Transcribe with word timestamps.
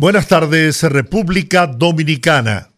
Buenas 0.00 0.28
tardes, 0.28 0.82
República 0.82 1.66
Dominicana. 1.66 2.70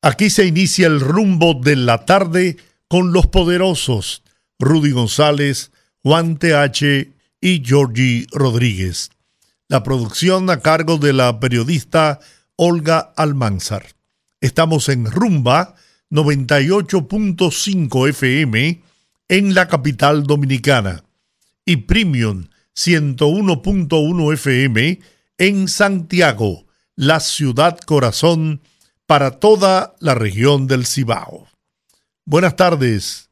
Aquí 0.00 0.30
se 0.30 0.46
inicia 0.46 0.86
el 0.86 1.00
rumbo 1.00 1.54
de 1.54 1.74
la 1.74 2.04
tarde 2.04 2.56
con 2.86 3.12
los 3.12 3.26
poderosos 3.26 4.22
Rudy 4.60 4.92
González, 4.92 5.72
Juan 6.04 6.38
TH 6.38 7.10
y 7.40 7.64
Georgie 7.64 8.28
Rodríguez. 8.30 9.10
La 9.66 9.82
producción 9.82 10.48
a 10.48 10.60
cargo 10.60 10.98
de 10.98 11.14
la 11.14 11.40
periodista 11.40 12.20
Olga 12.54 13.12
Almanzar. 13.16 13.84
Estamos 14.40 14.88
en 14.88 15.06
Rumba 15.06 15.74
98.5 16.12 18.08
FM 18.10 18.82
en 19.28 19.52
la 19.56 19.66
capital 19.66 20.22
dominicana 20.22 21.02
y 21.64 21.78
Premium 21.78 22.46
101.1 22.76 24.32
FM 24.34 25.15
en 25.38 25.68
Santiago, 25.68 26.66
la 26.94 27.20
ciudad 27.20 27.78
corazón 27.80 28.62
para 29.06 29.38
toda 29.38 29.94
la 30.00 30.14
región 30.14 30.66
del 30.66 30.86
Cibao. 30.86 31.46
Buenas 32.24 32.56
tardes. 32.56 33.30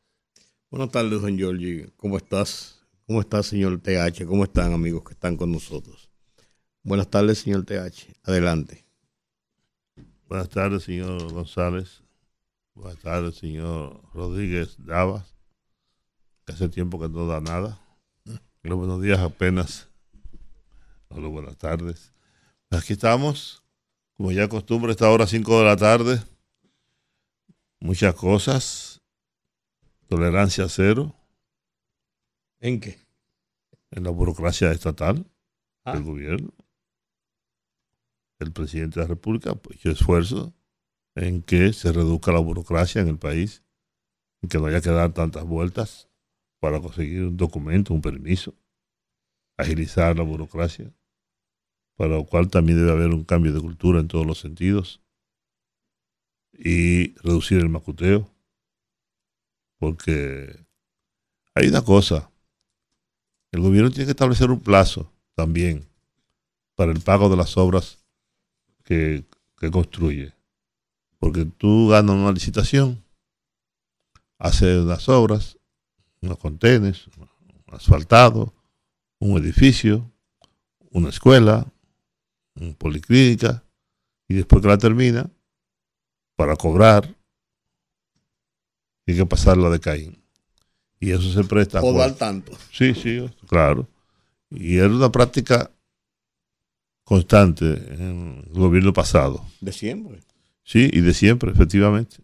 Buenas 0.70 0.90
tardes, 0.90 1.22
don 1.22 1.36
Giorgi. 1.36 1.86
¿Cómo 1.96 2.16
estás? 2.16 2.84
¿Cómo 3.06 3.20
está, 3.20 3.42
señor 3.42 3.80
TH? 3.80 4.26
¿Cómo 4.26 4.44
están, 4.44 4.72
amigos 4.72 5.02
que 5.04 5.14
están 5.14 5.36
con 5.36 5.50
nosotros? 5.52 6.10
Buenas 6.82 7.08
tardes, 7.08 7.38
señor 7.38 7.64
TH. 7.64 8.14
Adelante. 8.24 8.84
Buenas 10.28 10.48
tardes, 10.48 10.82
señor 10.82 11.32
González. 11.32 12.02
Buenas 12.74 12.98
tardes, 13.00 13.36
señor 13.36 14.02
Rodríguez 14.12 14.76
Davas. 14.78 15.34
Que 16.44 16.52
hace 16.52 16.68
tiempo 16.68 17.00
que 17.00 17.08
no 17.08 17.26
da 17.26 17.40
nada. 17.40 17.80
Los 18.62 18.78
buenos 18.78 19.00
días 19.00 19.20
apenas 19.20 19.88
Hola, 21.16 21.28
buenas 21.28 21.56
tardes. 21.56 22.12
Aquí 22.70 22.94
estamos, 22.94 23.62
como 24.16 24.32
ya 24.32 24.48
costumbre, 24.48 24.90
esta 24.90 25.08
hora 25.08 25.28
5 25.28 25.60
de 25.60 25.64
la 25.64 25.76
tarde. 25.76 26.20
Muchas 27.78 28.16
cosas. 28.16 29.00
Tolerancia 30.08 30.68
cero. 30.68 31.14
¿En 32.58 32.80
qué? 32.80 32.98
En 33.92 34.02
la 34.02 34.10
burocracia 34.10 34.72
estatal 34.72 35.24
Ah. 35.84 35.92
del 35.92 36.02
gobierno. 36.02 36.52
El 38.40 38.52
presidente 38.52 38.98
de 38.98 39.04
la 39.06 39.08
República 39.08 39.54
pues, 39.54 39.78
hizo 39.78 39.90
esfuerzo 39.90 40.52
en 41.14 41.42
que 41.42 41.72
se 41.72 41.92
reduzca 41.92 42.32
la 42.32 42.40
burocracia 42.40 43.00
en 43.02 43.06
el 43.08 43.18
país, 43.18 43.62
en 44.42 44.48
que 44.48 44.58
no 44.58 44.66
haya 44.66 44.80
que 44.80 44.90
dar 44.90 45.12
tantas 45.12 45.44
vueltas 45.44 46.08
para 46.58 46.80
conseguir 46.80 47.22
un 47.22 47.36
documento, 47.36 47.94
un 47.94 48.02
permiso, 48.02 48.52
agilizar 49.56 50.16
la 50.16 50.24
burocracia 50.24 50.92
para 51.96 52.16
lo 52.16 52.24
cual 52.24 52.48
también 52.48 52.78
debe 52.78 52.92
haber 52.92 53.10
un 53.10 53.24
cambio 53.24 53.52
de 53.52 53.60
cultura 53.60 54.00
en 54.00 54.08
todos 54.08 54.26
los 54.26 54.38
sentidos 54.38 55.00
y 56.52 57.14
reducir 57.16 57.58
el 57.58 57.68
macuteo, 57.68 58.30
porque 59.78 60.64
hay 61.54 61.68
una 61.68 61.82
cosa, 61.82 62.30
el 63.52 63.60
gobierno 63.60 63.90
tiene 63.90 64.06
que 64.06 64.12
establecer 64.12 64.50
un 64.50 64.60
plazo 64.60 65.12
también 65.34 65.86
para 66.74 66.92
el 66.92 67.00
pago 67.00 67.28
de 67.28 67.36
las 67.36 67.56
obras 67.56 68.04
que, 68.84 69.24
construye, 69.72 70.34
porque 71.18 71.46
tú 71.46 71.88
ganas 71.88 72.16
una 72.16 72.30
licitación, 72.32 73.02
haces 74.38 74.82
unas 74.82 75.08
obras, 75.08 75.56
unos 76.20 76.36
contenes, 76.36 77.06
un 77.16 77.28
asfaltado, 77.68 78.52
un 79.20 79.38
edificio, 79.38 80.12
una 80.90 81.08
escuela, 81.08 81.72
una 82.56 82.72
policlínica, 82.74 83.64
y 84.28 84.34
después 84.34 84.62
que 84.62 84.68
la 84.68 84.78
termina, 84.78 85.30
para 86.36 86.56
cobrar, 86.56 87.14
tiene 89.04 89.20
que 89.20 89.26
pasar 89.26 89.56
la 89.56 89.70
de 89.70 89.80
Caín. 89.80 90.22
Y 91.00 91.10
eso 91.10 91.30
se 91.30 91.44
presta. 91.44 91.82
O 91.82 91.92
dar 91.92 92.14
tanto. 92.14 92.52
Sí, 92.72 92.94
sí, 92.94 93.24
claro. 93.46 93.88
Y 94.50 94.76
era 94.78 94.88
una 94.88 95.12
práctica 95.12 95.70
constante 97.04 97.66
en 97.66 98.44
el 98.46 98.52
gobierno 98.52 98.92
pasado. 98.92 99.44
De 99.60 99.72
siempre. 99.72 100.20
Sí, 100.62 100.88
y 100.92 101.00
de 101.00 101.12
siempre, 101.12 101.50
efectivamente. 101.50 102.16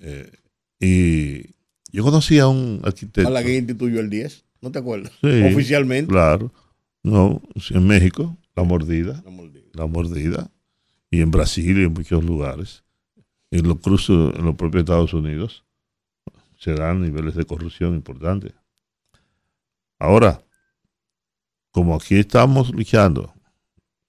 Eh, 0.00 0.30
y 0.78 1.54
yo 1.90 2.04
conocí 2.04 2.38
a 2.38 2.46
un 2.46 2.80
arquitecto. 2.84 3.28
A 3.28 3.32
la 3.32 3.42
que 3.42 3.56
instituyó 3.56 4.00
el 4.00 4.10
10. 4.10 4.44
¿No 4.60 4.70
te 4.70 4.78
acuerdas? 4.78 5.12
Sí, 5.20 5.42
Oficialmente. 5.52 6.10
Claro. 6.10 6.52
No, 7.02 7.42
en 7.70 7.86
México, 7.86 8.38
la 8.54 8.62
mordida. 8.62 9.22
La 9.24 9.30
mordida. 9.30 9.70
La 9.72 9.86
mordida. 9.86 10.50
Y 11.10 11.20
en 11.20 11.30
Brasil 11.30 11.78
y 11.78 11.84
en 11.84 11.92
muchos 11.92 12.24
lugares. 12.24 12.84
En 13.50 13.68
los 13.68 13.78
cruzos, 13.80 14.34
en 14.34 14.44
los 14.44 14.56
propios 14.56 14.82
Estados 14.82 15.14
Unidos, 15.14 15.64
se 16.56 16.72
dan 16.72 17.02
niveles 17.02 17.34
de 17.34 17.44
corrupción 17.44 17.94
importantes. 17.94 18.52
Ahora, 19.98 20.44
como 21.70 21.94
aquí 21.94 22.16
estamos 22.16 22.70
luchando 22.72 23.32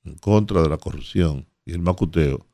en 0.03 0.15
contra 0.17 0.61
de 0.61 0.69
la 0.69 0.77
corrupción 0.77 1.47
y 1.65 1.73
el 1.73 1.79
macuteo 1.79 2.45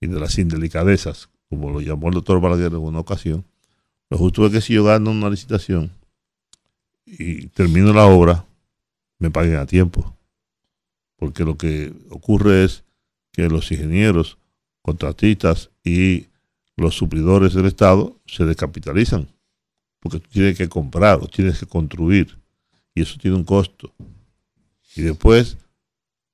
y 0.00 0.06
de 0.06 0.18
las 0.18 0.38
indelicadezas, 0.38 1.30
como 1.48 1.70
lo 1.70 1.80
llamó 1.80 2.08
el 2.08 2.14
doctor 2.14 2.40
Balaguer 2.40 2.72
en 2.72 2.78
una 2.78 3.00
ocasión, 3.00 3.44
lo 4.08 4.18
justo 4.18 4.46
es 4.46 4.52
que 4.52 4.60
si 4.60 4.74
yo 4.74 4.84
gano 4.84 5.10
una 5.10 5.30
licitación 5.30 5.92
y 7.06 7.46
termino 7.48 7.92
la 7.92 8.06
obra, 8.06 8.46
me 9.18 9.30
paguen 9.30 9.56
a 9.56 9.66
tiempo. 9.66 10.16
Porque 11.20 11.44
lo 11.44 11.58
que 11.58 11.92
ocurre 12.08 12.64
es 12.64 12.82
que 13.30 13.46
los 13.50 13.70
ingenieros, 13.70 14.38
contratistas 14.80 15.70
y 15.84 16.28
los 16.78 16.96
suplidores 16.96 17.52
del 17.52 17.66
Estado 17.66 18.16
se 18.24 18.46
descapitalizan. 18.46 19.28
Porque 20.00 20.18
tú 20.18 20.30
tienes 20.30 20.56
que 20.56 20.70
comprar 20.70 21.18
o 21.20 21.28
tienes 21.28 21.60
que 21.60 21.66
construir. 21.66 22.38
Y 22.94 23.02
eso 23.02 23.18
tiene 23.20 23.36
un 23.36 23.44
costo. 23.44 23.92
Y 24.96 25.02
después, 25.02 25.58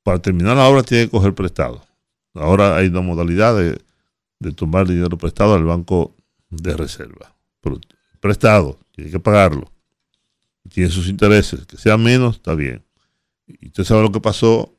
para 0.04 0.20
terminar 0.20 0.56
la 0.56 0.68
obra, 0.68 0.84
tienes 0.84 1.06
que 1.06 1.10
coger 1.10 1.34
prestado. 1.34 1.84
Ahora 2.32 2.76
hay 2.76 2.86
una 2.86 3.00
modalidad 3.00 3.56
de, 3.58 3.80
de 4.38 4.52
tomar 4.52 4.86
dinero 4.86 5.18
prestado 5.18 5.54
al 5.54 5.64
banco 5.64 6.14
de 6.48 6.76
reserva. 6.76 7.34
Pero 7.60 7.80
prestado, 8.20 8.78
tienes 8.92 9.12
que 9.12 9.18
pagarlo. 9.18 9.68
Tiene 10.70 10.90
sus 10.90 11.08
intereses. 11.08 11.66
Que 11.66 11.76
sea 11.76 11.96
menos, 11.96 12.36
está 12.36 12.54
bien. 12.54 12.84
Y 13.48 13.66
usted 13.66 13.82
sabe 13.82 14.02
lo 14.02 14.12
que 14.12 14.20
pasó 14.20 14.75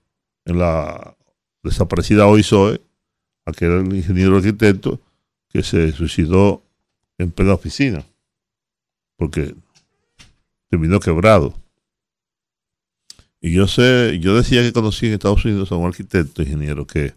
en 0.47 0.59
la 0.59 1.15
desaparecida 1.61 2.25
OISOE, 2.25 2.81
aquel 3.45 3.93
ingeniero 3.93 4.37
arquitecto 4.37 5.01
que 5.49 5.61
se 5.61 5.91
suicidó 5.91 6.63
en 7.17 7.31
plena 7.31 7.53
oficina, 7.53 8.05
porque 9.17 9.53
terminó 10.69 10.99
quebrado. 10.99 11.53
Y 13.41 13.51
yo 13.51 13.67
sé, 13.67 14.19
yo 14.19 14.35
decía 14.35 14.63
que 14.63 14.71
conocí 14.71 15.07
en 15.07 15.13
Estados 15.13 15.43
Unidos 15.43 15.71
a 15.71 15.75
un 15.75 15.85
arquitecto 15.85 16.41
ingeniero 16.41 16.87
que 16.87 17.13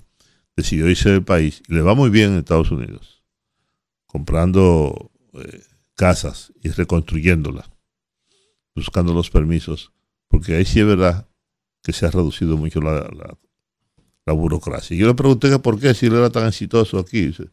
decidió 0.56 0.88
irse 0.90 1.10
del 1.10 1.22
país 1.22 1.62
y 1.68 1.74
le 1.74 1.82
va 1.82 1.94
muy 1.94 2.10
bien 2.10 2.32
en 2.32 2.38
Estados 2.38 2.70
Unidos, 2.72 3.22
comprando 4.06 5.12
eh, 5.34 5.62
casas 5.94 6.52
y 6.62 6.68
reconstruyéndolas, 6.70 7.70
buscando 8.74 9.14
los 9.14 9.30
permisos, 9.30 9.92
porque 10.28 10.56
ahí 10.56 10.64
sí 10.64 10.80
es 10.80 10.86
verdad 10.86 11.29
que 11.82 11.92
se 11.92 12.06
ha 12.06 12.10
reducido 12.10 12.56
mucho 12.56 12.80
la, 12.80 12.92
la, 13.00 13.36
la 14.26 14.32
burocracia. 14.32 14.96
Yo 14.96 15.06
le 15.06 15.14
pregunté 15.14 15.48
que 15.50 15.58
por 15.58 15.78
qué, 15.80 15.94
si 15.94 16.06
él 16.06 16.14
era 16.14 16.30
tan 16.30 16.46
exitoso 16.46 16.98
aquí. 16.98 17.26
Dice, 17.26 17.44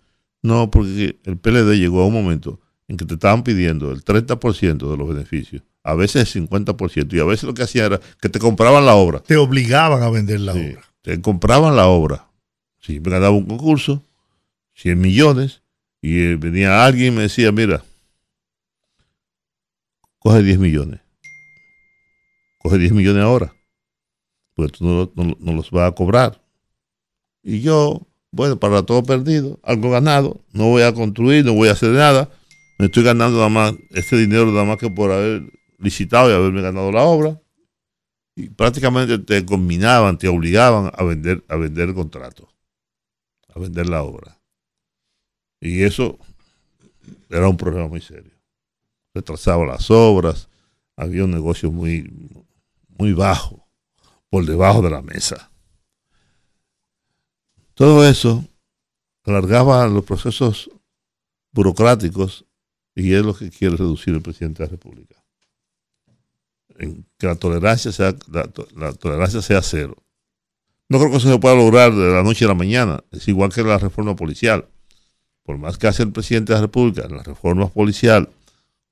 no, 0.41 0.69
porque 0.69 1.17
el 1.23 1.37
PLD 1.37 1.75
llegó 1.77 2.01
a 2.01 2.07
un 2.07 2.13
momento 2.13 2.59
en 2.87 2.97
que 2.97 3.05
te 3.05 3.15
estaban 3.15 3.43
pidiendo 3.43 3.91
el 3.91 4.03
30% 4.03 4.89
de 4.91 4.97
los 4.97 5.09
beneficios, 5.09 5.61
a 5.83 5.93
veces 5.93 6.35
el 6.35 6.47
50%, 6.47 7.13
y 7.13 7.19
a 7.19 7.25
veces 7.25 7.43
lo 7.43 7.53
que 7.53 7.63
hacían 7.63 7.87
era 7.87 7.99
que 8.21 8.29
te 8.29 8.39
compraban 8.39 8.85
la 8.85 8.95
obra. 8.95 9.19
Te 9.19 9.35
obligaban 9.37 10.03
a 10.03 10.09
vender 10.09 10.39
la 10.41 10.53
Sí, 10.53 10.59
obra. 10.71 10.81
Te 11.01 11.21
compraban 11.21 11.75
la 11.75 11.87
obra. 11.87 12.27
Si 12.79 12.99
me 12.99 13.09
ganaba 13.11 13.31
un 13.31 13.45
concurso, 13.45 14.03
100 14.75 14.99
millones, 14.99 15.63
y 16.01 16.19
eh, 16.19 16.35
venía 16.37 16.85
alguien 16.85 17.13
y 17.13 17.17
me 17.17 17.21
decía, 17.23 17.51
mira, 17.51 17.83
coge 20.19 20.43
10 20.43 20.59
millones. 20.59 21.01
Coge 22.59 22.77
10 22.77 22.91
millones 22.93 23.23
ahora, 23.23 23.53
no, 24.79 25.11
no- 25.15 25.37
no 25.39 25.53
los 25.53 25.71
vas 25.71 25.89
a 25.91 25.95
cobrar. 25.95 26.41
Y 27.43 27.61
yo 27.61 28.07
bueno, 28.31 28.59
para 28.59 28.83
todo 28.83 29.03
perdido, 29.03 29.59
algo 29.63 29.89
ganado, 29.89 30.41
no 30.51 30.65
voy 30.65 30.83
a 30.83 30.93
construir, 30.93 31.45
no 31.45 31.53
voy 31.53 31.69
a 31.69 31.71
hacer 31.71 31.91
nada, 31.91 32.29
me 32.77 32.85
estoy 32.87 33.03
ganando 33.03 33.37
nada 33.37 33.49
más 33.49 33.73
este 33.91 34.17
dinero 34.17 34.51
nada 34.51 34.65
más 34.65 34.77
que 34.77 34.89
por 34.89 35.11
haber 35.11 35.43
licitado 35.79 36.29
y 36.29 36.33
haberme 36.33 36.61
ganado 36.61 36.91
la 36.91 37.03
obra. 37.03 37.41
Y 38.35 38.49
prácticamente 38.49 39.17
te 39.17 39.43
combinaban, 39.45 40.17
te 40.19 40.27
obligaban 40.27 40.91
a 40.95 41.03
vender, 41.03 41.43
a 41.47 41.55
vender 41.55 41.89
el 41.89 41.95
contrato, 41.95 42.47
a 43.55 43.59
vender 43.59 43.89
la 43.89 44.03
obra. 44.03 44.39
Y 45.59 45.81
eso 45.81 46.19
era 47.29 47.47
un 47.49 47.57
problema 47.57 47.87
muy 47.87 48.01
serio. 48.01 48.33
Retrasaba 49.15 49.65
las 49.65 49.89
obras, 49.89 50.49
había 50.95 51.23
un 51.23 51.31
negocio 51.31 51.71
muy, 51.71 52.11
muy 52.99 53.13
bajo, 53.13 53.66
por 54.29 54.45
debajo 54.45 54.81
de 54.81 54.89
la 54.89 55.01
mesa. 55.01 55.51
Todo 57.73 58.07
eso 58.07 58.43
alargaba 59.23 59.87
los 59.87 60.03
procesos 60.03 60.69
burocráticos 61.51 62.45
y 62.95 63.13
es 63.13 63.23
lo 63.23 63.35
que 63.35 63.51
quiere 63.51 63.77
reducir 63.77 64.13
el 64.13 64.21
presidente 64.21 64.63
de 64.63 64.67
la 64.67 64.71
República. 64.71 65.15
que 67.17 67.27
la 67.27 67.35
tolerancia 67.35 67.91
sea, 67.91 68.15
la, 68.31 68.93
tolerancia 68.93 69.41
sea 69.41 69.61
cero. 69.61 69.95
No 70.89 70.99
creo 70.99 71.11
que 71.11 71.17
eso 71.17 71.31
se 71.31 71.39
pueda 71.39 71.55
lograr 71.55 71.93
de 71.93 72.13
la 72.13 72.23
noche 72.23 72.45
a 72.45 72.49
la 72.49 72.53
mañana. 72.53 73.03
Es 73.11 73.27
igual 73.27 73.51
que 73.51 73.63
la 73.63 73.77
reforma 73.77 74.15
policial. 74.15 74.67
Por 75.43 75.57
más 75.57 75.77
que 75.77 75.87
hace 75.87 76.03
el 76.03 76.11
presidente 76.11 76.53
de 76.53 76.57
la 76.57 76.65
República 76.65 77.05
en 77.05 77.17
la 77.17 77.23
reforma 77.23 77.67
policial, 77.67 78.29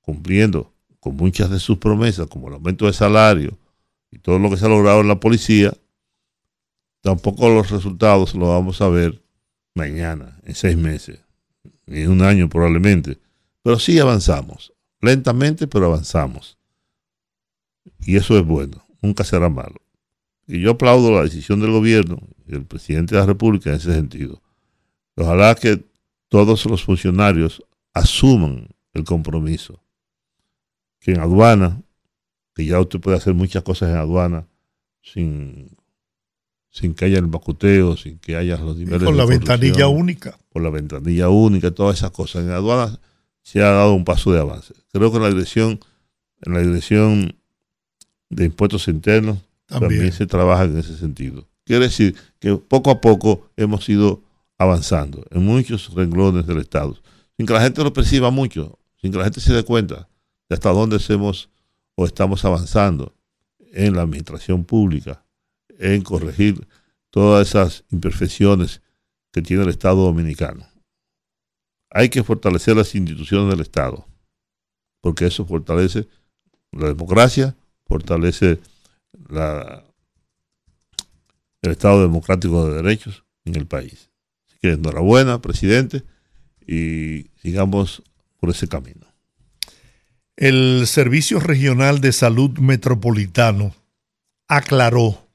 cumpliendo 0.00 0.72
con 1.00 1.16
muchas 1.16 1.50
de 1.50 1.60
sus 1.60 1.78
promesas, 1.78 2.26
como 2.26 2.48
el 2.48 2.54
aumento 2.54 2.86
de 2.86 2.92
salario 2.92 3.58
y 4.16 4.18
todo 4.18 4.38
lo 4.38 4.48
que 4.48 4.56
se 4.56 4.64
ha 4.64 4.70
logrado 4.70 5.02
en 5.02 5.08
la 5.08 5.20
policía, 5.20 5.76
tampoco 7.02 7.50
los 7.50 7.70
resultados 7.70 8.34
los 8.34 8.48
vamos 8.48 8.80
a 8.80 8.88
ver 8.88 9.22
mañana, 9.74 10.40
en 10.44 10.54
seis 10.54 10.74
meses, 10.74 11.20
ni 11.84 12.00
en 12.00 12.10
un 12.10 12.22
año 12.22 12.48
probablemente. 12.48 13.18
Pero 13.62 13.78
sí 13.78 13.98
avanzamos, 13.98 14.72
lentamente, 15.02 15.66
pero 15.66 15.86
avanzamos. 15.86 16.56
Y 18.00 18.16
eso 18.16 18.38
es 18.38 18.46
bueno, 18.46 18.82
nunca 19.02 19.22
será 19.22 19.50
malo. 19.50 19.82
Y 20.46 20.62
yo 20.62 20.70
aplaudo 20.70 21.12
la 21.12 21.24
decisión 21.24 21.60
del 21.60 21.72
gobierno 21.72 22.18
y 22.46 22.52
del 22.52 22.64
presidente 22.64 23.14
de 23.14 23.20
la 23.20 23.26
República 23.26 23.68
en 23.68 23.76
ese 23.76 23.92
sentido. 23.92 24.40
Ojalá 25.14 25.54
que 25.56 25.84
todos 26.28 26.64
los 26.64 26.82
funcionarios 26.82 27.62
asuman 27.92 28.68
el 28.94 29.04
compromiso. 29.04 29.82
Que 31.00 31.12
en 31.12 31.20
aduana, 31.20 31.82
que 32.56 32.64
ya 32.64 32.80
usted 32.80 32.98
puede 33.00 33.18
hacer 33.18 33.34
muchas 33.34 33.62
cosas 33.62 33.90
en 33.90 33.96
aduana 33.96 34.48
sin 35.02 35.76
sin 36.70 36.94
que 36.94 37.06
haya 37.06 37.18
el 37.18 37.26
bacuteo, 37.26 37.96
sin 37.96 38.18
que 38.18 38.36
haya 38.36 38.58
los 38.58 38.76
niveles 38.76 39.02
Con 39.02 39.16
la 39.16 39.24
ventanilla 39.24 39.88
única. 39.88 40.38
Con 40.52 40.62
la 40.62 40.68
ventanilla 40.68 41.30
única, 41.30 41.70
todas 41.70 41.98
esas 41.98 42.10
cosas. 42.10 42.44
En 42.44 42.50
aduana 42.50 42.98
se 43.42 43.62
ha 43.62 43.70
dado 43.70 43.94
un 43.94 44.04
paso 44.04 44.30
de 44.32 44.40
avance. 44.40 44.74
Creo 44.92 45.10
que 45.10 45.16
en 45.16 45.22
la 45.22 45.30
dirección, 45.30 45.80
en 46.42 46.52
la 46.52 46.60
dirección 46.60 47.34
de 48.28 48.44
impuestos 48.44 48.88
internos 48.88 49.38
también. 49.66 50.12
se 50.12 50.26
trabaja 50.26 50.64
en 50.64 50.76
ese 50.76 50.98
sentido. 50.98 51.48
Quiere 51.64 51.86
decir 51.86 52.14
que 52.38 52.56
poco 52.56 52.90
a 52.90 53.00
poco 53.00 53.48
hemos 53.56 53.88
ido 53.88 54.22
avanzando 54.58 55.24
en 55.30 55.44
muchos 55.44 55.94
renglones 55.94 56.46
del 56.46 56.58
Estado, 56.58 56.96
sin 57.36 57.46
que 57.46 57.52
la 57.54 57.62
gente 57.62 57.82
lo 57.82 57.92
perciba 57.92 58.30
mucho, 58.30 58.78
sin 59.00 59.12
que 59.12 59.18
la 59.18 59.24
gente 59.24 59.40
se 59.40 59.54
dé 59.54 59.62
cuenta 59.62 60.08
de 60.48 60.54
hasta 60.54 60.70
dónde 60.70 60.96
hacemos 60.96 61.48
o 61.96 62.04
estamos 62.04 62.44
avanzando 62.44 63.16
en 63.72 63.96
la 63.96 64.02
administración 64.02 64.64
pública 64.64 65.24
en 65.78 66.02
corregir 66.02 66.66
todas 67.10 67.48
esas 67.48 67.84
imperfecciones 67.90 68.82
que 69.32 69.42
tiene 69.42 69.64
el 69.64 69.70
Estado 69.70 70.04
dominicano. 70.04 70.66
Hay 71.90 72.08
que 72.08 72.22
fortalecer 72.22 72.76
las 72.76 72.94
instituciones 72.94 73.50
del 73.50 73.60
Estado, 73.60 74.06
porque 75.00 75.26
eso 75.26 75.44
fortalece 75.46 76.08
la 76.72 76.88
democracia, 76.88 77.56
fortalece 77.86 78.60
el 81.62 81.70
Estado 81.70 82.02
democrático 82.02 82.66
de 82.66 82.82
derechos 82.82 83.24
en 83.44 83.56
el 83.56 83.66
país. 83.66 84.10
Así 84.46 84.58
que 84.60 84.72
enhorabuena, 84.72 85.40
presidente, 85.40 86.04
y 86.66 87.30
sigamos 87.40 88.02
por 88.38 88.50
ese 88.50 88.68
camino. 88.68 89.05
El 90.36 90.86
Servicio 90.86 91.40
Regional 91.40 92.02
de 92.02 92.12
Salud 92.12 92.58
Metropolitano 92.58 93.74
aclaró 94.48 95.26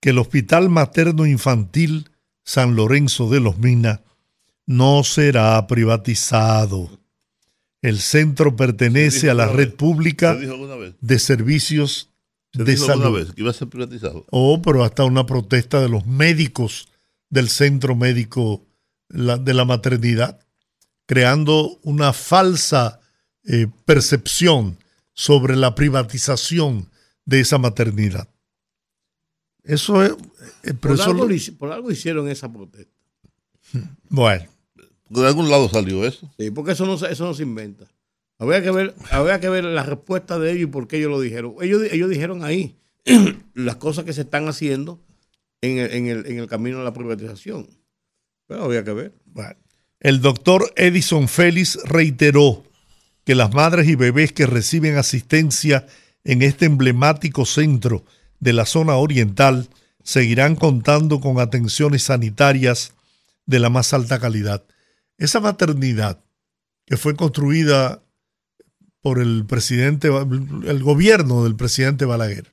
que 0.00 0.10
el 0.10 0.18
Hospital 0.18 0.68
Materno 0.68 1.24
Infantil 1.24 2.10
San 2.44 2.76
Lorenzo 2.76 3.30
de 3.30 3.40
los 3.40 3.56
Minas 3.56 4.00
no 4.66 5.02
será 5.02 5.66
privatizado. 5.66 6.90
El 7.80 8.00
centro 8.00 8.54
pertenece 8.54 9.30
a 9.30 9.34
la 9.34 9.48
red 9.48 9.72
pública 9.72 10.36
de 11.00 11.18
servicios 11.18 12.10
de 12.52 12.76
salud. 12.76 13.18
Vez 13.18 13.32
que 13.32 13.40
iba 13.40 13.50
a 13.50 13.54
ser 13.54 13.68
privatizado. 13.68 14.26
Oh, 14.30 14.60
pero 14.60 14.84
hasta 14.84 15.04
una 15.04 15.24
protesta 15.24 15.80
de 15.80 15.88
los 15.88 16.06
médicos 16.06 16.88
del 17.30 17.48
centro 17.48 17.96
médico 17.96 18.66
de 19.08 19.54
la 19.54 19.64
maternidad, 19.64 20.38
creando 21.06 21.78
una 21.82 22.12
falsa 22.12 23.00
eh, 23.44 23.66
percepción 23.84 24.78
sobre 25.14 25.56
la 25.56 25.74
privatización 25.74 26.88
de 27.24 27.40
esa 27.40 27.58
maternidad. 27.58 28.28
Eso 29.64 30.02
es. 30.02 30.12
Eh, 30.64 30.74
por, 30.74 31.00
algo, 31.00 31.90
hicieron 31.90 32.28
esa 32.28 32.52
protesta. 32.52 32.92
Bueno. 34.08 34.46
De 35.08 35.26
algún 35.26 35.50
lado 35.50 35.68
salió 35.68 36.06
eso. 36.06 36.30
Sí, 36.38 36.50
porque 36.50 36.72
eso 36.72 36.86
no, 36.86 36.94
eso 36.94 37.24
no 37.24 37.34
se 37.34 37.42
inventa. 37.42 37.86
Habría 38.38 38.62
que 38.62 38.70
ver, 38.70 38.94
habría 39.10 39.40
que 39.40 39.48
ver 39.48 39.64
la 39.64 39.82
respuesta 39.82 40.38
de 40.38 40.52
ellos 40.52 40.62
y 40.64 40.66
por 40.66 40.88
qué 40.88 40.96
ellos 40.98 41.10
lo 41.10 41.20
dijeron. 41.20 41.54
Ellos, 41.60 41.82
ellos 41.90 42.08
dijeron 42.08 42.44
ahí 42.44 42.76
las 43.54 43.76
cosas 43.76 44.04
que 44.04 44.12
se 44.12 44.22
están 44.22 44.48
haciendo 44.48 45.00
en 45.60 45.78
el, 45.78 45.92
en 45.92 46.06
el, 46.08 46.26
en 46.26 46.38
el 46.38 46.46
camino 46.46 46.80
a 46.80 46.84
la 46.84 46.92
privatización. 46.92 47.68
Pero 48.46 48.64
habría 48.64 48.84
que 48.84 48.92
ver. 48.92 49.12
El 50.00 50.20
doctor 50.20 50.72
Edison 50.76 51.28
Félix 51.28 51.78
reiteró 51.84 52.64
que 53.24 53.34
las 53.34 53.52
madres 53.54 53.88
y 53.88 53.94
bebés 53.94 54.32
que 54.32 54.46
reciben 54.46 54.96
asistencia 54.96 55.86
en 56.24 56.42
este 56.42 56.66
emblemático 56.66 57.46
centro 57.46 58.04
de 58.40 58.52
la 58.52 58.66
zona 58.66 58.94
oriental 58.94 59.68
seguirán 60.02 60.56
contando 60.56 61.20
con 61.20 61.38
atenciones 61.38 62.04
sanitarias 62.04 62.92
de 63.46 63.58
la 63.58 63.70
más 63.70 63.92
alta 63.92 64.18
calidad. 64.18 64.64
Esa 65.18 65.40
maternidad 65.40 66.20
que 66.86 66.96
fue 66.96 67.14
construida 67.14 68.02
por 69.00 69.20
el 69.20 69.44
presidente, 69.46 70.08
el 70.08 70.82
gobierno 70.82 71.44
del 71.44 71.56
presidente 71.56 72.04
Balaguer, 72.04 72.52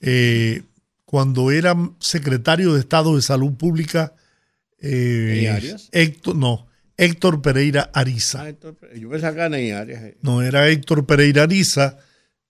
eh, 0.00 0.62
cuando 1.04 1.50
era 1.50 1.76
secretario 1.98 2.74
de 2.74 2.80
Estado 2.80 3.16
de 3.16 3.22
Salud 3.22 3.52
Pública, 3.54 4.14
eh, 4.80 5.76
Héctor, 5.92 6.36
no, 6.36 6.66
Héctor 6.96 7.42
Pereira 7.42 7.90
Ariza. 7.94 8.44
Ah, 8.44 8.52
yo 8.94 9.10
eh. 9.14 10.16
No, 10.22 10.42
era 10.42 10.68
Héctor 10.68 11.06
Pereira 11.06 11.44
Ariza 11.44 11.98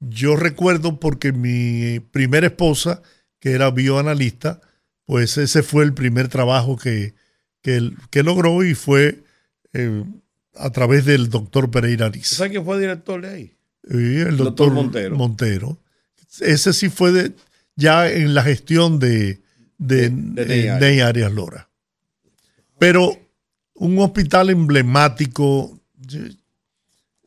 yo 0.08 0.36
recuerdo 0.36 0.98
porque 0.98 1.32
mi 1.32 2.00
primera 2.00 2.48
esposa, 2.48 3.02
que 3.38 3.52
era 3.52 3.70
bioanalista, 3.70 4.60
pues 5.04 5.38
ese 5.38 5.62
fue 5.62 5.84
el 5.84 5.94
primer 5.94 6.28
trabajo 6.28 6.76
que, 6.76 7.14
que, 7.62 8.22
logró 8.22 8.64
y 8.64 8.74
fue 8.74 9.22
eh, 9.72 10.04
a 10.56 10.70
través 10.70 11.04
del 11.04 11.30
doctor 11.30 11.70
Pereira 11.70 12.06
Ariza. 12.06 12.36
¿Sabes 12.36 12.52
quién 12.52 12.64
fue 12.64 12.80
director 12.80 13.20
de 13.20 13.28
ahí? 13.28 13.52
Sí, 13.88 14.20
el 14.20 14.36
doctor, 14.36 14.72
Montero. 14.72 15.16
Montero. 15.16 15.78
Ese 16.40 16.72
sí 16.72 16.88
fue 16.88 17.32
ya 17.76 18.10
en 18.10 18.34
la 18.34 18.42
gestión 18.42 18.98
de, 18.98 19.40
de, 19.78 20.10
Ney 20.10 21.00
Arias 21.00 21.32
Lora. 21.32 21.68
Pero 22.78 23.20
un 23.74 23.98
hospital 23.98 24.50
emblemático, 24.50 25.78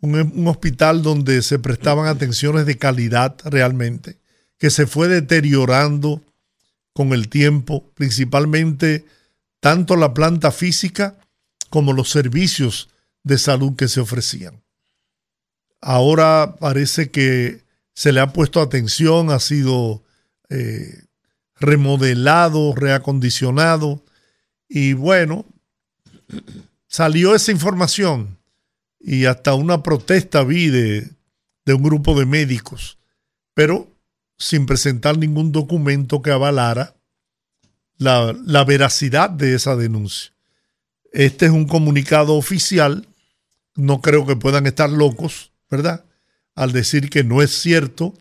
un, 0.02 0.48
hospital 0.48 1.02
donde 1.02 1.42
se 1.42 1.60
prestaban 1.60 2.08
atenciones 2.08 2.66
de 2.66 2.78
calidad 2.78 3.36
realmente, 3.46 4.18
que 4.58 4.70
se 4.70 4.88
fue 4.88 5.08
deteriorando 5.08 6.22
con 6.94 7.14
el 7.14 7.28
tiempo, 7.30 7.92
principalmente 7.94 9.06
tanto 9.60 9.96
la 9.96 10.14
planta 10.14 10.52
física 10.52 11.18
como 11.70 11.92
los 11.92 12.10
servicios 12.10 12.90
de 13.24 13.38
salud 13.38 13.76
que 13.76 13.88
se 13.88 14.00
ofrecían. 14.00 14.62
Ahora 15.82 16.56
parece 16.60 17.12
que 17.12 17.64
se 17.94 18.12
le 18.12 18.20
ha 18.20 18.32
puesto 18.32 18.62
atención, 18.62 19.30
ha 19.30 19.40
sido 19.40 20.04
eh, 20.50 21.04
remodelado, 21.56 22.74
reacondicionado 22.76 24.04
y 24.68 24.94
bueno, 24.94 25.46
salió 26.88 27.36
esa 27.36 27.52
información 27.52 28.38
y 29.00 29.26
hasta 29.26 29.54
una 29.54 29.84
protesta 29.84 30.44
vi 30.44 30.68
de, 30.70 31.12
un 31.68 31.84
grupo 31.84 32.18
de 32.18 32.26
médicos, 32.26 32.98
pero 33.54 33.92
sin 34.38 34.66
presentar 34.66 35.18
ningún 35.18 35.52
documento 35.52 36.22
que 36.22 36.32
avalara 36.32 36.96
la, 37.98 38.36
la 38.46 38.64
veracidad 38.64 39.30
de 39.30 39.56
esa 39.56 39.76
denuncia. 39.76 40.34
Este 41.12 41.46
es 41.46 41.52
un 41.52 41.66
comunicado 41.66 42.36
oficial, 42.36 43.08
no 43.76 44.02
creo 44.02 44.26
que 44.26 44.36
puedan 44.36 44.66
estar 44.68 44.90
locos, 44.90 45.52
¿verdad? 45.70 46.04
Al 46.56 46.72
decir 46.72 47.10
que 47.10 47.24
no 47.24 47.42
es 47.42 47.52
cierto 47.52 48.14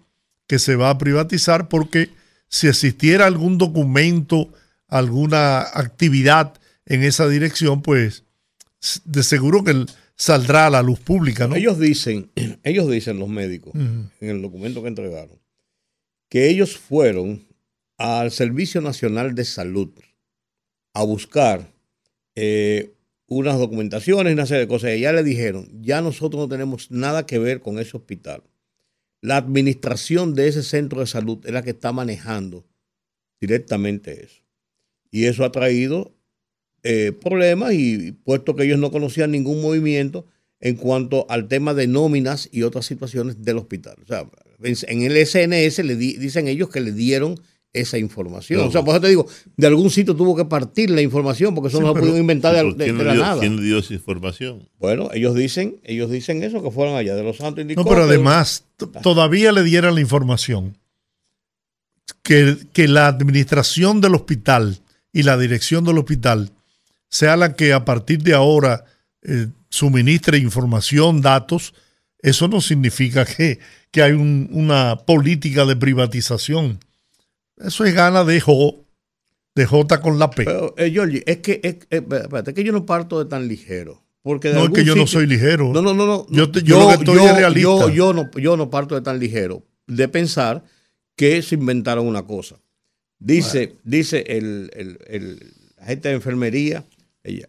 que 0.47 0.59
se 0.59 0.77
va 0.77 0.91
a 0.91 0.99
privatizar 0.99 1.69
porque 1.69 2.11
si 2.49 2.69
existiera 2.69 3.27
algún 3.27 3.59
documento, 3.59 4.53
alguna 4.87 5.61
actividad 5.61 6.55
en 6.87 7.03
esa 7.03 7.29
dirección, 7.29 7.83
pues 7.83 8.25
de 9.05 9.23
seguro 9.23 9.65
que 9.65 9.87
saldrá 10.17 10.67
a 10.67 10.71
la 10.71 10.83
luz 10.83 11.01
pública, 11.01 11.49
¿no? 11.49 11.57
Ellos 11.57 11.79
dicen, 11.79 12.31
ellos 12.63 12.91
dicen 12.91 13.19
los 13.19 13.29
médicos, 13.29 13.75
en 13.75 14.11
el 14.21 14.43
documento 14.43 14.83
que 14.83 14.89
entregaron, 14.89 15.39
que 16.29 16.49
ellos 16.49 16.77
fueron 16.77 17.47
al 17.97 18.31
Servicio 18.31 18.81
Nacional 18.81 19.35
de 19.35 19.45
Salud 19.45 19.91
a 20.93 21.03
buscar 21.03 21.73
eh, 22.35 22.95
unas 23.27 23.59
documentaciones, 23.59 24.33
una 24.33 24.47
serie 24.47 24.63
de 24.63 24.69
cosas, 24.69 24.97
y 24.97 25.01
ya 25.01 25.13
le 25.13 25.23
dijeron, 25.23 25.69
ya 25.83 26.01
nosotros 26.01 26.41
no 26.41 26.49
tenemos 26.49 26.91
nada 26.91 27.27
que 27.27 27.39
ver 27.39 27.61
con 27.61 27.79
ese 27.79 27.97
hospital. 27.97 28.43
La 29.21 29.37
administración 29.39 30.35
de 30.35 30.49
ese 30.49 30.63
centro 30.63 31.01
de 31.01 31.07
salud 31.07 31.41
es 31.47 31.53
la 31.53 31.63
que 31.63 31.71
está 31.71 31.93
manejando 31.93 32.67
directamente 33.41 34.25
eso. 34.25 34.43
Y 35.11 35.27
eso 35.27 35.45
ha 35.45 35.53
traído 35.53 36.14
eh, 36.87 37.13
problemas 37.13 37.73
y 37.73 38.13
puesto 38.13 38.55
que 38.55 38.65
ellos 38.65 38.79
no 38.79 38.91
conocían 38.91 39.31
ningún 39.31 39.63
movimiento 39.63 40.27
en 40.61 40.77
cuanto 40.77 41.25
al 41.31 41.49
tema 41.49 41.73
de 41.73 41.87
nóminas 41.87 42.49
y 42.53 42.63
otras 42.63 42.85
situaciones 42.85 43.43
del 43.43 43.57
hospital. 43.57 43.97
O 44.03 44.07
sea, 44.07 44.29
en 44.63 45.03
el 45.03 45.27
SNS 45.27 45.83
le 45.85 45.97
dicen 45.97 46.47
ellos 46.47 46.69
que 46.69 46.83
le 46.83 46.93
dieron 46.93 47.41
esa 47.73 47.97
información. 47.97 48.69
O 48.69 48.71
sea, 48.71 48.83
por 48.83 48.95
eso 48.95 49.01
te 49.01 49.09
digo, 49.09 49.27
de 49.57 49.67
algún 49.67 49.91
sitio 49.91 50.15
tuvo 50.15 50.37
que 50.37 50.45
partir 50.45 50.91
la 50.91 51.01
información 51.01 51.55
porque 51.55 51.69
eso 51.69 51.81
no 51.81 51.89
lo 51.89 51.95
pudieron 51.95 52.21
inventar 52.21 52.55
de, 52.55 52.93
la 52.93 53.15
nada. 53.15 53.41
¿Quién 53.41 53.61
dio 53.63 53.79
esa 53.79 53.95
información? 53.95 54.69
Bueno, 54.79 55.09
ellos 55.13 55.35
dicen, 55.35 55.81
ellos 55.85 56.11
dicen 56.11 56.43
eso, 56.43 56.63
que 56.63 56.71
fueron 56.71 56.97
allá 56.97 57.17
de 57.17 57.23
los 57.23 57.39
Santos 57.39 57.65
No, 57.77 57.85
pero 57.85 58.05
además, 58.05 58.67
todavía 59.03 59.53
le 59.53 59.65
dieran 59.65 59.95
la 59.95 60.03
información 60.03 60.77
que, 62.23 62.57
que 62.73 62.89
la 62.89 63.07
administración 63.07 64.03
del 64.03 64.15
hospital 64.15 64.81
y 65.13 65.23
la 65.23 65.37
dirección 65.37 65.85
del 65.85 65.99
hospital 65.99 66.51
sea 67.15 67.37
la 67.37 67.55
que 67.55 67.73
a 67.73 67.85
partir 67.85 68.25
de 68.25 68.35
ahora 68.35 68.87
eh, 69.23 69.47
suministre 69.69 70.37
información, 70.39 71.21
datos, 71.21 71.73
eso 72.19 72.49
no 72.49 72.61
significa 72.61 73.25
que, 73.25 73.61
que 73.93 74.03
hay 74.03 74.15
una 74.15 74.97
política 75.07 75.65
de 75.65 75.77
privatización. 75.77 76.81
Eso 77.57 77.85
es 77.85 77.95
gana 77.95 78.25
de 78.25 78.41
J, 78.41 78.79
de 79.55 79.65
J 79.65 80.01
con 80.01 80.19
la 80.19 80.29
P. 80.29 80.45
Pero, 80.45 80.75
eh, 80.77 81.23
es 81.25 81.37
que, 81.39 81.61
es, 81.63 81.77
espérate, 81.89 82.51
es 82.51 82.57
que 82.57 82.65
yo 82.65 82.73
no 82.73 82.85
parto 82.85 83.23
de 83.23 83.31
tan 83.31 83.47
ligero. 83.47 84.03
Porque 84.21 84.53
no, 84.53 84.65
es 84.65 84.71
que 84.71 84.85
yo 84.85 84.97
no 84.97 85.07
soy 85.07 85.29
ligero. 85.29 85.71
No, 85.73 85.83
no, 85.83 85.95
no. 85.95 86.07
no 86.07 86.27
yo, 86.31 86.51
yo, 86.51 86.81
lo 86.81 86.89
que 86.89 86.95
estoy 86.95 87.25
es 87.25 87.37
realista. 87.37 87.61
Yo, 87.61 87.91
yo, 87.91 88.13
no, 88.13 88.29
yo 88.33 88.57
no 88.57 88.71
parto 88.71 88.97
de 88.97 89.03
tan 89.03 89.21
ligero 89.21 89.63
de 89.87 90.09
pensar 90.09 90.65
que 91.15 91.43
se 91.43 91.55
inventaron 91.55 92.09
una 92.09 92.25
cosa. 92.25 92.57
Dice, 93.21 93.77
dice 93.85 94.25
el, 94.27 94.71
el, 94.75 94.99
el, 95.07 95.53
agente 95.79 96.09
de 96.09 96.15
enfermería 96.15 96.85
ella, 97.25 97.49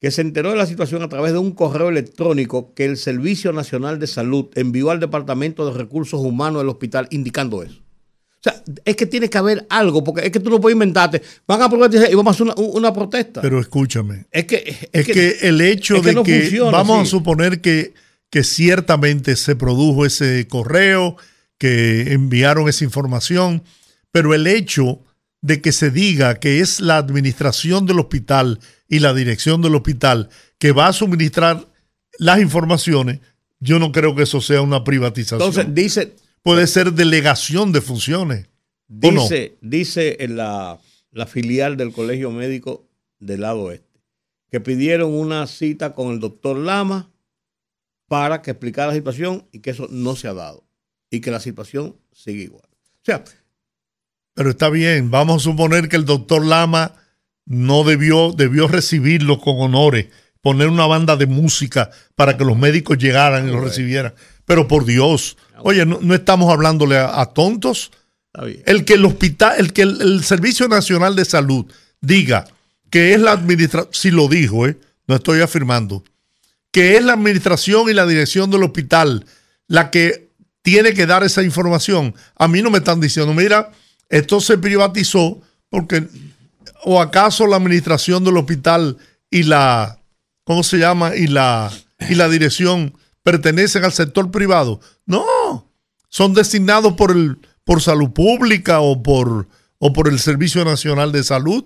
que 0.00 0.10
se 0.10 0.20
enteró 0.20 0.50
de 0.50 0.56
la 0.56 0.66
situación 0.66 1.02
a 1.02 1.08
través 1.08 1.32
de 1.32 1.38
un 1.38 1.52
correo 1.52 1.88
electrónico 1.88 2.74
que 2.74 2.84
el 2.84 2.96
Servicio 2.96 3.52
Nacional 3.52 3.98
de 3.98 4.06
Salud 4.06 4.46
envió 4.54 4.90
al 4.90 5.00
Departamento 5.00 5.64
de 5.66 5.78
Recursos 5.78 6.20
Humanos 6.20 6.62
del 6.62 6.68
hospital 6.68 7.06
indicando 7.10 7.62
eso. 7.62 7.80
O 7.80 8.42
sea, 8.44 8.62
es 8.84 8.96
que 8.96 9.06
tiene 9.06 9.30
que 9.30 9.38
haber 9.38 9.66
algo, 9.70 10.04
porque 10.04 10.26
es 10.26 10.30
que 10.30 10.40
tú 10.40 10.50
no 10.50 10.60
puedes 10.60 10.74
inventarte. 10.74 11.22
Van 11.46 11.62
a 11.62 11.70
probar 11.70 11.90
y 11.94 12.14
vamos 12.14 12.38
a 12.38 12.44
hacer 12.44 12.54
una, 12.58 12.92
protesta. 12.92 13.40
Pero 13.40 13.58
escúchame. 13.58 14.26
Es 14.30 14.44
que, 14.44 14.88
es, 14.92 15.06
que, 15.06 15.38
el 15.40 15.62
hecho 15.62 16.02
de 16.02 16.22
que, 16.22 16.60
vamos 16.60 17.00
a 17.00 17.10
suponer 17.10 17.62
que, 17.62 17.94
que 18.28 18.44
ciertamente 18.44 19.36
se 19.36 19.56
produjo 19.56 20.04
ese 20.04 20.46
correo, 20.46 21.16
que 21.56 22.12
enviaron 22.12 22.68
esa 22.68 22.84
información, 22.84 23.62
pero 24.12 24.34
el 24.34 24.46
hecho 24.46 25.00
de 25.44 25.60
que 25.60 25.72
se 25.72 25.90
diga 25.90 26.40
que 26.40 26.60
es 26.60 26.80
la 26.80 26.96
administración 26.96 27.84
del 27.84 28.00
hospital 28.00 28.60
y 28.88 29.00
la 29.00 29.12
dirección 29.12 29.60
del 29.60 29.74
hospital 29.74 30.30
que 30.58 30.72
va 30.72 30.86
a 30.86 30.94
suministrar 30.94 31.68
las 32.18 32.40
informaciones, 32.40 33.20
yo 33.60 33.78
no 33.78 33.92
creo 33.92 34.14
que 34.14 34.22
eso 34.22 34.40
sea 34.40 34.62
una 34.62 34.84
privatización. 34.84 35.42
Entonces, 35.42 35.74
dice... 35.74 36.16
Puede 36.42 36.66
ser 36.66 36.92
delegación 36.92 37.72
de 37.72 37.82
funciones. 37.82 38.48
Dice, 38.88 39.56
dice 39.60 40.16
en 40.20 40.36
la, 40.36 40.78
la 41.10 41.26
filial 41.26 41.76
del 41.76 41.92
Colegio 41.92 42.30
Médico 42.30 42.86
del 43.18 43.42
lado 43.42 43.64
oeste 43.64 44.00
que 44.50 44.60
pidieron 44.60 45.12
una 45.12 45.46
cita 45.46 45.94
con 45.94 46.12
el 46.12 46.20
doctor 46.20 46.56
Lama 46.56 47.10
para 48.06 48.40
que 48.40 48.52
explicara 48.52 48.88
la 48.88 48.94
situación 48.94 49.46
y 49.52 49.60
que 49.60 49.70
eso 49.70 49.88
no 49.90 50.16
se 50.16 50.28
ha 50.28 50.32
dado 50.34 50.64
y 51.10 51.20
que 51.20 51.30
la 51.30 51.40
situación 51.40 51.96
sigue 52.12 52.44
igual. 52.44 52.68
O 52.68 53.04
sea, 53.04 53.24
pero 54.34 54.50
está 54.50 54.68
bien, 54.68 55.10
vamos 55.10 55.42
a 55.42 55.44
suponer 55.44 55.88
que 55.88 55.96
el 55.96 56.04
doctor 56.04 56.44
Lama 56.44 56.92
no 57.46 57.84
debió, 57.84 58.32
debió 58.32 58.68
recibirlo 58.68 59.40
con 59.40 59.60
honores, 59.60 60.06
poner 60.40 60.68
una 60.68 60.86
banda 60.86 61.16
de 61.16 61.26
música 61.26 61.90
para 62.16 62.36
que 62.36 62.44
los 62.44 62.58
médicos 62.58 62.98
llegaran 62.98 63.48
y 63.48 63.52
lo 63.52 63.60
recibieran. 63.60 64.14
Pero 64.44 64.68
por 64.68 64.84
Dios, 64.84 65.36
oye, 65.60 65.86
no, 65.86 66.14
estamos 66.14 66.52
hablándole 66.52 66.98
a, 66.98 67.24
tontos. 67.26 67.92
El 68.66 68.84
que 68.84 68.94
el 68.94 69.04
hospital, 69.04 69.54
el 69.58 69.72
que 69.72 69.82
el, 69.82 70.24
Servicio 70.24 70.68
Nacional 70.68 71.14
de 71.14 71.24
Salud 71.24 71.66
diga 72.00 72.46
que 72.90 73.14
es 73.14 73.20
la 73.20 73.32
administración, 73.32 73.92
si 73.92 74.10
lo 74.10 74.28
dijo, 74.28 74.66
eh, 74.66 74.76
no 75.06 75.14
estoy 75.14 75.40
afirmando, 75.40 76.02
que 76.72 76.96
es 76.96 77.04
la 77.04 77.12
administración 77.12 77.88
y 77.88 77.94
la 77.94 78.06
dirección 78.06 78.50
del 78.50 78.64
hospital 78.64 79.24
la 79.68 79.90
que 79.90 80.28
tiene 80.62 80.94
que 80.94 81.06
dar 81.06 81.22
esa 81.22 81.42
información. 81.42 82.14
A 82.36 82.48
mí 82.48 82.62
no 82.62 82.70
me 82.70 82.78
están 82.78 83.00
diciendo, 83.00 83.32
mira, 83.32 83.70
esto 84.08 84.40
se 84.40 84.58
privatizó 84.58 85.40
porque, 85.68 86.08
o 86.84 87.00
acaso 87.00 87.46
la 87.46 87.56
administración 87.56 88.24
del 88.24 88.36
hospital 88.36 88.96
y 89.30 89.44
la, 89.44 89.98
¿cómo 90.44 90.62
se 90.62 90.78
llama? 90.78 91.16
Y 91.16 91.26
la, 91.26 91.72
y 92.08 92.14
la 92.14 92.28
dirección 92.28 92.96
pertenecen 93.22 93.84
al 93.84 93.92
sector 93.92 94.30
privado. 94.30 94.80
No, 95.06 95.68
son 96.08 96.34
designados 96.34 96.92
por, 96.94 97.10
el, 97.10 97.38
por 97.64 97.82
salud 97.82 98.10
pública 98.10 98.80
o 98.80 99.02
por, 99.02 99.48
o 99.78 99.92
por 99.92 100.08
el 100.08 100.18
Servicio 100.20 100.64
Nacional 100.64 101.10
de 101.10 101.24
Salud. 101.24 101.64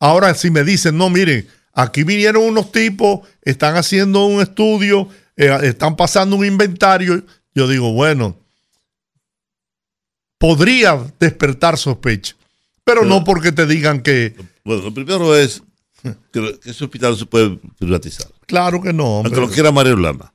Ahora, 0.00 0.34
si 0.34 0.50
me 0.50 0.64
dicen, 0.64 0.96
no, 0.96 1.10
miren, 1.10 1.46
aquí 1.72 2.02
vinieron 2.02 2.42
unos 2.42 2.72
tipos, 2.72 3.20
están 3.42 3.76
haciendo 3.76 4.26
un 4.26 4.42
estudio, 4.42 5.08
eh, 5.36 5.56
están 5.62 5.94
pasando 5.94 6.34
un 6.34 6.44
inventario, 6.44 7.22
yo 7.54 7.68
digo, 7.68 7.92
bueno, 7.92 8.36
podría 10.42 10.96
despertar 11.20 11.78
sospecha, 11.78 12.34
pero, 12.82 13.04
no 13.04 13.22
porque 13.22 13.52
te 13.52 13.64
digan 13.64 14.02
que... 14.02 14.34
Bueno, 14.64 14.82
lo 14.82 14.92
primero 14.92 15.36
es 15.36 15.62
que, 16.32 16.58
ese 16.64 16.82
hospital 16.82 17.12
no 17.12 17.16
se 17.16 17.26
puede 17.26 17.60
privatizar. 17.78 18.26
Claro 18.46 18.82
que 18.82 18.92
no. 18.92 19.18
Aunque 19.18 19.40
lo 19.40 19.48
quiera 19.48 19.70
Mario 19.70 19.94
Lama. 19.94 20.34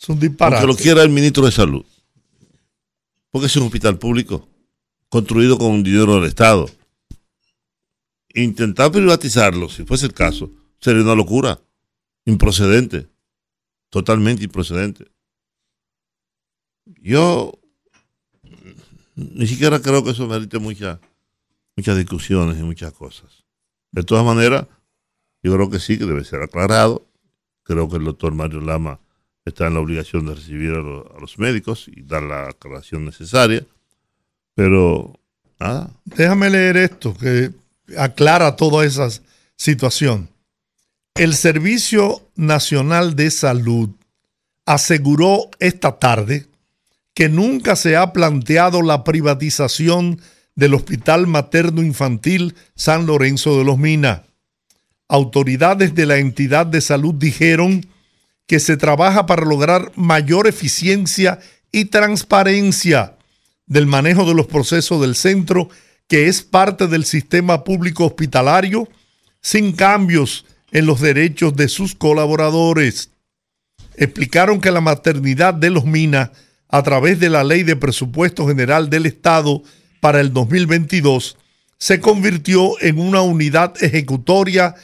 Es 0.00 0.08
un 0.08 0.20
disparate. 0.20 0.62
Aunque 0.62 0.72
lo 0.72 0.76
quiera 0.80 1.02
el 1.02 1.10
ministro 1.10 1.44
de 1.44 1.50
Salud. 1.50 1.84
Porque 3.30 3.48
es 3.48 3.56
un 3.56 3.64
hospital 3.64 3.98
público, 3.98 4.48
construido 5.08 5.58
con 5.58 5.82
dinero 5.82 6.14
del 6.14 6.28
Estado. 6.28 6.70
Intentar 8.34 8.92
privatizarlo, 8.92 9.68
si 9.68 9.82
fuese 9.82 10.06
el 10.06 10.14
caso, 10.14 10.52
sería 10.78 11.02
una 11.02 11.16
locura. 11.16 11.60
Improcedente. 12.26 13.08
Totalmente 13.90 14.44
improcedente. 14.44 15.10
Yo 17.02 17.58
ni 19.18 19.46
siquiera 19.46 19.80
creo 19.80 20.04
que 20.04 20.10
eso 20.10 20.26
merite 20.26 20.58
muchas 20.58 20.98
muchas 21.76 21.96
discusiones 21.96 22.58
y 22.58 22.62
muchas 22.62 22.92
cosas. 22.92 23.44
De 23.92 24.02
todas 24.02 24.24
maneras, 24.24 24.66
yo 25.44 25.54
creo 25.54 25.70
que 25.70 25.78
sí, 25.78 25.96
que 25.96 26.06
debe 26.06 26.24
ser 26.24 26.42
aclarado. 26.42 27.06
Creo 27.62 27.88
que 27.88 27.96
el 27.96 28.04
doctor 28.04 28.34
Mario 28.34 28.60
Lama 28.60 28.98
está 29.44 29.68
en 29.68 29.74
la 29.74 29.80
obligación 29.80 30.26
de 30.26 30.34
recibir 30.34 30.72
a, 30.72 31.20
los 31.20 31.38
médicos 31.38 31.86
y 31.86 32.02
dar 32.02 32.24
la 32.24 32.48
aclaración 32.48 33.04
necesaria. 33.04 33.64
Pero, 34.56 35.20
nada. 35.60 35.90
Déjame 36.04 36.50
leer 36.50 36.76
esto, 36.78 37.14
que 37.16 37.52
aclara 37.96 38.56
toda 38.56 38.84
esa 38.84 39.08
situación. 39.56 40.28
El 41.14 41.34
Servicio 41.34 42.28
Nacional 42.34 43.14
de 43.14 43.30
Salud 43.30 43.90
aseguró 44.66 45.48
esta 45.60 45.98
tarde 45.98 46.46
que 47.18 47.28
nunca 47.28 47.74
se 47.74 47.96
ha 47.96 48.12
planteado 48.12 48.80
la 48.80 49.02
privatización 49.02 50.20
del 50.54 50.74
Hospital 50.74 51.26
Materno 51.26 51.82
Infantil 51.82 52.54
San 52.76 53.06
Lorenzo 53.06 53.58
de 53.58 53.64
los 53.64 53.76
Minas. 53.76 54.20
Autoridades 55.08 55.96
de 55.96 56.06
la 56.06 56.18
entidad 56.18 56.64
de 56.64 56.80
salud 56.80 57.12
dijeron 57.12 57.84
que 58.46 58.60
se 58.60 58.76
trabaja 58.76 59.26
para 59.26 59.44
lograr 59.44 59.90
mayor 59.96 60.46
eficiencia 60.46 61.40
y 61.72 61.86
transparencia 61.86 63.16
del 63.66 63.86
manejo 63.86 64.24
de 64.24 64.34
los 64.34 64.46
procesos 64.46 65.00
del 65.00 65.16
centro 65.16 65.70
que 66.06 66.28
es 66.28 66.42
parte 66.42 66.86
del 66.86 67.04
sistema 67.04 67.64
público 67.64 68.06
hospitalario 68.06 68.88
sin 69.40 69.72
cambios 69.72 70.46
en 70.70 70.86
los 70.86 71.00
derechos 71.00 71.56
de 71.56 71.66
sus 71.66 71.96
colaboradores. 71.96 73.10
Explicaron 73.96 74.60
que 74.60 74.70
la 74.70 74.80
maternidad 74.80 75.52
de 75.52 75.70
los 75.70 75.84
Minas, 75.84 76.30
a 76.68 76.82
través 76.82 77.18
de 77.18 77.30
la 77.30 77.44
Ley 77.44 77.62
de 77.62 77.76
Presupuesto 77.76 78.46
General 78.46 78.90
del 78.90 79.06
Estado 79.06 79.62
para 80.00 80.20
el 80.20 80.32
2022, 80.32 81.36
se 81.78 82.00
convirtió 82.00 82.80
en 82.80 82.98
una 82.98 83.22
unidad 83.22 83.74
ejecutoria 83.82 84.74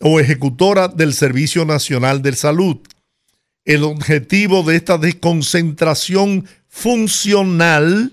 o 0.00 0.18
ejecutora 0.18 0.88
del 0.88 1.14
Servicio 1.14 1.64
Nacional 1.64 2.22
de 2.22 2.34
Salud. 2.34 2.78
El 3.64 3.84
objetivo 3.84 4.64
de 4.64 4.76
esta 4.76 4.98
desconcentración 4.98 6.46
funcional 6.68 8.12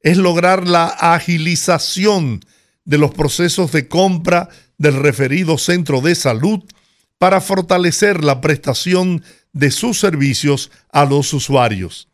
es 0.00 0.18
lograr 0.18 0.68
la 0.68 0.86
agilización 0.86 2.40
de 2.84 2.98
los 2.98 3.14
procesos 3.14 3.72
de 3.72 3.88
compra 3.88 4.50
del 4.76 4.94
referido 4.94 5.56
centro 5.56 6.02
de 6.02 6.14
salud 6.14 6.60
para 7.18 7.40
fortalecer 7.40 8.22
la 8.22 8.42
prestación 8.42 9.24
de 9.52 9.70
sus 9.70 9.98
servicios 9.98 10.70
a 10.92 11.06
los 11.06 11.32
usuarios. 11.32 12.08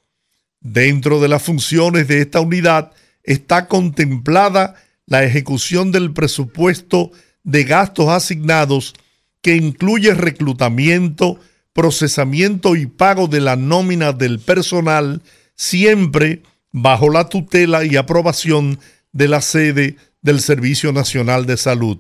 Dentro 0.61 1.21
de 1.21 1.29
las 1.29 1.43
funciones 1.43 2.07
de 2.07 2.21
esta 2.21 2.41
unidad 2.41 2.93
está 3.23 3.67
contemplada 3.67 4.75
la 5.07 5.25
ejecución 5.25 5.91
del 5.91 6.13
presupuesto 6.13 7.11
de 7.43 7.65
gastos 7.65 8.09
asignados 8.09 8.95
que 9.43 9.57
incluye 9.57 10.13
reclutamiento, 10.15 11.39
procesamiento 11.73 12.77
y 12.77 12.87
pago 12.87 13.27
de 13.27 13.41
la 13.41 13.57
nómina 13.57 14.13
del 14.13 14.39
personal, 14.39 15.23
siempre 15.55 16.43
bajo 16.73 17.09
la 17.09 17.29
tutela 17.29 17.85
y 17.85 17.97
aprobación 17.97 18.79
de 19.13 19.29
la 19.29 19.41
sede 19.41 19.97
del 20.21 20.41
Servicio 20.41 20.93
Nacional 20.93 21.47
de 21.47 21.57
Salud. 21.57 21.99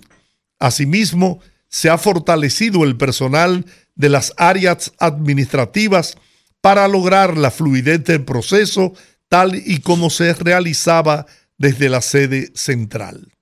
Asimismo, 0.58 1.40
se 1.68 1.88
ha 1.88 1.96
fortalecido 1.96 2.84
el 2.84 2.96
personal 2.96 3.64
de 3.94 4.08
las 4.10 4.34
áreas 4.36 4.92
administrativas 4.98 6.16
para 6.60 6.86
lograr 6.88 7.36
la 7.36 7.50
fluidez 7.50 8.04
del 8.04 8.24
proceso 8.24 8.94
tal 9.28 9.54
y 9.54 9.80
como 9.80 10.10
se 10.10 10.34
realizaba 10.34 11.26
desde 11.56 11.88
la 11.88 12.00
sede 12.00 12.50
central. 12.54 13.32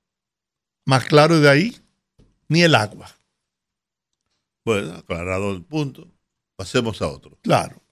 Más 0.84 1.04
claro 1.04 1.40
de 1.40 1.50
ahí, 1.50 1.78
ni 2.48 2.62
el 2.62 2.74
agua. 2.74 3.14
Bueno, 4.64 4.94
aclarado 4.94 5.52
el 5.52 5.62
punto, 5.62 6.08
pasemos 6.56 7.00
a 7.02 7.08
otro. 7.08 7.38
Claro. 7.42 7.82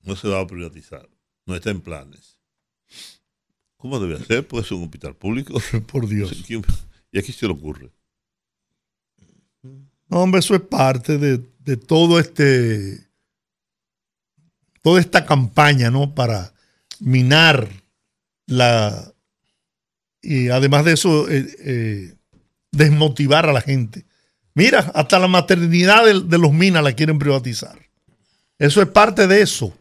No 0.00 0.16
se 0.16 0.28
va 0.28 0.40
a 0.40 0.46
privatizar 0.46 1.08
no 1.48 1.56
está 1.56 1.70
en 1.70 1.80
planes. 1.80 2.38
¿Cómo 3.78 3.98
debe 3.98 4.22
ser? 4.22 4.46
¿Puede 4.46 4.64
ser 4.64 4.76
un 4.76 4.84
hospital 4.84 5.16
público? 5.16 5.58
Por 5.90 6.06
Dios. 6.06 6.32
¿Y 7.10 7.18
aquí 7.18 7.32
se 7.32 7.46
le 7.46 7.52
ocurre? 7.52 7.90
No, 9.62 10.22
hombre, 10.22 10.40
eso 10.40 10.54
es 10.54 10.60
parte 10.60 11.16
de, 11.16 11.76
todo 11.76 12.20
este. 12.20 13.07
Toda 14.88 15.00
esta 15.02 15.26
campaña, 15.26 15.90
¿no? 15.90 16.14
Para 16.14 16.54
minar 16.98 17.68
la. 18.46 19.12
Y 20.22 20.48
además 20.48 20.86
de 20.86 20.92
eso, 20.94 21.28
eh, 21.28 21.46
eh, 21.58 22.14
desmotivar 22.72 23.46
a 23.46 23.52
la 23.52 23.60
gente. 23.60 24.06
Mira, 24.54 24.78
hasta 24.94 25.18
la 25.18 25.28
maternidad 25.28 26.06
de, 26.06 26.38
los 26.38 26.54
minas 26.54 26.82
la 26.82 26.94
quieren 26.94 27.18
privatizar. 27.18 27.78
Eso 28.58 28.80
es 28.80 28.88
parte 28.88 29.26
de 29.26 29.42
eso 29.42 29.76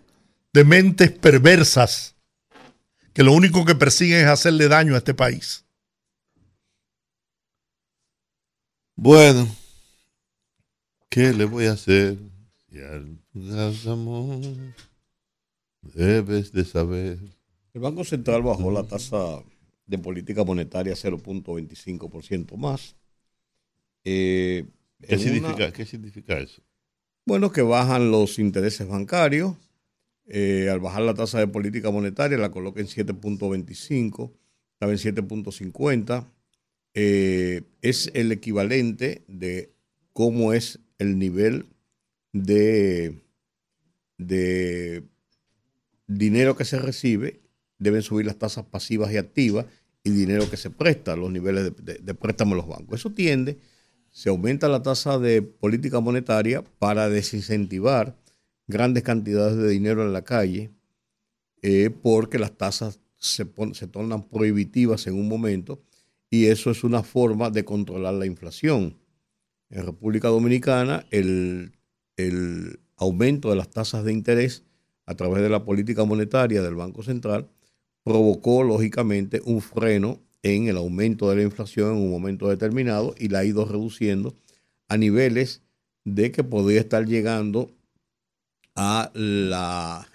de 0.52 0.66
mentes 0.66 1.10
perversas 1.10 2.14
que 3.14 3.24
lo 3.24 3.32
único 3.32 3.64
que 3.64 3.76
persiguen 3.76 4.26
es 4.26 4.28
hacerle 4.28 4.68
daño 4.68 4.94
a 4.94 4.98
este 4.98 5.14
país. 5.14 5.64
Bueno, 8.98 9.48
¿qué 11.10 11.32
le 11.32 11.46
voy 11.46 11.68
a 11.68 11.72
hacer? 11.72 12.18
Debes 15.82 16.52
de 16.52 16.66
saber. 16.66 17.20
El 17.74 17.82
Banco 17.82 18.04
Central 18.04 18.42
bajó 18.42 18.72
la 18.72 18.84
tasa 18.84 19.44
de 19.86 19.98
política 19.98 20.44
monetaria 20.44 20.94
0.25% 20.94 22.58
más. 22.58 22.96
Eh, 24.04 24.66
¿Qué, 25.02 25.18
significa, 25.18 25.72
¿Qué 25.72 25.86
significa 25.86 26.38
eso? 26.40 26.62
Bueno, 27.26 27.52
que 27.52 27.62
bajan 27.62 28.10
los 28.12 28.40
intereses 28.40 28.88
bancarios, 28.88 29.56
eh, 30.28 30.70
al 30.72 30.80
bajar 30.80 31.04
la 31.04 31.14
tasa 31.14 31.40
de 31.40 31.48
política 31.48 31.92
monetaria 31.92 32.38
la 32.38 32.52
coloca 32.52 32.80
en 32.80 32.88
7.25, 32.88 34.32
estaba 34.74 34.92
en 34.92 34.98
7.50. 34.98 36.28
Eh, 36.94 37.64
es 37.82 38.10
el 38.14 38.32
equivalente 38.32 39.24
de 39.28 39.72
cómo 40.14 40.54
es 40.54 40.80
el 40.98 41.20
nivel 41.20 41.68
de, 42.34 43.22
de 44.18 45.04
dinero 46.08 46.56
que 46.56 46.66
se 46.66 46.80
recibe. 46.80 47.42
Deben 47.80 48.02
subir 48.02 48.26
las 48.26 48.38
tasas 48.38 48.66
pasivas 48.66 49.12
y 49.12 49.18
activas 49.18 49.66
y 50.04 50.10
dinero 50.10 50.50
que 50.50 50.58
se 50.58 50.70
presta, 50.70 51.16
los 51.16 51.32
niveles 51.32 51.76
de, 51.76 51.96
de 51.96 52.14
préstamo 52.16 52.54
a 52.54 52.58
los 52.58 52.68
bancos. 52.68 53.00
Eso 53.00 53.12
tiende, 53.12 53.60
se 54.10 54.30
aumenta 54.30 54.68
la 54.68 54.82
tasa 54.82 55.20
de 55.20 55.42
política 55.42 56.00
monetaria 56.00 56.64
para 56.80 57.10
desincentivar 57.10 58.18
grandes 58.68 59.04
cantidades 59.04 59.58
de 59.58 59.70
dinero 59.70 60.04
en 60.04 60.14
la 60.14 60.24
calle 60.24 60.72
eh, 61.62 61.90
porque 61.90 62.38
las 62.38 62.58
tasas 62.58 63.00
se, 63.18 63.48
se 63.74 63.88
tornan 63.88 64.28
prohibitivas 64.28 65.08
en 65.08 65.16
un 65.16 65.28
momento 65.28 65.82
y 66.30 66.46
eso 66.46 66.70
es 66.70 66.84
una 66.84 67.04
forma 67.04 67.50
de 67.50 67.66
controlar 67.66 68.14
la 68.14 68.26
inflación. 68.26 68.98
En 69.70 69.86
República 69.86 70.28
Dominicana 70.28 71.06
el, 71.10 71.74
el 72.16 72.80
aumento 72.96 73.50
de 73.50 73.56
las 73.56 73.70
tasas 73.70 74.04
de 74.04 74.14
interés 74.14 74.66
a 75.08 75.16
través 75.16 75.42
de 75.42 75.50
la 75.50 75.66
política 75.66 76.06
monetaria 76.06 76.62
del 76.62 76.76
Banco 76.76 77.02
Central 77.02 77.48
provocó 78.04 78.64
lógicamente 78.64 79.42
un 79.44 79.62
freno 79.62 80.20
en 80.44 80.68
el 80.68 80.78
aumento 80.78 81.30
de 81.30 81.38
la 81.38 81.44
inflación 81.44 81.92
en 81.92 82.04
un 82.04 82.12
momento 82.12 82.48
determinado 82.48 83.16
y 83.18 83.30
la 83.30 83.40
ha 83.40 83.46
ido 83.46 83.66
reduciendo 83.66 84.36
a 84.88 84.98
niveles 84.98 85.62
de 86.06 86.32
que 86.32 86.44
podría 86.44 86.80
estar 86.80 87.06
llegando 87.06 87.72
a 88.76 89.12
la, 89.14 90.08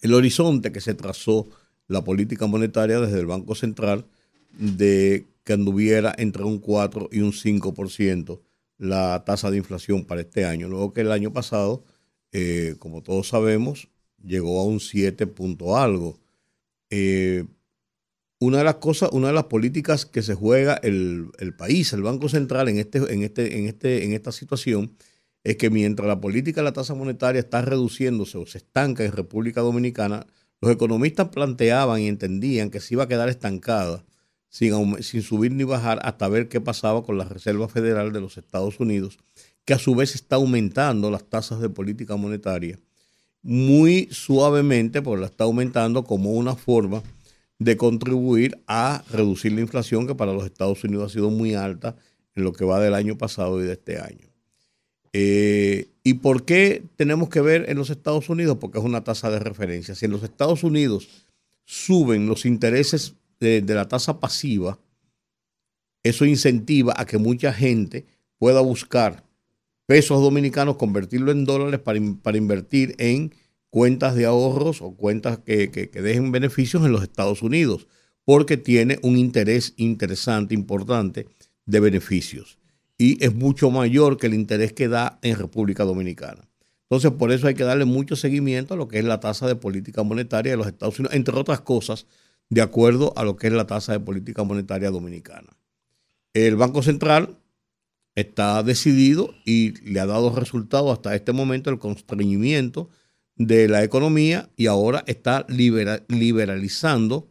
el 0.00 0.14
horizonte 0.14 0.72
que 0.72 0.80
se 0.80 0.94
trazó 0.94 1.48
la 1.86 2.02
política 2.02 2.46
monetaria 2.46 3.00
desde 3.00 3.20
el 3.20 3.26
Banco 3.26 3.54
Central 3.54 4.04
de 4.58 5.24
que 5.44 5.52
anduviera 5.52 6.14
entre 6.18 6.44
un 6.44 6.58
4 6.58 7.08
y 7.12 7.20
un 7.20 7.32
5% 7.32 8.40
la 8.78 9.24
tasa 9.24 9.50
de 9.50 9.56
inflación 9.56 10.04
para 10.04 10.20
este 10.20 10.44
año. 10.44 10.68
Luego 10.68 10.92
que 10.92 11.00
el 11.00 11.12
año 11.12 11.32
pasado, 11.32 11.84
eh, 12.32 12.76
como 12.78 13.02
todos 13.02 13.28
sabemos, 13.28 13.88
llegó 14.22 14.60
a 14.60 14.64
un 14.64 14.80
7 14.80 15.26
punto 15.26 15.76
algo. 15.76 16.18
Eh, 16.90 17.44
una 18.40 18.58
de 18.58 18.64
las 18.64 18.76
cosas, 18.76 19.10
una 19.12 19.28
de 19.28 19.34
las 19.34 19.44
políticas 19.44 20.06
que 20.06 20.22
se 20.22 20.34
juega 20.34 20.74
el, 20.74 21.30
país, 21.56 21.92
el 21.92 22.02
Banco 22.02 22.28
Central 22.28 22.68
en, 22.68 22.78
este, 22.78 22.98
en, 23.12 23.22
este, 23.22 23.58
en, 23.58 23.66
este, 23.66 24.04
en 24.04 24.12
esta 24.12 24.30
situación, 24.30 24.92
es 25.42 25.56
que 25.56 25.70
mientras 25.70 26.06
la 26.06 26.20
política 26.20 26.60
de 26.60 26.66
la 26.66 26.72
tasa 26.72 26.94
monetaria 26.94 27.40
está 27.40 27.62
reduciéndose 27.62 28.38
o 28.38 28.46
se 28.46 28.58
estanca 28.58 29.04
en 29.04 29.12
República 29.12 29.60
Dominicana, 29.60 30.26
los 30.60 30.70
economistas 30.70 31.28
planteaban 31.28 32.00
y 32.00 32.08
entendían 32.08 32.70
que 32.70 32.80
se 32.80 32.94
iba 32.94 33.04
a 33.04 33.08
quedar 33.08 33.28
estancada 33.28 34.04
sin 34.50 35.22
subir 35.22 35.52
ni 35.52 35.64
bajar 35.64 36.00
hasta 36.02 36.28
ver 36.28 36.48
qué 36.48 36.60
pasaba 36.60 37.04
con 37.04 37.18
la 37.18 37.24
Reserva 37.24 37.68
Federal 37.68 38.12
de 38.12 38.20
los 38.20 38.38
Estados 38.38 38.80
Unidos, 38.80 39.18
que 39.68 39.74
a 39.74 39.78
su 39.78 39.94
vez 39.94 40.14
está 40.14 40.36
aumentando 40.36 41.10
las 41.10 41.24
tasas 41.24 41.60
de 41.60 41.68
política 41.68 42.16
monetaria 42.16 42.80
muy 43.42 44.08
suavemente, 44.10 45.02
porque 45.02 45.20
la 45.20 45.26
está 45.26 45.44
aumentando 45.44 46.04
como 46.04 46.32
una 46.32 46.56
forma 46.56 47.02
de 47.58 47.76
contribuir 47.76 48.58
a 48.66 49.04
reducir 49.10 49.52
la 49.52 49.60
inflación 49.60 50.06
que 50.06 50.14
para 50.14 50.32
los 50.32 50.46
Estados 50.46 50.82
Unidos 50.84 51.10
ha 51.10 51.12
sido 51.12 51.28
muy 51.28 51.52
alta 51.52 51.96
en 52.34 52.44
lo 52.44 52.54
que 52.54 52.64
va 52.64 52.80
del 52.80 52.94
año 52.94 53.18
pasado 53.18 53.62
y 53.62 53.66
de 53.66 53.74
este 53.74 54.00
año. 54.00 54.32
Eh, 55.12 55.88
¿Y 56.02 56.14
por 56.14 56.46
qué 56.46 56.82
tenemos 56.96 57.28
que 57.28 57.42
ver 57.42 57.68
en 57.68 57.76
los 57.76 57.90
Estados 57.90 58.30
Unidos? 58.30 58.56
Porque 58.58 58.78
es 58.78 58.84
una 58.86 59.04
tasa 59.04 59.30
de 59.30 59.38
referencia. 59.38 59.94
Si 59.94 60.06
en 60.06 60.12
los 60.12 60.22
Estados 60.22 60.64
Unidos 60.64 61.26
suben 61.66 62.26
los 62.26 62.46
intereses 62.46 63.16
de, 63.38 63.60
la 63.60 63.86
tasa 63.86 64.18
pasiva, 64.18 64.78
eso 66.02 66.24
incentiva 66.24 66.94
a 66.96 67.04
que 67.04 67.18
mucha 67.18 67.52
gente 67.52 68.06
pueda 68.38 68.62
buscar 68.62 69.27
pesos 69.88 70.20
dominicanos, 70.20 70.76
convertirlo 70.76 71.32
en 71.32 71.46
dólares 71.46 71.80
para, 71.80 71.98
invertir 72.36 72.94
en 72.98 73.34
cuentas 73.70 74.14
de 74.14 74.26
ahorros 74.26 74.82
o 74.82 74.94
cuentas 74.94 75.38
que, 75.38 75.70
que, 75.70 75.88
dejen 76.02 76.30
beneficios 76.30 76.84
en 76.84 76.92
los 76.92 77.02
Estados 77.02 77.40
Unidos, 77.40 77.86
porque 78.26 78.58
tiene 78.58 78.98
un 79.02 79.16
interés 79.16 79.72
interesante, 79.78 80.52
importante 80.52 81.26
de 81.64 81.80
beneficios 81.80 82.58
y 82.98 83.24
es 83.24 83.34
mucho 83.34 83.70
mayor 83.70 84.18
que 84.18 84.26
el 84.26 84.34
interés 84.34 84.74
que 84.74 84.88
da 84.88 85.18
en 85.22 85.38
República 85.38 85.84
Dominicana. 85.84 86.46
Entonces, 86.82 87.12
por 87.12 87.32
eso 87.32 87.46
hay 87.46 87.54
que 87.54 87.64
darle 87.64 87.86
mucho 87.86 88.14
seguimiento 88.14 88.74
a 88.74 88.76
lo 88.76 88.88
que 88.88 88.98
es 88.98 89.06
la 89.06 89.20
tasa 89.20 89.46
de 89.46 89.56
política 89.56 90.02
monetaria 90.02 90.52
de 90.52 90.58
los 90.58 90.66
Estados 90.66 90.98
Unidos, 90.98 91.16
entre 91.16 91.34
otras 91.34 91.62
cosas, 91.62 92.06
de 92.50 92.60
acuerdo 92.60 93.14
a 93.16 93.24
lo 93.24 93.36
que 93.36 93.46
es 93.46 93.54
la 93.54 93.66
tasa 93.66 93.92
de 93.92 94.00
política 94.00 94.44
monetaria 94.44 94.90
dominicana. 94.90 95.56
El 96.34 96.56
Banco 96.56 96.82
Central 96.82 97.38
está 98.20 98.62
decidido 98.64 99.32
y 99.44 99.78
le 99.88 100.00
ha 100.00 100.06
dado 100.06 100.34
resultado 100.34 100.90
hasta 100.90 101.14
este 101.14 101.32
momento 101.32 101.70
el 101.70 101.78
constreñimiento 101.78 102.88
de 103.36 103.68
la 103.68 103.84
economía 103.84 104.50
y 104.56 104.66
ahora 104.66 105.04
está 105.06 105.46
liberalizando 105.48 107.28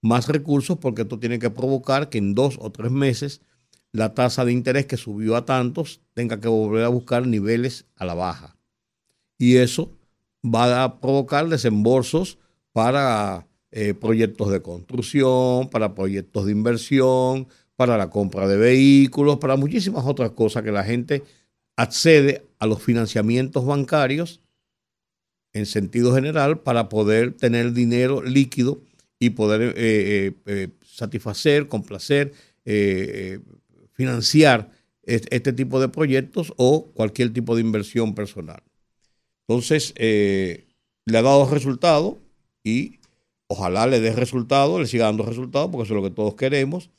más 0.00 0.28
recursos 0.28 0.78
porque 0.78 1.02
esto 1.02 1.18
tiene 1.18 1.40
que 1.40 1.50
provocar 1.50 2.08
que 2.08 2.18
en 2.18 2.34
dos 2.34 2.56
o 2.60 2.70
tres 2.70 2.92
meses 2.92 3.42
la 3.90 4.14
tasa 4.14 4.44
de 4.44 4.52
interés 4.52 4.86
que 4.86 4.96
subió 4.96 5.34
a 5.34 5.44
tantos 5.44 6.02
tenga 6.14 6.38
que 6.38 6.46
volver 6.46 6.84
a 6.84 6.88
buscar 6.88 7.26
niveles 7.26 7.86
a 7.96 8.04
la 8.04 8.14
baja. 8.14 8.56
Y 9.38 9.56
eso 9.56 9.98
va 10.44 10.84
a 10.84 11.00
provocar 11.00 11.48
desembolsos 11.48 12.38
para 12.72 13.48
eh, 13.72 13.94
proyectos 13.94 14.52
de 14.52 14.62
construcción, 14.62 15.68
para 15.68 15.96
proyectos 15.96 16.46
de 16.46 16.52
inversión, 16.52 17.48
para 17.78 17.96
la 17.96 18.10
compra 18.10 18.48
de 18.48 18.56
vehículos, 18.56 19.38
para 19.38 19.56
muchísimas 19.56 20.04
otras 20.04 20.32
cosas 20.32 20.64
que 20.64 20.72
la 20.72 20.82
gente 20.82 21.22
accede 21.76 22.44
a 22.58 22.66
los 22.66 22.82
financiamientos 22.82 23.64
bancarios 23.64 24.40
en 25.52 25.64
sentido 25.64 26.12
general 26.12 26.58
para 26.58 26.88
poder 26.88 27.34
tener 27.34 27.72
dinero 27.72 28.20
líquido 28.20 28.80
y 29.20 29.30
poder 29.30 29.74
eh, 29.76 30.32
eh, 30.46 30.68
satisfacer, 30.82 31.68
complacer, 31.68 32.32
financiar 33.92 34.70
este, 35.04 35.52
tipo 35.52 35.80
de 35.80 35.88
proyectos 35.88 36.52
o 36.56 36.86
cualquier 36.94 37.32
tipo 37.32 37.54
de 37.54 37.62
inversión 37.62 38.14
personal. 38.14 38.62
Entonces, 39.46 39.94
le 39.96 41.16
ha 41.16 41.22
dado 41.22 41.48
resultado 41.48 42.18
y 42.62 42.98
Ojalá 43.50 43.86
le 43.86 44.00
dé 44.00 44.12
resultado, 44.12 44.78
le 44.78 44.86
siga 44.86 45.06
dando 45.06 45.24
resultados, 45.24 45.70
porque 45.70 45.84
eso 45.84 45.94
es 45.94 46.02
lo 46.02 46.08
que 46.08 46.14
todos 46.14 46.34
queremos. 46.34 46.90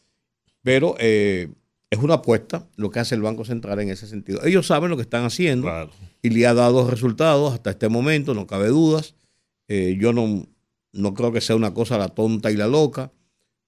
Pero 0.62 0.96
eh, 1.00 1.50
es 1.90 2.00
una 2.00 2.16
apuesta 2.16 2.68
lo 2.76 2.90
que 2.92 3.00
hace 3.00 3.16
el 3.16 3.22
Banco 3.22 3.46
Central 3.46 3.80
en 3.80 3.90
ese 3.90 4.08
sentido. 4.08 4.44
Ellos 4.46 4.68
saben 4.68 4.90
lo 4.90 4.96
que 4.96 5.02
están 5.02 5.26
haciendo 5.26 5.90
y 6.22 6.30
le 6.30 6.46
ha 6.46 6.54
dado 6.54 6.90
resultados 6.90 7.54
hasta 7.54 7.72
este 7.72 7.90
momento, 7.90 8.34
no 8.34 8.48
cabe 8.48 8.68
dudas. 8.68 9.16
Eh, 9.68 9.98
yo 10.00 10.14
no, 10.14 10.48
no 10.94 11.14
creo 11.14 11.32
que 11.32 11.42
sea 11.42 11.56
una 11.56 11.74
cosa 11.74 11.98
la 11.98 12.10
tonta 12.10 12.52
y 12.52 12.56
la 12.56 12.68
loca, 12.68 13.12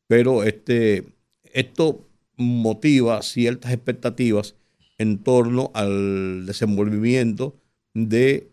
pero 0.07 0.43
este, 0.43 1.05
esto 1.53 2.07
motiva 2.37 3.21
ciertas 3.21 3.71
expectativas 3.71 4.55
en 4.97 5.23
torno 5.23 5.71
al 5.73 6.45
desenvolvimiento 6.45 7.55
de 7.93 8.51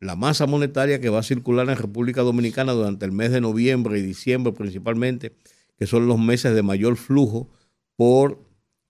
la 0.00 0.14
masa 0.14 0.46
monetaria 0.46 1.00
que 1.00 1.08
va 1.08 1.20
a 1.20 1.22
circular 1.22 1.68
en 1.70 1.76
República 1.76 2.22
Dominicana 2.22 2.72
durante 2.72 3.06
el 3.06 3.12
mes 3.12 3.30
de 3.30 3.40
noviembre 3.40 3.98
y 3.98 4.02
diciembre 4.02 4.52
principalmente, 4.52 5.34
que 5.78 5.86
son 5.86 6.06
los 6.06 6.18
meses 6.18 6.54
de 6.54 6.62
mayor 6.62 6.96
flujo 6.96 7.48
por 7.96 8.46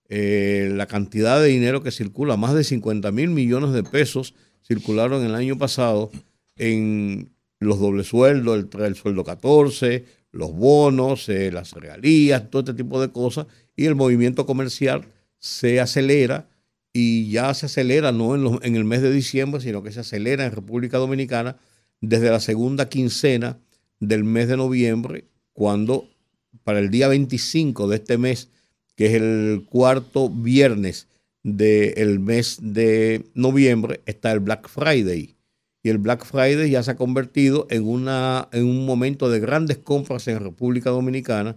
eh, 0.09 0.71
la 0.73 0.85
cantidad 0.85 1.41
de 1.41 1.47
dinero 1.47 1.83
que 1.83 1.91
circula, 1.91 2.37
más 2.37 2.53
de 2.53 2.63
50 2.63 3.11
mil 3.11 3.29
millones 3.29 3.71
de 3.73 3.83
pesos 3.83 4.35
circularon 4.65 5.25
el 5.25 5.35
año 5.35 5.57
pasado 5.57 6.11
en 6.55 7.31
los 7.59 7.79
doble 7.79 8.03
sueldos, 8.03 8.67
el, 8.79 8.95
sueldo 8.95 9.23
14, 9.23 10.05
los 10.31 10.53
bonos, 10.53 11.27
eh, 11.29 11.51
las 11.51 11.73
regalías, 11.73 12.49
todo 12.49 12.61
este 12.61 12.73
tipo 12.73 13.01
de 13.01 13.11
cosas, 13.11 13.47
y 13.75 13.85
el 13.85 13.95
movimiento 13.95 14.45
comercial 14.45 15.07
se 15.39 15.79
acelera 15.79 16.49
y 16.93 17.29
ya 17.29 17.53
se 17.53 17.67
acelera 17.67 18.11
no 18.11 18.35
en, 18.35 18.59
en, 18.63 18.75
el 18.75 18.83
mes 18.85 19.01
de 19.01 19.11
diciembre, 19.11 19.61
sino 19.61 19.83
que 19.83 19.91
se 19.91 20.01
acelera 20.01 20.45
en 20.45 20.51
República 20.51 20.97
Dominicana 20.97 21.57
desde 22.01 22.29
la 22.29 22.39
segunda 22.39 22.89
quincena 22.89 23.59
del 23.99 24.23
mes 24.23 24.47
de 24.47 24.57
noviembre, 24.57 25.25
cuando 25.53 26.09
para 26.63 26.79
el 26.79 26.89
día 26.89 27.07
25 27.07 27.87
de 27.87 27.95
este 27.95 28.17
mes, 28.17 28.49
que 28.97 29.05
es 29.05 29.13
el 29.13 29.63
cuarto 29.69 30.27
viernes 30.27 31.07
del 31.43 32.19
mes 32.19 32.57
de 32.61 33.23
noviembre, 33.35 34.01
está 34.07 34.31
el 34.31 34.39
Black 34.41 34.67
Friday. 34.67 35.35
Y 35.83 35.89
el 35.89 35.99
Black 35.99 36.25
Friday 36.25 36.71
ya 36.71 36.83
se 36.83 36.91
ha 36.91 36.95
convertido 36.95 37.67
en, 37.69 37.87
una, 37.87 38.49
en 38.51 38.65
un 38.65 38.85
momento 38.85 39.29
de 39.29 39.39
grandes 39.39 39.77
compras 39.77 40.27
en 40.27 40.39
República 40.39 40.89
Dominicana 40.89 41.55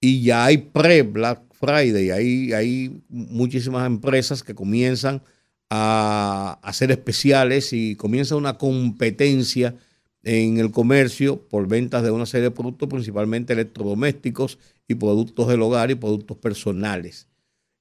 y 0.00 0.22
ya 0.22 0.44
hay 0.44 0.58
pre-Black 0.58 1.42
Friday. 1.58 2.10
Hay, 2.10 2.52
hay 2.52 3.02
muchísimas 3.08 3.86
empresas 3.86 4.42
que 4.42 4.54
comienzan 4.54 5.22
a 5.70 6.60
hacer 6.62 6.90
especiales 6.90 7.72
y 7.72 7.96
comienza 7.96 8.36
una 8.36 8.58
competencia 8.58 9.74
en 10.22 10.58
el 10.58 10.70
comercio 10.72 11.40
por 11.48 11.66
ventas 11.66 12.02
de 12.02 12.10
una 12.10 12.26
serie 12.26 12.50
de 12.50 12.50
productos, 12.50 12.88
principalmente 12.88 13.54
electrodomésticos 13.54 14.58
y 14.88 14.94
productos 14.94 15.48
del 15.48 15.62
hogar 15.62 15.90
y 15.90 15.94
productos 15.94 16.36
personales. 16.36 17.26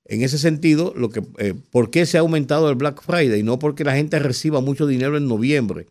En 0.05 0.21
ese 0.21 0.37
sentido, 0.37 0.93
lo 0.95 1.09
que, 1.09 1.23
eh, 1.39 1.53
¿por 1.71 1.89
qué 1.89 2.05
se 2.05 2.17
ha 2.17 2.21
aumentado 2.21 2.69
el 2.69 2.75
Black 2.75 3.01
Friday? 3.01 3.41
No 3.43 3.57
porque 3.59 3.83
la 3.83 3.95
gente 3.95 4.19
reciba 4.19 4.61
mucho 4.61 4.85
dinero 4.85 5.17
en 5.17 5.27
noviembre, 5.27 5.87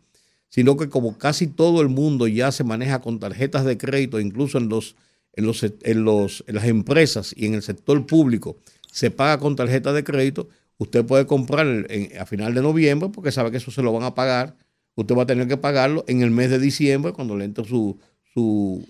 sino 0.49 0.77
que 0.77 0.87
como 0.87 1.17
casi 1.17 1.47
todo 1.47 1.81
el 1.81 1.89
mundo 1.89 2.27
ya 2.27 2.51
se 2.51 2.63
maneja 2.63 3.01
con 3.01 3.19
tarjetas 3.19 3.65
de 3.65 3.77
crédito, 3.77 4.19
incluso 4.19 4.57
en 4.57 4.69
los 4.69 4.95
en, 5.35 5.45
los, 5.45 5.63
en, 5.63 6.03
los, 6.03 6.43
las 6.47 6.65
empresas 6.65 7.33
y 7.35 7.45
en 7.45 7.53
el 7.53 7.61
sector 7.61 8.05
público 8.05 8.57
se 8.91 9.11
paga 9.11 9.39
con 9.39 9.55
tarjeta 9.55 9.91
de 9.93 10.03
crédito, 10.03 10.47
usted 10.77 11.05
puede 11.05 11.25
comprar 11.25 11.85
a 12.19 12.25
final 12.25 12.53
de 12.53 12.61
noviembre 12.61 13.09
porque 13.09 13.31
sabe 13.31 13.51
que 13.51 13.57
eso 13.57 13.71
se 13.71 13.81
lo 13.81 13.91
van 13.91 14.03
a 14.03 14.15
pagar. 14.15 14.55
Usted 14.95 15.15
va 15.15 15.23
a 15.23 15.25
tener 15.25 15.49
que 15.49 15.57
pagarlo 15.57 16.05
en 16.07 16.21
el 16.21 16.31
mes 16.31 16.49
de 16.49 16.59
diciembre 16.59 17.11
cuando 17.11 17.35
le 17.35 17.43
entre 17.43 17.65
su, 17.65 17.99
su, 18.33 18.87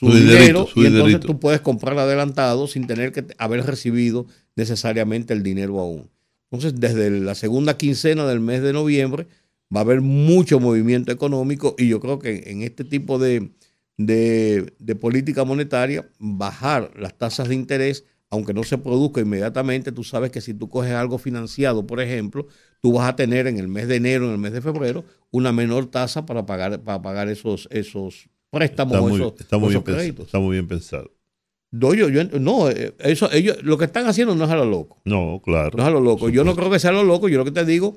dinero 0.00 0.68
y 0.74 0.86
entonces 0.86 1.20
tú 1.20 1.38
puedes 1.38 1.60
comprar 1.60 1.98
adelantado 1.98 2.66
sin 2.66 2.86
tener 2.86 3.12
que 3.12 3.26
haber 3.38 3.64
recibido 3.64 4.26
necesariamente 4.56 5.32
el 5.32 5.42
dinero 5.42 5.78
aún. 5.78 6.10
Entonces, 6.50 6.78
desde 6.78 7.10
la 7.10 7.34
segunda 7.34 7.76
quincena 7.76 8.26
del 8.26 8.40
mes 8.40 8.62
de 8.62 8.72
noviembre 8.72 9.26
va 9.74 9.80
a 9.80 9.84
haber 9.84 10.02
mucho 10.02 10.60
movimiento 10.60 11.10
económico 11.10 11.74
y 11.78 11.88
yo 11.88 11.98
creo 12.00 12.18
que 12.18 12.44
en 12.46 12.62
este 12.62 12.84
tipo 12.84 13.18
de, 13.18 13.52
de, 13.96 14.96
política 15.00 15.44
monetaria, 15.44 16.08
bajar 16.18 16.90
las 16.96 17.16
tasas 17.16 17.48
de 17.48 17.54
interés, 17.54 18.04
aunque 18.28 18.52
no 18.52 18.64
se 18.64 18.76
produzca 18.76 19.20
inmediatamente, 19.20 19.92
tú 19.92 20.04
sabes 20.04 20.30
que 20.30 20.40
si 20.42 20.52
tú 20.52 20.68
coges 20.68 20.92
algo 20.92 21.18
financiado, 21.18 21.86
por 21.86 22.00
ejemplo, 22.00 22.46
tú 22.80 22.92
vas 22.92 23.08
a 23.08 23.16
tener 23.16 23.46
en 23.46 23.58
el 23.58 23.68
mes 23.68 23.88
de 23.88 23.96
enero, 23.96 24.26
en 24.26 24.32
el 24.32 24.38
mes 24.38 24.52
de 24.52 24.60
febrero, 24.60 25.04
una 25.30 25.52
menor 25.52 25.86
tasa 25.90 26.26
para 26.26 26.44
pagar, 26.44 26.82
para 26.82 27.00
pagar 27.00 27.28
esos, 27.28 27.66
esos 27.70 28.28
préstamos 28.52 28.94
está 28.94 29.02
muy, 29.02 29.20
esos, 29.20 29.40
está 29.40 29.58
muy 29.58 29.68
bien 29.70 29.82
créditos. 29.82 30.26
Está 30.26 30.38
muy 30.38 30.52
bien 30.52 30.68
pensado. 30.68 31.10
No, 31.72 31.94
yo, 31.94 32.08
no, 32.38 32.68
eh, 32.70 32.94
eso, 32.98 33.32
ellos 33.32 33.62
lo 33.62 33.78
que 33.78 33.86
están 33.86 34.06
haciendo 34.06 34.34
no 34.34 34.44
es 34.44 34.50
a 34.50 34.56
lo 34.56 34.66
loco. 34.66 35.00
No, 35.04 35.40
claro. 35.42 35.70
No 35.76 35.82
es 35.82 35.88
a 35.88 35.90
lo 35.90 36.00
loco. 36.00 36.28
Yo 36.28 36.44
no 36.44 36.54
creo 36.54 36.70
que 36.70 36.78
sea 36.78 36.90
a 36.90 36.94
lo 36.94 37.02
loco, 37.02 37.28
yo 37.28 37.38
lo 37.38 37.44
que 37.44 37.50
te 37.50 37.64
digo 37.64 37.96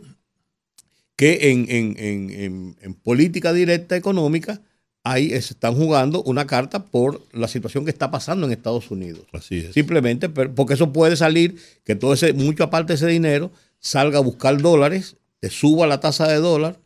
que 1.18 1.52
en, 1.52 1.66
en, 1.70 1.96
en, 1.98 2.76
en 2.82 2.94
política 2.96 3.54
directa 3.54 3.96
económica, 3.96 4.62
ahí 5.04 5.32
están 5.32 5.76
jugando 5.76 6.24
una 6.24 6.48
carta 6.48 6.86
por 6.86 7.22
la 7.32 7.48
situación 7.48 7.86
que 7.86 7.92
está 7.92 8.12
pasando 8.12 8.46
en 8.46 8.52
Estados 8.52 8.92
Unidos. 8.92 9.26
Así 9.32 9.60
es. 9.60 9.74
Simplemente 9.74 10.30
porque 10.30 10.74
eso 10.74 10.92
puede 10.92 11.16
salir, 11.16 11.58
que 11.84 11.96
todo 11.96 12.14
ese, 12.14 12.34
mucho 12.34 12.64
aparte 12.64 12.94
de 12.94 12.96
ese 12.98 13.08
dinero, 13.08 13.52
salga 13.80 14.18
a 14.18 14.22
buscar 14.22 14.62
dólares, 14.62 15.18
te 15.40 15.50
suba 15.50 15.86
la 15.88 16.00
tasa 16.00 16.28
de 16.28 16.38
dólar, 16.38 16.80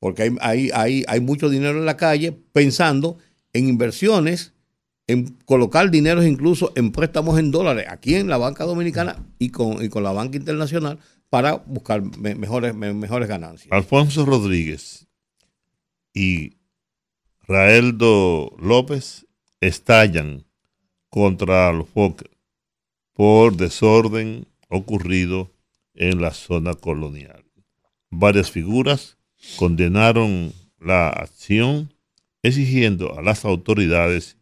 porque 0.00 0.22
hay, 0.22 0.30
hay, 0.40 0.70
hay, 0.74 1.04
hay 1.06 1.20
mucho 1.20 1.48
dinero 1.48 1.78
en 1.78 1.86
la 1.86 1.96
calle, 1.96 2.32
pensando 2.32 3.18
en 3.52 3.68
inversiones, 3.68 4.54
en 5.06 5.36
colocar 5.44 5.90
dinero 5.90 6.24
incluso 6.24 6.72
en 6.74 6.90
préstamos 6.90 7.38
en 7.38 7.50
dólares 7.50 7.86
aquí 7.88 8.14
en 8.14 8.28
la 8.28 8.38
banca 8.38 8.64
dominicana 8.64 9.24
y 9.38 9.50
con, 9.50 9.84
y 9.84 9.88
con 9.88 10.02
la 10.02 10.12
banca 10.12 10.36
internacional 10.36 10.98
para 11.28 11.54
buscar 11.54 12.02
mejores, 12.18 12.74
mejores 12.74 13.28
ganancias. 13.28 13.68
Alfonso 13.70 14.24
Rodríguez 14.24 15.06
y 16.14 16.56
Raeldo 17.46 18.56
López 18.58 19.26
estallan 19.60 20.44
contra 21.08 21.72
los 21.72 21.88
Fokker 21.88 22.30
por 23.12 23.56
desorden 23.56 24.46
ocurrido 24.68 25.50
en 25.94 26.22
la 26.22 26.32
zona 26.32 26.74
colonial. 26.74 27.44
Varias 28.08 28.50
figuras 28.50 29.18
condenaron 29.56 30.52
la 30.78 31.08
acción 31.08 31.92
exigiendo 32.42 33.18
a 33.18 33.22
las 33.22 33.44
autoridades 33.44 34.36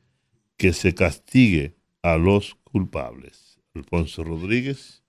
que 0.56 0.72
se 0.72 0.94
castigue 0.94 1.76
a 2.02 2.16
los 2.16 2.56
culpables. 2.64 3.58
Alfonso 3.74 4.24
Rodríguez 4.24 5.02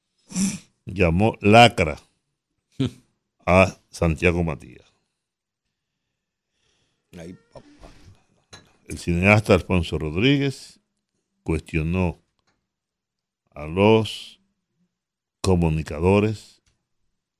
llamó 0.86 1.38
lacra 1.41 1.99
a 3.45 3.78
Santiago 3.89 4.43
Matías. 4.43 4.86
El 8.88 8.97
cineasta 8.97 9.54
Alfonso 9.54 9.97
Rodríguez 9.97 10.80
cuestionó 11.43 12.21
a 13.52 13.65
los 13.65 14.39
comunicadores 15.41 16.62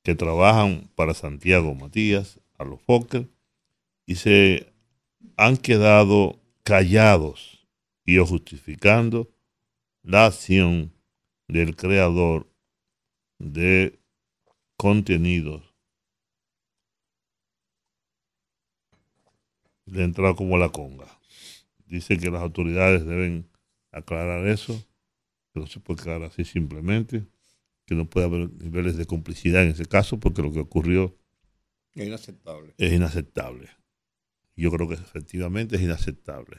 que 0.03 0.15
trabajan 0.15 0.89
para 0.95 1.13
Santiago 1.13 1.75
Matías, 1.75 2.38
a 2.60 2.65
los 2.65 2.82
Fokker, 2.82 3.28
y 4.06 4.15
se 4.15 4.72
han 5.38 5.58
quedado 5.58 6.39
callados 6.63 7.65
y 8.06 8.17
o 8.19 8.26
justificando 8.26 9.32
la 10.04 10.28
acción 10.28 10.93
del 11.48 11.76
creador 11.76 12.48
de 13.39 14.00
contenidos. 14.78 15.63
Le 19.86 20.04
entra 20.04 20.36
como 20.36 20.58
la 20.58 20.69
conga. 20.69 21.08
Dice 21.86 22.17
que 22.17 22.30
las 22.30 22.41
autoridades 22.41 23.06
deben 23.06 23.50
aclarar 23.91 24.48
eso, 24.48 24.74
que 25.54 25.60
no 25.60 25.67
se 25.67 25.80
puede 25.80 26.04
quedar 26.04 26.22
así 26.24 26.45
simplemente, 26.45 27.26
que 27.86 27.95
no 27.95 28.08
puede 28.08 28.28
haber 28.28 28.52
niveles 28.54 28.98
de 28.98 29.06
complicidad 29.06 29.63
en 29.63 29.72
ese 29.72 29.86
caso, 29.86 30.19
porque 30.19 30.43
lo 30.43 30.52
que 30.52 30.60
ocurrió 30.60 31.18
Es 31.95 32.08
inaceptable. 32.08 32.73
es 32.78 32.93
inaceptable. 32.93 33.69
Yo 34.56 34.71
creo 34.71 34.88
que 34.88 34.95
efectivamente 34.95 35.75
es 35.78 35.82
inaceptable. 35.82 36.58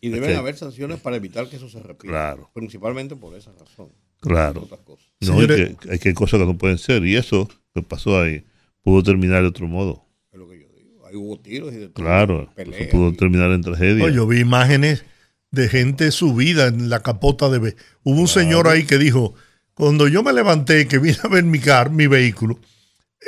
Y 0.00 0.10
deben 0.10 0.36
haber 0.36 0.56
sanciones 0.56 1.00
para 1.00 1.16
evitar 1.16 1.48
que 1.48 1.56
eso 1.56 1.68
se 1.68 1.80
repita. 1.80 2.08
Claro. 2.12 2.50
Principalmente 2.54 3.16
por 3.16 3.34
esa 3.36 3.52
razón. 3.52 3.90
Claro. 4.20 4.62
Otras 4.62 4.80
cosas. 4.80 5.06
No, 5.20 5.28
Señores- 5.34 5.60
hay, 5.70 5.74
que, 5.76 5.90
hay 5.92 5.98
que 5.98 6.08
hay 6.10 6.14
cosas 6.14 6.40
que 6.40 6.46
no 6.46 6.56
pueden 6.56 6.78
ser. 6.78 7.04
Y 7.04 7.16
eso 7.16 7.48
que 7.74 7.82
pasó 7.82 8.20
ahí 8.20 8.44
pudo 8.82 9.02
terminar 9.02 9.42
de 9.42 9.48
otro 9.48 9.66
modo. 9.66 10.04
Es 10.32 10.38
lo 10.38 10.48
que 10.48 10.60
yo 10.60 10.68
digo. 10.76 11.06
Ahí 11.06 11.16
hubo 11.16 11.38
tiros 11.40 11.72
y 11.72 11.76
de 11.78 11.88
todo, 11.88 12.04
Claro. 12.04 12.52
peleas 12.54 12.82
Eso 12.82 12.90
pudo 12.90 13.08
y- 13.10 13.16
terminar 13.16 13.50
en 13.50 13.62
tragedia. 13.62 14.04
No, 14.06 14.08
yo 14.10 14.26
vi 14.26 14.40
imágenes 14.40 15.04
de 15.50 15.68
gente 15.68 16.10
subida 16.12 16.66
en 16.68 16.88
la 16.90 17.02
capota 17.02 17.48
de... 17.48 17.58
ve- 17.58 17.76
Hubo 18.04 18.20
un 18.20 18.28
señor 18.28 18.68
ahí 18.68 18.84
que 18.84 18.98
dijo, 18.98 19.34
cuando 19.74 20.06
yo 20.08 20.22
me 20.22 20.32
levanté, 20.32 20.86
que 20.86 20.98
vine 20.98 21.16
a 21.24 21.28
ver 21.28 21.44
mi 21.44 21.58
car, 21.58 21.90
mi 21.90 22.06
vehículo, 22.06 22.58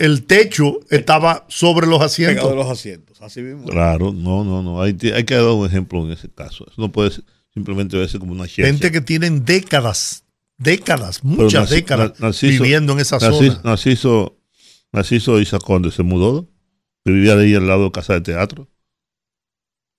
el 0.00 0.24
techo 0.24 0.80
estaba 0.90 1.44
sobre 1.48 1.86
los 1.86 1.98
pegado 1.98 2.08
de 2.08 2.32
asientos. 2.34 2.56
los 2.56 2.66
asientos. 2.68 3.20
Así 3.22 3.40
mismo. 3.42 3.66
Claro, 3.66 4.12
no, 4.12 4.44
no, 4.44 4.62
no. 4.62 4.82
Hay, 4.82 4.96
hay 5.14 5.24
que 5.24 5.34
dar 5.34 5.44
un 5.44 5.66
ejemplo 5.66 6.04
en 6.04 6.12
ese 6.12 6.28
caso. 6.28 6.64
Eso 6.70 6.80
no 6.80 6.90
puede 6.90 7.10
ser- 7.12 7.24
simplemente 7.54 7.96
verse 7.96 8.18
como 8.18 8.32
una 8.32 8.44
ciencia. 8.46 8.66
Gente 8.66 8.90
que 8.90 9.00
tienen 9.00 9.44
décadas, 9.44 10.24
décadas, 10.58 11.22
muchas 11.24 11.70
décadas 11.70 12.12
viviendo 12.40 12.92
en 12.94 13.00
esa 13.00 13.18
Narciso, 13.18 13.52
zona. 13.54 13.60
Narciso, 13.64 14.36
Narciso 14.92 15.40
Isa 15.40 15.58
Conde 15.58 15.90
se 15.90 16.02
mudó, 16.02 16.48
que 17.04 17.12
vivía 17.12 17.34
ahí 17.34 17.54
al 17.54 17.66
lado 17.66 17.84
de 17.84 17.92
casa 17.92 18.14
de 18.14 18.20
teatro. 18.20 18.68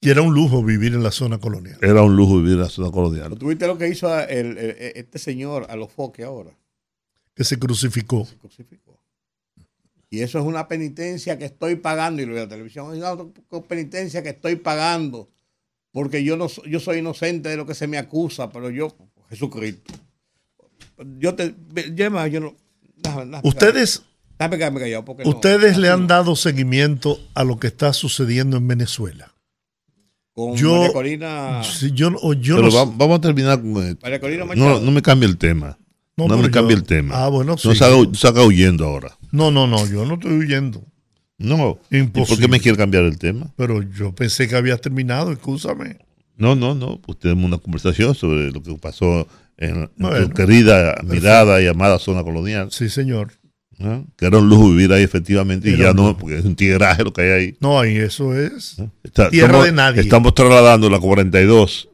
Y 0.03 0.09
era 0.09 0.21
un 0.23 0.33
lujo 0.33 0.63
vivir 0.63 0.93
en 0.95 1.03
la 1.03 1.11
zona 1.11 1.37
colonial. 1.39 1.77
Era 1.81 2.01
un 2.01 2.15
lujo 2.15 2.37
vivir 2.37 2.53
en 2.53 2.61
la 2.61 2.69
zona 2.69 2.89
colonial. 2.89 3.37
¿Tú 3.37 3.49
viste 3.49 3.67
lo 3.67 3.77
que 3.77 3.87
hizo 3.87 4.17
el- 4.21 4.57
el- 4.57 4.75
este 4.95 5.19
señor 5.19 5.67
a 5.69 5.75
los 5.75 5.91
foques 5.91 6.25
ahora? 6.25 6.51
Que 7.35 7.43
se 7.43 7.59
crucificó. 7.59 8.25
Se 8.25 8.35
crucificó. 8.37 8.90
Y 10.13 10.19
eso 10.21 10.39
es 10.39 10.45
una 10.45 10.67
penitencia 10.67 11.39
que 11.39 11.45
estoy 11.45 11.77
pagando. 11.77 12.21
Y 12.21 12.25
lo 12.25 12.35
de 12.35 12.41
la 12.41 12.47
televisión 12.49 12.93
es 12.93 13.01
una 13.01 13.63
penitencia 13.67 14.21
que 14.21 14.29
estoy 14.29 14.57
pagando. 14.57 15.29
Porque 15.93 16.23
yo 16.23 16.35
no 16.35 16.47
yo 16.47 16.79
soy 16.81 16.97
inocente 16.99 17.47
de 17.47 17.55
lo 17.55 17.65
que 17.65 17.73
se 17.73 17.87
me 17.87 17.97
acusa, 17.97 18.49
pero 18.49 18.69
yo, 18.69 18.93
Jesucristo. 19.29 19.93
Yo 21.17 21.33
te. 21.33 21.55
Yo, 21.95 22.05
además, 22.05 22.29
yo 22.29 22.41
no. 22.41 22.55
Ustedes, 23.43 24.03
callado. 24.37 25.05
Porque 25.05 25.23
no, 25.23 25.29
ustedes 25.29 25.77
le 25.77 25.89
han 25.89 26.07
dado 26.07 26.35
seguimiento 26.35 27.17
a 27.33 27.45
lo 27.45 27.57
que 27.57 27.67
está 27.67 27.93
sucediendo 27.93 28.57
en 28.57 28.67
Venezuela. 28.67 29.33
Con 30.33 30.55
yo- 30.55 30.75
María 30.75 30.93
Corina. 30.93 31.63
Si 31.63 31.91
yo, 31.91 32.09
o 32.21 32.33
yo 32.33 32.57
Pero 32.57 32.67
no, 32.69 32.75
va- 32.75 32.85
vamos 32.85 33.19
a 33.19 33.21
terminar 33.21 33.61
con 33.61 33.77
esto. 33.85 33.99
María 34.03 34.19
Corina 34.19 34.45
No, 34.55 34.79
no 34.79 34.91
me 34.91 35.01
cambie 35.01 35.27
el 35.27 35.37
tema. 35.37 35.77
No, 36.17 36.27
me 36.37 36.43
yo- 36.43 36.51
cambie 36.51 36.75
el 36.75 36.83
tema. 36.83 37.15
Ah, 37.23 37.29
bueno, 37.29 37.57
sí. 37.57 37.67
No 37.69 37.75
salga, 37.75 38.09
salga 38.13 38.43
huyendo 38.43 38.85
ahora. 38.85 39.17
No, 39.31 39.51
no, 39.51 39.67
no, 39.67 39.87
yo 39.87 40.05
no 40.05 40.15
estoy 40.15 40.33
huyendo. 40.33 40.83
No. 41.37 41.79
¿Y 41.89 41.97
por 42.03 42.21
Imposible. 42.21 42.41
qué 42.41 42.47
me 42.47 42.59
quiere 42.59 42.77
cambiar 42.77 43.03
el 43.03 43.17
tema? 43.17 43.51
Pero 43.55 43.81
yo 43.81 44.13
pensé 44.13 44.47
que 44.47 44.55
habías 44.55 44.81
terminado, 44.81 45.31
escúchame. 45.31 45.97
No, 46.37 46.55
no, 46.55 46.75
no. 46.75 46.99
Pues 47.01 47.19
tenemos 47.19 47.45
una 47.45 47.57
conversación 47.57 48.13
sobre 48.15 48.51
lo 48.51 48.61
que 48.61 48.73
pasó 48.75 49.27
en, 49.57 49.75
en 49.77 49.89
Bueno, 49.97 50.27
tu 50.27 50.33
querida, 50.33 50.95
mirada 51.03 51.61
y 51.61 51.67
amada 51.67 51.99
zona 51.99 52.23
colonial. 52.23 52.71
Sí, 52.71 52.89
señor. 52.89 53.33
Que 54.15 54.25
era 54.25 54.37
un 54.37 54.49
lujo 54.49 54.69
vivir 54.69 54.93
ahí 54.93 55.03
efectivamente 55.03 55.69
y 55.71 55.77
ya 55.77 55.93
no, 55.93 56.17
porque 56.17 56.37
es 56.37 56.45
un 56.45 56.55
tigueraje 56.55 57.03
lo 57.03 57.11
que 57.11 57.21
hay 57.21 57.29
ahí. 57.29 57.57
No, 57.59 57.79
ahí 57.79 57.97
eso 57.97 58.37
es. 58.37 58.75
Tierra 59.13 59.29
estamos, 59.31 59.65
de 59.65 59.71
nadie. 59.71 60.01
Estamos 60.01 60.35
trasladando 60.35 60.89
la 60.89 60.99
42 60.99 61.89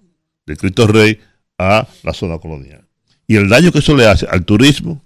de 0.45 0.57
Cristo 0.57 0.87
Rey 0.87 1.19
a 1.57 1.87
la 2.03 2.13
zona 2.13 2.39
colonial. 2.39 2.85
Y 3.25 3.35
el 3.35 3.49
daño 3.49 3.71
que 3.71 3.79
eso 3.79 3.95
le 3.95 4.05
hace 4.05 4.25
al 4.29 4.43
turismo, 4.45 5.01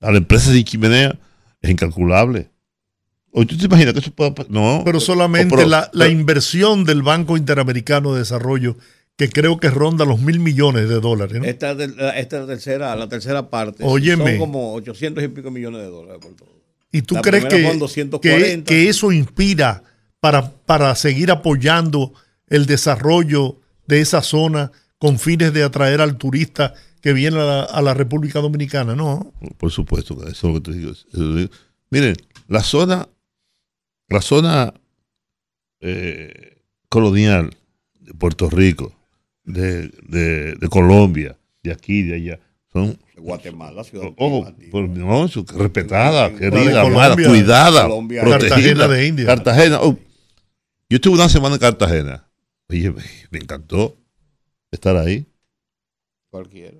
a 0.00 0.10
la 0.10 0.18
empresa 0.18 0.50
de 0.50 0.64
chimenea, 0.64 1.18
es 1.60 1.70
incalculable. 1.70 2.50
¿O 3.32 3.46
tú 3.46 3.56
te 3.56 3.66
imaginas 3.66 3.92
que 3.94 4.00
eso 4.00 4.10
pueda 4.12 4.34
pasar? 4.34 4.50
No. 4.50 4.82
Pero 4.84 4.98
solamente 4.98 5.54
pero- 5.54 5.68
la, 5.68 5.90
la 5.92 6.06
pero- 6.06 6.10
inversión 6.10 6.84
del 6.84 7.02
Banco 7.02 7.36
Interamericano 7.36 8.12
de 8.12 8.20
Desarrollo, 8.20 8.76
que 9.16 9.28
creo 9.28 9.60
que 9.60 9.70
ronda 9.70 10.04
los 10.04 10.20
mil 10.20 10.40
millones 10.40 10.88
de 10.88 10.98
dólares. 11.00 11.38
¿no? 11.38 11.44
Esta, 11.44 11.72
es 11.72 11.94
la- 11.96 12.18
esta 12.18 12.36
es 12.36 12.42
la 12.42 12.48
tercera, 12.48 12.96
la 12.96 13.08
tercera 13.08 13.48
parte. 13.50 13.84
Óyeme. 13.84 14.30
Son 14.32 14.38
como 14.38 14.74
800 14.74 15.22
y 15.22 15.28
pico 15.28 15.50
millones 15.50 15.82
de 15.82 15.88
dólares 15.88 16.18
por 16.22 16.34
todo. 16.34 16.60
¿Y 16.90 17.02
tú 17.02 17.14
la 17.14 17.20
crees 17.20 17.44
que, 17.44 17.50
fueron 17.60 17.78
240. 17.78 18.64
que, 18.68 18.74
que 18.74 18.88
eso 18.88 19.12
inspira 19.12 19.84
para, 20.18 20.50
para 20.50 20.94
seguir 20.96 21.30
apoyando 21.30 22.12
el 22.48 22.66
desarrollo 22.66 23.60
de 23.86 24.00
esa 24.00 24.22
zona 24.22 24.72
con 24.98 25.18
fines 25.20 25.52
de 25.52 25.62
atraer 25.62 26.00
al 26.00 26.16
turista 26.16 26.74
que 27.00 27.12
viene 27.12 27.38
a 27.40 27.44
la, 27.44 27.62
a 27.62 27.82
la 27.82 27.94
República 27.94 28.40
Dominicana? 28.40 28.94
No. 28.94 29.32
Por 29.58 29.70
supuesto, 29.70 30.16
que 30.18 30.30
eso 30.30 30.48
es 30.48 30.54
lo 30.54 30.62
que 30.62 30.70
te 30.72 30.76
digo. 30.78 30.92
Miren, 31.90 32.14
la 32.48 32.62
zona, 32.62 33.08
la 34.08 34.20
zona 34.20 34.74
eh, 35.80 36.62
colonial 36.88 37.50
de 38.00 38.14
Puerto 38.14 38.48
Rico, 38.50 38.94
de, 39.44 39.88
de- 40.08 40.54
de 40.54 40.68
Colombia, 40.68 41.38
de 41.62 41.72
aquí, 41.72 42.02
de 42.02 42.14
allá, 42.16 42.40
son 42.72 42.98
Guatemala, 43.16 43.82
Ciudad 43.84 44.06
oh, 44.16 44.44
Autónoma, 44.46 44.56
por- 44.70 44.88
no, 44.88 45.28
su- 45.28 45.44
respetada, 45.44 46.30
querida, 46.34 46.82
Colombia, 46.82 46.82
amada, 46.82 47.14
cuidada, 47.16 47.82
Colombia, 47.82 48.22
protegida. 48.22 48.48
Cartagena 48.56 48.88
de 48.88 49.06
India. 49.06 49.26
Cartagena. 49.26 49.78
oh, 49.82 49.98
yo 50.88 50.96
estuve 50.96 51.14
una 51.14 51.28
semana 51.28 51.54
en 51.56 51.60
Cartagena. 51.60 52.28
Oye, 52.68 52.90
me, 52.90 53.02
me 53.30 53.38
encantó 53.38 53.96
estar 54.70 54.96
ahí. 54.96 55.26
cualquiera. 56.30 56.78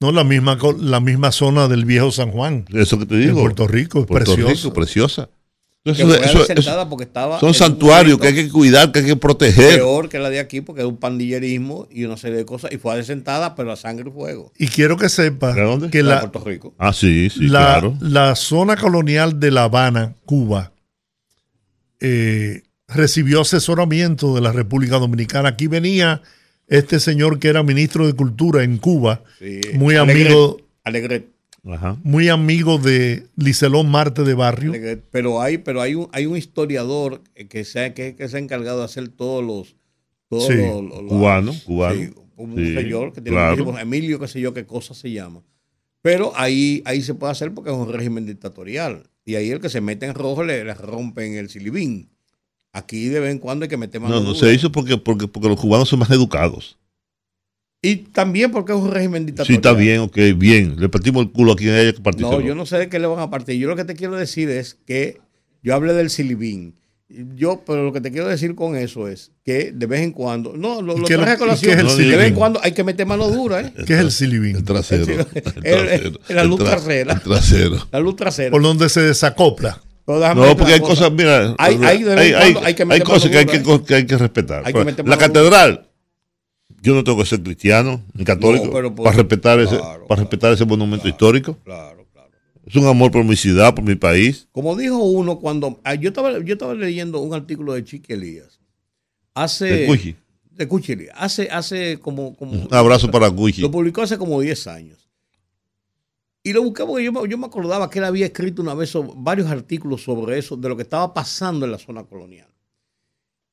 No, 0.00 0.12
la 0.12 0.24
misma, 0.24 0.58
la 0.78 1.00
misma 1.00 1.32
zona 1.32 1.68
del 1.68 1.84
viejo 1.86 2.10
San 2.12 2.30
Juan, 2.30 2.66
Eso 2.74 2.98
que 2.98 3.06
te 3.06 3.14
en 3.14 3.20
digo. 3.28 3.40
Puerto 3.40 3.66
Rico, 3.66 4.00
es 4.00 4.06
Puerto 4.06 4.34
precioso. 4.34 4.68
Rico, 4.68 4.74
preciosa. 4.74 5.28
Que 5.84 5.92
Eso- 5.92 6.04
fue 6.06 6.16
eso- 6.16 6.24
eso- 6.24 6.38
adecentada 6.52 6.88
porque 6.88 7.04
estaba 7.04 7.38
son 7.38 7.50
en 7.50 7.54
santuarios 7.54 8.18
que 8.18 8.26
hay 8.26 8.34
que 8.34 8.48
cuidar, 8.50 8.90
que 8.92 8.98
hay 8.98 9.04
que 9.06 9.14
proteger. 9.16 9.76
peor 9.76 10.08
que 10.08 10.18
la 10.18 10.28
de 10.30 10.40
aquí 10.40 10.60
porque 10.60 10.82
es 10.82 10.86
un 10.86 10.96
pandillerismo 10.96 11.86
y 11.92 12.04
una 12.04 12.16
serie 12.16 12.36
de 12.38 12.44
cosas 12.44 12.72
y 12.72 12.78
fue 12.78 12.92
adecentada 12.92 13.54
pero 13.54 13.70
a 13.72 13.76
sangre 13.76 14.10
y 14.10 14.12
fuego. 14.12 14.52
Y 14.58 14.66
quiero 14.66 14.96
que 14.96 15.08
sepa 15.08 15.52
¿De 15.54 15.62
dónde? 15.62 15.88
que 15.90 16.02
la, 16.02 16.20
Puerto 16.20 16.40
Rico. 16.44 16.74
Ah, 16.76 16.92
sí, 16.92 17.30
sí, 17.30 17.46
la, 17.46 17.60
claro. 17.60 17.96
la 18.00 18.34
zona 18.34 18.76
colonial 18.76 19.38
de 19.38 19.50
La 19.52 19.62
Habana, 19.64 20.14
Cuba, 20.24 20.72
eh, 22.00 22.62
recibió 22.88 23.40
asesoramiento 23.42 24.34
de 24.34 24.40
la 24.40 24.52
República 24.52 24.98
Dominicana. 24.98 25.50
Aquí 25.50 25.68
venía 25.68 26.20
este 26.68 27.00
señor 27.00 27.38
que 27.38 27.48
era 27.48 27.62
ministro 27.62 28.06
de 28.06 28.12
Cultura 28.14 28.62
en 28.64 28.78
Cuba, 28.78 29.22
Sí. 29.38 29.60
muy 29.74 29.96
amigo, 29.96 30.58
Alegret, 30.84 31.28
Ajá. 31.64 31.96
muy 32.04 32.28
amigo 32.28 32.78
de 32.78 33.26
Licelón 33.36 33.90
Marte 33.90 34.22
de 34.22 34.34
Barrio. 34.34 34.72
Pero 35.10 35.40
hay, 35.42 35.58
pero 35.58 35.80
hay 35.80 35.94
un, 35.94 36.08
hay 36.12 36.26
un 36.26 36.36
historiador 36.36 37.22
que 37.48 37.64
se, 37.64 37.80
ha- 37.84 37.94
que, 37.94 38.14
que 38.16 38.28
se 38.28 38.36
ha 38.36 38.40
encargado 38.40 38.78
de 38.80 38.84
hacer 38.84 39.08
todos 39.08 39.44
los, 39.44 39.76
todos 40.28 40.46
Sí. 40.46 40.54
los- 40.56 40.82
los- 40.82 41.02
los- 41.02 41.08
Cubano, 41.08 41.52
cubano. 41.64 41.94
Sí, 42.00 42.10
un 42.36 42.56
Sí, 42.56 42.74
señor 42.74 43.12
que 43.12 43.20
tiene 43.20 43.36
claro. 43.36 43.56
muchísimos- 43.56 43.80
Emilio, 43.80 44.18
qué 44.20 44.28
sé 44.28 44.40
yo, 44.40 44.52
qué 44.54 44.66
cosa 44.66 44.94
se 44.94 45.10
llama. 45.10 45.42
Pero 46.02 46.32
ahí, 46.36 46.82
ahí 46.84 47.02
se 47.02 47.14
puede 47.14 47.32
hacer 47.32 47.52
porque 47.52 47.70
es 47.70 47.76
un 47.76 47.92
régimen 47.92 48.26
dictatorial. 48.26 49.04
Y 49.24 49.34
ahí 49.34 49.50
el 49.50 49.60
que 49.60 49.68
se 49.68 49.80
mete 49.80 50.06
en 50.06 50.14
rojo 50.14 50.44
le, 50.44 50.62
le 50.64 50.74
rompen 50.74 51.34
el 51.34 51.48
silibín. 51.48 52.10
Aquí 52.78 53.08
de 53.08 53.20
vez 53.20 53.32
en 53.32 53.38
cuando 53.38 53.62
hay 53.64 53.68
que 53.70 53.76
meter 53.76 54.00
mano 54.00 54.16
No, 54.16 54.20
no 54.20 54.26
dura. 54.34 54.38
se 54.40 54.52
hizo 54.54 54.70
porque, 54.70 54.98
porque, 54.98 55.26
porque 55.28 55.48
los 55.48 55.58
cubanos 55.58 55.88
son 55.88 55.98
más 55.98 56.10
educados. 56.10 56.76
Y 57.82 57.96
también 57.96 58.50
porque 58.50 58.72
es 58.72 58.78
un 58.78 58.90
régimen 58.90 59.22
Sí, 59.22 59.26
dictatorial. 59.26 59.56
está 59.56 59.72
bien, 59.72 60.00
ok, 60.00 60.16
bien. 60.36 60.76
Le 60.78 60.88
partimos 60.88 61.22
el 61.24 61.30
culo 61.30 61.52
a 61.52 61.56
quien 61.56 61.74
haya 61.74 61.92
que 61.92 62.00
partirse. 62.00 62.30
No, 62.30 62.40
yo 62.40 62.54
no 62.54 62.66
sé 62.66 62.78
de 62.78 62.88
qué 62.88 62.98
le 62.98 63.06
van 63.06 63.20
a 63.20 63.30
partir. 63.30 63.56
Yo 63.58 63.68
lo 63.68 63.76
que 63.76 63.84
te 63.84 63.94
quiero 63.94 64.16
decir 64.16 64.50
es 64.50 64.76
que 64.86 65.20
yo 65.62 65.74
hablé 65.74 65.92
del 65.94 66.10
silibín. 66.10 66.74
Yo, 67.08 67.62
pero 67.64 67.84
lo 67.84 67.92
que 67.92 68.00
te 68.00 68.10
quiero 68.10 68.26
decir 68.26 68.56
con 68.56 68.74
eso 68.76 69.06
es 69.06 69.30
que 69.44 69.70
de 69.72 69.86
vez 69.86 70.00
en 70.00 70.10
cuando, 70.10 70.54
no, 70.56 70.82
lo, 70.82 70.96
¿Y 70.96 71.00
lo 71.00 71.06
traje 71.06 71.30
a 71.32 71.38
colación, 71.38 71.76
qué 71.78 71.82
es 71.86 71.98
el 71.98 72.10
de 72.10 72.16
vez 72.16 72.26
en 72.28 72.34
cuando 72.34 72.58
hay 72.62 72.72
que 72.72 72.82
meter 72.82 73.06
mano 73.06 73.28
dura, 73.30 73.60
¿eh? 73.60 73.72
¿Qué 73.86 73.92
es 73.94 74.00
el 74.00 74.10
silibín? 74.10 74.56
El 74.56 74.64
trasero. 74.64 75.04
El- 75.62 75.88
El 75.88 76.12
trasero. 76.12 76.20
la 76.30 76.44
luz 76.44 76.60
El 76.60 76.66
tra- 76.66 76.70
trasera. 76.70 77.12
El 77.14 77.20
trasero. 77.20 77.88
La 77.92 78.00
luz 78.00 78.16
trasera. 78.16 78.50
Por 78.50 78.62
donde 78.62 78.88
se 78.88 79.02
desacopla. 79.02 79.80
No, 80.06 80.56
porque 80.56 80.72
hay 80.74 80.78
una 80.78 80.88
cosas, 80.88 80.98
cosa. 80.98 81.10
mira, 81.10 81.54
Hay- 81.58 81.74
hay 81.82 82.02
de 82.02 82.14
cuando 82.32 82.60
hay 82.64 82.74
que 82.74 82.84
meter 82.84 83.02
cosas 83.04 83.30
que 83.30 83.38
hay 83.38 83.46
que, 83.46 83.62
que 83.84 83.94
hay 83.94 84.06
que 84.06 84.16
respetar. 84.18 84.62
Hay 84.64 84.72
que 84.72 84.84
meter 84.84 85.06
la 85.08 85.18
catedral, 85.18 85.88
yo 86.80 86.94
no 86.94 87.02
tengo 87.02 87.18
que 87.18 87.26
ser 87.26 87.42
cristiano 87.42 88.02
ni 88.14 88.24
católico 88.24 88.66
No, 88.66 88.72
pero 88.72 88.94
para 88.94 89.16
respetar 89.16 89.58
ese, 89.58 89.76
claro, 89.76 90.06
para 90.06 90.20
respetar 90.20 90.52
ese 90.52 90.64
monumento 90.64 91.08
histórico. 91.08 91.58
Claro, 91.64 92.06
claro. 92.12 92.30
Es 92.64 92.76
un 92.76 92.86
amor 92.86 93.10
por 93.10 93.24
mi 93.24 93.34
ciudad, 93.34 93.74
por 93.74 93.84
mi 93.84 93.96
país. 93.96 94.46
Como 94.52 94.76
dijo 94.76 94.96
uno 94.96 95.40
cuando 95.40 95.80
ah, 95.82 95.94
yo 95.94 96.10
estaba 96.10 96.38
yo 96.38 96.52
estaba 96.52 96.74
leyendo 96.74 97.20
un 97.20 97.34
artículo 97.34 97.72
de 97.72 97.82
Chiqui 97.82 98.12
Elías. 98.12 98.60
De 99.34 99.42
Hace 99.42 99.86
Cuiji. 99.86 100.16
de 100.52 100.68
Cuchilli, 100.68 101.08
hace, 101.14 101.48
hace 101.50 101.98
como, 101.98 102.34
como... 102.36 102.52
Un 102.52 102.68
abrazo 102.70 103.10
para 103.10 103.26
Gucci. 103.28 103.60
Lo 103.60 103.70
publicó 103.70 104.00
hace 104.02 104.16
como 104.16 104.40
10 104.40 104.66
años. 104.68 105.05
Y 106.46 106.52
lo 106.52 106.62
busqué 106.62 106.84
porque 106.84 107.02
yo, 107.02 107.26
yo 107.26 107.38
me 107.38 107.46
acordaba 107.46 107.90
que 107.90 107.98
él 107.98 108.04
había 108.04 108.26
escrito 108.26 108.62
una 108.62 108.72
vez 108.72 108.92
varios 109.16 109.48
artículos 109.50 110.04
sobre 110.04 110.38
eso, 110.38 110.56
de 110.56 110.68
lo 110.68 110.76
que 110.76 110.84
estaba 110.84 111.12
pasando 111.12 111.66
en 111.66 111.72
la 111.72 111.78
zona 111.78 112.04
colonial. 112.04 112.46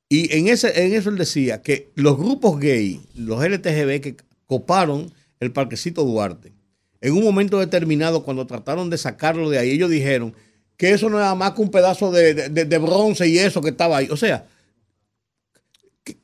Y 0.10 0.32
en, 0.38 0.48
ese, 0.48 0.80
en 0.86 0.94
eso 0.94 1.10
él 1.10 1.18
decía 1.18 1.64
que 1.64 1.92
los 1.96 2.20
grupos 2.20 2.60
gay, 2.60 3.02
los 3.16 3.44
LTGB 3.44 4.00
que 4.00 4.18
coparon 4.46 5.12
el 5.40 5.52
parquecito 5.52 6.04
Duarte, 6.04 6.54
en 7.02 7.14
un 7.14 7.24
momento 7.24 7.58
determinado, 7.60 8.24
cuando 8.24 8.46
trataron 8.46 8.92
de 8.92 9.00
sacarlo 9.00 9.50
de 9.50 9.58
ahí, 9.58 9.72
ellos 9.72 9.90
dijeron 9.90 10.36
que 10.78 10.92
eso 10.92 11.10
no 11.10 11.18
era 11.18 11.34
más 11.34 11.54
que 11.54 11.64
un 11.64 11.72
pedazo 11.72 12.12
de, 12.12 12.36
de- 12.36 12.78
bronce 12.78 13.28
y 13.28 13.40
eso 13.40 13.60
que 13.64 13.70
estaba 13.70 13.98
ahí. 13.98 14.08
O 14.12 14.18
sea, 14.18 14.46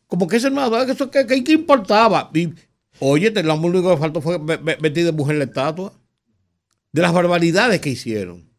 como 0.05 0.27
que 0.27 0.38
ese 0.38 0.51
no 0.51 0.69
que 0.86 0.91
eso 0.91 1.10
que, 1.10 1.25
que, 1.25 1.51
importaba. 1.51 2.29
Y, 2.36 2.53
oye, 2.99 3.32
te- 3.32 3.41
lo 3.41 3.55
único 3.55 3.89
que 3.89 3.97
faltó 3.97 4.21
fue 4.21 4.38
ve- 4.38 4.58
ve- 4.58 4.77
vestir 4.79 5.05
de 5.05 5.13
mujer 5.13 5.38
la 5.38 5.45
estatua. 5.45 5.93
De 6.91 7.02
las 7.02 7.13
barbaridades 7.13 7.80
que 7.82 7.89
hicieron. 7.89 8.49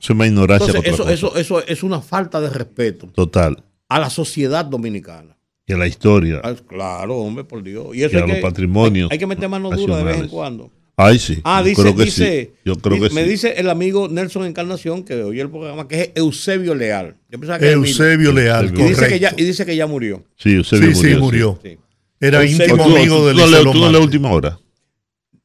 Eso 0.00 0.12
es 0.12 0.16
más 0.18 0.26
ignorancia 0.28 0.66
Entonces, 0.66 0.92
eso, 0.94 1.08
eso, 1.08 1.36
eso 1.36 1.64
es 1.66 1.82
una 1.82 2.00
falta 2.02 2.40
de 2.40 2.50
respeto 2.50 3.06
Total. 3.08 3.62
a 3.88 3.98
la 3.98 4.10
sociedad 4.10 4.64
dominicana. 4.64 5.36
Y 5.66 5.72
a 5.72 5.78
la 5.78 5.86
historia. 5.86 6.40
Ah, 6.44 6.54
Claro, 6.68 7.16
hombre, 7.16 7.44
por 7.44 7.62
Dios. 7.62 7.96
Y 7.96 8.02
eso 8.02 8.16
Y 8.16 8.18
a 8.18 8.26
los 8.26 8.36
que- 8.36 8.42
patrimonios 8.42 9.10
Hay, 9.10 9.14
hay 9.14 9.18
que 9.18 9.26
meter 9.26 9.48
mano 9.48 9.70
dura 9.70 9.96
de 9.98 10.04
vez 10.04 10.18
en 10.18 10.28
cuando. 10.28 10.70
Ay, 10.96 11.18
sí. 11.18 11.40
Ah, 11.42 11.60
Yo 11.62 11.68
dice, 11.70 11.82
creo 11.82 11.96
que 11.96 12.04
dice, 12.04 12.52
sí. 12.54 12.60
Yo 12.66 12.76
creo 12.76 13.00
que 13.00 13.14
me 13.14 13.24
sí. 13.24 13.30
dice 13.30 13.54
el 13.56 13.68
amigo 13.70 14.06
Nelson 14.08 14.44
Encarnación, 14.44 15.02
que 15.04 15.22
oye 15.24 15.40
el 15.40 15.50
programa, 15.50 15.88
que 15.88 16.00
es 16.02 16.10
Eusebio 16.14 16.74
Leal. 16.74 17.16
Yo 17.30 17.40
pensaba 17.40 17.58
que 17.58 17.64
era 17.64 17.74
Emilio. 17.74 17.90
Eusebio 17.90 18.32
Leal, 18.32 18.66
y 18.78 18.82
dice, 18.82 19.08
que 19.08 19.18
ya, 19.18 19.32
y 19.36 19.42
dice 19.44 19.64
que 19.66 19.74
ya 19.74 19.86
murió. 19.88 20.22
Sí, 20.36 20.52
Eusebio 20.52 20.94
Sí, 20.94 21.08
sí, 21.14 21.16
murió. 21.16 21.58
Sí. 21.64 21.78
Era 22.20 22.42
Eusebio. 22.42 22.76
íntimo 22.76 22.84
amigo 22.96 23.16
tú 23.16 23.24
de 23.26 23.34
no 23.34 23.80
Marte. 23.80 23.98
última 23.98 24.30
hora. 24.30 24.58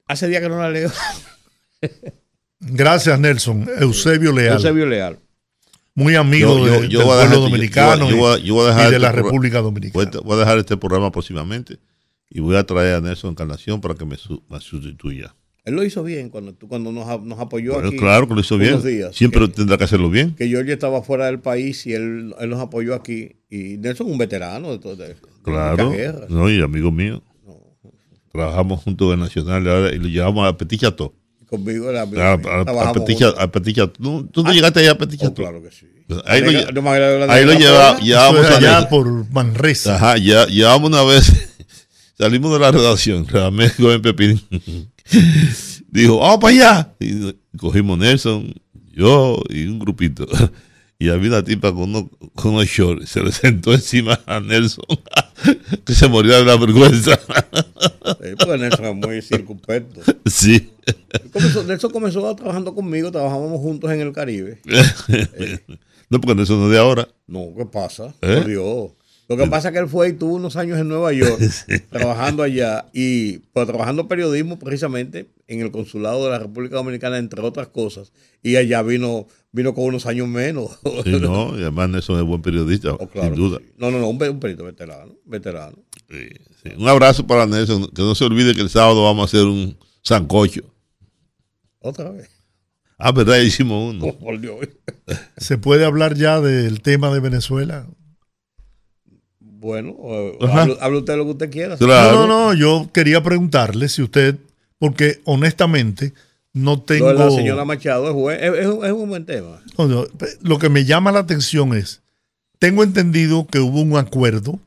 Hace 0.05 0.27
días 0.27 0.41
que 0.43 0.49
no 0.49 0.59
la 0.59 0.69
leo. 0.69 0.91
Gracias, 2.59 3.19
Nelson. 3.19 3.67
Eusebio 3.79 4.31
Leal. 4.33 4.53
Eusebio 4.55 4.85
Leal. 4.85 5.19
Muy 5.95 6.15
amigo 6.15 6.57
Yo- 6.59 6.65
yo- 6.65 6.81
de- 6.81 6.87
yo 6.89 6.99
del 6.99 7.07
pueblo 7.07 7.21
dejar- 7.23 7.35
yo- 7.35 7.41
dominicano 7.41 8.05
voy 8.05 8.31
a- 8.33 8.37
y- 8.37 8.67
dejar 8.67 8.87
y 8.87 8.89
de 8.91 8.95
este 8.95 8.99
la 8.99 9.11
República 9.11 9.61
Dominicana. 9.61 10.11
voy 10.23 10.35
a 10.35 10.39
dejar 10.39 10.57
este 10.57 10.77
programa 10.77 11.11
próximamente 11.11 11.77
y 12.29 12.39
voy 12.39 12.55
a 12.55 12.63
traer 12.63 12.95
a 12.95 13.01
Nelson 13.01 13.31
Encarnación 13.31 13.81
para 13.81 13.95
que 13.95 14.05
me, 14.05 14.15
su- 14.15 14.41
me 14.49 14.59
sustituya. 14.61 15.35
Él 15.65 15.75
lo 15.75 15.83
hizo 15.83 16.03
bien 16.03 16.29
cuando, 16.29 16.53
tú- 16.53 16.67
cuando 16.67 16.91
nos, 16.91 17.07
apoyó 17.39 17.73
Bueno, 17.73 17.89
aquí. 17.89 17.97
claro 17.97 18.27
que 18.27 18.33
lo 18.33 18.39
hizo 18.41 18.57
bien. 18.57 18.81
días. 18.81 19.15
Siempre 19.15 19.41
que, 19.41 19.47
tendrá 19.49 19.77
que 19.77 19.83
hacerlo 19.83 20.09
bien. 20.09 20.33
que 20.35 20.47
George 20.47 20.71
estaba 20.71 21.01
fuera 21.03 21.25
del 21.25 21.39
país 21.39 21.85
y 21.85 21.93
él, 21.93 22.33
él 22.39 22.49
nos 22.49 22.59
apoyó 22.59 22.95
aquí. 22.95 23.35
Y 23.49 23.77
Nelson 23.77 24.07
es 24.07 24.13
un 24.13 24.17
veterano 24.17 24.71
de, 24.71 24.79
todo- 24.79 24.95
de, 24.95 25.09
de 25.09 25.15
Claro. 25.43 25.91
guerras. 25.91 26.29
No, 26.29 26.49
y 26.49 26.61
amigo 26.61 26.91
mío. 26.91 27.21
Trabajamos 28.31 28.83
juntos 28.83 29.13
en 29.13 29.19
Nacional 29.19 29.67
ahora 29.67 29.93
y 29.93 29.97
lo 29.97 30.07
llevamos 30.07 30.47
a 30.47 30.55
Petit 30.55 30.79
Chateau. 30.81 31.13
Conmigo 31.49 31.89
era 31.89 32.03
amigo 32.03 32.21
A, 32.21 32.37
mío. 32.37 32.49
a- 32.49 32.61
a 32.61 32.63
Trabajamos 32.65 32.97
Petit 32.99 33.17
juntos. 33.17 33.35
Cha- 33.35 33.43
a 33.43 33.51
Petit 33.51 33.75
Chateau. 33.75 34.03
¿Tú, 34.21 34.27
tú 34.31 34.43
no 34.43 34.53
llegaste 34.53 34.79
allá 34.81 34.91
a 34.91 34.97
Petit 34.97 35.19
Oh, 35.23 35.33
claro 35.33 35.61
que 35.63 35.71
sí. 35.71 35.85
Ahí 36.25 36.41
lo, 36.41 36.51
la 36.51 37.33
ahí 37.33 37.45
lo 37.45 37.51
a 37.51 37.55
allá 38.57 38.89
por 38.89 39.29
Manresa. 39.31 39.95
Ajá, 39.95 40.17
ya, 40.17 40.45
llevamos 40.47 40.89
una 40.89 41.03
vez, 41.03 41.31
salimos 42.17 42.51
de 42.53 42.59
la 42.59 42.71
redacción, 42.71 43.27
Radamés 43.27 43.77
Gómez 43.77 43.99
Pepín 44.01 44.41
dijo, 45.91 46.17
vamos 46.19 46.39
para 46.39 46.53
allá. 46.53 46.93
Y 46.99 47.35
cogimos 47.57 47.97
Nelson, 47.97 48.53
yo 48.91 49.39
y 49.49 49.65
un 49.67 49.79
grupito. 49.79 50.25
Y 51.01 51.09
había 51.09 51.29
una 51.29 51.43
tipa 51.43 51.71
con 51.71 51.83
unos, 51.95 52.03
con 52.35 52.55
unos 52.55 52.67
shorts, 52.67 53.09
se 53.09 53.23
le 53.23 53.31
sentó 53.31 53.73
encima 53.73 54.19
a 54.25 54.41
Nelson, 54.41 54.83
que 55.85 55.93
se 55.93 56.09
moría 56.09 56.37
de 56.37 56.43
la 56.45 56.57
vergüenza. 56.57 57.17
Sí, 58.21 58.35
Nelson 58.59 58.85
es 58.85 58.95
muy 58.95 59.21
circunspecto. 59.21 60.01
sí. 60.25 60.69
Comenzó- 61.31 61.63
Nelson 61.63 61.91
comenzó 61.91 62.35
trabajando 62.35 62.75
conmigo, 62.75 63.11
trabajábamos 63.11 63.59
juntos 63.61 63.89
en 63.91 64.01
el 64.01 64.11
Caribe. 64.11 64.59
No, 66.11 66.19
porque 66.19 66.33
Nelson 66.33 66.59
no 66.59 66.65
es 66.65 66.71
de 66.71 66.79
ahora. 66.79 67.07
No, 67.27 67.53
¿qué 67.55 67.65
pasa? 67.67 68.05
¿Eh? 68.21 68.37
Por 68.37 68.47
Dios. 68.47 68.91
Lo 69.29 69.37
que 69.37 69.45
pasa 69.47 69.67
es 69.69 69.73
que 69.73 69.79
él 69.79 69.87
fue 69.87 70.09
y 70.09 70.13
tuvo 70.13 70.33
unos 70.35 70.55
años 70.55 70.79
en 70.79 70.87
Nueva 70.87 71.13
York 71.13 71.39
trabajando 71.91 72.41
allá 72.43 72.87
y 72.93 73.37
pues, 73.53 73.67
trabajando 73.67 74.07
periodismo 74.07 74.57
precisamente 74.57 75.29
en 75.47 75.61
el 75.61 75.71
consulado 75.71 76.25
de 76.25 76.31
la 76.31 76.39
República 76.39 76.77
Dominicana, 76.77 77.19
entre 77.19 77.39
otras 77.41 77.67
cosas. 77.67 78.11
Y 78.41 78.55
allá 78.55 78.81
vino, 78.81 79.27
vino 79.51 79.73
con 79.75 79.85
unos 79.85 80.07
años 80.07 80.27
menos. 80.27 80.79
Sí, 81.03 81.11
no, 81.19 81.55
y 81.57 81.61
además 81.61 81.89
Nelson 81.89 82.19
es 82.19 82.25
buen 82.25 82.41
periodista, 82.41 82.93
Oh, 82.93 83.07
claro 83.07 83.35
sin 83.35 83.35
duda. 83.35 83.59
sí. 83.59 83.71
No, 83.77 83.91
no, 83.91 83.99
no, 83.99 84.09
un, 84.09 84.21
un 84.21 84.39
perito 84.39 84.63
veterano, 84.65 85.13
veterano. 85.25 85.77
Sí, 86.09 86.27
sí. 86.63 86.71
Un 86.75 86.87
abrazo 86.89 87.27
para 87.27 87.45
Nelson, 87.45 87.87
que 87.93 88.01
no 88.01 88.15
se 88.15 88.25
olvide 88.25 88.55
que 88.55 88.61
el 88.61 88.69
sábado 88.69 89.03
vamos 89.03 89.21
a 89.21 89.25
hacer 89.37 89.45
un 89.47 89.77
sancocho. 90.01 90.63
Otra 91.81 92.09
vez. 92.09 92.29
Ah, 92.97 93.11
verdad, 93.11 93.37
hicimos 93.39 93.93
uno. 93.93 94.05
Oh, 94.07 94.17
por 94.19 94.39
Dios. 94.41 94.57
¿Se 95.37 95.57
puede 95.57 95.85
hablar 95.85 96.15
ya 96.15 96.41
del 96.41 96.81
tema 96.81 97.13
de 97.13 97.19
Venezuela? 97.19 97.87
Bueno, 99.59 99.95
hable, 100.41 100.77
hable 100.79 100.97
usted 100.99 101.17
lo 101.17 101.25
que 101.25 101.31
usted 101.31 101.51
quiera. 101.51 101.75
Claro. 101.77 102.13
No, 102.21 102.27
no, 102.27 102.47
no. 102.47 102.53
Yo 102.53 102.89
quería 102.93 103.21
preguntarle 103.21 103.89
si 103.89 104.01
usted, 104.01 104.37
porque 104.77 105.19
honestamente 105.25 106.13
no 106.53 106.75
Lo 106.75 106.81
tengo. 106.81 107.07
de 107.09 107.13
la 107.15 107.29
señora 107.29 107.65
Machado 107.65 108.07
es, 108.07 108.13
buen- 108.13 108.39
es- 108.41 108.59
es 108.59 108.67
un- 108.67 108.85
es 108.85 108.91
un 108.93 109.09
buen 109.09 109.25
tema. 109.25 109.61
No, 109.77 109.87
no, 109.87 110.05
Lo 110.41 110.59
que 110.59 110.69
me 110.69 110.85
llama 110.85 111.11
la 111.11 111.19
atención 111.19 111.73
es, 111.75 112.01
tengo 112.57 112.83
entendido 112.83 113.47
que 113.47 113.59
hubo 113.59 113.81
un 113.81 113.97
acuerdo 113.97 114.59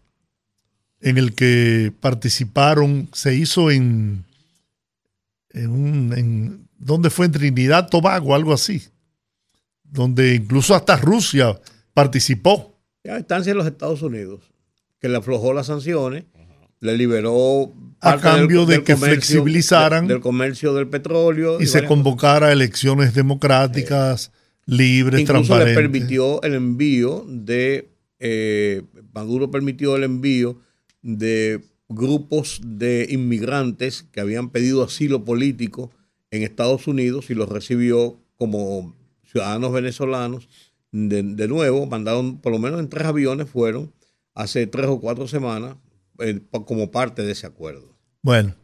en 1.00 1.16
el 1.18 1.35
que 1.35 1.90
participaron, 2.00 3.09
se 3.14 3.35
hizo 3.35 3.70
en, 3.70 4.24
en 5.50 5.70
un, 5.70 6.12
en, 6.16 6.68
¿dónde 6.78 7.09
fue? 7.11 7.26
En 7.26 7.33
Trinidad, 7.33 7.88
Tobago, 7.88 8.35
algo 8.35 8.52
así, 8.52 8.83
donde 9.85 10.35
incluso 10.35 10.74
hasta 10.74 10.96
Rusia 10.96 11.59
participó. 11.94 12.78
Ya 13.05 13.16
estancia 13.16 13.50
en 13.50 13.57
los 13.59 13.66
Estados 13.66 14.00
Unidos, 14.02 14.40
que 15.03 15.09
le 15.09 15.17
aflojó 15.19 15.53
las 15.53 15.67
sanciones, 15.67 16.25
le 16.81 16.97
liberó 16.97 17.73
A 18.01 18.12
del- 18.12 18.21
cambio 18.21 18.65
de 18.67 18.77
del 18.77 18.85
que 18.85 18.95
comercio- 18.95 19.15
flexibilizaran 19.17 20.07
de- 20.07 20.15
del 20.15 20.23
comercio 20.23 20.73
del 20.75 20.88
petróleo 20.88 21.61
y 21.61 21.67
se 21.67 21.85
convocara 21.85 22.47
a 22.49 22.53
elecciones 22.53 23.12
democráticas, 23.15 24.31
libres, 24.65 25.21
Incluso 25.23 25.43
le 25.59 25.65
transparentes. 25.65 25.77
permitió 25.77 26.43
el 26.43 26.55
envío 26.55 27.25
de, 27.29 27.91
eh, 28.21 28.83
Maduro 29.12 29.51
permitió 29.51 29.97
el 29.97 30.05
envío 30.05 30.59
de 31.03 31.61
grupos 31.88 32.61
de 32.65 33.07
inmigrantes 33.11 34.05
que 34.12 34.21
habían 34.21 34.51
pedido 34.51 34.85
asilo 34.85 35.25
político 35.25 35.91
en 36.31 36.43
Estados 36.45 36.87
Unidos 36.87 37.29
y 37.31 37.35
los 37.35 37.49
recibió 37.49 38.19
como 38.37 38.95
ciudadanos 39.31 39.73
venezolanos. 39.73 40.49
De, 40.93 41.23
de 41.23 41.49
nuevo, 41.49 41.87
mandaron, 41.87 42.38
por 42.38 42.53
lo 42.53 42.59
menos 42.59 42.79
en 42.81 42.88
tres 42.88 43.05
aviones 43.07 43.49
fueron 43.51 43.93
hace 44.35 44.66
tres 44.66 44.87
o 44.87 45.01
cuatro 45.01 45.29
semanas 45.29 45.77
eh, 46.18 46.40
como 46.51 46.90
parte 46.90 47.23
de 47.23 47.33
ese 47.33 47.47
acuerdo. 47.47 47.97
Bueno, 48.23 48.55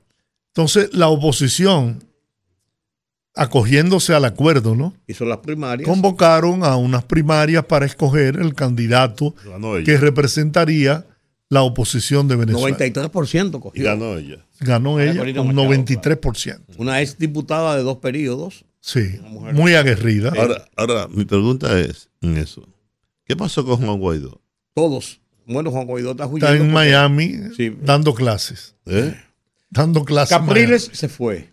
entonces 0.49 0.93
la 0.93 1.09
oposición, 1.09 2.05
acogiéndose 3.35 4.15
al 4.15 4.25
acuerdo, 4.25 4.75
¿no? 4.75 4.95
Hizo 5.07 5.25
las 5.25 5.39
primarias. 5.39 5.89
Convocaron 5.89 6.65
a 6.65 6.77
unas 6.77 7.05
primarias 7.05 7.65
para 7.65 7.87
escoger 7.87 8.37
el 8.37 8.55
candidato 8.55 9.35
que 9.85 9.97
representaría 9.97 11.07
la 11.49 11.63
oposición 11.63 12.29
de 12.29 12.37
Venezuela. 12.37 12.77
93% 12.77 13.49
Y 13.57 13.61
cogió. 13.61 13.85
ganó 13.85 14.17
ella. 14.19 14.45
Ganó 14.61 14.97
Ana 14.99 15.05
ella 15.05 15.35
con 15.35 15.55
Machado, 15.55 15.75
93%. 15.75 16.61
Una 16.77 17.01
ex 17.01 17.19
diputada 17.19 17.77
de 17.77 17.83
dos 17.83 17.99
periodos. 17.99 18.65
Sí, 18.81 19.19
muy 19.53 19.75
aguerrida. 19.75 20.33
Ahora, 20.37 20.69
ahora, 20.77 21.09
mi 21.09 21.25
pregunta 21.25 21.79
es 21.81 22.11
en 22.21 22.37
eso. 22.37 22.67
¿Qué 23.25 23.37
pasó 23.37 23.65
con 23.65 23.77
Juan 23.77 23.99
Guaidó? 23.99 24.41
Todos. 24.75 25.21
Bueno, 25.49 25.71
Juan 25.71 25.87
Guaidó 25.87 26.11
está 26.13 26.25
Está 26.25 26.35
huyendo. 26.35 26.53
en 26.53 26.59
porque 26.61 26.73
Miami 26.75 27.35
Sí. 27.57 27.77
dando 27.83 28.15
clases. 28.15 28.75
¿Eh? 28.87 29.15
Dando 29.71 30.05
clases. 30.05 30.37
en 30.37 30.47
Capriles 30.47 30.91
se 30.93 31.09
fue. 31.09 31.51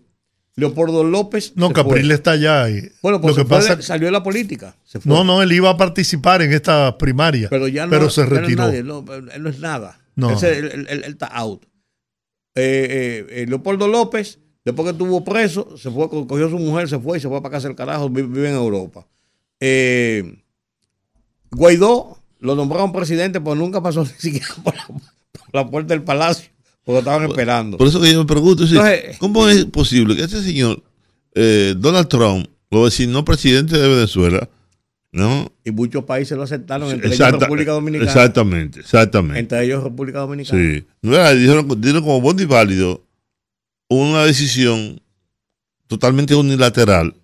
Leopoldo 0.57 1.03
López. 1.03 1.51
No, 1.55 1.73
Capriles 1.73 2.15
está 2.19 2.31
allá. 2.31 2.69
y 2.69 2.89
Bueno, 3.01 3.19
pues 3.19 3.35
lo 3.35 3.43
que 3.43 3.49
pasa 3.49 3.75
de- 3.75 3.83
salió 3.83 4.07
de 4.07 4.11
la 4.13 4.23
política. 4.23 4.75
Se 4.85 4.99
fue. 5.01 5.11
No, 5.11 5.23
no, 5.25 5.41
él 5.41 5.51
iba 5.51 5.69
a 5.69 5.75
participar 5.77 6.41
en 6.41 6.53
esta 6.53 6.97
primaria, 6.97 7.49
Pero 7.49 7.67
ya 7.67 7.85
no. 7.85 7.89
pero 7.89 8.09
se 8.09 8.21
no 8.23 8.29
retiró. 8.29 8.63
nadie, 8.67 8.83
no, 8.83 9.03
él 9.33 9.43
no 9.43 9.49
es 9.49 9.59
nada. 9.59 9.99
No. 10.15 10.29
Él, 10.31 10.37
se- 10.39 10.57
él- 10.57 10.71
él- 10.73 10.87
él- 10.89 11.03
él 11.03 11.11
está 11.11 11.27
out. 11.27 11.65
Eh, 12.55 13.25
eh, 13.29 13.45
Leopoldo 13.49 13.87
López, 13.89 14.39
después 14.63 14.85
que 14.85 14.91
estuvo 14.91 15.25
preso, 15.25 15.75
se 15.77 15.91
fue, 15.91 16.09
co- 16.09 16.25
cogió 16.25 16.45
a 16.47 16.49
su 16.49 16.57
mujer, 16.57 16.87
se 16.87 16.99
fue 16.99 17.17
y 17.17 17.21
se 17.21 17.27
fue 17.27 17.41
para 17.41 17.51
casa 17.51 17.67
del 17.67 17.75
carajo, 17.75 18.09
vi- 18.09 18.21
vive, 18.21 18.47
en 18.49 18.55
Europa. 18.55 19.05
Eh, 19.59 20.41
Guaidó 21.51 22.17
lo 22.39 22.55
nombraron 22.55 22.91
presidente, 22.91 23.39
pero 23.41 23.55
nunca 23.55 23.81
pasó 23.81 24.03
ni 24.05 24.09
siquiera 24.17 24.47
por 24.63 24.75
la, 24.75 24.85
por 24.87 25.01
la 25.53 25.67
puerta 25.69 25.93
del 25.93 26.03
palacio, 26.03 26.49
porque 26.83 26.99
estaban 26.99 27.27
esperando. 27.29 27.77
Por 27.77 27.87
eso 27.87 27.99
que 28.01 28.11
yo 28.11 28.19
me 28.19 28.25
pregunto, 28.25 28.65
sí, 28.67 28.75
Entonces- 28.75 29.17
¿cómo 29.19 29.47
es 29.47 29.65
posible 29.65 30.15
que 30.15 30.23
este 30.23 30.41
señor, 30.41 30.83
eh, 31.33 31.73
Donald 31.77 32.07
Trump, 32.07 32.47
lo 32.71 32.85
designó 32.85 33.23
presidente 33.23 33.77
de 33.77 33.87
Venezuela, 33.87 34.49
¿no? 35.11 35.49
Y 35.63 35.71
muchos 35.71 36.03
países 36.03 36.35
lo 36.37 36.43
aceptaron, 36.43 36.91
entre 36.91 37.09
Exacta- 37.09 37.29
ellos 37.37 37.41
República 37.43 37.71
Dominicana. 37.71 38.09
Exactamente, 38.11 38.79
exactamente. 38.81 39.39
Entre 39.39 39.63
ellos 39.63 39.83
República 39.83 40.19
Dominicana. 40.19 40.59
Sí. 40.61 40.85
No 41.01 41.15
era, 41.15 41.33
dijeron, 41.33 41.79
dieron 41.79 42.03
como 42.03 42.19
bono 42.21 42.41
y 42.41 42.45
válido 42.45 43.01
una 43.87 44.25
decisión 44.25 44.99
totalmente 45.87 46.33
unilateral 46.35 47.15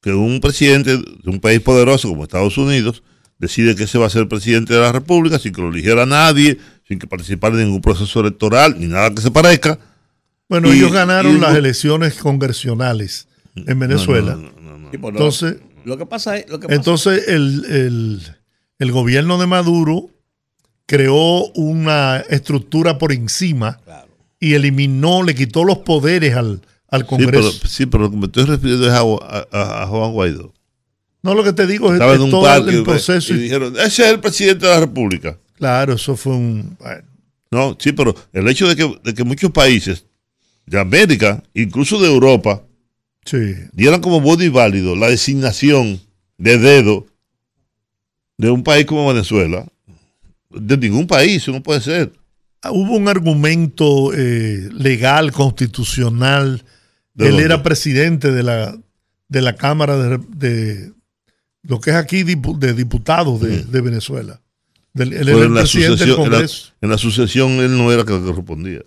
que 0.00 0.12
un 0.12 0.40
presidente 0.40 0.96
de 0.96 1.30
un 1.30 1.40
país 1.40 1.60
poderoso 1.60 2.08
como 2.08 2.22
Estados 2.22 2.56
Unidos 2.56 3.02
decide 3.38 3.74
que 3.76 3.84
ese 3.84 3.98
va 3.98 4.06
a 4.06 4.10
ser 4.10 4.28
presidente 4.28 4.72
de 4.74 4.80
la 4.80 4.92
República 4.92 5.38
sin 5.38 5.52
que 5.52 5.60
lo 5.62 5.68
eligiera 5.68 6.06
nadie, 6.06 6.58
sin 6.88 6.98
que 6.98 7.06
participara 7.06 7.54
en 7.56 7.64
ningún 7.64 7.80
proceso 7.82 8.20
electoral, 8.20 8.76
ni 8.78 8.86
nada 8.86 9.10
que 9.14 9.20
se 9.20 9.30
parezca. 9.30 9.78
Bueno, 10.48 10.72
Y- 10.72 10.78
ellos 10.78 10.92
ganaron 10.92 11.36
y- 11.36 11.40
las 11.40 11.54
elecciones 11.56 12.14
congresionales 12.14 13.28
en 13.54 13.78
Venezuela. 13.78 14.36
No, 14.36 14.52
no, 14.60 14.78
no. 14.78 14.90
Entonces, 14.92 15.56
lo 15.84 15.98
que 15.98 16.06
pasa 16.06 16.36
es. 16.38 16.48
Lo 16.48 16.60
que 16.60 16.68
pasa- 16.68 16.76
entonces 16.76 17.28
el, 17.28 17.64
el- 17.68 18.22
el 18.78 18.92
gobierno 18.92 19.38
de 19.38 19.46
Maduro 19.46 20.10
creó 20.86 21.46
una 21.54 22.18
estructura 22.30 22.98
por 22.98 23.12
encima 23.12 23.78
Claro. 23.84 24.08
y 24.38 24.54
eliminó, 24.54 25.22
le 25.22 25.34
quitó 25.34 25.64
los 25.64 25.78
poderes 25.78 26.36
al, 26.36 26.60
al 26.88 27.00
Sí, 27.02 27.06
pero, 27.18 27.40
Congreso. 27.40 27.66
sí, 27.66 27.86
pero 27.86 28.04
lo 28.04 28.10
que 28.10 28.16
me 28.16 28.26
estoy 28.26 28.44
refiriendo 28.44 28.86
es 28.86 28.92
a, 28.92 29.00
a- 29.00 29.82
a 29.82 29.86
Juan 29.88 30.12
Guaidó. 30.12 30.52
No, 31.26 31.34
lo 31.34 31.44
que 31.44 31.52
te 31.52 31.66
digo 31.66 31.88
es, 31.88 31.94
Estaba 31.94 32.14
es 32.14 32.18
todo 32.30 32.42
parque 32.42 32.70
el 32.70 32.82
proceso. 32.84 33.34
y 33.34 33.36
y- 33.36 33.40
dijeron, 33.40 33.74
ese 33.76 34.04
es 34.04 34.10
el 34.12 34.20
presidente 34.20 34.64
de 34.66 34.72
la 34.72 34.80
República. 34.80 35.38
claro, 35.54 35.94
eso 35.94 36.16
fue 36.16 36.34
un... 36.34 36.76
bueno, 36.80 37.02
No, 37.50 37.76
sí, 37.78 37.92
pero 37.92 38.14
el 38.32 38.48
hecho 38.48 38.66
de 38.68 38.76
que, 38.76 38.98
de 39.04 39.14
que 39.14 39.24
muchos 39.24 39.50
países 39.50 40.06
de 40.66 40.80
América, 40.80 41.42
incluso 41.54 42.00
de 42.00 42.08
Europa, 42.08 42.62
sí. 43.24 43.38
dieran 43.72 44.00
como 44.00 44.20
bueno 44.20 44.42
y 44.42 44.48
válido 44.48 44.96
la 44.96 45.08
designación 45.08 46.00
de 46.38 46.58
dedo 46.58 47.06
de 48.38 48.50
un 48.50 48.62
país 48.62 48.84
como 48.86 49.06
Venezuela, 49.08 49.66
de 50.50 50.76
ningún 50.76 51.06
país, 51.06 51.42
eso 51.42 51.52
no 51.52 51.62
puede 51.62 51.80
ser. 51.80 52.12
Ah, 52.62 52.70
Hubo 52.72 52.96
un 52.96 53.08
argumento 53.08 54.12
eh, 54.14 54.68
legal, 54.72 55.32
constitucional. 55.32 56.64
¿De 57.14 57.26
Él 57.26 57.30
dónde? 57.32 57.44
era 57.46 57.62
presidente 57.62 58.30
de 58.32 58.42
la, 58.42 58.76
de 59.28 59.40
la 59.42 59.54
Cámara 59.56 59.96
de, 59.96 60.18
de 60.36 60.92
lo 61.66 61.80
que 61.80 61.90
es 61.90 61.96
aquí 61.96 62.22
de 62.22 62.72
diputados 62.74 63.40
de, 63.40 63.64
de 63.64 63.80
Venezuela. 63.80 64.40
Del- 64.94 65.10
Pero 65.10 65.38
el 65.38 65.44
en 65.48 65.54
la, 65.54 65.66
sucesión, 65.66 65.98
en, 66.00 66.08
la, 66.10 66.16
Congreso. 66.16 66.72
en 66.80 66.90
la 66.90 66.98
sucesión 66.98 67.50
él 67.60 67.76
no 67.76 67.92
era 67.92 68.04
que 68.04 68.12
correspondía. 68.18 68.80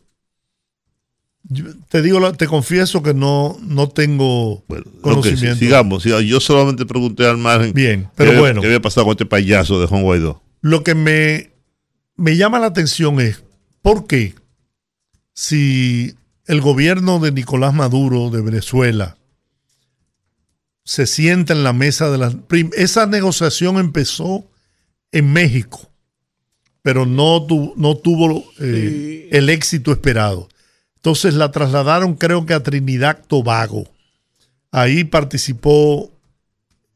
Yo 1.43 1.65
te 1.89 2.01
digo, 2.01 2.31
te 2.33 2.47
confieso 2.47 3.01
que 3.01 3.13
no, 3.13 3.57
no 3.61 3.89
tengo 3.89 4.63
Bueno, 4.67 4.85
conocimiento. 5.01 5.57
sigamos, 5.59 6.03
sigamos. 6.03 6.25
Yo 6.25 6.39
solamente 6.39 6.85
pregunté 6.85 7.25
al 7.25 7.37
margen 7.37 7.73
Bien, 7.73 8.03
qué 8.03 8.09
pero 8.15 8.29
había- 8.31 8.41
bueno. 8.41 8.61
qué 8.61 8.67
había 8.67 8.81
pasado 8.81 9.05
con 9.05 9.11
este 9.11 9.25
payaso 9.25 9.79
de 9.79 9.87
Juan 9.87 10.03
Guaidó. 10.03 10.41
Lo 10.61 10.83
que 10.83 10.95
me, 10.95 11.51
me 12.17 12.35
llama 12.35 12.59
la 12.59 12.67
atención 12.67 13.19
es, 13.21 13.43
¿por 13.81 14.05
qué 14.05 14.35
si 15.33 16.13
el 16.45 16.59
gobierno 16.61 17.19
de 17.19 17.31
Nicolás 17.31 17.73
Maduro 17.73 18.29
de 18.29 18.41
Venezuela 18.41 19.17
se 20.89 21.05
sienta 21.05 21.53
en 21.53 21.63
la 21.63 21.71
mesa 21.71 22.09
de 22.09 22.17
las... 22.17 22.35
Esa 22.75 23.05
negociación 23.05 23.77
empezó 23.77 24.43
en 25.11 25.31
México, 25.31 25.87
pero 26.81 27.05
no, 27.05 27.45
tu- 27.45 27.75
no 27.77 27.95
tuvo 27.95 28.43
eh, 28.59 29.29
el 29.31 29.49
éxito 29.51 29.91
esperado. 29.91 30.49
Entonces 30.95 31.35
la 31.35 31.51
trasladaron 31.51 32.15
creo 32.15 32.47
que 32.47 32.55
a 32.55 32.63
Trinidad 32.63 33.23
Tobago. 33.27 33.87
Ahí 34.71 35.03
participó 35.03 36.11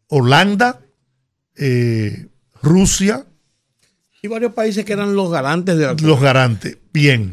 Holanda, 0.07 0.81
eh, 1.55 2.29
Rusia, 2.63 3.27
Y 4.23 4.27
varios 4.27 4.53
países 4.53 4.85
que 4.85 4.93
eran 4.93 5.15
los 5.15 5.29
garantes 5.29 5.77
de 5.77 5.85
la 5.85 5.93
los 5.93 6.19
garantes. 6.19 6.79
Bien. 6.91 7.31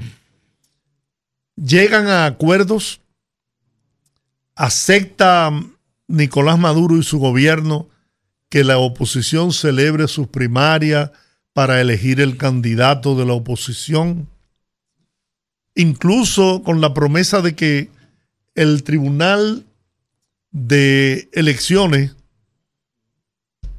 Llegan 1.57 2.07
a 2.09 2.27
acuerdos. 2.27 3.01
Acepta 4.57 5.51
Nicolás 6.11 6.59
Maduro 6.59 6.97
y 6.97 7.05
su 7.05 7.21
gobierno 7.21 7.89
que 8.49 8.65
la 8.65 8.79
oposición 8.79 9.53
celebre 9.53 10.09
sus 10.09 10.27
primarias 10.27 11.13
para 11.53 11.81
elegir 11.81 12.21
el 12.21 12.37
candidato 12.37 13.17
de 13.17 13.25
la 13.25 13.35
oposición. 13.35 14.29
Incluso 15.77 16.63
con 16.65 16.81
la 16.81 16.95
promesa 16.95 17.43
de 17.43 17.55
que 17.55 17.91
el 18.57 18.83
Tribunal 18.83 19.67
de 20.51 21.29
Elecciones 21.33 22.17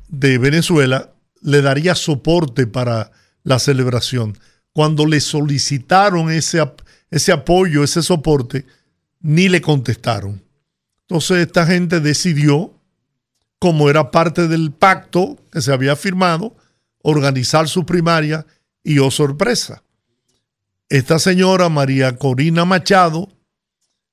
de 0.07 0.37
Venezuela 0.37 1.11
le 1.41 1.61
daría 1.61 1.95
soporte 1.95 2.65
para 2.65 3.11
la 3.43 3.59
celebración. 3.59 4.37
Cuando 4.71 5.05
le 5.05 5.19
solicitaron 5.19 6.31
ese, 6.31 6.63
ese 7.09 7.33
apoyo, 7.33 7.83
ese 7.83 8.01
soporte, 8.01 8.65
ni 9.19 9.49
le 9.49 9.59
contestaron. 9.59 10.41
Entonces 11.11 11.45
esta 11.45 11.65
gente 11.65 11.99
decidió, 11.99 12.73
como 13.59 13.89
era 13.89 14.11
parte 14.11 14.47
del 14.47 14.71
pacto 14.71 15.37
que 15.51 15.59
se 15.61 15.73
había 15.73 15.97
firmado, 15.97 16.55
organizar 17.03 17.67
su 17.67 17.85
primaria 17.85 18.45
y, 18.81 18.99
oh 18.99 19.11
sorpresa, 19.11 19.83
esta 20.87 21.19
señora 21.19 21.67
María 21.67 22.15
Corina 22.15 22.63
Machado 22.63 23.27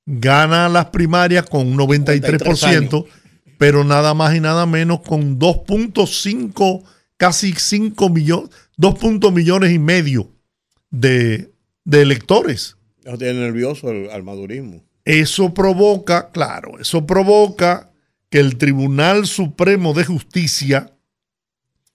gana 0.05 0.67
las 0.67 0.87
primarias 0.87 1.45
con 1.49 1.67
un 1.67 1.77
93%, 1.77 3.05
pero 3.57 3.85
nada 3.85 4.13
más 4.13 4.35
y 4.35 4.41
nada 4.41 4.65
menos 4.65 4.99
con 4.99 5.39
2.5, 5.39 6.83
casi 7.15 7.53
5 7.53 8.09
millones, 8.09 8.49
2 8.75 8.99
puntos 8.99 9.31
millones 9.31 9.71
y 9.71 9.79
medio 9.79 10.33
de, 10.89 11.49
de 11.85 12.01
electores. 12.01 12.75
Tiene 13.17 13.39
nervioso 13.39 13.89
el- 13.89 14.09
al 14.09 14.23
madurismo. 14.23 14.83
Eso 15.09 15.55
provoca, 15.55 16.29
claro, 16.29 16.77
eso 16.79 17.07
provoca 17.07 17.91
que 18.29 18.39
el 18.39 18.59
Tribunal 18.59 19.25
Supremo 19.25 19.95
de 19.95 20.05
Justicia 20.05 20.95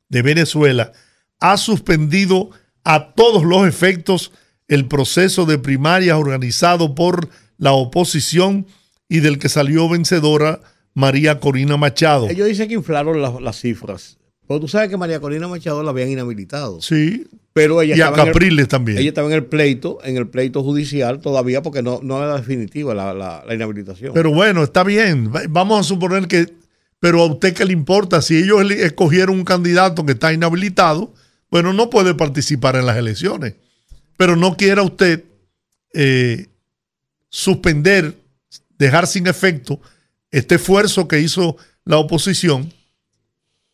de 0.08 0.22
Venezuela 0.22 0.90
ha 1.38 1.56
suspendido 1.56 2.50
a 2.82 3.14
todos 3.14 3.44
los 3.44 3.68
efectos 3.68 4.32
el 4.66 4.88
proceso 4.88 5.46
de 5.46 5.58
primarias 5.58 6.18
organizado 6.18 6.96
por 6.96 7.28
la 7.56 7.70
oposición 7.70 8.66
y 9.08 9.20
del 9.20 9.38
que 9.38 9.48
salió 9.48 9.88
vencedora 9.88 10.60
María 10.92 11.38
Corina 11.38 11.76
Machado. 11.76 12.28
Ellos 12.28 12.48
dicen 12.48 12.66
que 12.66 12.74
inflaron 12.74 13.22
las, 13.22 13.60
cifras. 13.60 14.18
Pero 14.46 14.60
tú 14.60 14.68
sabes 14.68 14.88
que 14.90 14.96
María 14.96 15.20
Corina 15.20 15.48
Machado 15.48 15.82
la 15.82 15.90
habían 15.90 16.10
inhabilitado. 16.10 16.80
Sí, 16.82 17.26
Pero 17.54 17.80
ella 17.80 17.96
y 17.96 18.00
a 18.00 18.04
estaba 18.06 18.22
en 18.22 18.26
el- 18.28 18.32
Capriles 18.34 18.68
también. 18.68 18.98
Ella 18.98 19.08
estaba 19.08 19.28
en 19.28 19.34
el 19.34 19.44
pleito, 19.46 19.98
en 20.04 20.16
el 20.16 20.28
pleito 20.28 20.62
judicial 20.62 21.20
todavía 21.20 21.62
porque 21.62 21.82
no, 21.82 22.00
no 22.02 22.22
era 22.22 22.36
definitiva 22.36 22.94
la, 22.94 23.14
la- 23.14 23.42
la 23.46 23.54
inhabilitación. 23.54 24.12
Pero 24.12 24.32
bueno, 24.34 24.62
está 24.62 24.82
bien. 24.84 25.32
Va- 25.34 25.42
Vamos 25.48 25.80
a 25.80 25.82
suponer 25.82 26.26
que, 26.28 26.52
pero 27.00 27.22
a 27.22 27.26
usted 27.26 27.54
qué 27.54 27.64
le 27.64 27.72
importa, 27.72 28.20
si 28.22 28.36
ellos 28.36 28.70
escogieron 28.70 29.36
un 29.36 29.44
candidato 29.44 30.04
que 30.04 30.12
está 30.12 30.32
inhabilitado, 30.32 31.14
bueno, 31.50 31.72
no 31.72 31.88
puede 31.88 32.14
participar 32.14 32.76
en 32.76 32.86
las 32.86 32.96
elecciones. 32.96 33.54
Pero 34.16 34.36
no 34.36 34.56
quiera 34.56 34.82
usted 34.82 35.24
eh, 35.94 36.46
suspender, 37.28 38.14
dejar 38.78 39.06
sin 39.06 39.26
efecto 39.26 39.80
este 40.30 40.56
esfuerzo 40.56 41.06
que 41.08 41.20
hizo 41.20 41.56
la 41.84 41.98
oposición, 41.98 42.72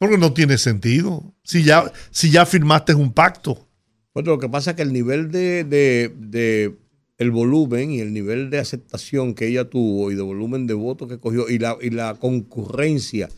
porque 0.01 0.19
no 0.19 0.33
tiene 0.33 0.59
sentido. 0.59 1.33
Si 1.45 1.63
ya, 1.63 1.93
si 2.11 2.31
ya 2.31 2.47
firmaste 2.47 2.95
un 2.95 3.13
pacto. 3.13 3.69
Bueno, 4.15 4.33
lo 4.33 4.39
que 4.41 4.49
pasa 4.49 4.71
es 4.71 4.77
que 4.77 4.83
el 4.83 4.93
nivel 4.93 5.31
de, 5.31 5.63
de- 5.63 6.13
de 6.19 6.75
el 7.19 7.31
volumen 7.31 7.91
y 7.93 8.01
el 8.01 8.13
nivel 8.15 8.49
de 8.51 8.59
aceptación 8.59 9.35
que 9.35 9.47
ella 9.47 9.69
tuvo 9.69 10.11
y 10.11 10.15
de 10.15 10.23
volumen 10.23 10.67
de 10.67 10.73
votos 10.75 11.07
que 11.09 11.19
cogió 11.19 11.49
y 11.51 11.59
la, 11.59 11.77
y 11.81 11.91
la 11.91 12.15
concurrencia 12.15 13.29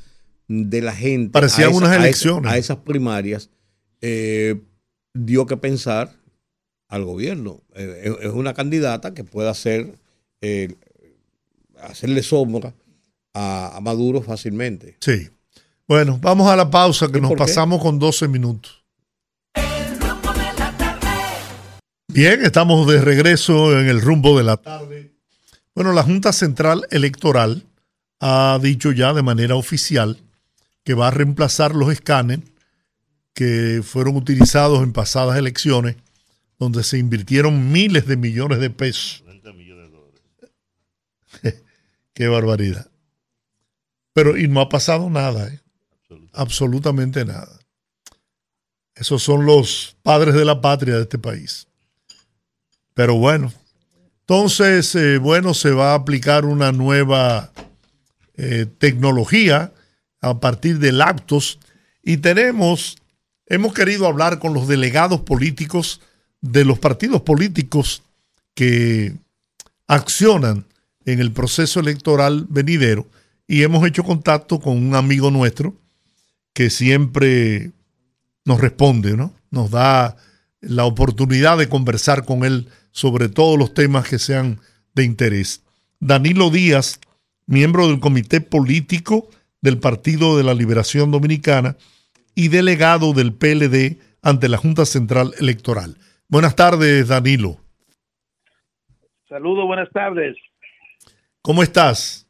de 0.47 0.81
la 0.81 0.95
gente 0.95 1.33
Parecían 1.33 1.71
esa- 1.71 1.79
unas 1.79 1.97
elecciones. 1.97 2.51
a 2.53 2.57
esas 2.59 2.77
primarias 2.79 3.51
eh, 4.01 4.61
dio 5.15 5.47
que 5.47 5.57
pensar 5.57 6.15
al 6.89 7.05
gobierno. 7.05 7.61
Eh, 7.75 8.03
es, 8.21 8.27
es 8.29 8.33
una 8.33 8.55
candidata 8.55 9.15
que 9.15 9.25
puede 9.25 9.49
hacer 9.51 9.95
eh, 10.43 10.75
hacerle 11.81 12.23
sombra 12.23 12.75
a, 13.35 13.77
a 13.77 13.81
Maduro 13.81 14.23
fácilmente. 14.23 14.97
Sí. 15.01 15.29
Bueno, 15.89 16.19
vamos 16.21 16.49
a 16.49 16.57
la 16.57 16.71
pausa 16.71 17.09
que 17.11 17.19
¿Y 17.19 17.21
nos 17.21 17.33
qué? 17.33 17.37
pasamos 17.37 17.83
con 17.83 17.99
12 17.99 18.29
minutos. 18.29 18.83
Bien, 22.09 22.45
estamos 22.45 22.87
de 22.87 23.01
regreso 23.01 23.79
en 23.79 23.89
el 23.89 24.01
rumbo 24.01 24.37
de 24.37 24.45
la 24.45 24.59
tarde. 24.59 25.13
Bueno, 25.75 25.93
la 25.93 26.03
Junta 26.03 26.33
Central 26.33 26.87
Electoral 26.91 27.65
ha 28.21 28.59
dicho 28.63 28.93
ya 28.93 29.15
de 29.15 29.23
manera 29.23 29.57
oficial 29.57 30.19
que 30.85 30.95
va 30.95 31.09
a 31.09 31.11
reemplazar 31.11 31.75
los 31.75 31.91
escáneres 31.91 32.45
que 33.33 33.81
fueron 33.83 34.17
utilizados 34.17 34.83
en 34.83 34.93
pasadas 34.93 35.39
elecciones, 35.39 35.97
donde 36.59 36.85
se 36.85 36.99
invirtieron 36.99 37.73
miles 37.73 38.07
de 38.07 38.19
millones 38.19 38.59
de 38.61 38.69
pesos. 38.69 39.25
Qué 42.13 42.29
barbaridad. 42.29 42.91
Pero 44.13 44.37
y 44.37 44.49
no 44.49 44.61
ha 44.61 44.69
pasado 44.69 45.09
nada. 45.09 45.49
¿eh? 45.49 45.62
Absolutamente 46.33 47.25
nada. 47.25 47.59
Esos 48.95 49.23
son 49.23 49.47
los 49.47 49.97
padres 50.03 50.35
de 50.35 50.45
la 50.45 50.61
patria 50.61 50.97
de 50.97 51.03
este 51.03 51.19
país. 51.19 51.67
Pero 52.95 53.17
bueno, 53.17 53.53
entonces, 54.21 54.95
eh, 54.95 55.19
bueno, 55.19 55.55
se 55.55 55.71
va 55.71 55.93
a 55.93 55.97
aplicar 55.97 56.45
una 56.45 56.73
nueva 56.73 57.53
eh, 58.35 58.67
tecnología 58.79 59.73
a 60.21 60.41
partir 60.41 60.79
de 60.79 60.93
Laptos 60.93 61.59
y 62.03 62.19
tenemos, 62.19 62.97
hemos 63.47 63.75
querido 63.75 64.07
hablar 64.07 64.39
con 64.39 64.55
los 64.55 64.69
delegados 64.69 65.21
políticos 65.21 66.01
de 66.41 66.65
los 66.65 66.79
partidos 66.79 67.23
políticos 67.23 68.03
que 68.55 69.15
accionan 69.87 70.67
en 71.05 71.21
el 71.21 71.33
proceso 71.33 71.81
electoral 71.81 72.47
venidero 72.49 73.07
y 73.47 73.63
hemos 73.63 73.87
hecho 73.87 74.05
contacto 74.05 74.61
con 74.61 74.77
un 74.77 74.95
amigo 74.95 75.31
nuestro 75.31 75.75
que 76.53 76.71
siempre 76.71 77.73
nos 78.45 78.61
responde, 78.61 79.17
¿no? 79.17 79.33
Nos 79.51 79.71
da 79.71 80.17
la 80.61 80.85
oportunidad 80.85 81.59
de 81.59 81.69
conversar 81.69 82.25
con 82.25 82.45
él 82.45 82.69
sobre 82.91 83.29
todos 83.29 83.59
los 83.59 83.75
temas 83.75 84.09
que 84.09 84.19
sean 84.19 84.61
de 84.95 85.05
interés. 85.05 85.65
Danilo 86.01 86.51
Díaz, 86.51 87.01
miembro 87.47 87.89
del 87.89 88.01
Comité 88.01 88.41
Político 88.41 89.29
del 89.61 89.79
Partido 89.79 90.37
de 90.37 90.45
la 90.45 90.55
Liberación 90.55 91.11
Dominicana 91.11 91.77
y 92.35 92.49
delegado 92.49 93.13
del 93.13 93.33
PLD 93.33 93.99
ante 94.23 94.49
la 94.49 94.57
Junta 94.57 94.85
Central 94.85 95.33
Electoral. 95.39 95.97
Buenas 96.29 96.57
tardes, 96.57 97.09
Danilo. 97.09 97.59
Saludos, 99.29 99.67
buenas 99.67 99.91
tardes. 99.91 100.37
¿Cómo 101.41 101.63
estás? 101.63 102.29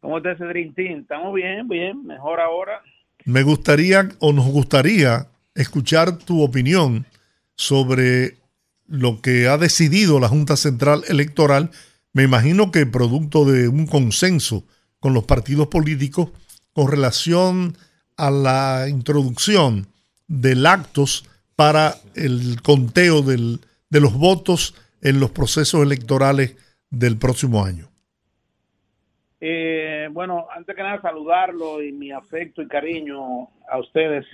¿Cómo 0.00 0.18
estás, 0.18 0.38
Cedrintín? 0.38 1.00
Estamos 1.00 1.34
bien, 1.34 1.68
bien, 1.68 2.06
mejor 2.06 2.40
ahora. 2.40 2.82
Me 3.24 3.42
gustaría 3.42 4.08
o 4.18 4.32
nos 4.32 4.46
gustaría 4.46 5.28
escuchar 5.54 6.18
tu 6.18 6.42
opinión 6.42 7.06
sobre 7.56 8.38
lo 8.86 9.20
que 9.20 9.46
ha 9.48 9.56
decidido 9.58 10.18
la 10.18 10.28
Junta 10.28 10.56
Central 10.56 11.04
Electoral, 11.06 11.70
me 12.12 12.24
imagino 12.24 12.72
que 12.72 12.86
producto 12.86 13.44
de 13.44 13.68
un 13.68 13.86
consenso 13.86 14.64
con 14.98 15.14
los 15.14 15.24
partidos 15.24 15.68
políticos 15.68 16.30
con 16.72 16.88
relación 16.88 17.76
a 18.16 18.30
la 18.30 18.86
introducción 18.88 19.86
del 20.26 20.66
actos 20.66 21.24
para 21.54 21.98
el 22.14 22.60
conteo 22.62 23.22
de 23.22 23.60
los 24.00 24.14
votos 24.14 24.74
en 25.02 25.20
los 25.20 25.30
procesos 25.30 25.82
electorales 25.82 26.56
del 26.90 27.16
próximo 27.16 27.64
año. 27.64 27.89
Eh, 29.40 30.08
bueno, 30.12 30.46
antes 30.54 30.76
que 30.76 30.82
nada 30.82 31.00
saludarlo 31.00 31.82
y 31.82 31.92
mi 31.92 32.12
afecto 32.12 32.60
y 32.60 32.68
cariño 32.68 33.48
a 33.68 33.78
ustedes, 33.78 34.26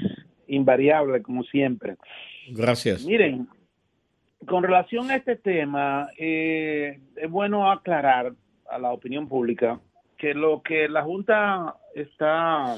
invariable 0.48 1.22
como 1.22 1.42
siempre. 1.44 1.96
Gracias. 2.48 3.04
Miren, 3.04 3.48
con 4.46 4.62
relación 4.62 5.10
a 5.10 5.16
este 5.16 5.36
tema, 5.36 6.08
eh, 6.18 7.00
es 7.16 7.30
bueno 7.30 7.70
aclarar 7.70 8.32
a 8.68 8.78
la 8.78 8.92
opinión 8.92 9.28
pública 9.28 9.80
que 10.18 10.34
lo 10.34 10.62
que 10.62 10.88
la 10.88 11.02
Junta 11.02 11.76
está 11.94 12.76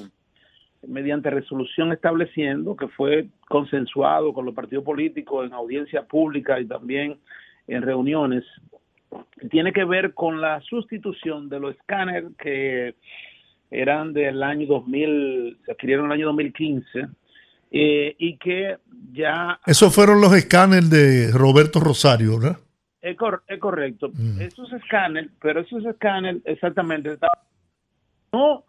mediante 0.87 1.31
resolución 1.31 1.93
estableciendo, 1.93 2.76
que 2.76 2.89
fue 2.89 3.29
consensuado 3.49 4.33
con 4.33 4.45
los 4.45 4.55
partidos 4.55 4.85
políticos 4.85 5.47
en 5.47 5.53
audiencia 5.53 6.03
pública 6.03 6.61
y 6.61 6.66
también 6.66 7.18
en 7.66 7.83
reuniones, 7.83 8.45
tiene 9.51 9.73
que 9.73 9.85
ver 9.85 10.15
con 10.15 10.41
la 10.41 10.61
sustitución 10.63 11.49
de 11.49 11.61
los 11.61 11.77
escáneres 11.77 12.25
que 12.39 12.95
eran 13.71 14.13
del 14.13 14.43
año 14.43 14.67
2000, 14.67 15.59
se 15.65 15.73
adquirieron 15.73 16.07
en 16.07 16.13
el 16.13 16.19
año 16.19 16.27
2015 16.27 17.09
eh, 17.71 18.17
y 18.19 18.37
que 18.39 18.79
ya... 19.13 19.61
Esos 19.67 19.95
fueron 19.95 20.21
los 20.21 20.35
escáneres 20.35 20.91
de 20.91 21.31
Roberto 21.33 21.81
Rosario, 21.81 22.39
¿verdad? 22.39 22.59
Es, 23.01 23.17
correcto. 23.17 24.11
Mm. 24.13 24.41
Esos 24.41 24.73
escáneres, 24.73 25.31
pero 25.41 25.61
esos 25.61 25.85
escáneres 25.85 26.43
exactamente 26.45 27.17
no 28.33 28.65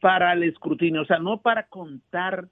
para 0.00 0.32
el 0.32 0.42
escrutinio, 0.44 1.02
o 1.02 1.04
sea, 1.04 1.18
no 1.18 1.40
para 1.40 1.66
contar 1.68 2.48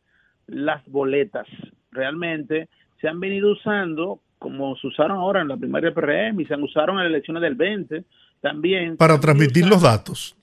las 0.46 0.84
boletas. 0.86 1.46
Realmente 1.90 2.68
se 3.00 3.08
han 3.08 3.20
venido 3.20 3.52
usando 3.52 4.20
como 4.40 4.74
se 4.76 4.86
usaron 4.86 5.18
ahora 5.18 5.42
en 5.42 5.48
la 5.48 5.56
primaria 5.58 5.92
PRM 5.92 6.40
y 6.40 6.46
se 6.46 6.54
han 6.54 6.62
usaron 6.62 6.96
en 6.96 7.04
las 7.04 7.10
elecciones 7.10 7.42
del 7.42 7.54
20 7.54 8.04
también. 8.40 8.96
Para 8.96 9.20
transmitir 9.20 9.66
los 9.66 9.82
datos. 9.82 10.34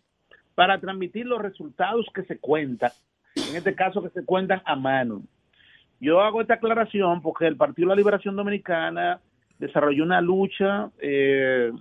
Para 0.54 0.80
transmitir 0.80 1.26
los 1.26 1.41
resultados 1.41 2.06
que 2.14 2.22
se 2.24 2.38
cuentan, 2.38 2.91
en 3.36 3.56
este 3.56 3.74
caso 3.74 4.04
que 4.04 4.10
se 4.10 4.24
cuentan 4.24 4.62
a 4.66 4.76
mano. 4.76 5.24
Yo 6.00 6.22
hago 6.22 6.41
esta 6.41 6.54
aclaración 6.54 7.24
porque 7.24 7.48
el 7.48 7.58
Partido 7.58 7.88
de 7.88 7.95
la 7.95 7.98
Liberación 7.98 8.36
Dominicana 8.36 9.20
desarrolló 9.58 10.04
una 10.04 10.22
lucha 10.22 10.91
eh, 11.00 11.72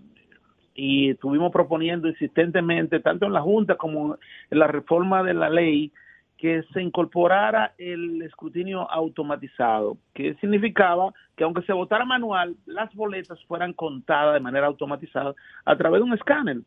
y 0.75 1.11
estuvimos 1.11 1.53
proponiendo 1.53 2.09
insistentemente, 2.09 3.01
tanto 3.01 3.27
en 3.27 3.35
la 3.35 3.43
Junta 3.43 3.77
como 3.77 4.17
en 4.51 4.59
la 4.59 4.69
reforma 4.69 5.23
de 5.23 5.35
la 5.35 5.51
ley, 5.51 5.93
que 6.37 6.63
se 6.73 6.83
incorporara 6.83 7.73
el 7.79 8.21
escrutinio 8.23 8.91
automatizado, 8.91 9.97
que 10.15 10.35
significaba 10.35 11.13
que 11.35 11.45
aunque 11.45 11.63
se 11.63 11.73
votara 11.73 12.05
manual, 12.05 12.57
las 12.67 12.95
boletas 12.95 13.43
fueran 13.45 13.73
contadas 13.73 14.35
de 14.35 14.41
manera 14.41 14.67
automatizada 14.67 15.35
a 15.65 15.77
través 15.77 16.01
de 16.01 16.05
un 16.05 16.15
escáner, 16.15 16.59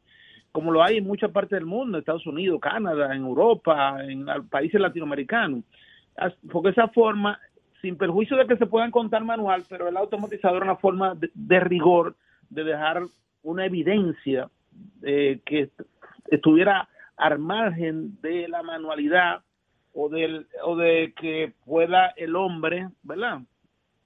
como 0.51 0.71
lo 0.71 0.83
hay 0.83 0.97
en 0.97 1.05
muchas 1.05 1.31
partes 1.31 1.51
del 1.51 1.67
mundo, 1.67 1.97
Estados 1.97 2.25
Unidos, 2.25 2.59
Canadá, 2.59 3.13
en 3.15 3.23
Europa, 3.23 4.03
en 4.03 4.25
países 4.49 4.81
latinoamericanos. 4.81 5.63
Porque 6.51 6.69
esa 6.69 6.87
forma, 6.87 7.39
sin 7.81 7.95
perjuicio 7.95 8.35
de 8.35 8.47
que 8.47 8.57
se 8.57 8.65
puedan 8.65 8.89
contar 8.89 9.23
manual, 9.23 9.63
pero 9.69 9.87
el 9.87 9.97
automatizador 9.97 10.63
es 10.63 10.63
una 10.63 10.75
forma 10.77 11.15
de, 11.15 11.59
rigor 11.59 12.15
de 12.49 12.63
dejar 12.63 13.03
una 13.43 13.65
evidencia 13.65 14.49
eh, 15.03 15.39
que 15.45 15.69
estuviera 16.31 16.89
al 17.15 17.37
margen 17.37 18.19
de 18.21 18.47
la 18.47 18.63
manualidad 18.63 19.41
o, 19.93 20.09
del, 20.09 20.47
o 20.63 20.75
de 20.75 21.13
que 21.19 21.53
pueda 21.65 22.13
el 22.17 22.35
hombre, 22.35 22.89
¿verdad? 23.03 23.41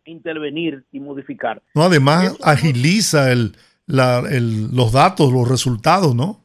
intervenir 0.05 0.83
y 0.91 0.99
modificar. 0.99 1.61
No, 1.75 1.83
además 1.83 2.37
agiliza 2.43 3.31
el, 3.31 3.55
los 3.87 4.91
datos, 4.91 5.31
los 5.31 5.47
resultados, 5.47 6.15
¿no? 6.15 6.43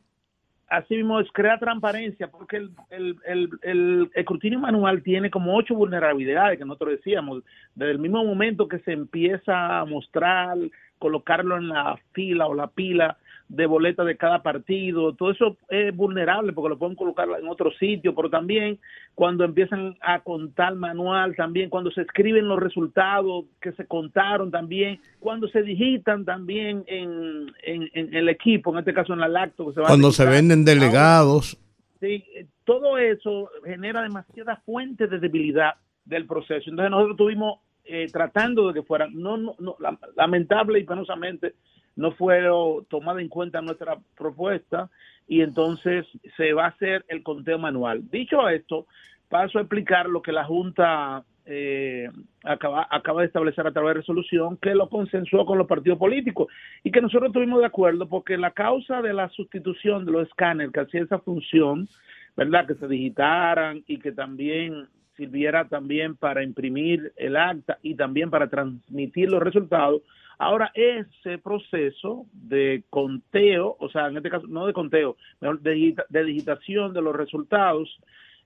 así 0.69 0.97
mismo 0.97 1.19
es 1.19 1.27
crear 1.33 1.59
transparencia, 1.59 2.31
porque 2.31 2.59
el, 2.59 2.71
el, 2.91 3.17
el, 3.27 3.51
el, 3.63 4.11
escrutinio 4.15 4.59
manual 4.59 5.03
tiene 5.03 5.31
como 5.31 5.57
ocho 5.57 5.75
vulnerabilidades 5.75 6.59
que 6.59 6.65
nosotros 6.65 6.91
decíamos, 6.97 7.43
desde 7.75 7.93
el 7.93 7.99
mismo 7.99 8.23
momento 8.25 8.69
que 8.69 8.79
se 8.81 8.93
empieza 8.93 9.81
a 9.81 9.85
mostrar, 9.87 10.59
colocarlo 10.99 11.57
en 11.57 11.69
la 11.69 11.99
fila 12.13 12.47
o 12.47 12.55
la 12.55 12.67
pila 12.67 13.17
de 13.49 13.67
boletas 13.67 14.07
de 14.07 14.17
cada 14.17 14.43
partido, 14.43 15.15
todo 15.15 15.31
eso 15.31 15.57
es 15.71 15.95
vulnerable 15.97 16.53
porque 16.53 16.69
lo 16.69 16.79
pueden 16.79 16.97
colocar 16.97 17.29
en 17.41 17.49
otro 17.49 17.71
sitio, 17.73 18.15
pero 18.15 18.29
también 18.29 18.79
cuando 19.15 19.45
empiezan 19.45 19.97
a 20.01 20.21
contar 20.21 20.75
manual, 20.75 21.35
también 21.35 21.71
cuando 21.71 21.91
se 21.91 22.03
escriben 22.03 22.47
los 22.47 22.61
resultados 22.61 23.47
que 23.61 23.73
se 23.73 23.87
contaron 23.87 24.51
también, 24.51 25.01
cuando 25.19 25.49
se 25.49 25.63
digitan 25.63 26.25
también 26.27 26.85
en, 26.87 27.47
en, 27.63 28.15
el 28.15 28.29
equipo, 28.29 28.71
en 28.73 28.81
este 28.81 28.93
caso 28.93 29.15
en 29.15 29.21
la 29.21 29.29
lacto. 29.29 29.69
Que 29.69 29.75
se 29.75 29.81
cuando 29.81 30.11
se 30.13 30.27
venden 30.27 30.65
delegados. 30.65 31.57
Sí, 32.01 32.25
todo 32.65 32.99
eso 32.99 33.51
genera 33.65 34.03
demasiada 34.03 34.57
fuente 34.65 35.07
de 35.07 35.19
debilidad 35.19 35.75
del 36.05 36.27
proceso. 36.27 36.71
Entonces 36.71 36.91
nosotros 36.91 37.15
estuvimos 37.15 37.61
eh, 37.85 38.07
tratando 38.13 38.69
de 38.69 38.75
que 38.75 38.83
fuera, 38.83 39.09
no, 39.11 39.39
no, 39.39 39.57
no 39.59 39.77
lamentable 40.17 40.79
y 40.79 40.85
penosamente, 40.85 41.55
no 41.99 42.13
fue 42.13 42.41
tomada 42.89 43.21
en 43.21 43.29
cuenta 43.29 43.61
nuestra 43.61 43.99
propuesta 44.17 44.89
y 45.27 45.43
entonces 45.43 46.07
se 46.37 46.53
va 46.53 46.67
a 46.67 46.69
hacer 46.69 47.05
el 47.09 47.25
conteo 47.25 47.59
manual. 47.59 48.09
Dicho 48.09 48.49
esto, 48.49 48.87
paso 49.29 49.59
a 49.59 49.63
explicar 49.63 50.09
lo 50.09 50.23
que 50.23 50.31
la 50.31 50.45
Junta 50.45 51.25
eh, 51.45 52.09
acaba, 52.45 52.87
acaba 52.89 53.23
de 53.23 53.27
establecer 53.27 53.67
a 53.67 53.73
través 53.73 53.91
de 53.91 54.01
resolución, 54.01 54.57
que 54.59 54.77
lo 54.77 54.89
consensuó 54.89 55.45
con 55.45 55.59
los 55.59 55.67
partidos 55.67 55.99
políticos 55.99 56.47
y 56.85 56.93
que 56.93 57.01
nosotros 57.01 57.31
estuvimos 57.31 57.59
de 57.59 57.67
acuerdo 57.67 58.09
porque 58.09 58.39
la 58.39 58.53
causa 58.53 59.03
de 59.03 59.13
la 59.13 59.29
sustitución 59.31 60.07
de 60.07 60.13
los 60.13 60.29
escáneres 60.29 60.73
que 60.73 60.81
hacía 60.81 61.03
esa 61.03 61.19
función, 61.19 61.89
¿verdad? 62.37 62.65
Que 62.65 62.77
se 62.77 62.87
digitaran 62.87 63.83
y 63.89 63.99
que 63.99 64.13
también 64.13 64.87
sirviera 65.17 65.67
también 65.67 66.17
para 66.17 66.45
imprimir 66.45 67.13
el 67.17 67.37
acta 67.37 67.79
y 67.83 67.97
también 67.97 68.31
para 68.31 68.49
transmitir 68.49 69.29
los 69.29 69.43
resultados, 69.43 70.03
Ahora, 70.39 70.71
ese 70.75 71.39
proceso 71.39 72.27
de 72.33 72.85
conteo, 72.91 73.77
o 73.81 73.89
sea, 73.91 74.07
en 74.07 74.17
este 74.17 74.31
caso, 74.31 74.47
no 74.47 74.67
de 74.67 74.73
conteo, 74.73 75.17
de, 75.41 75.97
de 76.09 76.25
digitación 76.25 76.93
de 76.93 77.03
los 77.03 77.15
resultados, 77.15 77.99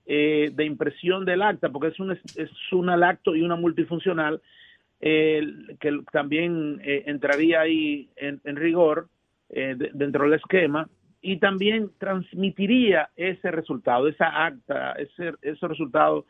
eh, 0.05 0.51
de 0.53 0.65
impresión 0.65 1.23
del 1.23 1.43
acta, 1.43 1.69
porque 1.69 1.89
es 1.89 1.99
un, 1.99 2.11
es 2.11 2.51
un 2.71 2.89
acto 2.89 3.35
y 3.35 3.41
una 3.41 3.55
multifuncional, 3.55 4.41
que 4.99 6.01
también 6.13 6.79
eh, 6.81 7.03
entraría 7.07 7.59
ahí 7.59 8.09
en, 8.15 8.55
rigor 8.55 9.09
eh, 9.49 9.75
dentro 9.93 10.23
del 10.23 10.33
esquema, 10.33 10.89
y 11.21 11.37
también 11.37 11.91
transmitiría 11.99 13.09
ese 13.15 13.51
resultado, 13.51 14.07
esa 14.07 14.45
acta, 14.45 14.93
ese, 14.93 15.33
esos 15.41 15.69
resultados 15.69 16.25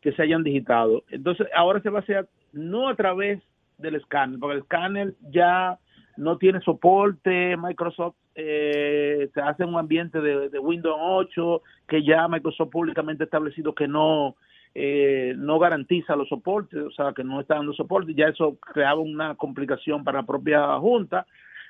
que 0.00 0.12
se 0.12 0.22
hayan 0.22 0.44
digitado. 0.44 1.04
Entonces, 1.10 1.48
ahora 1.54 1.80
se 1.80 1.90
va 1.90 2.00
a 2.00 2.02
hacer 2.02 2.28
no 2.52 2.88
a 2.88 2.94
través 2.94 3.40
del 3.78 3.96
escáner, 3.96 4.38
porque 4.38 4.54
el 4.56 4.62
escáner 4.62 5.14
ya 5.30 5.78
no 6.16 6.38
tiene 6.38 6.60
soporte, 6.60 7.56
Microsoft 7.56 8.16
eh, 8.34 9.28
se 9.32 9.40
hace 9.40 9.64
un 9.64 9.76
ambiente 9.76 10.20
de, 10.20 10.58
Windows 10.58 10.96
8 10.98 11.62
que 11.88 12.02
ya 12.02 12.28
Microsoft 12.28 12.70
públicamente 12.70 13.22
ha 13.22 13.26
establecido 13.26 13.74
que 13.74 13.88
no 13.88 14.36
eh, 14.74 15.34
no 15.38 15.58
garantiza 15.58 16.16
los 16.16 16.28
soportes, 16.28 16.82
o 16.82 16.90
sea 16.90 17.12
que 17.14 17.24
no 17.24 17.40
está 17.40 17.54
dando 17.54 17.72
soporte, 17.72 18.12
ya 18.14 18.26
eso 18.28 18.58
creaba 18.60 19.00
una 19.00 19.34
complicación 19.34 20.04
para 20.04 20.20
la 20.20 20.26
propia 20.26 20.78
Junta, 20.78 21.26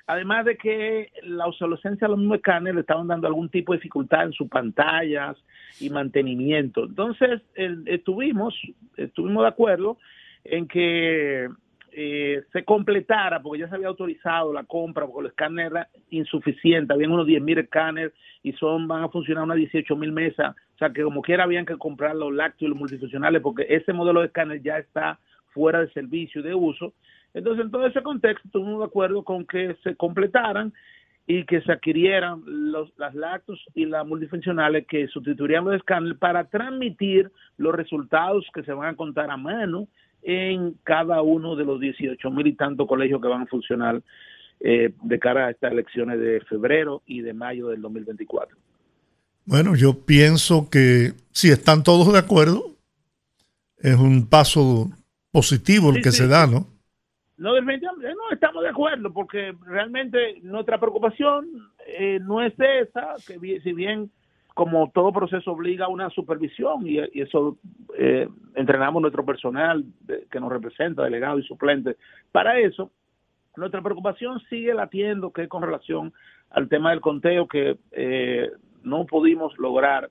además 0.07 0.43
de 0.43 0.57
que 0.57 1.11
la 1.23 1.47
obsolescencia 1.47 2.07
de 2.07 2.11
los 2.11 2.19
mismos 2.19 2.37
escáneres 2.37 2.75
le 2.75 2.81
estaban 2.81 3.07
dando 3.07 3.27
algún 3.27 3.47
tipo 3.47 3.71
de 3.71 3.77
dificultad 3.77 4.23
en 4.23 4.33
sus 4.33 4.49
pantallas 4.49 5.37
y 5.79 5.89
mantenimiento. 5.89 6.83
Entonces, 6.83 7.41
estuvimos, 7.85 8.53
estuvimos 8.97 9.43
de 9.43 9.49
acuerdo 9.49 9.97
en 10.43 10.67
que 10.67 11.47
eh, 11.99 12.43
se 12.53 12.63
completara, 12.63 13.41
porque 13.41 13.61
ya 13.61 13.69
se 13.69 13.73
había 13.73 13.87
autorizado 13.87 14.53
la 14.53 14.65
compra, 14.65 15.07
porque 15.07 15.21
el 15.21 15.31
escáner 15.31 15.71
era 15.71 15.89
insuficiente, 16.11 16.93
habían 16.93 17.11
unos 17.11 17.25
10.000 17.25 17.63
escáneres 17.63 18.13
y 18.43 18.53
son 18.53 18.87
van 18.87 19.03
a 19.03 19.09
funcionar 19.09 19.45
unas 19.45 19.57
18.000 19.57 20.11
mesas, 20.11 20.55
o 20.75 20.77
sea 20.77 20.91
que 20.91 21.01
como 21.01 21.23
quiera 21.23 21.45
habían 21.45 21.65
que 21.65 21.75
comprar 21.77 22.15
los 22.15 22.31
lácteos 22.31 22.67
y 22.67 22.69
los 22.69 22.77
multifuncionales, 22.77 23.41
porque 23.41 23.65
ese 23.67 23.93
modelo 23.93 24.19
de 24.19 24.27
escáner 24.27 24.61
ya 24.61 24.77
está 24.77 25.17
fuera 25.55 25.79
de 25.79 25.89
servicio 25.89 26.41
y 26.41 26.43
de 26.43 26.53
uso. 26.53 26.93
Entonces, 27.33 27.65
en 27.65 27.71
todo 27.71 27.87
ese 27.87 28.03
contexto, 28.03 28.47
estuvimos 28.47 28.77
de 28.77 28.85
acuerdo 28.85 29.23
con 29.23 29.47
que 29.47 29.75
se 29.83 29.95
completaran 29.95 30.73
y 31.25 31.45
que 31.45 31.61
se 31.61 31.71
adquirieran 31.71 32.43
los, 32.45 32.95
las 32.99 33.15
lactos 33.15 33.59
y 33.73 33.87
las 33.87 34.05
multifuncionales 34.05 34.85
que 34.85 35.07
sustituirían 35.07 35.65
los 35.65 35.73
escáneres 35.73 36.19
para 36.19 36.43
transmitir 36.43 37.31
los 37.57 37.73
resultados 37.73 38.45
que 38.53 38.61
se 38.61 38.71
van 38.71 38.89
a 38.89 38.95
contar 38.95 39.31
a 39.31 39.37
mano 39.37 39.87
en 40.21 40.75
cada 40.83 41.21
uno 41.21 41.55
de 41.55 41.65
los 41.65 41.79
18 41.79 42.31
mil 42.31 42.47
y 42.47 42.53
tantos 42.53 42.87
colegios 42.87 43.21
que 43.21 43.27
van 43.27 43.43
a 43.43 43.47
funcionar 43.47 44.01
eh, 44.59 44.93
de 45.01 45.19
cara 45.19 45.47
a 45.47 45.51
estas 45.51 45.71
elecciones 45.71 46.19
de 46.19 46.41
febrero 46.41 47.03
y 47.05 47.21
de 47.21 47.33
mayo 47.33 47.67
del 47.67 47.81
2024. 47.81 48.57
Bueno, 49.45 49.75
yo 49.75 50.05
pienso 50.05 50.69
que 50.69 51.13
si 51.31 51.49
están 51.49 51.83
todos 51.83 52.11
de 52.11 52.19
acuerdo, 52.19 52.71
es 53.77 53.95
un 53.95 54.27
paso 54.27 54.89
positivo 55.31 55.91
el 55.91 56.01
que 56.01 56.11
se 56.11 56.27
da, 56.27 56.47
¿no? 56.47 56.67
No, 57.37 57.53
no 57.61 58.31
estamos 58.31 58.63
de 58.63 58.69
acuerdo 58.69 59.13
porque 59.13 59.53
realmente 59.65 60.39
nuestra 60.41 60.79
preocupación 60.79 61.47
eh, 61.85 62.19
no 62.21 62.41
es 62.41 62.53
esa, 62.57 63.15
que 63.25 63.61
si 63.61 63.73
bien 63.73 64.11
como 64.57 64.89
todo 64.89 65.13
proceso 65.13 65.51
obliga 65.51 65.85
a 65.85 65.87
una 65.87 66.09
supervisión 66.09 66.87
y, 66.87 66.97
eso 66.97 67.59
eh, 67.95 68.27
entrenamos 68.55 68.99
nuestro 69.03 69.23
personal 69.23 69.85
que 70.31 70.39
nos 70.39 70.51
representa, 70.51 71.03
delegados 71.03 71.41
y 71.45 71.47
suplentes. 71.47 71.95
Para 72.31 72.57
eso, 72.57 72.89
nuestra 73.55 73.83
preocupación 73.83 74.39
sigue 74.49 74.73
latiendo 74.73 75.31
que 75.31 75.47
con 75.47 75.61
relación 75.61 76.11
al 76.49 76.69
tema 76.69 76.89
del 76.89 77.01
conteo 77.01 77.47
que 77.47 77.77
eh, 77.91 78.49
no 78.81 79.05
pudimos 79.05 79.55
lograr 79.59 80.09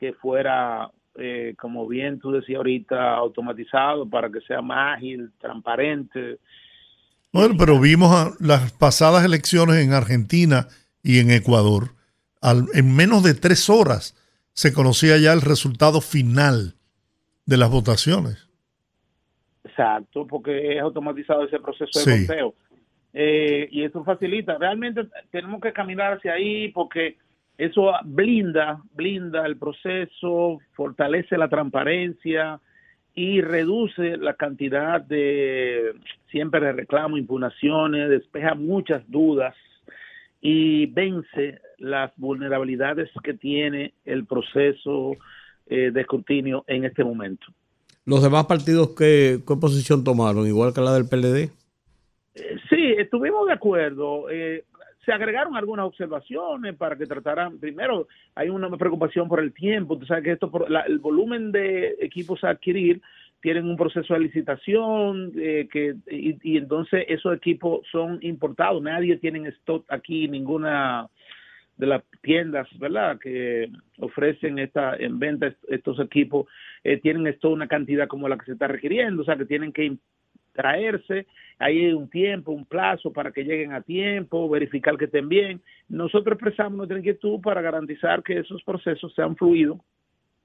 que 0.00 0.12
fuera, 0.14 0.90
eh, 1.14 1.54
como 1.56 1.86
bien 1.86 2.18
tú 2.18 2.32
decías 2.32 2.56
ahorita, 2.56 3.14
automatizado 3.14 4.10
para 4.10 4.28
que 4.28 4.40
sea 4.40 4.60
más 4.60 4.96
ágil, 4.96 5.30
transparente. 5.38 6.40
Bueno, 7.32 7.54
pero 7.56 7.78
vimos 7.78 8.40
las 8.40 8.72
pasadas 8.72 9.24
elecciones 9.24 9.76
en 9.76 9.92
Argentina 9.92 10.66
y 11.00 11.20
en 11.20 11.30
Ecuador 11.30 11.90
en 12.74 12.94
menos 12.94 13.22
de 13.22 13.34
tres 13.34 13.70
horas 13.70 14.16
se 14.52 14.72
conocía 14.72 15.18
ya 15.18 15.32
el 15.32 15.40
resultado 15.40 16.00
final 16.00 16.74
de 17.46 17.56
las 17.56 17.70
votaciones. 17.70 18.48
Exacto, 19.64 20.26
porque 20.26 20.76
es 20.76 20.80
automatizado 20.80 21.44
ese 21.44 21.58
proceso 21.58 21.98
de 21.98 22.26
conteo. 22.26 22.54
Eh, 23.12 23.68
y 23.70 23.84
eso 23.84 24.04
facilita. 24.04 24.58
Realmente 24.58 25.06
tenemos 25.30 25.60
que 25.60 25.72
caminar 25.72 26.14
hacia 26.14 26.34
ahí 26.34 26.68
porque 26.68 27.16
eso 27.56 27.92
blinda, 28.04 28.82
blinda 28.94 29.46
el 29.46 29.56
proceso, 29.56 30.58
fortalece 30.72 31.38
la 31.38 31.48
transparencia 31.48 32.60
y 33.14 33.40
reduce 33.40 34.16
la 34.16 34.34
cantidad 34.34 35.00
de 35.00 35.92
siempre 36.30 36.60
de 36.60 36.72
reclamos, 36.72 37.18
impugnaciones, 37.18 38.10
despeja 38.10 38.54
muchas 38.54 39.08
dudas 39.08 39.54
y 40.40 40.86
vence 40.86 41.60
las 41.84 42.12
vulnerabilidades 42.16 43.10
que 43.22 43.34
tiene 43.34 43.94
el 44.04 44.26
proceso 44.26 45.12
eh, 45.66 45.90
de 45.92 46.00
escrutinio 46.00 46.64
en 46.66 46.84
este 46.84 47.04
momento. 47.04 47.46
¿Los 48.06 48.22
demás 48.22 48.46
partidos 48.46 48.90
qué, 48.96 49.40
posición 49.60 50.04
tomaron? 50.04 50.46
¿Igual 50.46 50.74
que 50.74 50.80
la 50.80 50.92
del 50.92 51.08
PLD? 51.08 51.50
Eh, 52.34 52.56
sí, 52.68 52.94
estuvimos 52.98 53.46
de 53.46 53.52
acuerdo. 53.52 54.28
Eh, 54.30 54.64
se 55.04 55.12
agregaron 55.12 55.56
algunas 55.56 55.86
observaciones 55.86 56.74
para 56.76 56.96
que 56.96 57.06
trataran, 57.06 57.58
primero, 57.58 58.08
hay 58.34 58.48
una 58.48 58.70
preocupación 58.76 59.28
por 59.28 59.40
el 59.40 59.52
tiempo, 59.52 59.98
tú 59.98 60.06
sabes 60.06 60.24
que 60.24 60.32
esto, 60.32 60.50
por 60.50 60.66
el 60.86 60.98
volumen 60.98 61.52
de 61.52 61.96
equipos 62.00 62.42
a 62.44 62.50
adquirir 62.50 63.02
tienen 63.44 63.68
un 63.68 63.76
proceso 63.76 64.14
de 64.14 64.20
licitación 64.20 65.32
eh, 65.36 65.68
que 65.70 65.96
y, 66.10 66.56
entonces 66.56 67.04
esos 67.08 67.36
equipos 67.36 67.86
son 67.92 68.18
importados 68.22 68.82
nadie 68.82 69.18
tiene 69.18 69.40
en 69.40 69.46
stock 69.48 69.84
aquí 69.90 70.28
ninguna 70.28 71.10
de 71.76 71.86
las 71.86 72.02
tiendas 72.22 72.68
verdad 72.78 73.18
que 73.18 73.68
ofrecen 73.98 74.58
esta 74.58 74.96
en 74.96 75.18
venta 75.18 75.54
estos 75.68 75.98
equipos 76.00 76.46
eh, 76.84 76.98
tienen 76.98 77.26
esto 77.26 77.50
una 77.50 77.66
cantidad 77.66 78.06
como 78.06 78.28
la 78.28 78.38
que 78.38 78.46
se 78.46 78.52
está 78.52 78.68
requiriendo 78.68 79.22
o 79.22 79.24
sea 79.24 79.36
que 79.36 79.44
tienen 79.44 79.72
que 79.72 79.96
traerse 80.52 81.26
hay 81.58 81.92
un 81.92 82.08
tiempo 82.08 82.52
un 82.52 82.64
plazo 82.64 83.12
para 83.12 83.32
que 83.32 83.44
lleguen 83.44 83.72
a 83.72 83.82
tiempo 83.82 84.48
verificar 84.48 84.96
que 84.96 85.04
estén 85.06 85.28
bien. 85.28 85.62
Nosotros 85.88 86.34
expresamos 86.34 86.76
nuestra 86.76 86.98
inquietud 86.98 87.40
para 87.40 87.62
garantizar 87.62 88.22
que 88.22 88.38
esos 88.38 88.62
procesos 88.64 89.14
sean 89.14 89.36
fluidos 89.36 89.78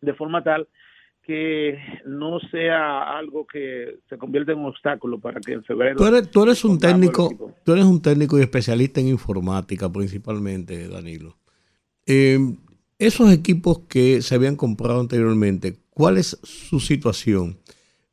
de 0.02 0.14
forma 0.14 0.44
tal 0.44 0.68
que 1.30 1.78
no 2.08 2.40
sea 2.50 3.04
algo 3.16 3.46
que 3.46 4.00
se 4.10 4.18
convierta 4.18 4.52
en 4.52 4.58
un 4.58 4.66
obstáculo 4.66 5.20
para 5.20 5.40
que 5.40 5.54
en 5.54 5.64
febrero. 5.64 5.98
Tú 6.32 6.42
eres, 6.42 6.66
un 6.66 6.80
técnico, 6.80 7.54
tú 7.64 7.74
eres 7.74 7.86
un 7.86 8.02
técnico 8.02 8.40
y 8.40 8.42
especialista 8.42 9.00
en 9.00 9.10
informática 9.10 9.92
principalmente, 9.92 10.88
Danilo. 10.88 11.38
Em, 12.08 12.58
esos 12.98 13.32
equipos 13.32 13.82
que 13.88 14.24
se 14.24 14.34
habían 14.34 14.56
comprado 14.56 15.00
anteriormente, 15.00 15.78
¿cuál 15.92 16.18
es 16.18 16.40
su 16.42 16.80
situación? 16.80 17.60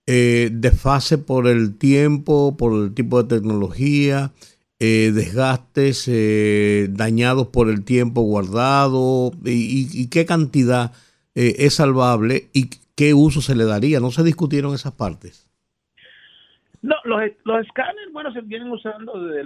Eh, 0.06 0.50
¿Desfase 0.52 1.16
por 1.16 1.46
el 1.46 1.78
tiempo, 1.78 2.58
por 2.58 2.74
el 2.74 2.92
tipo 2.92 3.22
de 3.22 3.34
tecnología? 3.34 4.34
Eh, 4.78 5.10
desgastes 5.14 6.04
eh, 6.06 6.88
dañados 6.90 7.46
por 7.46 7.70
el 7.70 7.82
tiempo 7.82 8.20
guardado 8.20 9.32
y, 9.42 9.88
y 9.90 10.08
qué 10.08 10.26
cantidad 10.26 10.92
es 11.34 11.74
salvable 11.74 12.48
y 12.54 12.70
qué 12.96 13.14
uso 13.14 13.40
se 13.40 13.54
le 13.54 13.64
daría. 13.64 14.00
¿No 14.00 14.10
se 14.10 14.24
discutieron 14.24 14.74
esas 14.74 14.92
partes? 14.92 15.50
No, 16.82 16.96
los, 17.04 17.20
los 17.44 17.66
escáneres, 17.66 18.12
bueno, 18.12 18.32
se 18.32 18.40
vienen 18.42 18.70
usando 18.70 19.20
desde 19.22 19.40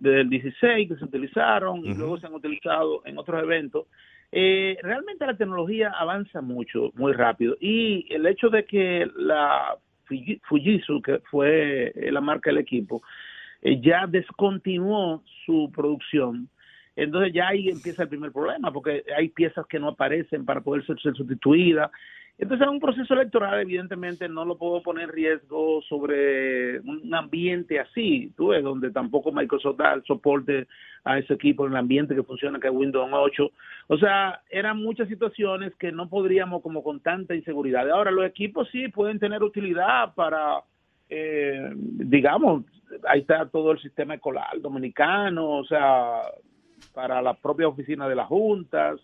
el, 0.00 0.30
16 0.30 0.88
que 0.88 0.96
se 0.96 1.04
utilizaron 1.04 1.84
y 1.84 1.94
luego 1.94 2.18
se 2.18 2.26
han 2.26 2.34
utilizado 2.34 3.02
en 3.04 3.18
otros 3.18 3.42
eventos. 3.42 3.86
Eh, 4.32 4.78
realmente 4.82 5.26
la 5.26 5.36
tecnología 5.36 5.92
avanza 5.98 6.40
mucho, 6.40 6.92
muy 6.94 7.12
rápido. 7.12 7.56
Y 7.60 8.06
el 8.10 8.26
hecho 8.26 8.48
de 8.48 8.64
que 8.64 9.10
la 9.16 9.76
Fujitsu, 10.48 11.02
que 11.02 11.20
fue 11.30 11.92
la 11.96 12.20
marca 12.20 12.50
del 12.50 12.58
equipo, 12.58 13.02
eh, 13.62 13.80
ya 13.80 14.06
descontinuó 14.06 15.22
su 15.44 15.70
producción, 15.74 16.48
entonces 16.96 17.32
ya 17.32 17.48
ahí 17.48 17.68
empieza 17.68 18.02
el 18.02 18.08
primer 18.08 18.32
problema, 18.32 18.72
porque 18.72 19.04
hay 19.16 19.28
piezas 19.28 19.66
que 19.66 19.78
no 19.78 19.88
aparecen 19.88 20.44
para 20.44 20.60
poder 20.60 20.84
ser 20.84 20.98
sustituidas. 20.98 21.90
Entonces, 22.40 22.66
en 22.66 22.72
un 22.72 22.80
proceso 22.80 23.12
electoral, 23.12 23.60
evidentemente, 23.60 24.26
no 24.26 24.46
lo 24.46 24.56
puedo 24.56 24.82
poner 24.82 25.10
riesgo 25.10 25.82
sobre 25.82 26.80
un 26.80 27.14
ambiente 27.14 27.78
así, 27.78 28.32
tú 28.34 28.48
ves, 28.48 28.64
donde 28.64 28.90
tampoco 28.90 29.30
Microsoft 29.30 29.76
da 29.76 29.92
el 29.92 30.02
soporte 30.04 30.66
a 31.04 31.18
ese 31.18 31.34
equipo 31.34 31.66
en 31.66 31.72
el 31.72 31.78
ambiente 31.78 32.14
que 32.14 32.22
funciona, 32.22 32.58
que 32.58 32.68
es 32.68 32.72
Windows 32.72 33.10
8. 33.12 33.50
O 33.88 33.98
sea, 33.98 34.40
eran 34.48 34.78
muchas 34.78 35.06
situaciones 35.08 35.74
que 35.76 35.92
no 35.92 36.08
podríamos 36.08 36.62
como 36.62 36.82
con 36.82 37.00
tanta 37.00 37.34
inseguridad. 37.34 37.90
Ahora, 37.90 38.10
los 38.10 38.24
equipos 38.24 38.66
sí 38.72 38.88
pueden 38.88 39.18
tener 39.18 39.42
utilidad 39.42 40.14
para, 40.14 40.62
eh, 41.10 41.74
digamos, 41.74 42.64
ahí 43.06 43.20
está 43.20 43.50
todo 43.50 43.72
el 43.72 43.82
sistema 43.82 44.14
escolar 44.14 44.58
dominicano, 44.62 45.58
o 45.58 45.64
sea, 45.66 46.22
para 46.94 47.20
la 47.20 47.34
propia 47.34 47.68
oficina 47.68 48.08
de 48.08 48.14
las 48.14 48.28
juntas, 48.28 48.98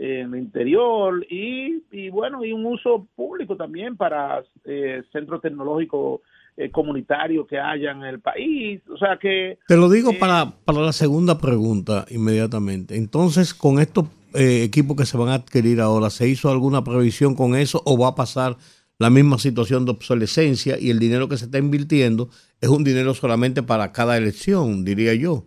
en 0.00 0.32
el 0.32 0.40
interior 0.40 1.26
y, 1.28 1.82
y, 1.92 2.08
bueno, 2.08 2.42
y 2.42 2.52
un 2.52 2.64
uso 2.64 3.06
público 3.14 3.54
también 3.54 3.98
para 3.98 4.42
eh, 4.64 5.02
centros 5.12 5.42
tecnológicos 5.42 6.22
eh, 6.56 6.70
comunitarios 6.70 7.46
que 7.46 7.58
haya 7.58 7.90
en 7.90 8.04
el 8.04 8.18
país. 8.18 8.80
O 8.88 8.96
sea 8.96 9.18
que... 9.18 9.58
Te 9.68 9.76
lo 9.76 9.90
digo 9.90 10.12
para, 10.18 10.52
para 10.64 10.80
la 10.80 10.92
segunda 10.92 11.38
pregunta 11.38 12.06
inmediatamente. 12.08 12.96
Entonces, 12.96 13.52
con 13.52 13.78
estos 13.78 14.06
equipos 14.32 14.96
que 14.96 15.06
se 15.06 15.18
van 15.18 15.28
a 15.28 15.34
adquirir 15.34 15.80
ahora, 15.80 16.08
¿se 16.08 16.26
hizo 16.28 16.50
alguna 16.50 16.82
previsión 16.82 17.34
con 17.34 17.54
eso 17.54 17.82
o 17.84 17.98
va 17.98 18.08
a 18.08 18.14
pasar 18.14 18.56
la 18.98 19.10
misma 19.10 19.38
situación 19.38 19.84
de 19.84 19.90
obsolescencia 19.90 20.78
y 20.78 20.90
el 20.90 20.98
dinero 20.98 21.28
que 21.28 21.36
se 21.36 21.46
está 21.46 21.58
invirtiendo 21.58 22.30
es 22.60 22.68
un 22.68 22.84
dinero 22.84 23.12
solamente 23.12 23.62
para 23.62 23.92
cada 23.92 24.16
elección, 24.16 24.84
diría 24.84 25.14
yo? 25.14 25.46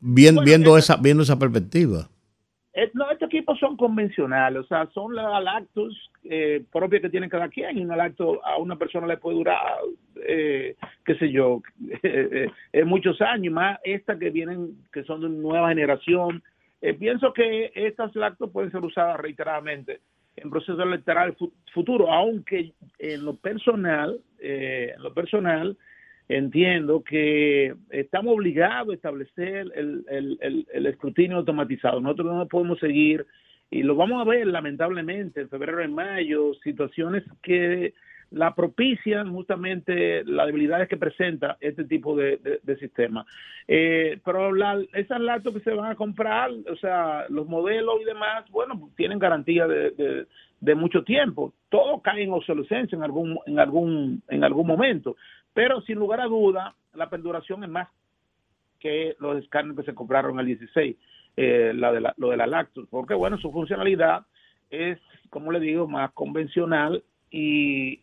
Bien, 0.00 0.36
viendo, 0.44 0.76
esa, 0.78 0.96
viendo 0.96 1.22
esa 1.22 1.38
perspectiva. 1.38 2.08
Eh, 2.74 2.90
no, 2.92 3.04
son 3.58 3.76
convencionales, 3.76 4.62
o 4.62 4.66
sea, 4.66 4.86
son 4.92 5.14
los 5.14 5.42
lactos 5.42 6.10
eh, 6.24 6.64
que 6.90 7.10
tiene 7.10 7.28
cada 7.28 7.48
quien 7.48 7.78
y 7.78 7.82
un 7.82 7.88
lacto 7.88 8.44
a 8.44 8.56
una 8.58 8.76
persona 8.76 9.06
le 9.06 9.16
puede 9.16 9.36
durar, 9.36 9.60
eh, 10.26 10.76
qué 11.04 11.14
sé 11.16 11.30
yo, 11.30 11.62
eh, 12.02 12.48
muchos 12.84 13.20
años, 13.20 13.52
más 13.52 13.78
estas 13.84 14.18
que 14.18 14.30
vienen, 14.30 14.76
que 14.92 15.04
son 15.04 15.20
de 15.20 15.28
nueva 15.28 15.68
generación. 15.68 16.42
pienso 16.98 17.32
que 17.32 17.72
estas 17.74 18.14
lactos 18.14 18.50
pueden 18.50 18.70
ser 18.70 18.82
usadas 18.84 19.18
reiteradamente 19.18 20.00
en 20.36 20.50
proceso 20.50 20.82
electoral 20.82 21.36
futuro, 21.72 22.12
aunque 22.12 22.72
en 22.98 23.24
lo 23.24 23.36
personal, 23.36 24.20
en 24.40 25.02
lo 25.02 25.14
personal, 25.14 25.76
entiendo 26.28 27.02
que 27.02 27.74
estamos 27.90 28.34
obligados 28.34 28.90
a 28.90 28.94
establecer 28.94 29.70
el, 29.74 30.04
el, 30.08 30.66
el, 30.72 30.86
escrutinio 30.86 31.38
automatizado. 31.38 32.00
Nosotros 32.00 32.34
no 32.34 32.48
podemos 32.48 32.78
seguir, 32.78 33.26
y 33.70 33.82
lo 33.82 33.94
vamos 33.94 34.20
a 34.20 34.28
ver 34.28 34.46
lamentablemente 34.46 35.42
en 35.42 35.48
febrero 35.48 35.84
y 35.84 35.88
mayo, 35.88 36.54
situaciones 36.62 37.24
que 37.42 37.94
la 38.30 38.54
propician 38.54 39.32
justamente 39.32 40.24
las 40.24 40.46
debilidades 40.46 40.88
que 40.88 40.96
presenta 40.96 41.56
este 41.60 41.84
tipo 41.84 42.16
de, 42.16 42.60
de, 42.62 42.76
sistema. 42.78 43.24
Eh, 43.68 44.18
pero 44.24 44.52
la, 44.52 44.82
esas 44.94 45.20
laptops 45.20 45.58
que 45.58 45.70
se 45.70 45.76
van 45.76 45.92
a 45.92 45.94
comprar, 45.94 46.50
o 46.50 46.76
sea, 46.76 47.26
los 47.28 47.46
modelos 47.46 48.00
y 48.00 48.04
demás, 48.04 48.44
bueno, 48.50 48.90
tienen 48.96 49.20
garantía 49.20 49.68
de, 49.68 50.26
de 50.60 50.74
mucho 50.74 51.04
tiempo. 51.04 51.52
Todo 51.68 52.00
cae 52.00 52.22
en 52.22 52.32
obsolescencia 52.32 52.96
en 52.96 53.02
algún, 53.02 53.38
en 53.46 53.58
algún, 53.58 54.22
en 54.28 54.44
algún 54.44 54.66
momento. 54.66 55.16
Pero 55.54 55.80
sin 55.82 55.98
lugar 55.98 56.20
a 56.20 56.26
duda, 56.26 56.74
la 56.92 57.08
perduración 57.08 57.64
es 57.64 57.70
más 57.70 57.88
que 58.80 59.16
los 59.18 59.38
escáneres 59.38 59.78
que 59.78 59.90
se 59.90 59.94
compraron 59.94 60.38
el 60.38 60.46
16, 60.46 60.96
eh, 61.36 61.72
la 61.74 61.92
de 61.92 62.12
lo 62.16 62.30
de 62.30 62.36
la 62.36 62.46
Lactus, 62.46 62.86
porque 62.90 63.14
bueno, 63.14 63.38
su 63.38 63.50
funcionalidad 63.50 64.26
es, 64.70 64.98
como 65.30 65.52
le 65.52 65.60
digo, 65.60 65.88
más 65.88 66.12
convencional 66.12 67.02
y 67.30 68.00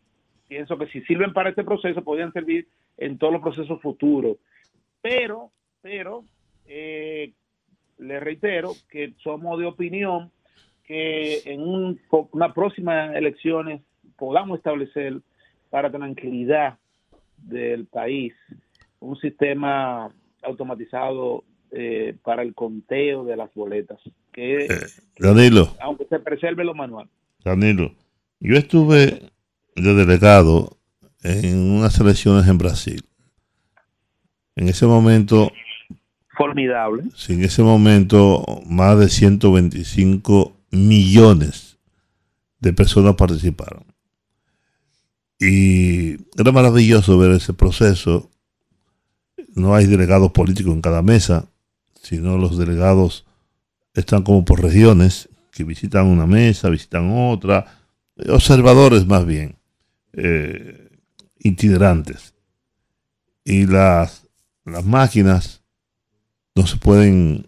pienso 0.48 0.78
que 0.78 0.88
si 0.88 1.02
sirven 1.02 1.34
para 1.34 1.50
este 1.50 1.64
proceso, 1.64 2.04
podrían 2.04 2.34
servir 2.34 2.68
en 2.98 3.18
todos 3.18 3.34
los 3.34 3.42
procesos 3.42 3.82
futuros. 3.82 4.38
Pero, 5.02 5.52
pero, 5.82 6.24
eh, 6.66 7.34
le 7.98 8.20
reitero 8.20 8.72
que 8.90 9.14
somos 9.24 9.60
de 9.60 9.66
opinión 9.66 10.32
que 10.84 11.42
en 11.46 11.62
un, 11.62 12.00
una 12.32 12.54
próxima 12.54 13.16
elecciones 13.16 13.82
podamos 14.18 14.58
establecer 14.58 15.22
para 15.70 15.92
tranquilidad 15.92 16.78
del 17.44 17.86
país 17.86 18.34
un 19.02 19.20
sistema 19.20 20.10
automatizado 20.44 21.44
eh, 21.72 22.16
para 22.24 22.44
el 22.44 22.54
conteo 22.54 23.26
de 23.26 23.36
las 23.36 23.54
boletas. 23.54 24.00
Que, 24.32 24.66
eh, 24.66 24.70
Danilo. 25.18 25.76
aunque 25.82 26.06
se 26.06 26.20
preserve 26.20 26.64
lo 26.64 26.74
manual. 26.74 27.10
Danilo, 27.44 27.94
yo 28.40 28.56
estuve 28.56 29.32
de 29.76 29.94
delegado 29.94 30.78
en 31.24 31.72
unas 31.72 32.00
elecciones 32.00 32.48
en 32.48 32.58
Brasil. 32.58 33.04
En 34.56 34.68
ese 34.68 34.86
momento. 34.86 35.52
Formidable. 36.38 37.04
Sí, 37.16 37.34
en 37.34 37.44
ese 37.44 37.64
momento, 37.64 38.44
más 38.66 38.98
de 39.00 39.10
125 39.10 40.54
millones 40.72 41.80
de 42.60 42.74
personas 42.74 43.16
participaron. 43.16 43.91
Y 45.42 46.18
era 46.38 46.52
maravilloso 46.52 47.18
ver 47.18 47.32
ese 47.32 47.54
proceso. 47.54 48.30
No 49.56 49.74
hay 49.74 49.88
delegados 49.88 50.32
políticos 50.32 50.72
en 50.72 50.82
cada 50.82 51.02
mesa, 51.02 51.48
sino 52.00 52.38
los 52.38 52.60
delegados 52.60 53.26
están 53.96 54.22
como 54.22 54.46
por 54.46 54.62
regiones, 54.62 55.30
que 55.52 55.64
visitan 55.64 56.06
una 56.06 56.28
mesa, 56.28 56.70
visitan 56.70 57.10
otra, 57.12 57.66
observadores 58.30 59.08
más 59.08 59.26
bien, 59.26 59.56
eh, 60.14 60.90
itinerantes. 61.40 62.36
Y 63.44 63.66
las, 63.66 64.28
las 64.64 64.86
máquinas 64.86 65.64
no 66.54 66.68
se 66.68 66.78
pueden, 66.78 67.48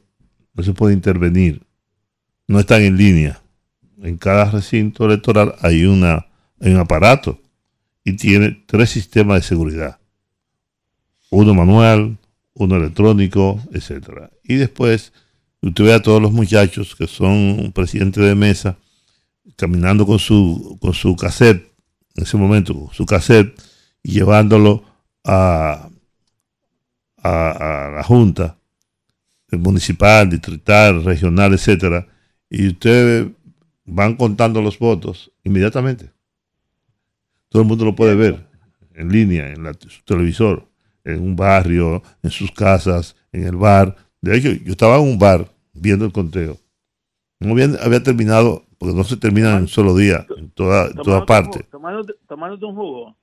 no 0.55 0.63
se 0.63 0.73
puede 0.73 0.95
intervenir, 0.95 1.61
no 2.47 2.59
están 2.59 2.81
en 2.81 2.97
línea. 2.97 3.39
En 4.01 4.17
cada 4.17 4.45
recinto 4.49 5.05
electoral 5.05 5.53
hay, 5.61 5.85
una, 5.85 6.25
hay 6.59 6.71
un 6.73 6.79
aparato 6.79 7.39
y 8.03 8.13
tiene 8.13 8.63
tres 8.67 8.89
sistemas 8.89 9.41
de 9.41 9.47
seguridad. 9.47 9.99
Uno 11.29 11.53
manual, 11.53 12.17
uno 12.53 12.75
electrónico, 12.75 13.61
etcétera. 13.71 14.29
Y 14.43 14.55
después 14.55 15.13
usted 15.61 15.83
ve 15.83 15.93
a 15.93 16.01
todos 16.01 16.21
los 16.21 16.31
muchachos 16.31 16.95
que 16.95 17.07
son 17.07 17.71
presidentes 17.73 18.23
de 18.23 18.35
mesa 18.35 18.77
caminando 19.55 20.05
con 20.05 20.19
su 20.19 20.77
con 20.81 20.93
su 20.93 21.15
cassette 21.15 21.73
en 22.15 22.23
ese 22.23 22.37
momento 22.37 22.73
con 22.73 22.93
su 22.93 23.05
cassette 23.05 23.53
y 24.01 24.13
llevándolo 24.13 24.83
a, 25.23 25.89
a, 27.23 27.91
la 27.95 28.03
junta 28.03 28.57
municipal, 29.51 30.29
distrital, 30.29 31.03
regional, 31.03 31.53
etcétera, 31.53 32.07
y 32.49 32.67
ustedes 32.69 33.27
van 33.85 34.15
contando 34.15 34.61
los 34.61 34.79
votos 34.79 35.31
inmediatamente. 35.43 36.11
Todo 37.53 37.61
el 37.61 37.67
mundo 37.67 37.85
lo 37.85 37.95
puede 37.95 38.15
ver 38.15 38.47
en 38.95 39.11
línea, 39.11 39.47
en 39.47 39.63
su 39.87 40.01
televisor, 40.05 40.67
en 41.03 41.21
un 41.21 41.35
barrio, 41.35 42.01
en 42.23 42.31
sus 42.31 42.51
casas, 42.51 43.15
en 43.31 43.43
el 43.43 43.55
bar. 43.55 43.95
De 44.21 44.35
hecho, 44.35 44.51
yo 44.53 44.71
estaba 44.71 44.95
en 44.95 45.03
un 45.03 45.19
bar 45.19 45.47
viendo 45.71 46.03
el 46.03 46.11
conteo. 46.11 46.57
No 47.39 47.51
había, 47.51 48.01
terminado, 48.01 48.65
porque 48.79 48.95
no 48.95 49.03
se 49.03 49.17
termina 49.17 49.55
en 49.55 49.61
un 49.61 49.67
solo 49.67 49.95
día, 49.95 50.25
en 50.35 50.49
toda, 50.49 50.91
toda 50.93 51.27
parte. 51.27 51.63
Tomándote 51.69 52.65
un 52.65 52.75
jugo. 52.75 53.15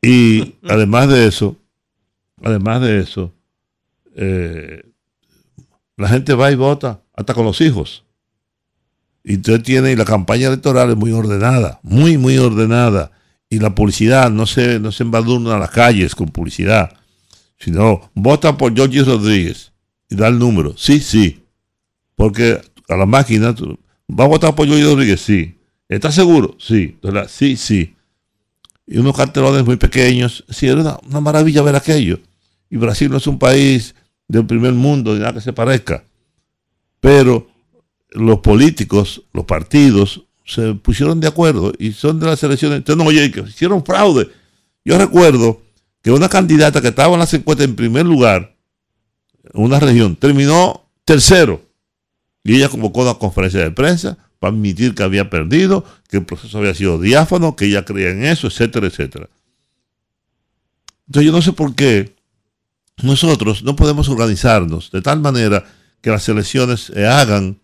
Y 0.00 0.54
además 0.68 1.08
de 1.08 1.26
eso, 1.26 1.56
además 2.40 2.82
de 2.82 3.00
eso, 3.00 3.32
eh, 4.14 4.84
la 5.96 6.06
gente 6.06 6.34
va 6.34 6.52
y 6.52 6.54
vota 6.54 7.02
hasta 7.14 7.34
con 7.34 7.44
los 7.44 7.60
hijos. 7.60 8.04
Y 9.24 9.38
usted 9.38 9.60
tiene, 9.60 9.90
y 9.90 9.96
la 9.96 10.04
campaña 10.04 10.46
electoral 10.46 10.90
es 10.90 10.96
muy 10.96 11.10
ordenada, 11.10 11.80
muy, 11.82 12.16
muy 12.16 12.38
ordenada 12.38 13.10
y 13.52 13.58
la 13.58 13.74
publicidad 13.74 14.30
no 14.30 14.46
se, 14.46 14.80
no 14.80 14.90
se 14.92 15.02
embadurna 15.02 15.56
a 15.56 15.58
las 15.58 15.68
calles 15.68 16.14
con 16.14 16.30
publicidad, 16.30 16.90
sino 17.58 18.10
vota 18.14 18.56
por 18.56 18.74
George 18.74 19.02
Rodríguez 19.02 19.72
y 20.08 20.14
da 20.14 20.28
el 20.28 20.38
número. 20.38 20.74
Sí, 20.78 21.00
sí. 21.00 21.42
Porque 22.14 22.62
a 22.88 22.96
la 22.96 23.04
máquina, 23.04 23.54
¿va 24.08 24.24
a 24.24 24.28
votar 24.28 24.54
por 24.54 24.66
George 24.66 24.84
Rodríguez? 24.84 25.20
Sí. 25.20 25.58
¿Estás 25.86 26.14
seguro? 26.14 26.56
Sí. 26.58 26.96
sí, 27.28 27.56
sí. 27.56 27.94
Y 28.86 28.96
unos 28.96 29.14
cartelones 29.14 29.66
muy 29.66 29.76
pequeños. 29.76 30.46
Sí, 30.48 30.68
era 30.68 30.98
una, 31.06 31.20
maravilla 31.20 31.60
ver 31.60 31.76
aquello. 31.76 32.20
Y 32.70 32.78
Brasil 32.78 33.10
no 33.10 33.18
es 33.18 33.26
un 33.26 33.38
país 33.38 33.94
del 34.28 34.46
primer 34.46 34.72
mundo, 34.72 35.12
ni 35.12 35.20
nada 35.20 35.34
que 35.34 35.42
se 35.42 35.52
parezca. 35.52 36.04
Pero 37.00 37.48
los 38.12 38.38
políticos, 38.38 39.24
los 39.34 39.44
partidos, 39.44 40.24
se 40.54 40.74
pusieron 40.74 41.20
de 41.20 41.28
acuerdo 41.28 41.72
y 41.78 41.92
son 41.92 42.20
de 42.20 42.26
las 42.26 42.42
elecciones. 42.42 42.78
Entonces, 42.78 43.02
no, 43.02 43.08
oye, 43.08 43.30
que 43.30 43.40
hicieron 43.40 43.84
fraude. 43.84 44.30
Yo 44.84 44.98
recuerdo 44.98 45.62
que 46.02 46.10
una 46.10 46.28
candidata 46.28 46.80
que 46.80 46.88
estaba 46.88 47.12
en 47.14 47.20
las 47.20 47.32
encuestas 47.34 47.66
en 47.66 47.76
primer 47.76 48.04
lugar, 48.04 48.54
en 49.52 49.62
una 49.62 49.78
región, 49.78 50.16
terminó 50.16 50.84
tercero. 51.04 51.62
Y 52.44 52.56
ella 52.56 52.68
convocó 52.68 53.02
una 53.02 53.14
conferencia 53.14 53.60
de 53.60 53.70
prensa 53.70 54.18
para 54.38 54.52
admitir 54.52 54.94
que 54.94 55.04
había 55.04 55.30
perdido, 55.30 55.84
que 56.08 56.16
el 56.16 56.24
proceso 56.24 56.58
había 56.58 56.74
sido 56.74 57.00
diáfano, 57.00 57.54
que 57.54 57.66
ella 57.66 57.84
creía 57.84 58.10
en 58.10 58.24
eso, 58.24 58.48
etcétera, 58.48 58.88
etcétera. 58.88 59.28
Entonces 61.06 61.26
yo 61.26 61.32
no 61.32 61.42
sé 61.42 61.52
por 61.52 61.74
qué 61.74 62.16
nosotros 63.02 63.62
no 63.62 63.76
podemos 63.76 64.08
organizarnos 64.08 64.90
de 64.90 65.02
tal 65.02 65.20
manera 65.20 65.64
que 66.00 66.10
las 66.10 66.28
elecciones 66.28 66.80
se 66.80 67.06
hagan 67.06 67.61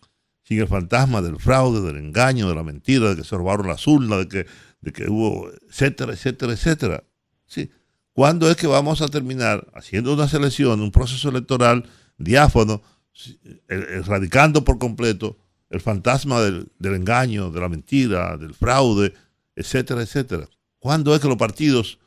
sin 0.49 0.61
el 0.61 0.67
fantasma 0.67 1.21
del 1.21 1.39
fraude, 1.39 1.83
del 1.83 2.03
engaño, 2.03 2.49
de 2.49 2.55
la 2.55 2.63
mentira, 2.63 3.11
de 3.11 3.17
que 3.17 3.25
se 3.25 3.37
robaron 3.37 3.69
las 3.69 3.87
urnas, 3.87 4.21
de 4.21 4.29
que, 4.29 4.47
de 4.81 4.93
que 4.93 5.11
hubo, 5.11 5.51
etcétera, 5.69 6.15
etcétera, 6.15 6.55
etcétera. 6.55 7.05
¿Sí? 7.45 7.71
¿Cuándo 8.15 8.51
es 8.51 8.57
que 8.57 8.67
vamos 8.67 9.03
a 9.03 9.09
terminar 9.09 9.67
haciendo 9.75 10.15
una 10.15 10.27
selección, 10.27 10.81
un 10.81 10.91
proceso 10.91 11.29
electoral 11.29 11.85
diáfano, 12.17 12.81
erradicando 13.69 14.65
por 14.65 14.79
completo 14.79 15.37
el 15.69 15.83
fantasma 15.83 16.41
del, 16.41 16.73
del 16.79 16.95
engaño, 16.95 17.51
de 17.51 17.61
la 17.61 17.69
mentira, 17.69 18.39
del 18.39 18.55
fraude, 18.55 19.13
etcétera, 19.55 20.01
etcétera? 20.01 20.49
¿Cuándo 20.79 21.15
es 21.15 21.21
que 21.21 21.29
los 21.29 21.37
partidos 21.37 21.99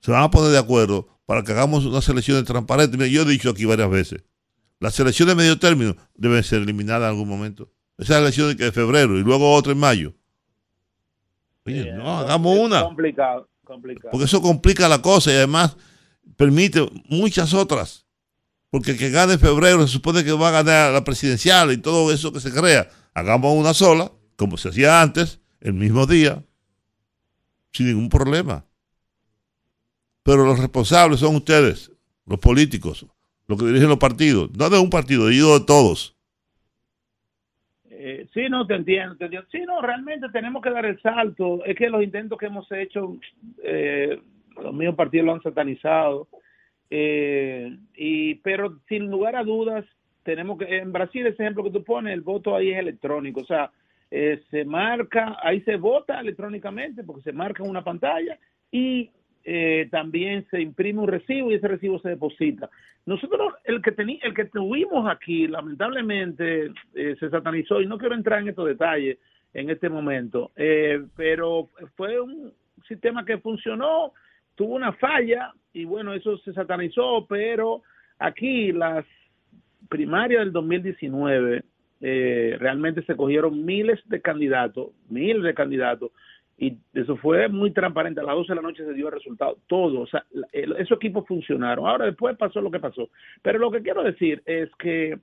se 0.00 0.10
van 0.10 0.24
a 0.24 0.30
poner 0.32 0.50
de 0.50 0.58
acuerdo 0.58 1.06
para 1.24 1.44
que 1.44 1.52
hagamos 1.52 1.84
unas 1.86 2.08
elecciones 2.08 2.44
transparentes. 2.44 3.08
Yo 3.08 3.22
he 3.22 3.24
dicho 3.24 3.50
aquí 3.50 3.64
varias 3.64 3.88
veces, 3.88 4.24
las 4.80 4.98
elecciones 4.98 5.36
de 5.36 5.42
medio 5.42 5.58
término 5.58 5.94
deben 6.14 6.42
ser 6.42 6.62
eliminadas 6.62 7.02
en 7.02 7.08
algún 7.10 7.28
momento. 7.28 7.70
Esas 7.98 8.16
elecciones 8.22 8.56
que 8.56 8.64
de 8.64 8.72
febrero 8.72 9.18
y 9.18 9.22
luego 9.22 9.52
otra 9.52 9.72
en 9.72 9.78
mayo. 9.78 10.14
Oye, 11.66 11.92
no, 11.92 12.18
hagamos 12.18 12.58
una. 12.58 12.82
Complicado, 12.82 13.48
complicado. 13.62 14.10
Porque 14.10 14.24
eso 14.24 14.40
complica 14.40 14.88
la 14.88 15.02
cosa 15.02 15.30
y 15.30 15.34
además 15.34 15.76
permite 16.36 16.90
muchas 17.10 17.52
otras. 17.52 18.06
Porque 18.70 18.92
el 18.92 18.98
que 18.98 19.10
gane 19.10 19.34
en 19.34 19.40
febrero 19.40 19.86
se 19.86 19.92
supone 19.92 20.24
que 20.24 20.32
va 20.32 20.48
a 20.48 20.62
ganar 20.62 20.92
la 20.92 21.04
presidencial 21.04 21.70
y 21.72 21.76
todo 21.76 22.10
eso 22.10 22.32
que 22.32 22.40
se 22.40 22.50
crea. 22.50 22.88
Hagamos 23.12 23.54
una 23.54 23.74
sola, 23.74 24.10
como 24.36 24.56
se 24.56 24.70
hacía 24.70 25.02
antes, 25.02 25.40
el 25.60 25.74
mismo 25.74 26.06
día, 26.06 26.42
sin 27.72 27.88
ningún 27.88 28.08
problema. 28.08 28.64
Pero 30.22 30.46
los 30.46 30.58
responsables 30.58 31.20
son 31.20 31.36
ustedes, 31.36 31.90
los 32.24 32.38
políticos, 32.38 33.06
los 33.50 33.58
que 33.58 33.66
dirigen 33.66 33.88
los 33.88 33.98
partidos. 33.98 34.50
No 34.56 34.70
de 34.70 34.78
un 34.78 34.88
partido, 34.88 35.26
digo 35.26 35.58
de 35.58 35.66
todos. 35.66 36.16
Eh, 37.90 38.26
sí, 38.32 38.48
no, 38.48 38.66
te 38.66 38.76
entiendo, 38.76 39.16
te 39.16 39.24
entiendo. 39.24 39.48
Sí, 39.50 39.60
no, 39.66 39.82
realmente 39.82 40.28
tenemos 40.30 40.62
que 40.62 40.70
dar 40.70 40.86
el 40.86 41.00
salto. 41.02 41.62
Es 41.64 41.76
que 41.76 41.90
los 41.90 42.02
intentos 42.02 42.38
que 42.38 42.46
hemos 42.46 42.70
hecho, 42.72 43.16
eh, 43.62 44.18
los 44.56 44.72
mismos 44.72 44.96
partidos 44.96 45.26
lo 45.26 45.34
han 45.34 45.42
satanizado. 45.42 46.28
Eh, 46.88 47.76
y 47.94 48.36
Pero 48.36 48.78
sin 48.88 49.10
lugar 49.10 49.36
a 49.36 49.44
dudas, 49.44 49.84
tenemos 50.22 50.58
que, 50.58 50.78
en 50.78 50.92
Brasil, 50.92 51.26
ese 51.26 51.42
ejemplo 51.42 51.64
que 51.64 51.70
tú 51.70 51.84
pones, 51.84 52.14
el 52.14 52.22
voto 52.22 52.54
ahí 52.54 52.70
es 52.70 52.78
electrónico. 52.78 53.40
O 53.40 53.46
sea, 53.46 53.70
eh, 54.10 54.42
se 54.50 54.64
marca, 54.64 55.36
ahí 55.42 55.60
se 55.62 55.76
vota 55.76 56.20
electrónicamente 56.20 57.04
porque 57.04 57.22
se 57.22 57.32
marca 57.32 57.62
en 57.62 57.70
una 57.70 57.84
pantalla 57.84 58.38
y 58.70 59.10
eh, 59.44 59.88
también 59.90 60.46
se 60.50 60.60
imprime 60.60 61.00
un 61.00 61.08
recibo 61.08 61.50
y 61.50 61.54
ese 61.54 61.68
recibo 61.68 61.98
se 62.00 62.10
deposita. 62.10 62.68
Nosotros, 63.06 63.54
el 63.64 63.80
que, 63.82 63.92
tení, 63.92 64.20
el 64.22 64.34
que 64.34 64.44
tuvimos 64.46 65.10
aquí, 65.10 65.46
lamentablemente, 65.46 66.72
eh, 66.94 67.16
se 67.18 67.30
satanizó 67.30 67.80
y 67.80 67.86
no 67.86 67.98
quiero 67.98 68.14
entrar 68.14 68.40
en 68.40 68.48
estos 68.48 68.66
detalles 68.66 69.18
en 69.52 69.70
este 69.70 69.88
momento, 69.88 70.52
eh, 70.56 71.02
pero 71.16 71.68
fue 71.96 72.20
un 72.20 72.52
sistema 72.86 73.24
que 73.24 73.38
funcionó, 73.38 74.12
tuvo 74.54 74.74
una 74.76 74.92
falla 74.92 75.52
y 75.72 75.84
bueno, 75.84 76.14
eso 76.14 76.38
se 76.38 76.52
satanizó, 76.52 77.26
pero 77.28 77.82
aquí 78.18 78.72
las 78.72 79.04
primarias 79.88 80.40
del 80.40 80.52
2019 80.52 81.64
eh, 82.02 82.56
realmente 82.58 83.02
se 83.02 83.16
cogieron 83.16 83.64
miles 83.64 84.00
de 84.06 84.20
candidatos, 84.20 84.90
miles 85.08 85.42
de 85.42 85.54
candidatos, 85.54 86.12
y 86.60 86.76
eso 86.92 87.16
fue 87.16 87.48
muy 87.48 87.70
transparente. 87.70 88.20
A 88.20 88.24
las 88.24 88.34
12 88.34 88.52
de 88.52 88.56
la 88.56 88.60
noche 88.60 88.84
se 88.84 88.92
dio 88.92 89.06
el 89.06 89.14
resultado, 89.14 89.56
todo. 89.66 90.02
O 90.02 90.06
sea, 90.06 90.26
esos 90.52 90.98
equipos 90.98 91.26
funcionaron. 91.26 91.86
Ahora 91.86 92.04
después 92.04 92.36
pasó 92.36 92.60
lo 92.60 92.70
que 92.70 92.78
pasó. 92.78 93.08
Pero 93.40 93.58
lo 93.58 93.70
que 93.70 93.80
quiero 93.80 94.02
decir 94.02 94.42
es 94.44 94.68
que, 94.78 95.18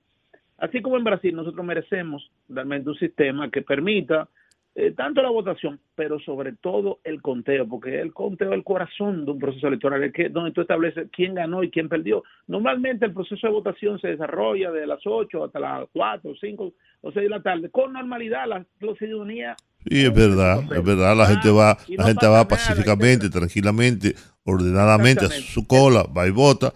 así 0.57 0.81
como 0.81 0.97
en 0.97 1.03
Brasil, 1.03 1.35
nosotros 1.35 1.63
merecemos 1.63 2.27
realmente 2.49 2.89
un 2.89 2.97
sistema 2.97 3.51
que 3.51 3.61
permita 3.61 4.27
eh, 4.73 4.93
tanto 4.93 5.21
la 5.21 5.29
votación, 5.29 5.79
pero 5.93 6.19
sobre 6.19 6.53
todo 6.53 6.99
el 7.03 7.21
conteo, 7.21 7.67
porque 7.67 8.01
el 8.01 8.13
conteo 8.13 8.49
es 8.49 8.55
el 8.55 8.63
corazón 8.63 9.23
de 9.25 9.31
un 9.31 9.39
proceso 9.39 9.67
electoral, 9.67 10.03
es 10.03 10.13
que, 10.13 10.29
donde 10.29 10.51
tú 10.51 10.61
estableces 10.61 11.07
quién 11.11 11.35
ganó 11.35 11.63
y 11.63 11.69
quién 11.69 11.87
perdió. 11.87 12.23
Normalmente 12.47 13.05
el 13.05 13.13
proceso 13.13 13.45
de 13.45 13.53
votación 13.53 13.99
se 13.99 14.09
desarrolla 14.09 14.71
de 14.71 14.87
las 14.87 15.01
8 15.05 15.43
hasta 15.43 15.59
las 15.59 15.87
4, 15.93 16.33
5 16.39 16.73
o 17.01 17.11
6 17.11 17.23
de 17.23 17.29
la 17.29 17.41
tarde, 17.43 17.69
con 17.69 17.93
normalidad 17.93 18.47
la, 18.47 18.65
la 18.79 18.95
ciudadanía 18.95 19.55
Sí, 19.85 20.05
es 20.05 20.13
verdad, 20.13 20.59
es 20.63 20.83
verdad, 20.83 21.15
la 21.15 21.27
gente 21.27 21.49
va, 21.49 21.77
la 21.87 22.03
gente 22.05 22.27
va 22.27 22.47
pacíficamente, 22.47 23.29
tranquilamente, 23.29 24.15
ordenadamente 24.43 25.25
a 25.25 25.29
su 25.29 25.65
cola, 25.65 26.03
va 26.15 26.27
y 26.27 26.31
vota. 26.31 26.73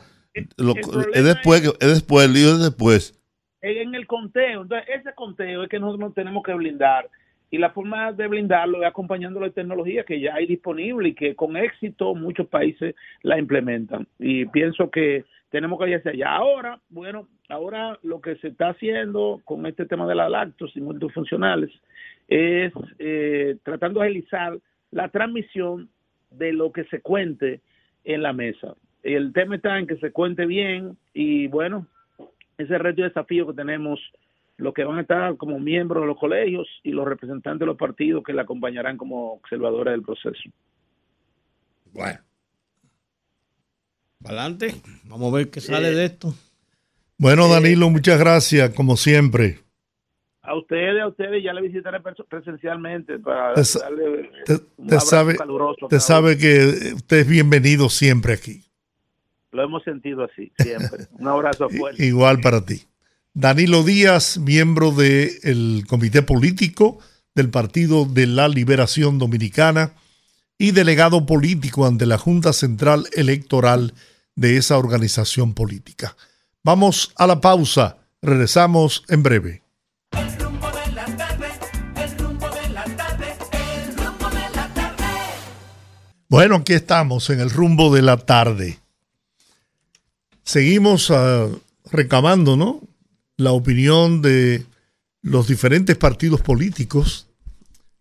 Lo, 0.57 0.73
es 1.13 1.23
después, 1.23 1.61
es 1.79 1.87
después, 1.87 2.25
el 2.25 2.33
lío 2.33 2.53
es 2.53 2.61
después. 2.61 3.17
En 3.61 3.93
el 3.95 4.07
conteo, 4.07 4.63
entonces 4.63 4.87
ese 4.89 5.13
conteo 5.13 5.63
es 5.63 5.69
que 5.69 5.79
nosotros 5.79 6.13
tenemos 6.13 6.41
que 6.43 6.53
blindar 6.53 7.09
y 7.51 7.57
la 7.57 7.71
forma 7.71 8.13
de 8.13 8.27
blindarlo 8.27 8.81
es 8.81 8.87
acompañando 8.87 9.41
la 9.41 9.49
tecnología 9.49 10.05
que 10.05 10.21
ya 10.21 10.35
hay 10.35 10.47
disponible 10.47 11.09
y 11.09 11.13
que 11.13 11.35
con 11.35 11.57
éxito 11.57 12.15
muchos 12.15 12.47
países 12.47 12.95
la 13.23 13.37
implementan. 13.37 14.07
Y 14.19 14.45
pienso 14.45 14.89
que 14.89 15.25
tenemos 15.49 15.77
que 15.77 15.89
ir 15.89 15.97
hacia 15.97 16.11
allá. 16.11 16.29
Ahora, 16.29 16.79
bueno, 16.89 17.27
ahora 17.49 17.99
lo 18.03 18.21
que 18.21 18.37
se 18.37 18.47
está 18.47 18.69
haciendo 18.69 19.41
con 19.43 19.65
este 19.65 19.85
tema 19.85 20.07
de 20.07 20.15
las 20.15 20.31
lactos 20.31 20.71
y 20.75 20.81
multifuncionales 20.81 21.69
es 22.31 22.71
eh, 22.97 23.57
tratando 23.61 23.99
de 23.99 24.07
agilizar 24.07 24.57
la 24.89 25.09
transmisión 25.09 25.89
de 26.31 26.53
lo 26.53 26.71
que 26.71 26.85
se 26.85 27.01
cuente 27.01 27.59
en 28.05 28.23
la 28.23 28.31
mesa. 28.31 28.75
El 29.03 29.33
tema 29.33 29.57
está 29.57 29.77
en 29.77 29.85
que 29.85 29.97
se 29.97 30.11
cuente 30.11 30.45
bien 30.45 30.97
y 31.13 31.47
bueno, 31.47 31.87
ese 32.57 32.77
reto 32.77 33.01
y 33.01 33.03
desafío 33.03 33.47
que 33.47 33.53
tenemos 33.53 33.99
los 34.55 34.73
que 34.73 34.85
van 34.85 34.99
a 34.99 35.01
estar 35.01 35.35
como 35.35 35.59
miembros 35.59 36.03
de 36.03 36.07
los 36.07 36.17
colegios 36.17 36.67
y 36.83 36.91
los 36.91 37.05
representantes 37.05 37.59
de 37.59 37.65
los 37.65 37.77
partidos 37.77 38.23
que 38.23 38.31
le 38.31 38.41
acompañarán 38.41 38.95
como 38.95 39.33
observadores 39.33 39.91
del 39.91 40.03
proceso. 40.03 40.49
Bueno. 41.91 42.19
Adelante, 44.23 44.75
vamos 45.03 45.33
a 45.33 45.37
ver 45.37 45.49
qué 45.49 45.59
sale 45.59 45.91
de 45.91 46.05
esto. 46.05 46.33
Bueno, 47.17 47.49
Danilo, 47.49 47.89
muchas 47.89 48.19
gracias, 48.19 48.69
como 48.69 48.95
siempre. 48.95 49.59
A 50.43 50.55
ustedes, 50.55 51.01
a 51.01 51.07
ustedes 51.07 51.43
ya 51.43 51.53
le 51.53 51.61
visitaré 51.61 51.99
presencialmente 52.27 53.19
para 53.19 53.53
te, 53.53 53.61
darle 53.79 54.31
te, 54.45 54.53
un 54.77 54.87
te 54.87 54.99
sabe, 54.99 55.35
caluroso. 55.35 55.87
Te 55.87 55.99
sabe 55.99 56.37
que 56.37 56.93
usted 56.95 57.17
es 57.17 57.27
bienvenido 57.27 57.89
siempre 57.89 58.33
aquí. 58.33 58.63
Lo 59.51 59.63
hemos 59.63 59.83
sentido 59.83 60.23
así, 60.23 60.51
siempre. 60.57 61.05
un 61.11 61.27
abrazo 61.27 61.69
fuerte. 61.69 62.03
Igual 62.03 62.39
para 62.41 62.65
ti. 62.65 62.81
Danilo 63.33 63.83
Díaz, 63.83 64.39
miembro 64.39 64.91
del 64.91 65.83
Comité 65.87 66.21
Político 66.21 66.99
del 67.35 67.49
Partido 67.49 68.05
de 68.05 68.27
la 68.27 68.47
Liberación 68.47 69.19
Dominicana 69.19 69.93
y 70.57 70.71
delegado 70.71 71.25
político 71.25 71.85
ante 71.85 72.05
la 72.05 72.17
Junta 72.17 72.51
Central 72.51 73.05
Electoral 73.13 73.93
de 74.35 74.57
esa 74.57 74.77
organización 74.77 75.53
política. 75.53 76.15
Vamos 76.63 77.13
a 77.15 77.27
la 77.27 77.41
pausa, 77.41 77.97
regresamos 78.21 79.03
en 79.07 79.23
breve. 79.23 79.60
Bueno, 86.31 86.55
aquí 86.55 86.71
estamos 86.71 87.29
en 87.29 87.41
el 87.41 87.49
rumbo 87.49 87.93
de 87.93 88.01
la 88.01 88.15
tarde. 88.15 88.79
Seguimos 90.45 91.09
uh, 91.09 91.59
recabando, 91.91 92.55
¿no? 92.55 92.87
la 93.35 93.51
opinión 93.51 94.21
de 94.21 94.65
los 95.21 95.49
diferentes 95.49 95.97
partidos 95.97 96.39
políticos 96.39 97.27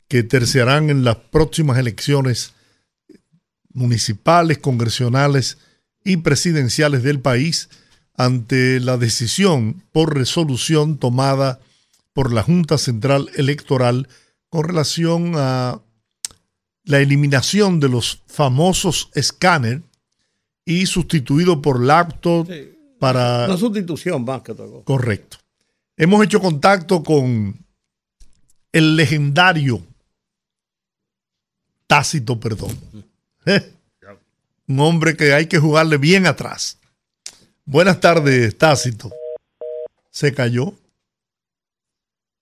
que 0.07 0.23
terciarán 0.23 0.91
en 0.91 1.03
las 1.03 1.17
próximas 1.17 1.77
elecciones 1.79 2.53
municipales, 3.73 4.59
congresionales 4.59 5.59
y 6.05 6.19
presidenciales 6.19 7.03
del 7.03 7.19
país 7.19 7.69
ante 8.15 8.79
la 8.79 8.97
decisión 8.97 9.83
por 9.91 10.15
resolución 10.15 10.99
tomada 10.99 11.59
por 12.13 12.33
la 12.33 12.45
Junta 12.45 12.79
Central 12.79 13.29
Electoral 13.35 14.07
con 14.51 14.69
relación 14.69 15.33
a 15.35 15.81
la 16.85 16.99
eliminación 16.99 17.81
de 17.81 17.89
los 17.89 18.23
famosos 18.27 19.11
escáner 19.15 19.83
y 20.65 20.87
sustituido 20.87 21.61
por 21.61 21.83
laptop, 21.83 22.49
para... 22.99 23.47
Una 23.47 23.57
sustitución 23.57 24.25
más 24.25 24.43
que 24.43 24.55
todo. 24.55 24.85
Correcto. 24.85 25.39
Hemos 25.97 26.25
hecho 26.25 26.41
contacto 26.41 27.03
con 27.03 27.57
el 28.73 28.97
legendario 28.97 29.83
Tácito 31.87 32.39
Perdón. 32.39 32.79
Un 34.69 34.81
hombre 34.81 35.17
que 35.17 35.35
hay 35.35 35.47
que 35.47 35.59
jugarle 35.59 35.97
bien 35.97 36.27
atrás. 36.27 36.79
Buenas 37.65 37.99
tardes, 37.99 38.57
Tácito. 38.57 39.11
Se 40.11 40.33
cayó. 40.33 40.73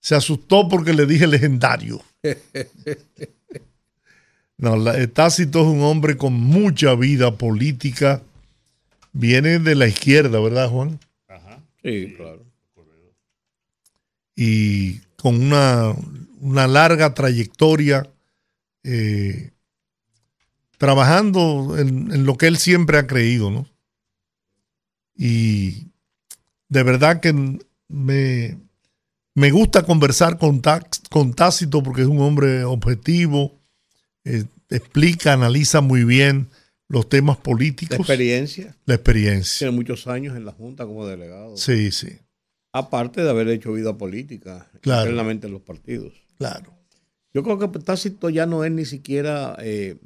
Se 0.01 0.13
asustó 0.13 0.69
porque 0.69 0.93
le 0.93 1.07
dije 1.07 1.25
legendario. 1.25 2.01
No, 4.59 4.75
Tácito 5.13 5.61
es 5.61 5.67
un 5.67 5.81
hombre 5.81 6.17
con 6.17 6.33
mucha 6.33 6.93
vida 6.93 7.37
política 7.37 8.21
viene 9.13 9.59
de 9.59 9.75
la 9.75 9.87
izquierda, 9.87 10.39
¿verdad, 10.39 10.69
Juan? 10.69 10.99
Ajá. 11.27 11.59
Sí, 11.81 12.13
claro. 12.15 12.45
Y 14.35 14.99
con 15.17 15.41
una, 15.41 15.93
una 16.39 16.67
larga 16.67 17.13
trayectoria 17.13 18.09
eh, 18.83 19.51
trabajando 20.77 21.77
en, 21.77 22.25
lo 22.25 22.37
que 22.37 22.47
él 22.47 22.57
siempre 22.57 22.97
ha 22.97 23.07
creído, 23.07 23.51
¿no? 23.51 23.67
Y 25.15 25.87
de 26.69 26.83
verdad 26.83 27.19
que 27.19 27.33
me, 27.89 28.57
me 29.33 29.51
gusta 29.51 29.83
conversar 29.83 30.37
con, 30.37 30.61
con 31.09 31.33
Tácito 31.33 31.83
porque 31.83 32.03
es 32.03 32.07
un 32.07 32.21
hombre 32.21 32.63
objetivo, 32.63 33.58
eh, 34.25 34.43
explica, 34.69 35.33
analiza 35.33 35.81
muy 35.81 36.03
bien 36.03 36.47
los 36.87 37.07
temas 37.07 37.37
políticos. 37.37 37.97
La 37.97 38.03
experiencia. 38.03 38.75
La 38.85 38.95
experiencia. 38.95 39.59
Tiene 39.59 39.75
muchos 39.75 40.07
años 40.07 40.35
en 40.35 40.45
la 40.45 40.51
Junta 40.51 40.85
como 40.85 41.05
delegado. 41.05 41.55
Sí, 41.57 41.91
sí. 41.91 42.17
Aparte 42.71 43.21
de 43.23 43.29
haber 43.29 43.47
hecho 43.49 43.73
vida 43.73 43.97
política 43.97 44.69
Claro. 44.81 45.01
internamente 45.01 45.47
en 45.47 45.53
los 45.53 45.61
partidos. 45.61 46.13
Claro. 46.37 46.73
Yo 47.33 47.43
creo 47.43 47.59
que 47.59 47.67
Tácito 47.79 48.29
ya 48.29 48.45
no 48.45 48.63
es 48.63 48.71
ni 48.71 48.85
siquiera 48.85 49.55
eh, 49.59 49.97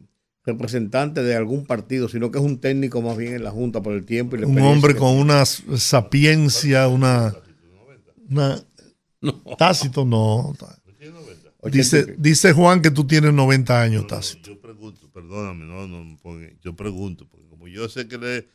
representante 0.45 1.23
de 1.23 1.35
algún 1.35 1.65
partido, 1.65 2.09
sino 2.09 2.31
que 2.31 2.39
es 2.39 2.43
un 2.43 2.59
técnico 2.59 3.01
más 3.01 3.17
bien 3.17 3.33
en 3.33 3.43
la 3.43 3.51
Junta 3.51 3.81
por 3.81 3.93
el 3.93 4.05
tiempo 4.05 4.35
y 4.35 4.39
la 4.41 4.47
Un 4.47 4.59
hombre 4.59 4.95
con 4.95 5.15
una 5.15 5.45
sapiencia, 5.45 6.87
una. 6.89 7.33
una 8.29 8.61
Tácito 9.57 10.03
no. 10.03 10.53
Dice, 11.71 11.99
80 11.99 12.11
y- 12.11 12.15
dice 12.21 12.53
Juan 12.53 12.81
que 12.81 12.91
tú 12.91 13.05
tienes 13.05 13.33
90 13.33 13.81
años, 13.81 14.07
Tácito. 14.07 14.51
Yo 14.51 14.61
pregunto, 14.61 15.09
perdóname, 15.11 15.65
no, 15.65 15.87
no, 15.87 16.17
porque 16.21 16.57
yo 16.61 16.75
pregunto, 16.75 17.27
porque 17.29 17.47
como 17.47 17.67
yo 17.67 17.87
sé 17.89 18.07
que 18.07 18.15
él 18.15 18.23
es 18.23 18.45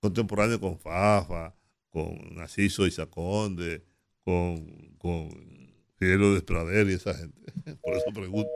contemporáneo 0.00 0.60
con 0.60 0.78
Fafa, 0.78 1.54
con 1.90 2.34
Narciso 2.34 2.86
Isaconde, 2.86 3.84
con, 4.24 4.94
con 4.98 5.30
Fidel 5.96 6.34
Desprader 6.34 6.88
y 6.90 6.94
esa 6.94 7.14
gente. 7.14 7.52
Por 7.82 7.94
eso 7.94 8.06
pregunto. 8.14 8.50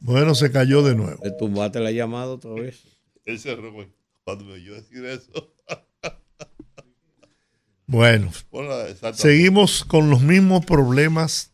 Bueno, 0.00 0.34
se 0.34 0.50
cayó 0.50 0.82
de 0.82 0.94
nuevo. 0.94 1.20
Le 1.24 1.30
tumbaste 1.30 1.80
la 1.80 1.90
llamada 1.90 2.26
otra 2.26 2.52
vez. 2.52 2.82
Él 3.24 3.38
se 3.38 3.56
cuando 4.24 4.44
me 4.44 4.52
oyó 4.52 4.74
decir 4.74 5.04
eso. 5.04 5.54
Bueno, 7.86 8.30
seguimos 9.12 9.84
con 9.84 10.08
los 10.10 10.22
mismos 10.22 10.64
problemas 10.64 11.53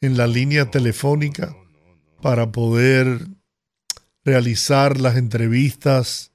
en 0.00 0.16
la 0.16 0.26
línea 0.26 0.70
telefónica 0.70 1.56
para 2.22 2.50
poder 2.52 3.26
realizar 4.24 5.00
las 5.00 5.16
entrevistas 5.16 6.32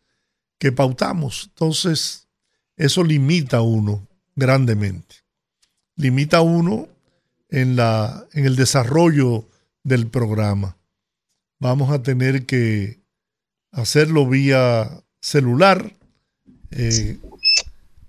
que 0.60 0.72
pautamos. 0.72 1.50
Entonces, 1.50 2.28
eso 2.78 3.04
limita 3.04 3.58
a 3.58 3.62
uno 3.62 4.08
grandemente. 4.36 5.16
Limita 5.96 6.38
a 6.38 6.42
uno 6.42 6.88
en, 7.50 7.76
la, 7.76 8.28
en 8.34 8.46
el 8.46 8.56
desarrollo 8.56 9.48
del 9.84 10.08
programa. 10.08 10.78
Vamos 11.60 11.92
a 11.92 12.02
tener 12.04 12.46
que 12.46 13.00
hacerlo 13.72 14.28
vía 14.28 15.04
celular. 15.22 15.94
Eh, 16.72 17.18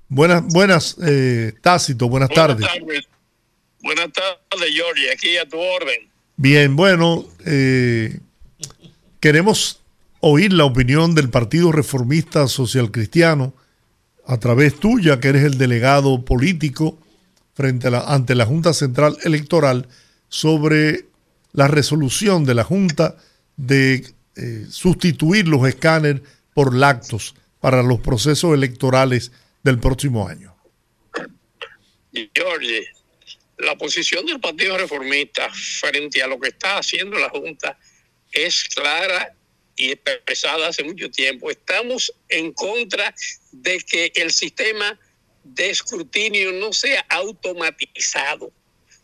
buenas, 0.08 0.44
buenas, 0.52 0.96
eh, 1.02 1.52
Tácito, 1.62 2.08
buenas 2.08 2.30
tardes. 2.30 2.66
Buenas 3.86 4.10
tardes, 4.12 4.74
Georgie. 4.74 5.12
Aquí 5.12 5.36
a 5.36 5.48
tu 5.48 5.60
orden. 5.60 6.10
Bien, 6.36 6.74
bueno, 6.74 7.24
eh, 7.44 8.18
queremos 9.20 9.80
oír 10.18 10.52
la 10.52 10.64
opinión 10.64 11.14
del 11.14 11.30
Partido 11.30 11.70
Reformista 11.70 12.48
Social 12.48 12.90
Cristiano 12.90 13.54
a 14.26 14.38
través 14.38 14.80
tuya, 14.80 15.20
que 15.20 15.28
eres 15.28 15.44
el 15.44 15.56
delegado 15.56 16.24
político 16.24 16.98
frente 17.54 17.86
a 17.86 17.90
la, 17.92 18.00
ante 18.00 18.34
la 18.34 18.44
Junta 18.44 18.72
Central 18.72 19.18
Electoral, 19.22 19.86
sobre 20.28 21.06
la 21.52 21.68
resolución 21.68 22.44
de 22.44 22.54
la 22.54 22.64
Junta 22.64 23.16
de 23.56 24.04
eh, 24.34 24.66
sustituir 24.68 25.46
los 25.46 25.64
escáneres 25.68 26.22
por 26.54 26.74
lactos 26.74 27.36
para 27.60 27.84
los 27.84 28.00
procesos 28.00 28.52
electorales 28.52 29.30
del 29.62 29.78
próximo 29.78 30.26
año. 30.26 30.56
Georgie, 32.34 32.84
la 33.58 33.76
posición 33.76 34.26
del 34.26 34.40
Partido 34.40 34.76
Reformista 34.76 35.50
frente 35.52 36.22
a 36.22 36.26
lo 36.26 36.38
que 36.38 36.48
está 36.48 36.78
haciendo 36.78 37.18
la 37.18 37.30
Junta 37.30 37.78
es 38.32 38.64
clara 38.74 39.34
y 39.76 39.92
expresada 39.92 40.68
hace 40.68 40.84
mucho 40.84 41.10
tiempo. 41.10 41.50
Estamos 41.50 42.12
en 42.28 42.52
contra 42.52 43.14
de 43.52 43.78
que 43.80 44.12
el 44.16 44.30
sistema 44.30 44.98
de 45.44 45.70
escrutinio 45.70 46.52
no 46.52 46.72
sea 46.72 47.04
automatizado. 47.08 48.52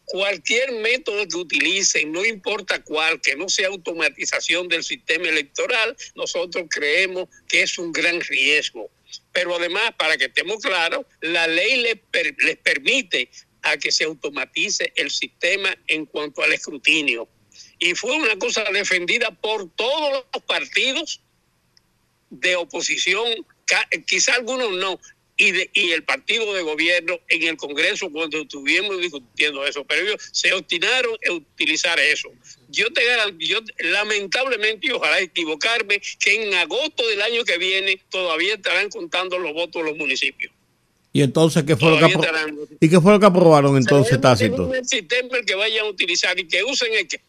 Cualquier 0.05 0.73
método 0.73 1.27
que 1.29 1.37
utilicen, 1.37 2.13
no 2.13 2.25
importa 2.25 2.83
cuál, 2.83 3.21
que 3.21 3.37
no 3.37 3.49
sea 3.49 3.69
automatización 3.69 4.69
del 4.69 4.83
sistema 4.83 5.29
electoral, 5.29 5.97
nosotros 6.15 6.67
creemos 6.69 7.29
que 7.49 7.63
es 7.63 7.79
un 7.79 7.93
gran 7.93 8.21
riesgo. 8.21 8.91
Pero 9.33 9.57
además, 9.57 9.93
para 9.97 10.17
que 10.17 10.25
estemos 10.25 10.59
claros, 10.59 11.07
la 11.21 11.47
ley 11.47 11.83
les, 11.83 11.99
les 12.39 12.57
permite 12.57 13.31
a 13.63 13.77
que 13.77 13.93
se 13.93 14.05
automatice 14.05 14.93
el 14.97 15.11
sistema 15.11 15.77
en 15.87 16.07
cuanto 16.07 16.43
al 16.43 16.53
escrutinio. 16.53 17.29
Y 17.79 17.95
fue 17.95 18.17
una 18.17 18.39
cosa 18.39 18.65
defendida 18.73 19.31
por 19.31 19.71
todos 19.75 20.25
los 20.33 20.43
partidos 20.45 21.21
de 22.31 22.57
oposición, 22.57 23.47
quizá 24.07 24.35
algunos 24.35 24.71
no, 24.73 24.99
y, 25.37 25.51
de, 25.51 25.71
y 25.73 25.91
el 25.91 26.05
partido 26.05 26.53
de 26.55 26.63
gobierno 26.63 27.19
en 27.29 27.43
el 27.43 27.57
Congreso 27.57 28.11
cuando 28.11 28.41
estuvimos 28.41 29.01
discutiendo 29.01 29.67
eso, 29.67 29.85
pero 29.85 30.03
ellos 30.03 30.31
se 30.33 30.53
obstinaron 30.53 31.17
en 31.23 31.33
utilizar 31.33 31.99
eso. 31.99 32.31
Yo 32.69 32.93
te 32.93 33.03
yo, 33.39 33.59
lamentablemente, 33.79 34.87
y 34.87 34.91
ojalá 34.91 35.21
equivocarme, 35.21 36.01
que 36.21 36.43
en 36.43 36.55
agosto 36.55 37.07
del 37.09 37.23
año 37.23 37.45
que 37.45 37.59
viene 37.59 38.01
todavía 38.11 38.55
estarán 38.55 38.89
contando 38.89 39.39
los 39.39 39.53
votos 39.53 39.83
de 39.83 39.91
los 39.91 39.99
municipios. 39.99 40.53
¿Y 41.13 41.23
entonces 41.23 41.65
qué 41.65 41.77
fue, 41.77 41.91
lo 41.91 41.99
que, 41.99 42.13
estarán. 42.13 42.57
¿y 42.81 42.89
qué 42.89 43.01
fue 43.01 43.13
lo 43.13 43.21
que 43.21 43.27
aprobaron 43.27 43.77
entonces, 43.77 44.21
Tácito? 44.21 44.67
un 44.69 44.85
sistema 44.89 45.37
el 45.39 45.45
que 45.45 45.55
vayan 45.55 45.85
a 45.87 45.89
utilizar 45.89 46.39
y 46.39 46.49
que 46.49 46.65
usen 46.65 46.93
el 46.95 47.07
que 47.09 47.21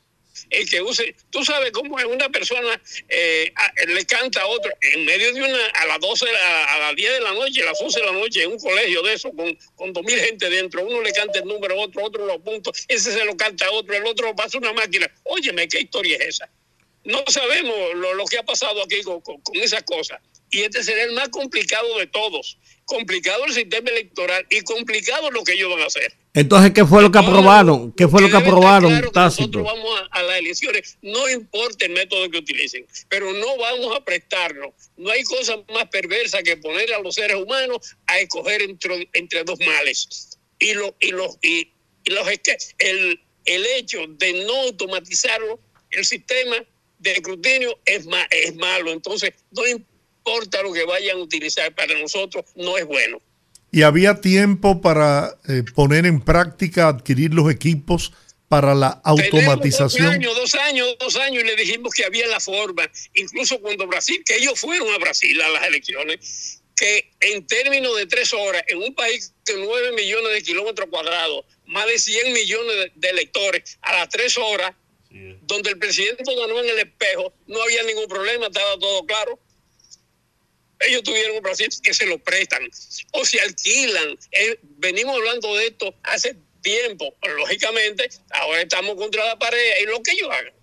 el 0.49 0.69
que 0.69 0.81
use, 0.81 1.15
tú 1.29 1.43
sabes 1.45 1.71
cómo 1.71 1.97
es 1.99 2.05
una 2.05 2.27
persona 2.29 2.79
eh, 3.07 3.51
a- 3.55 3.85
le 3.85 4.05
canta 4.05 4.41
a 4.41 4.47
otro 4.47 4.71
en 4.93 5.05
medio 5.05 5.31
de 5.33 5.41
una, 5.41 5.65
a 5.75 5.85
las 5.85 5.99
12, 5.99 6.25
a, 6.29 6.75
a 6.75 6.79
las 6.79 6.95
10 6.95 7.11
de 7.13 7.21
la 7.21 7.33
noche, 7.33 7.61
a 7.61 7.65
las 7.65 7.79
11 7.81 7.99
de 7.99 8.05
la 8.05 8.11
noche, 8.11 8.43
en 8.43 8.51
un 8.51 8.59
colegio 8.59 9.01
de 9.03 9.13
eso, 9.13 9.31
con, 9.31 9.55
con 9.75 9.93
dos 9.93 10.03
mil 10.03 10.17
gente 10.19 10.49
dentro, 10.49 10.85
uno 10.85 11.01
le 11.01 11.11
canta 11.11 11.39
el 11.39 11.45
número, 11.45 11.79
otro, 11.79 12.03
otro 12.03 12.25
lo 12.25 12.33
apunta, 12.33 12.71
ese 12.87 13.11
se 13.13 13.25
lo 13.25 13.35
canta 13.37 13.67
a 13.67 13.71
otro, 13.71 13.95
el 13.95 14.05
otro 14.05 14.35
pasa 14.35 14.57
una 14.57 14.73
máquina. 14.73 15.09
Óyeme, 15.23 15.67
¿qué 15.67 15.81
historia 15.81 16.17
es 16.17 16.27
esa? 16.35 16.49
No 17.05 17.23
sabemos 17.27 17.75
lo, 17.95 18.13
lo 18.13 18.25
que 18.25 18.37
ha 18.37 18.43
pasado 18.43 18.83
aquí 18.83 19.01
con, 19.01 19.21
con, 19.21 19.39
con 19.41 19.55
esas 19.57 19.83
cosas. 19.83 20.19
Y 20.53 20.61
este 20.61 20.83
será 20.83 21.03
el 21.03 21.11
más 21.13 21.29
complicado 21.29 21.97
de 21.99 22.07
todos. 22.07 22.57
Complicado 22.85 23.45
el 23.45 23.53
sistema 23.53 23.89
electoral 23.89 24.45
y 24.49 24.61
complicado 24.61 25.31
lo 25.31 25.43
que 25.43 25.53
ellos 25.53 25.69
van 25.71 25.81
a 25.81 25.85
hacer. 25.85 26.13
Entonces, 26.33 26.71
¿qué 26.73 26.85
fue 26.85 27.01
lo 27.01 27.11
que 27.11 27.17
aprobaron? 27.19 27.91
¿Qué 27.93 28.07
fue 28.07 28.21
lo 28.21 28.29
que 28.29 28.37
aprobaron, 28.37 28.91
claro 28.91 29.11
que? 29.11 29.19
Nosotros 29.19 29.63
vamos 29.63 30.01
a, 30.11 30.19
a 30.19 30.23
las 30.23 30.39
elecciones, 30.39 30.97
no 31.01 31.29
importa 31.29 31.85
el 31.85 31.93
método 31.93 32.29
que 32.29 32.39
utilicen, 32.39 32.85
pero 33.07 33.31
no 33.33 33.57
vamos 33.57 33.95
a 33.95 34.03
prestarnos. 34.03 34.73
No 34.97 35.09
hay 35.11 35.23
cosa 35.23 35.57
más 35.73 35.87
perversa 35.89 36.43
que 36.43 36.57
poner 36.57 36.93
a 36.93 36.99
los 36.99 37.15
seres 37.15 37.37
humanos 37.37 37.95
a 38.07 38.19
escoger 38.19 38.61
entre, 38.63 39.07
entre 39.13 39.43
dos 39.43 39.59
males. 39.59 40.37
Y, 40.59 40.73
lo, 40.73 40.95
y, 40.99 41.11
los, 41.11 41.37
y, 41.41 41.71
y 42.03 42.09
los 42.11 42.27
el, 42.79 43.19
el 43.45 43.65
hecho 43.77 43.99
de 44.07 44.45
no 44.45 44.53
automatizarlo, 44.63 45.59
el 45.91 46.03
sistema 46.03 46.57
de 46.99 47.11
escrutinio 47.13 47.79
es, 47.85 48.05
ma- 48.05 48.27
es 48.29 48.55
malo. 48.55 48.91
Entonces, 48.91 49.33
no 49.51 49.65
importa 49.65 49.92
lo 50.63 50.73
que 50.73 50.85
vayan 50.85 51.17
a 51.17 51.21
utilizar, 51.21 51.73
para 51.75 51.97
nosotros 51.99 52.45
no 52.55 52.77
es 52.77 52.85
bueno. 52.85 53.21
Y 53.71 53.81
había 53.81 54.21
tiempo 54.21 54.81
para 54.81 55.37
eh, 55.49 55.63
poner 55.73 56.05
en 56.05 56.21
práctica, 56.21 56.87
adquirir 56.87 57.33
los 57.33 57.51
equipos 57.51 58.13
para 58.47 58.75
la 58.75 59.01
Tenemos 59.01 59.17
Dos 59.17 59.33
automatización. 59.33 60.07
años, 60.07 60.35
dos 60.35 60.53
años, 60.55 60.95
dos 60.99 61.15
años 61.15 61.43
y 61.43 61.47
le 61.47 61.55
dijimos 61.55 61.91
que 61.93 62.05
había 62.05 62.27
la 62.27 62.39
forma, 62.39 62.89
incluso 63.15 63.59
cuando 63.59 63.87
Brasil, 63.87 64.21
que 64.25 64.35
ellos 64.35 64.59
fueron 64.59 64.93
a 64.93 64.99
Brasil 64.99 65.41
a 65.41 65.49
las 65.49 65.65
elecciones, 65.65 66.61
que 66.75 67.11
en 67.19 67.47
términos 67.47 67.95
de 67.97 68.05
tres 68.05 68.31
horas, 68.33 68.63
en 68.67 68.77
un 68.77 68.93
país 68.93 69.33
de 69.45 69.57
nueve 69.57 69.91
millones 69.93 70.33
de 70.33 70.43
kilómetros 70.43 70.89
cuadrados, 70.89 71.45
más 71.65 71.87
de 71.87 71.97
100 71.97 72.33
millones 72.33 72.75
de, 72.75 72.91
de 72.95 73.09
electores, 73.09 73.77
a 73.81 73.93
las 73.93 74.09
tres 74.09 74.37
horas, 74.37 74.73
donde 75.41 75.69
el 75.69 75.77
presidente 75.77 76.23
ganó 76.23 76.59
en 76.59 76.69
el 76.69 76.79
espejo, 76.79 77.33
no 77.47 77.61
había 77.61 77.83
ningún 77.83 78.07
problema, 78.07 78.47
estaba 78.47 78.77
todo 78.79 79.05
claro. 79.05 79.39
Ellos 80.87 81.03
tuvieron 81.03 81.37
un 81.37 81.43
Brasil 81.43 81.69
que 81.81 81.93
se 81.93 82.05
lo 82.05 82.17
prestan 82.19 82.69
o 83.11 83.25
se 83.25 83.39
alquilan. 83.39 84.17
Eh, 84.31 84.57
venimos 84.61 85.15
hablando 85.15 85.55
de 85.55 85.67
esto 85.67 85.95
hace 86.03 86.35
tiempo. 86.61 87.15
Lógicamente, 87.37 88.09
ahora 88.31 88.61
estamos 88.61 88.95
contra 88.95 89.25
la 89.25 89.37
pared 89.37 89.81
y 89.81 89.85
lo 89.85 90.01
que 90.01 90.11
ellos 90.11 90.29
hagan. 90.31 90.53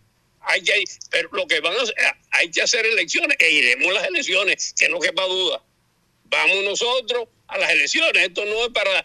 Hay 0.42 0.62
que, 0.62 0.84
pero 1.10 1.28
lo 1.32 1.46
que 1.46 1.60
van 1.60 1.76
a 1.76 1.82
hacer, 1.82 1.94
hay 2.30 2.50
que 2.50 2.62
hacer 2.62 2.84
elecciones 2.86 3.36
e 3.38 3.50
iremos 3.50 3.88
a 3.90 3.92
las 3.92 4.08
elecciones, 4.08 4.74
que 4.78 4.88
no 4.88 4.98
quepa 4.98 5.24
duda. 5.26 5.62
Vamos 6.24 6.64
nosotros 6.64 7.28
a 7.48 7.58
las 7.58 7.70
elecciones. 7.70 8.26
Esto 8.26 8.44
no 8.46 8.64
es 8.64 8.70
para 8.70 9.04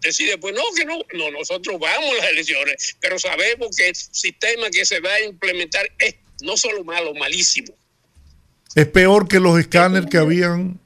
decir 0.00 0.28
después, 0.28 0.54
no, 0.54 0.62
que 0.76 0.84
no, 0.84 1.00
no, 1.14 1.30
nosotros 1.30 1.78
vamos 1.78 2.10
a 2.12 2.16
las 2.16 2.28
elecciones, 2.28 2.96
pero 3.00 3.18
sabemos 3.18 3.74
que 3.74 3.88
el 3.88 3.96
sistema 3.96 4.68
que 4.70 4.84
se 4.84 5.00
va 5.00 5.14
a 5.14 5.22
implementar 5.22 5.90
es 5.98 6.16
no 6.42 6.56
solo 6.56 6.84
malo, 6.84 7.14
malísimo. 7.14 7.74
Es 8.74 8.86
peor 8.86 9.28
que 9.28 9.40
los 9.40 9.58
escáneres 9.58 10.10
que 10.10 10.18
habían, 10.18 10.80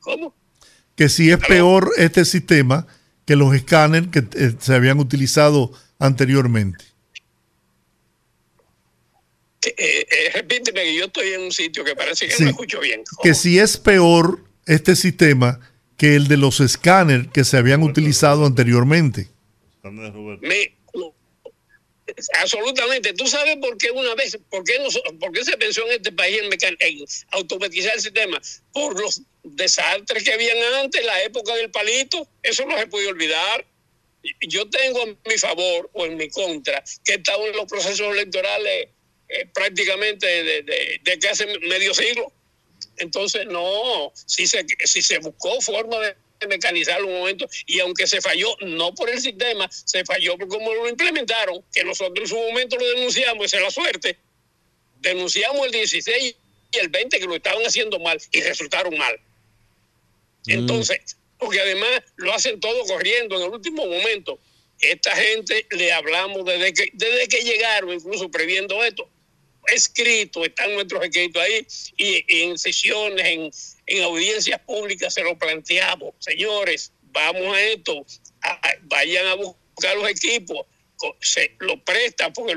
¿Cómo? 0.00 0.34
que 0.94 1.08
si 1.08 1.30
es 1.30 1.38
peor 1.38 1.90
este 1.96 2.24
sistema 2.24 2.86
que 3.24 3.36
los 3.36 3.54
escáneres 3.54 4.08
que 4.10 4.20
eh, 4.34 4.54
se 4.58 4.74
habían 4.74 4.98
utilizado 4.98 5.72
anteriormente. 5.98 6.84
eh, 9.64 9.74
eh, 9.76 10.30
repíteme 10.34 10.84
que 10.84 10.96
yo 10.96 11.06
estoy 11.06 11.28
en 11.30 11.42
un 11.42 11.52
sitio 11.52 11.84
que 11.84 11.96
parece 11.96 12.28
que 12.28 12.34
no 12.38 12.44
me 12.44 12.50
escucho 12.50 12.80
bien. 12.80 13.02
Que 13.22 13.34
si 13.34 13.58
es 13.58 13.76
peor 13.78 14.44
este 14.64 14.94
sistema 14.94 15.58
que 15.96 16.14
el 16.14 16.28
de 16.28 16.36
los 16.36 16.60
escáneres 16.60 17.28
que 17.32 17.44
se 17.44 17.56
habían 17.56 17.82
utilizado 17.82 18.46
anteriormente. 18.46 19.28
Me, 19.82 20.75
absolutamente. 22.40 23.12
¿Tú 23.14 23.26
sabes 23.26 23.56
por 23.56 23.76
qué 23.78 23.90
una 23.90 24.14
vez, 24.14 24.38
por 24.50 24.64
qué, 24.64 24.74
por 25.20 25.32
qué 25.32 25.44
se 25.44 25.56
pensó 25.56 25.86
en 25.86 25.92
este 25.92 26.12
país 26.12 26.40
en, 26.42 26.76
en, 26.80 27.04
automatizar 27.32 27.94
el 27.94 28.00
sistema? 28.00 28.40
Por 28.72 28.98
los 29.00 29.22
desastres 29.42 30.22
que 30.24 30.32
habían 30.32 30.58
antes, 30.74 31.04
la 31.04 31.22
época 31.22 31.54
del 31.54 31.70
palito, 31.70 32.28
eso 32.42 32.64
no 32.66 32.78
se 32.78 32.86
puede 32.86 33.08
olvidar. 33.08 33.66
Yo 34.40 34.68
tengo 34.68 35.02
a 35.02 35.06
mi 35.06 35.38
favor 35.38 35.90
o 35.92 36.06
en 36.06 36.16
mi 36.16 36.28
contra 36.28 36.82
que 37.04 37.12
he 37.12 37.16
estado 37.16 37.46
en 37.46 37.56
los 37.56 37.66
procesos 37.66 38.12
electorales 38.12 38.88
eh, 39.28 39.46
prácticamente 39.52 40.26
de, 40.26 40.62
de, 40.62 41.00
de, 41.02 41.18
que 41.18 41.28
hace 41.28 41.46
medio 41.60 41.94
siglo. 41.94 42.32
Entonces, 42.98 43.46
no, 43.46 44.12
si 44.14 44.46
se, 44.46 44.64
si 44.84 45.02
se 45.02 45.18
buscó 45.18 45.60
forma 45.60 45.98
de 46.00 46.16
mecanizar 46.48 47.02
un 47.02 47.12
momento 47.12 47.48
y 47.66 47.80
aunque 47.80 48.06
se 48.06 48.20
falló 48.20 48.56
no 48.60 48.94
por 48.94 49.08
el 49.10 49.20
sistema, 49.20 49.68
se 49.70 50.04
falló 50.04 50.36
por 50.36 50.48
cómo 50.48 50.72
lo 50.74 50.88
implementaron, 50.88 51.64
que 51.72 51.84
nosotros 51.84 52.18
en 52.18 52.26
su 52.28 52.36
momento 52.36 52.76
lo 52.76 52.86
denunciamos, 52.88 53.46
esa 53.46 53.56
es 53.56 53.62
la 53.62 53.70
suerte. 53.70 54.18
Denunciamos 55.00 55.66
el 55.66 55.72
16 55.72 56.36
y 56.72 56.78
el 56.78 56.88
20 56.88 57.18
que 57.18 57.26
lo 57.26 57.36
estaban 57.36 57.62
haciendo 57.64 57.98
mal 57.98 58.20
y 58.32 58.40
resultaron 58.40 58.96
mal. 58.96 59.18
Mm. 60.46 60.52
Entonces, 60.52 61.16
porque 61.38 61.60
además 61.60 62.02
lo 62.16 62.32
hacen 62.32 62.60
todo 62.60 62.84
corriendo 62.84 63.36
en 63.36 63.42
el 63.42 63.50
último 63.50 63.86
momento. 63.86 64.38
Esta 64.80 65.14
gente 65.16 65.66
le 65.70 65.92
hablamos 65.92 66.44
desde 66.44 66.72
que, 66.74 66.90
desde 66.92 67.28
que 67.28 67.42
llegaron, 67.42 67.92
incluso 67.94 68.30
previendo 68.30 68.82
esto. 68.84 69.08
Escrito, 69.68 70.44
están 70.44 70.74
nuestros 70.74 71.02
escritos 71.04 71.42
ahí, 71.42 71.66
y, 71.96 72.24
y 72.28 72.42
en 72.42 72.58
sesiones, 72.58 73.26
en, 73.26 73.50
en 73.86 74.02
audiencias 74.02 74.60
públicas 74.60 75.14
se 75.14 75.22
lo 75.22 75.38
planteamos, 75.38 76.14
señores, 76.18 76.92
vamos 77.02 77.56
a 77.56 77.62
esto, 77.62 78.04
vayan 78.82 79.26
a 79.26 79.34
buscar 79.34 79.96
los 79.96 80.08
equipos, 80.08 80.66
se 81.20 81.56
prestan, 81.84 82.32
porque 82.32 82.54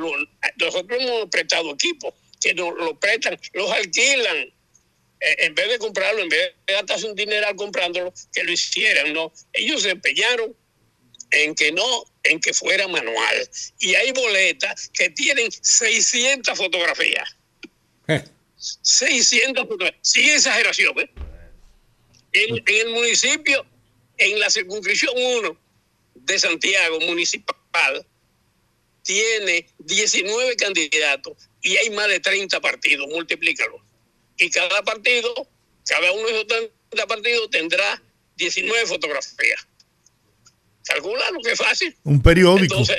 nosotros 0.58 1.02
hemos 1.02 1.30
prestado 1.30 1.72
equipos, 1.72 2.14
que 2.42 2.54
nos 2.54 2.98
prestan, 3.00 3.40
los 3.54 3.72
alquilan, 3.72 4.54
eh, 5.22 5.36
en 5.40 5.56
vez 5.56 5.68
de 5.70 5.80
comprarlo, 5.80 6.22
en 6.22 6.30
vez 6.30 6.54
de 6.66 6.74
gastarse 6.74 7.06
un 7.06 7.16
dineral 7.16 7.56
comprándolo, 7.56 8.14
que 8.32 8.44
lo 8.44 8.52
hicieran, 8.52 9.14
¿no? 9.14 9.34
Ellos 9.52 9.84
se 9.84 9.90
empeñaron 9.90 10.56
en 11.32 11.56
que 11.56 11.72
no, 11.72 12.06
en 12.24 12.40
que 12.40 12.54
fuera 12.54 12.88
manual. 12.88 13.50
Y 13.80 13.96
hay 13.96 14.12
boletas 14.14 14.90
que 14.90 15.10
tienen 15.10 15.52
600 15.52 16.58
fotografías. 16.58 17.36
600 18.60 19.68
sin 20.02 20.30
exageración. 20.30 21.00
¿eh? 21.00 21.10
En, 22.34 22.58
en, 22.58 22.88
el 22.88 22.94
municipio, 22.94 23.66
en 24.18 24.40
la 24.40 24.50
circunscripción 24.50 25.14
1 25.16 25.58
de 26.16 26.40
Santiago 26.40 27.00
municipal, 27.02 28.06
tiene 29.04 29.68
19 29.80 30.56
candidatos 30.56 31.50
y 31.62 31.78
hay 31.78 31.90
más 31.92 32.08
de 32.10 32.20
30 32.20 32.60
partidos, 32.62 33.08
multiplícalo. 33.08 33.84
Y 34.38 34.50
cada 34.50 34.84
partido, 34.84 35.48
cada 35.88 36.12
uno 36.12 36.28
de 36.28 36.34
esos 36.34 36.48
30 36.48 37.08
partidos 37.08 37.50
tendrá 37.50 38.02
19 38.36 38.86
fotografías. 38.86 39.68
Calcula 40.84 41.32
lo 41.32 41.40
que 41.40 41.52
es 41.52 41.60
fácil. 41.60 41.96
Un 42.04 42.22
periódico. 42.22 42.76
Entonces, 42.76 42.98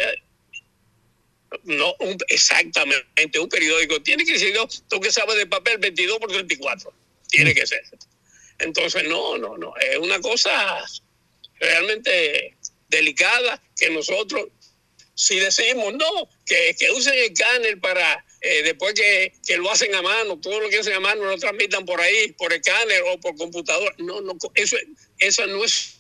no, 1.65 1.95
un, 2.01 2.17
exactamente, 2.29 3.39
un 3.39 3.49
periódico. 3.49 4.01
Tiene 4.03 4.25
que 4.25 4.39
ser, 4.39 4.55
tú 4.89 5.01
que 5.01 5.11
sabes 5.11 5.37
de 5.37 5.47
papel, 5.47 5.79
22 5.79 6.19
por 6.19 6.31
34. 6.31 6.93
Tiene 7.29 7.55
que 7.55 7.67
ser. 7.67 7.83
Entonces, 8.59 9.05
no, 9.09 9.39
no, 9.39 9.57
no. 9.57 9.75
Es 9.77 9.99
una 9.99 10.21
cosa 10.21 10.85
realmente 11.59 12.57
delicada 12.89 13.63
que 13.77 13.91
nosotros, 13.91 14.49
si 15.15 15.39
decimos 15.39 15.93
no, 15.95 16.29
que, 16.47 16.75
que 16.79 16.91
usen 16.91 17.15
el 17.15 17.33
escáner 17.33 17.81
para, 17.81 18.25
eh, 18.41 18.63
después 18.63 18.95
que, 18.95 19.33
que, 19.47 19.57
lo 19.57 19.71
hacen 19.71 19.95
a 19.95 20.03
mano, 20.03 20.39
todo 20.41 20.61
lo 20.61 20.69
que 20.69 20.79
hacen 20.79 20.95
a 20.95 21.01
mano 21.01 21.25
lo 21.25 21.39
transmitan 21.39 21.85
por 21.85 22.01
ahí, 22.01 22.33
por 22.33 22.53
escáner 22.53 23.03
o 23.09 23.19
por 23.21 23.37
computador. 23.37 23.95
No, 23.99 24.21
no, 24.21 24.37
eso, 24.55 24.77
esa 25.19 25.47
no 25.47 25.65
es 25.65 25.97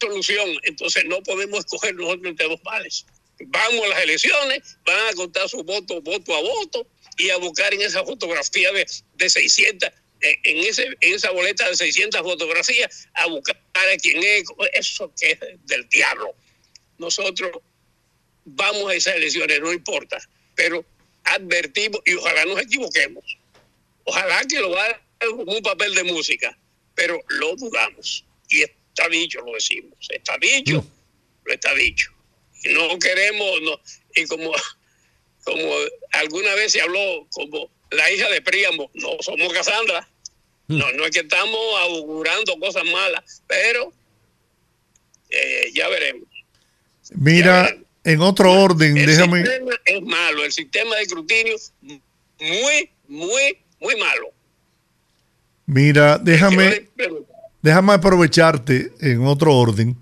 solución. 0.00 0.58
Entonces, 0.64 1.04
no 1.06 1.22
podemos 1.22 1.60
escoger 1.64 1.94
nosotros 1.94 2.26
entre 2.26 2.48
dos 2.48 2.60
males 2.64 3.06
vamos 3.46 3.84
a 3.86 3.88
las 3.88 4.02
elecciones, 4.02 4.78
van 4.84 5.08
a 5.08 5.14
contar 5.14 5.48
su 5.48 5.62
voto 5.62 6.00
voto 6.02 6.34
a 6.34 6.40
voto 6.40 6.86
y 7.18 7.30
a 7.30 7.36
buscar 7.36 7.72
en 7.74 7.82
esa 7.82 8.04
fotografía 8.04 8.72
de, 8.72 8.86
de 9.14 9.30
600, 9.30 9.90
en, 10.20 10.56
ese, 10.58 10.86
en 11.00 11.14
esa 11.14 11.30
boleta 11.30 11.68
de 11.68 11.76
600 11.76 12.20
fotografías, 12.20 13.08
a 13.14 13.26
buscar 13.26 13.56
a 13.74 13.96
quién 13.96 14.22
es, 14.22 14.44
eso 14.72 15.12
que 15.18 15.32
es 15.32 15.38
del 15.66 15.88
diablo. 15.88 16.34
Nosotros 16.98 17.50
vamos 18.44 18.90
a 18.90 18.94
esas 18.94 19.16
elecciones, 19.16 19.60
no 19.60 19.72
importa, 19.72 20.18
pero 20.54 20.84
advertimos 21.24 22.00
y 22.04 22.14
ojalá 22.14 22.44
nos 22.44 22.60
equivoquemos. 22.60 23.24
Ojalá 24.04 24.42
que 24.48 24.60
lo 24.60 24.78
hagan 24.78 25.00
como 25.20 25.52
un 25.52 25.62
papel 25.62 25.94
de 25.94 26.04
música, 26.04 26.56
pero 26.94 27.22
lo 27.28 27.54
dudamos. 27.56 28.24
Y 28.48 28.62
está 28.62 29.08
dicho, 29.08 29.40
lo 29.42 29.52
decimos. 29.52 29.94
Está 30.10 30.36
dicho, 30.38 30.84
lo 31.44 31.52
está 31.52 31.74
dicho 31.74 32.12
no 32.64 32.98
queremos, 32.98 33.62
no, 33.62 33.80
y 34.14 34.26
como, 34.26 34.52
como 35.44 35.72
alguna 36.12 36.54
vez 36.54 36.72
se 36.72 36.80
habló 36.80 37.26
como 37.30 37.70
la 37.90 38.10
hija 38.10 38.28
de 38.30 38.42
Príamo, 38.42 38.90
no 38.94 39.10
somos 39.20 39.52
Casandra, 39.52 40.08
hmm. 40.68 40.78
no, 40.78 40.92
no 40.92 41.04
es 41.04 41.10
que 41.10 41.20
estamos 41.20 41.60
augurando 41.80 42.58
cosas 42.58 42.84
malas, 42.84 43.42
pero 43.46 43.92
eh, 45.30 45.70
ya 45.74 45.88
veremos. 45.88 46.28
Mira, 47.14 47.76
en 48.04 48.20
otro 48.20 48.52
orden, 48.52 48.96
el 48.96 49.06
déjame. 49.06 49.44
Sistema 49.44 49.72
es 49.84 50.02
malo, 50.02 50.44
el 50.44 50.52
sistema 50.52 50.96
de 50.96 51.02
escrutinio 51.02 51.56
muy, 52.40 52.90
muy, 53.08 53.58
muy 53.80 53.96
malo. 53.96 54.28
Mira, 55.66 56.18
déjame, 56.18 56.88
déjame 57.62 57.92
aprovecharte 57.92 58.92
en 59.00 59.24
otro 59.26 59.54
orden 59.54 59.96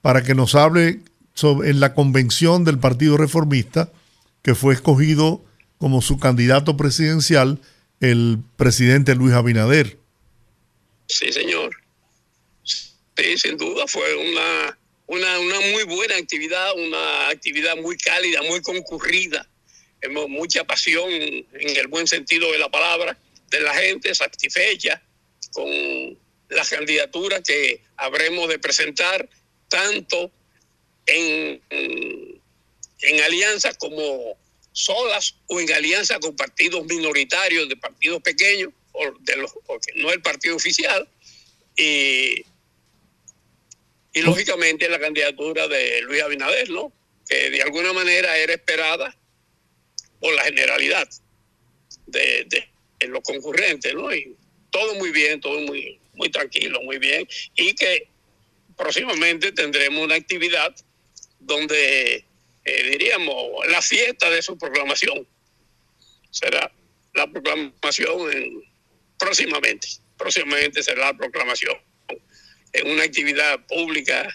para 0.00 0.22
que 0.22 0.34
nos 0.34 0.54
hable 0.54 1.00
en 1.42 1.80
la 1.80 1.94
convención 1.94 2.64
del 2.64 2.78
Partido 2.78 3.16
Reformista, 3.16 3.92
que 4.42 4.54
fue 4.54 4.74
escogido 4.74 5.44
como 5.78 6.02
su 6.02 6.18
candidato 6.18 6.76
presidencial 6.76 7.60
el 8.00 8.38
presidente 8.56 9.14
Luis 9.14 9.34
Abinader. 9.34 9.98
Sí, 11.06 11.32
señor. 11.32 11.76
Sí, 12.62 13.38
sin 13.38 13.56
duda 13.56 13.86
fue 13.86 14.14
una, 14.16 14.78
una, 15.06 15.38
una 15.38 15.60
muy 15.72 15.84
buena 15.84 16.16
actividad, 16.16 16.70
una 16.76 17.28
actividad 17.28 17.76
muy 17.76 17.96
cálida, 17.96 18.42
muy 18.42 18.60
concurrida. 18.60 19.48
Mucha 20.28 20.64
pasión 20.64 21.10
en 21.10 21.76
el 21.76 21.88
buen 21.88 22.06
sentido 22.06 22.52
de 22.52 22.58
la 22.58 22.68
palabra 22.68 23.18
de 23.50 23.60
la 23.60 23.74
gente 23.74 24.14
satisfecha 24.14 25.02
con 25.52 25.66
las 26.48 26.70
candidaturas 26.70 27.42
que 27.42 27.82
habremos 27.96 28.48
de 28.48 28.58
presentar, 28.58 29.28
tanto 29.68 30.30
en, 31.08 31.60
en, 31.70 33.20
alianza 33.24 33.72
como 33.74 34.36
solas 34.72 35.34
o 35.46 35.60
en 35.60 35.72
alianza 35.72 36.18
con 36.20 36.36
partidos 36.36 36.84
minoritarios 36.86 37.68
de 37.68 37.76
partidos 37.76 38.22
pequeños, 38.22 38.72
o 38.92 39.04
de 39.20 39.36
los, 39.36 39.52
porque 39.66 39.92
no 39.96 40.12
el 40.12 40.22
partido 40.22 40.56
oficial, 40.56 41.08
y, 41.76 42.44
y 44.12 44.22
lógicamente 44.22 44.88
la 44.88 44.98
candidatura 44.98 45.68
de 45.68 46.02
Luis 46.02 46.22
Abinader, 46.22 46.70
¿no? 46.70 46.92
que 47.28 47.50
de 47.50 47.62
alguna 47.62 47.92
manera 47.92 48.36
era 48.38 48.54
esperada 48.54 49.14
por 50.18 50.34
la 50.34 50.44
generalidad 50.44 51.08
de, 52.06 52.46
de, 52.48 53.08
los 53.08 53.22
concurrentes, 53.22 53.94
¿no? 53.94 54.12
Y 54.12 54.34
todo 54.70 54.94
muy 54.96 55.10
bien, 55.12 55.40
todo 55.40 55.60
muy, 55.60 56.00
muy 56.14 56.30
tranquilo, 56.30 56.82
muy 56.82 56.98
bien, 56.98 57.28
y 57.54 57.74
que 57.74 58.08
próximamente 58.76 59.52
tendremos 59.52 60.04
una 60.04 60.16
actividad 60.16 60.74
donde 61.38 62.24
eh, 62.64 62.90
diríamos 62.90 63.66
la 63.68 63.80
fiesta 63.80 64.28
de 64.30 64.42
su 64.42 64.58
proclamación 64.58 65.26
será 66.30 66.70
la 67.14 67.26
proclamación 67.26 68.32
en, 68.32 68.62
próximamente. 69.18 69.88
Próximamente 70.16 70.82
será 70.82 71.06
la 71.06 71.16
proclamación 71.16 71.76
en 72.72 72.90
una 72.90 73.04
actividad 73.04 73.64
pública 73.66 74.28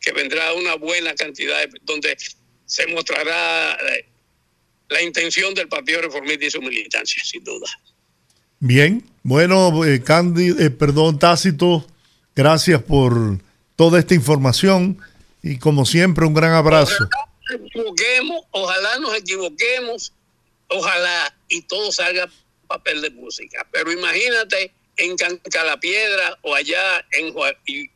que 0.00 0.12
vendrá 0.12 0.52
una 0.54 0.76
buena 0.76 1.14
cantidad, 1.14 1.60
de, 1.60 1.70
donde 1.82 2.16
se 2.64 2.86
mostrará 2.88 3.76
la, 3.76 3.78
la, 4.88 5.02
intención 5.02 5.54
del 5.54 5.68
Partido 5.68 6.02
Reformista 6.02 6.44
y 6.44 6.50
su 6.50 6.60
militancia, 6.60 7.22
sin 7.24 7.42
duda. 7.42 7.66
Bien, 8.60 9.02
bueno, 9.22 9.84
eh, 9.84 10.02
Candy, 10.02 10.54
eh, 10.58 10.70
perdón, 10.70 11.18
Tácito, 11.18 11.86
gracias 12.34 12.82
por 12.82 13.40
toda 13.74 13.98
esta 13.98 14.14
información. 14.14 14.98
Y 15.46 15.58
como 15.58 15.86
siempre, 15.86 16.26
un 16.26 16.34
gran 16.34 16.52
abrazo. 16.52 17.08
Ojalá 17.08 17.28
nos 17.48 17.66
equivoquemos, 17.66 18.44
ojalá 18.50 18.98
nos 18.98 19.14
equivoquemos 19.14 20.12
ojalá 20.68 21.34
y 21.48 21.62
todo 21.62 21.92
salga 21.92 22.28
papel 22.66 23.02
de 23.02 23.10
música. 23.10 23.66
Pero 23.70 23.92
imagínate 23.92 24.72
en 24.96 25.16
Calapiedra 25.50 26.38
o 26.42 26.54
allá 26.54 27.04
en 27.12 27.34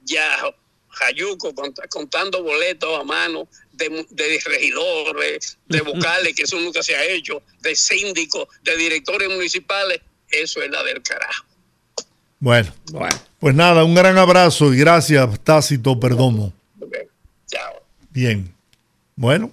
ya 0.05 0.55
Jayuco 0.91 1.55
contando 1.89 2.43
boletos 2.43 2.99
a 2.99 3.05
mano 3.05 3.49
de, 3.73 4.07
de, 4.11 4.41
regidores, 4.45 5.59
de 5.67 5.81
vocales, 5.83 6.35
que 6.35 6.43
eso 6.43 6.59
nunca 6.61 6.83
se 6.83 6.95
ha 6.95 7.05
hecho, 7.05 7.43
de 7.61 7.75
síndicos, 7.75 8.49
de 8.63 8.77
directores 8.77 9.29
municipales, 9.29 10.01
eso 10.31 10.63
es 10.63 10.71
la 10.71 10.83
del 10.83 11.03
carajo. 11.03 11.45
Bueno, 12.39 12.73
pues 13.39 13.55
nada, 13.55 13.85
un 13.85 13.95
gran 13.95 14.19
abrazo 14.19 14.73
y 14.73 14.79
gracias, 14.79 15.43
Tácito 15.45 15.99
Perdomo. 15.99 16.53
Chao. 17.51 17.83
Bien. 18.11 18.55
Bueno, 19.17 19.51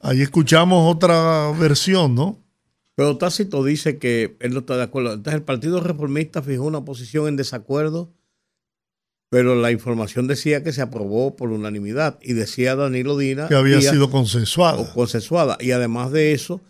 ahí 0.00 0.22
escuchamos 0.22 0.94
otra 0.94 1.50
versión, 1.52 2.14
¿no? 2.14 2.38
Pero 2.96 3.18
Tácito 3.18 3.62
dice 3.62 3.98
que 3.98 4.36
él 4.40 4.52
no 4.52 4.60
está 4.60 4.76
de 4.76 4.82
acuerdo. 4.82 5.12
Entonces 5.12 5.34
el 5.34 5.44
Partido 5.44 5.80
Reformista 5.80 6.42
fijó 6.42 6.64
una 6.64 6.84
posición 6.84 7.28
en 7.28 7.36
desacuerdo, 7.36 8.10
pero 9.28 9.54
la 9.54 9.70
información 9.70 10.26
decía 10.26 10.62
que 10.62 10.72
se 10.72 10.82
aprobó 10.82 11.36
por 11.36 11.50
unanimidad 11.50 12.18
y 12.22 12.32
decía 12.32 12.74
Danilo 12.74 13.16
Dina 13.18 13.48
que 13.48 13.54
había 13.54 13.80
sido 13.80 14.10
consensuada. 14.10 14.92
consensuada. 14.94 15.58
Y 15.60 15.72
además 15.72 16.10
de 16.10 16.32
eso, 16.32 16.62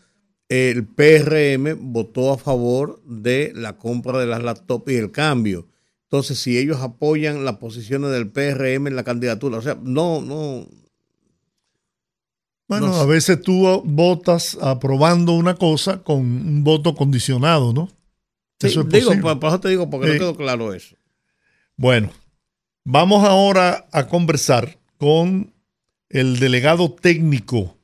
el 0.49 0.85
PRM 0.87 1.93
votó 1.93 2.33
a 2.33 2.39
favor 2.39 3.01
de 3.05 3.53
la 3.55 3.77
compra 3.77 4.19
de 4.19 4.27
las 4.27 4.43
laptops 4.43 4.93
y 4.93 4.97
el 4.97 5.13
cambio. 5.13 5.69
Entonces, 6.17 6.39
si 6.39 6.57
ellos 6.57 6.79
apoyan 6.81 7.45
las 7.45 7.57
posiciones 7.57 8.11
del 8.11 8.31
PRM 8.31 8.87
en 8.87 8.97
la 8.97 9.05
candidatura, 9.05 9.59
o 9.59 9.63
sea, 9.63 9.77
no, 9.83 10.23
no, 10.23 10.67
bueno, 12.69 12.95
a 12.95 13.07
veces 13.07 13.41
tú 13.43 13.83
votas 13.85 14.59
aprobando 14.61 15.33
una 15.33 15.55
cosa 15.55 16.03
con 16.03 16.19
un 16.19 16.65
voto 16.65 16.95
condicionado, 16.95 17.73
¿no? 17.73 17.89
eso 18.61 18.81
es 18.81 18.89
digo, 18.89 19.39
por, 19.39 19.49
eso 19.49 19.61
te 19.61 19.69
digo, 19.69 19.89
porque 19.89 20.09
no 20.09 20.13
quedó 20.15 20.37
claro 20.37 20.73
eso. 20.75 20.97
Bueno, 21.77 22.11
vamos 22.85 23.25
ahora 23.25 23.87
a 23.93 24.09
conversar 24.09 24.79
con 24.97 25.53
el 26.09 26.41
delegado 26.41 26.93
técnico 26.93 27.77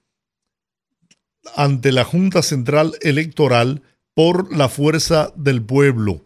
ante 1.55 1.93
la 1.93 2.05
Junta 2.05 2.43
Central 2.43 2.95
Electoral 3.03 3.83
por 4.15 4.57
la 4.57 4.69
Fuerza 4.69 5.33
del 5.37 5.63
Pueblo, 5.63 6.25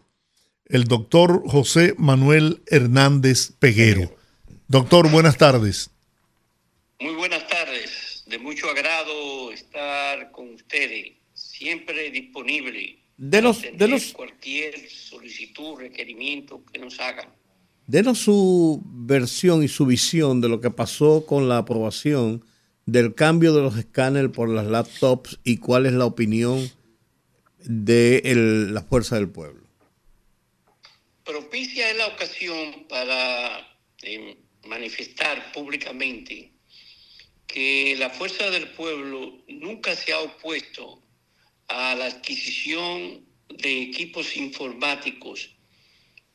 el 0.69 0.85
doctor 0.85 1.43
José 1.45 1.93
Manuel 1.97 2.61
Hernández 2.67 3.51
Peguero. 3.59 4.15
Doctor, 4.67 5.09
buenas 5.09 5.37
tardes. 5.37 5.89
Muy 6.99 7.15
buenas 7.15 7.47
tardes 7.47 8.23
de 8.29 8.37
mucho 8.39 8.69
agrado 8.69 9.51
estar 9.51 10.31
con 10.31 10.53
ustedes, 10.53 11.13
siempre 11.33 12.11
disponible. 12.11 12.99
Denos, 13.17 13.63
denos 13.75 14.13
cualquier 14.13 14.75
solicitud, 14.89 15.79
requerimiento 15.79 16.63
que 16.71 16.79
nos 16.79 16.99
hagan. 16.99 17.29
Denos 17.87 18.19
su 18.19 18.81
versión 18.85 19.63
y 19.63 19.69
su 19.69 19.85
visión 19.85 20.41
de 20.41 20.49
lo 20.49 20.59
que 20.59 20.69
pasó 20.69 21.25
con 21.25 21.47
la 21.47 21.59
aprobación 21.59 22.43
del 22.85 23.15
cambio 23.15 23.53
de 23.53 23.61
los 23.61 23.77
escáneres 23.77 24.31
por 24.31 24.49
las 24.49 24.67
laptops 24.67 25.39
y 25.43 25.57
cuál 25.57 25.85
es 25.85 25.93
la 25.93 26.05
opinión 26.05 26.69
de 27.59 28.21
la 28.71 28.81
Fuerza 28.81 29.15
del 29.15 29.29
Pueblo. 29.29 29.56
Propicia 31.27 31.91
es 31.91 31.97
la 31.97 32.07
ocasión 32.07 32.85
para 32.87 33.77
eh, 34.01 34.37
manifestar 34.65 35.51
públicamente 35.51 36.53
que 37.45 37.97
la 37.99 38.09
fuerza 38.09 38.49
del 38.49 38.69
pueblo 38.69 39.43
nunca 39.49 39.93
se 39.93 40.13
ha 40.13 40.21
opuesto 40.21 41.03
a 41.67 41.95
la 41.95 42.05
adquisición 42.05 43.27
de 43.49 43.81
equipos 43.81 44.37
informáticos 44.37 45.53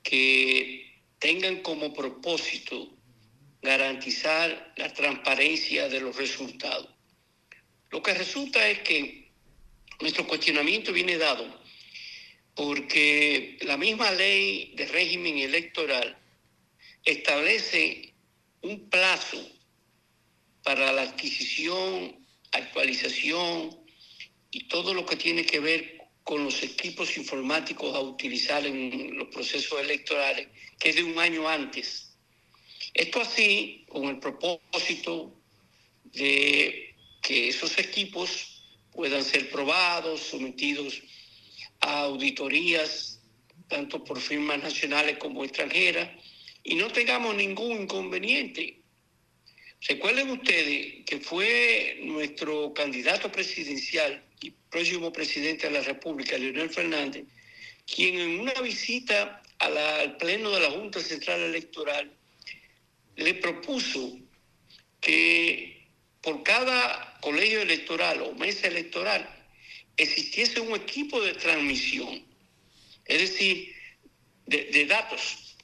que 0.02 1.01
tengan 1.19 1.62
como 1.62 1.94
propósito 1.94 2.94
garantizar 3.62 4.74
la 4.77 4.93
transparencia 4.93 5.89
de 5.89 6.01
los 6.01 6.14
resultados. 6.16 6.90
Lo 7.89 8.02
que 8.02 8.12
resulta 8.12 8.69
es 8.69 8.81
que 8.81 9.32
nuestro 10.01 10.27
cuestionamiento 10.27 10.93
viene 10.93 11.16
dado 11.16 11.61
porque 12.54 13.58
la 13.62 13.76
misma 13.76 14.10
ley 14.10 14.72
de 14.76 14.86
régimen 14.86 15.38
electoral 15.38 16.18
establece 17.04 18.12
un 18.60 18.88
plazo 18.88 19.38
para 20.62 20.92
la 20.92 21.02
adquisición, 21.02 22.24
actualización 22.52 23.76
y 24.50 24.64
todo 24.68 24.94
lo 24.94 25.04
que 25.06 25.16
tiene 25.16 25.44
que 25.44 25.60
ver 25.60 25.98
con 26.24 26.44
los 26.44 26.62
equipos 26.62 27.16
informáticos 27.16 27.94
a 27.96 28.00
utilizar 28.00 28.64
en 28.64 29.16
los 29.16 29.28
procesos 29.28 29.80
electorales, 29.80 30.48
que 30.78 30.90
es 30.90 30.96
de 30.96 31.02
un 31.02 31.18
año 31.18 31.48
antes. 31.48 32.14
Esto 32.94 33.20
así 33.22 33.84
con 33.88 34.04
el 34.04 34.18
propósito 34.18 35.34
de 36.04 36.94
que 37.22 37.48
esos 37.48 37.78
equipos 37.78 38.62
puedan 38.92 39.24
ser 39.24 39.50
probados, 39.50 40.20
sometidos 40.20 41.02
auditorías, 41.82 43.20
tanto 43.68 44.02
por 44.04 44.20
firmas 44.20 44.62
nacionales 44.62 45.18
como 45.18 45.44
extranjeras, 45.44 46.09
y 46.64 46.76
no 46.76 46.88
tengamos 46.88 47.34
ningún 47.34 47.82
inconveniente. 47.82 48.78
Recuerden 49.88 50.30
ustedes 50.30 51.04
que 51.04 51.18
fue 51.18 51.98
nuestro 52.02 52.72
candidato 52.72 53.30
presidencial 53.32 54.22
y 54.40 54.50
próximo 54.70 55.12
presidente 55.12 55.66
de 55.66 55.72
la 55.72 55.80
República, 55.80 56.38
Leonel 56.38 56.70
Fernández, 56.70 57.24
quien 57.92 58.18
en 58.18 58.40
una 58.40 58.54
visita 58.54 59.42
al 59.59 60.16
Pleno 60.18 60.50
de 60.50 60.60
la 60.60 60.70
Junta 60.70 61.00
Central 61.00 61.40
Electoral 61.40 62.12
le 63.16 63.34
propuso 63.34 64.18
que 65.00 65.88
por 66.20 66.42
cada 66.44 67.18
colegio 67.20 67.60
electoral 67.60 68.22
o 68.22 68.34
mesa 68.34 68.68
electoral 68.68 69.28
existiese 69.97 70.60
un 70.60 70.74
equipo 70.74 71.20
de 71.20 71.35
transmisión, 71.35 72.24
es 73.06 73.20
decir, 73.20 73.74
de, 74.47 74.86
datos, 74.86 75.56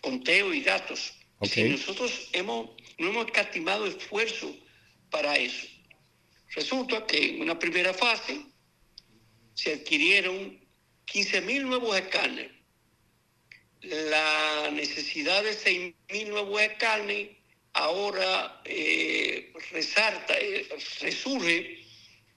conteo 0.00 0.52
y 0.52 0.62
datos. 0.62 1.14
Si 1.42 1.62
nosotros 1.64 2.28
hemos 2.32 2.70
no 2.98 3.08
hemos 3.08 3.26
escatimado 3.26 3.86
esfuerzo 3.86 4.54
para 5.10 5.36
eso. 5.36 5.66
Resulta 6.54 7.06
que 7.06 7.30
en 7.30 7.42
una 7.42 7.58
primera 7.58 7.92
fase 7.92 8.40
se 9.54 9.74
adquirieron 9.74 10.60
15 11.06 11.40
mil 11.42 11.64
nuevos 11.64 11.96
escáneres. 11.96 12.52
La 13.80 14.70
necesidad 14.72 15.42
de 15.42 15.52
6 15.52 15.94
mil 16.10 16.28
nuevos 16.30 16.60
escáneres 16.60 17.36
ahora 17.72 18.60
eh, 18.64 19.52
resalta, 19.72 20.38
eh, 20.38 20.68
resurge 21.00 21.84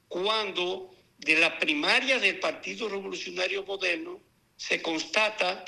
cuando 0.07 0.96
de 1.17 1.35
la 1.39 1.57
primaria 1.59 2.19
del 2.19 2.39
Partido 2.39 2.89
Revolucionario 2.89 3.63
Moderno 3.63 4.21
se 4.55 4.81
constata 4.81 5.65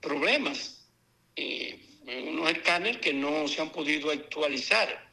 problemas. 0.00 0.88
Eh, 1.36 1.78
unos 2.06 2.50
escáneres 2.50 2.98
que 2.98 3.12
no 3.12 3.46
se 3.46 3.60
han 3.60 3.70
podido 3.70 4.10
actualizar. 4.10 5.12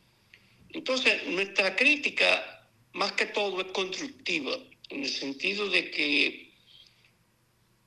Entonces, 0.70 1.28
nuestra 1.28 1.76
crítica, 1.76 2.68
más 2.94 3.12
que 3.12 3.28
todo, 3.28 3.62
es 3.62 3.68
constructiva, 3.68 4.58
en 4.90 5.04
el 5.04 5.10
sentido 5.10 5.70
de 5.70 5.92
que 5.92 6.54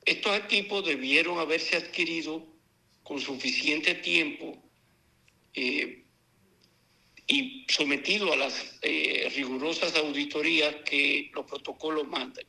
estos 0.05 0.37
equipos 0.37 0.85
debieron 0.85 1.39
haberse 1.39 1.77
adquirido 1.77 2.47
con 3.03 3.19
suficiente 3.19 3.95
tiempo 3.95 4.63
eh, 5.53 6.00
y 7.31 7.65
sometido 7.69 8.33
a 8.33 8.35
las 8.35 8.77
eh, 8.81 9.31
rigurosas 9.33 9.95
auditorías 9.95 10.75
que 10.83 11.31
los 11.33 11.45
protocolos 11.45 12.05
mandan. 12.05 12.45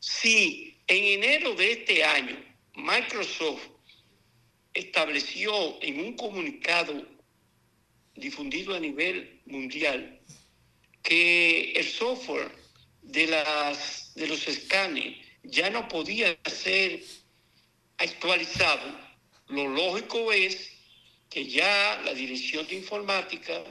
Si 0.00 0.76
en 0.86 1.22
enero 1.22 1.54
de 1.54 1.72
este 1.72 2.04
año 2.04 2.36
Microsoft 2.74 3.62
estableció 4.74 5.82
en 5.82 6.00
un 6.00 6.14
comunicado 6.14 7.06
difundido 8.14 8.74
a 8.74 8.80
nivel 8.80 9.40
mundial 9.46 10.20
que 11.02 11.72
el 11.72 11.86
software 11.86 12.52
de, 13.00 13.28
las, 13.28 14.14
de 14.14 14.26
los 14.26 14.46
escáneres 14.46 15.16
ya 15.42 15.70
no 15.70 15.88
podía 15.88 16.36
ser 16.44 17.02
actualizado, 17.96 18.94
lo 19.48 19.68
lógico 19.68 20.30
es 20.34 20.70
que 21.30 21.46
ya 21.46 22.02
la 22.04 22.12
dirección 22.12 22.66
de 22.66 22.74
informática 22.74 23.64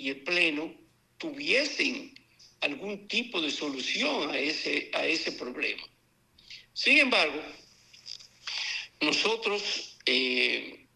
y 0.00 0.08
el 0.08 0.22
pleno 0.22 0.74
tuviesen 1.18 2.14
algún 2.62 3.06
tipo 3.06 3.40
de 3.42 3.50
solución 3.50 4.30
a 4.30 4.38
ese, 4.38 4.90
a 4.94 5.04
ese 5.04 5.32
problema. 5.32 5.82
Sin 6.72 6.96
embargo, 6.98 7.42
nosotros 9.02 9.98
eh, 10.06 10.86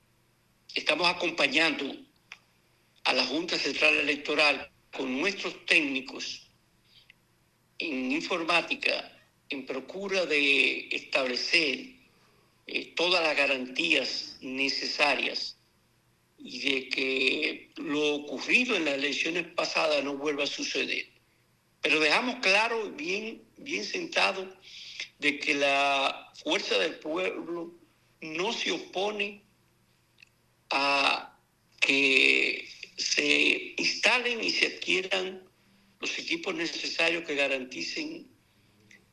estamos 0.75 1.07
acompañando 1.07 1.95
a 3.05 3.13
la 3.13 3.27
Junta 3.27 3.59
Central 3.59 3.95
Electoral 3.97 4.71
con 4.91 5.21
nuestros 5.21 5.67
técnicos 5.67 6.49
en 7.79 8.11
informática 8.11 9.13
en 9.51 9.67
procura 9.67 10.25
de 10.25 10.89
establecer 10.91 11.91
eh, 12.67 12.95
todas 12.97 13.23
las 13.23 13.37
garantías 13.37 14.39
necesarias 14.41 15.59
y 16.45 16.59
de 16.59 16.89
que 16.91 17.71
lo 17.77 18.17
ocurrido 18.17 18.77
en 18.77 18.85
las 18.85 18.95
elecciones 18.95 19.47
pasadas 19.55 20.05
no 20.05 20.19
vuelva 20.19 20.45
a 20.45 20.47
suceder. 20.47 21.07
Pero 21.81 22.01
dejamos 22.01 22.37
claro, 22.37 22.91
bien, 22.91 23.43
bien 23.57 23.83
sentado, 23.83 24.55
de 25.19 25.39
que 25.39 25.55
la 25.55 26.31
fuerza 26.35 26.79
del 26.79 26.97
pueblo 26.97 27.75
no 28.21 28.53
se 28.53 28.73
opone 28.73 29.43
a 30.69 31.39
que 31.81 32.69
se 32.99 33.75
instalen 33.79 34.45
y 34.45 34.51
se 34.51 34.67
adquieran 34.67 35.43
los 36.01 36.19
equipos 36.19 36.55
necesarios 36.55 37.25
que 37.25 37.35
garanticen 37.37 38.31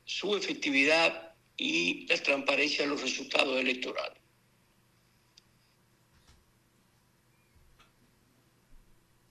su 0.04 0.36
efectividad 0.36 1.34
y 1.56 2.06
la 2.08 2.18
transparencia 2.18 2.84
de 2.84 2.90
los 2.90 3.02
resultados 3.02 3.58
electorales. 3.58 4.21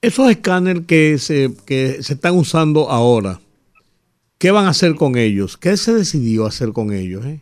Esos 0.03 0.31
escáneres 0.31 0.85
que 0.87 1.19
se, 1.19 1.51
que 1.67 2.03
se 2.03 2.15
están 2.15 2.35
usando 2.37 2.91
ahora, 2.91 3.41
¿qué 4.39 4.51
van 4.51 4.67
a 4.67 4.71
hacer 4.71 4.95
con 4.95 5.19
ellos? 5.19 5.59
¿Qué 5.59 5.77
se 5.77 5.93
decidió 5.93 6.47
hacer 6.47 6.73
con 6.73 6.93
ellos? 6.93 7.27
Eh? 7.27 7.41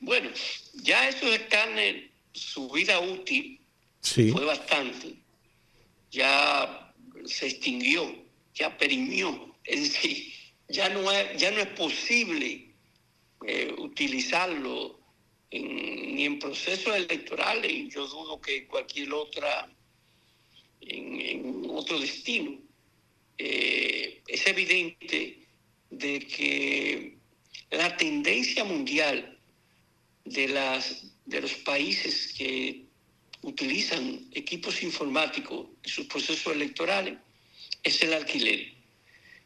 Bueno, 0.00 0.30
ya 0.82 1.08
esos 1.08 1.30
escáneres, 1.30 2.10
su 2.32 2.70
vida 2.70 3.00
útil 3.00 3.60
fue 4.00 4.44
bastante. 4.44 5.14
Ya 6.12 6.92
se 7.24 7.46
extinguió, 7.46 8.14
ya 8.54 8.76
perimió. 8.78 9.52
Es 9.64 9.80
decir, 9.80 10.32
ya 10.68 10.88
no 10.90 11.10
es, 11.10 11.40
ya 11.40 11.50
no 11.50 11.58
es 11.58 11.68
posible 11.68 12.70
eh, 13.46 13.74
utilizarlo 13.78 15.00
ni 15.50 16.24
en 16.24 16.38
procesos 16.38 16.94
electorales 16.96 17.70
y 17.70 17.88
yo 17.88 18.06
dudo 18.06 18.40
que 18.40 18.66
cualquier 18.66 19.12
otra, 19.12 19.68
en, 20.88 21.64
otro 21.70 21.98
destino. 21.98 22.58
Eh, 23.36 24.22
es 24.26 24.46
evidente 24.46 25.38
de 25.90 26.20
que 26.20 27.16
la 27.70 27.96
tendencia 27.96 28.64
mundial 28.64 29.38
de, 30.24 30.48
las, 30.48 31.04
de 31.26 31.40
los 31.40 31.54
países 31.56 32.32
que 32.32 32.84
utilizan 33.42 34.26
equipos 34.32 34.82
informáticos 34.82 35.66
en 35.82 35.90
sus 35.90 36.06
procesos 36.06 36.54
electorales 36.54 37.18
es 37.82 38.02
el 38.02 38.14
alquiler, 38.14 38.72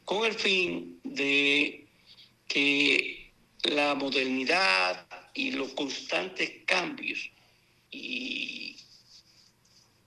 con 0.04 0.24
el 0.24 0.34
fin 0.34 1.00
de 1.02 1.86
que 2.46 3.32
la 3.64 3.94
modernidad 3.94 5.06
y 5.34 5.50
los 5.52 5.72
constantes 5.72 6.50
cambios 6.64 7.30
y, 7.90 8.76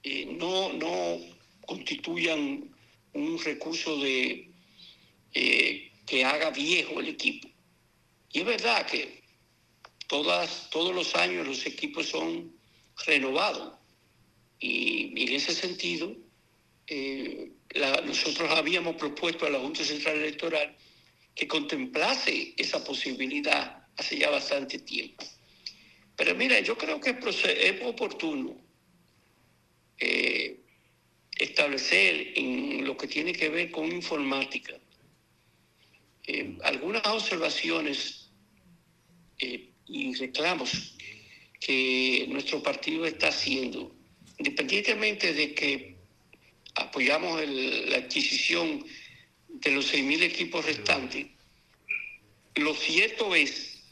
eh, 0.03 0.26
no, 0.26 0.73
no 0.73 1.19
constituyan 1.65 2.69
un 3.14 3.40
recurso 3.44 3.98
de 3.99 4.49
eh, 5.34 5.91
que 6.06 6.26
haga 6.26 6.49
viejo 6.52 6.99
el 6.99 7.10
equipo. 7.10 7.48
Y 8.32 8.40
es 8.40 8.45
verdad 8.45 8.86
que 8.86 9.22
todas, 10.07 10.69
todos 10.69 10.94
los 10.95 11.15
años 11.15 11.48
los 11.48 11.65
equipos 11.65 12.07
son 12.07 12.53
renovados. 13.06 13.73
Y, 14.60 15.23
en 15.23 15.34
ese 15.36 15.53
sentido, 15.53 16.15
eh, 16.88 17.52
nosotros 18.06 18.49
habíamos 18.52 18.95
propuesto 18.95 19.45
a 19.45 19.49
la 19.49 19.60
Junta 19.60 19.84
Central 19.84 20.18
Electoral 20.18 20.76
que 21.36 21.48
contemplase 21.48 22.53
esa 22.57 22.84
posibilidad 22.84 23.86
hace 23.98 24.18
ya 24.18 24.30
bastante 24.30 24.80
tiempo. 24.80 25.23
Pero 26.15 26.36
mira, 26.36 26.60
yo 26.60 26.78
creo 26.78 26.99
que 26.99 27.11
es 27.11 27.82
oportuno 27.84 28.70
eh, 30.02 30.60
establecer 31.38 32.34
en 32.36 32.86
lo 32.86 32.98
que 32.98 33.07
tiene 33.07 33.34
que 33.34 33.49
ver 33.49 33.72
con 33.72 33.91
informática 33.91 34.73
eh, 36.28 36.57
algunas 36.64 37.06
observaciones 37.07 38.30
eh, 39.40 39.69
y 39.88 40.14
reclamos 40.15 40.95
que 41.60 42.26
nuestro 42.30 42.64
partido 42.64 43.06
está 43.06 43.28
haciendo, 43.28 43.95
independientemente 44.38 45.34
de 45.34 45.53
que 45.53 45.95
apoyamos 46.76 47.44
la 47.48 47.98
adquisición 47.98 48.86
de 49.48 49.72
los 49.72 49.94
6.000 49.94 50.23
equipos 50.23 50.65
restantes, 50.65 51.28
lo 52.56 52.73
cierto 52.73 53.36
es 53.36 53.84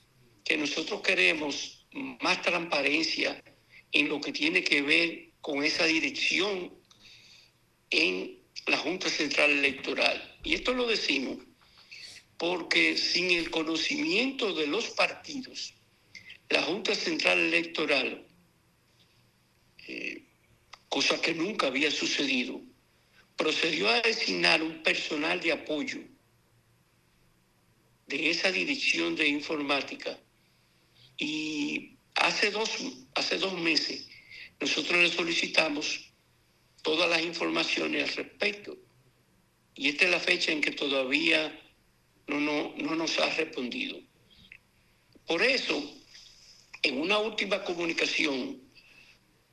que 0.44 0.58
nosotros 0.58 1.02
queremos 1.02 1.86
más 2.22 2.42
transparencia 2.42 3.44
en 3.92 4.10
lo 4.10 4.22
que 4.22 4.32
tiene 4.32 4.64
que 4.64 4.82
ver 4.82 5.29
con 5.42 5.64
esa 5.64 5.86
dirección 5.86 6.74
en 7.90 8.40
la 8.68 8.78
Junta 8.78 9.10
Central 9.10 9.52
Electoral. 9.52 10.38
Y 10.44 10.54
esto 10.54 10.74
lo 10.74 10.88
decimos 10.88 11.38
porque 12.38 12.98
sin 12.98 13.32
el 13.32 13.50
conocimiento 13.50 14.54
de 14.54 14.68
los 14.68 14.90
partidos, 14.90 15.74
la 16.50 16.64
Junta 16.64 16.96
Central 16.96 17.40
Electoral, 17.40 18.26
eh, 19.88 20.24
cosa 20.88 21.20
que 21.20 21.34
nunca 21.34 21.68
había 21.68 21.92
sucedido, 21.92 22.62
procedió 23.36 23.90
a 23.90 24.02
designar 24.02 24.64
un 24.64 24.84
personal 24.84 25.40
de 25.42 25.52
apoyo 25.52 26.00
de 28.08 28.30
esa 28.30 28.52
dirección 28.52 29.16
de 29.16 29.28
informática 29.28 30.18
y 31.18 31.98
hace 32.16 32.52
dos, 32.52 32.70
hace 33.14 33.38
dos 33.38 33.54
meses 33.54 34.09
nosotros 34.60 35.02
le 35.02 35.10
solicitamos 35.10 36.12
todas 36.82 37.10
las 37.10 37.22
informaciones 37.22 38.04
al 38.04 38.16
respecto 38.16 38.78
y 39.76 39.90
esta 39.90 40.06
es 40.06 40.12
la 40.12 40.20
fecha 40.20 40.52
en 40.52 40.62
que 40.62 40.72
todavía 40.72 41.58
no, 42.28 42.40
no, 42.40 42.74
no 42.78 42.96
nos 42.96 43.18
ha 43.20 43.30
respondido. 43.36 44.00
Por 45.26 45.42
eso, 45.42 45.82
en 46.82 47.00
una 47.00 47.18
última 47.20 47.64
comunicación, 47.64 48.62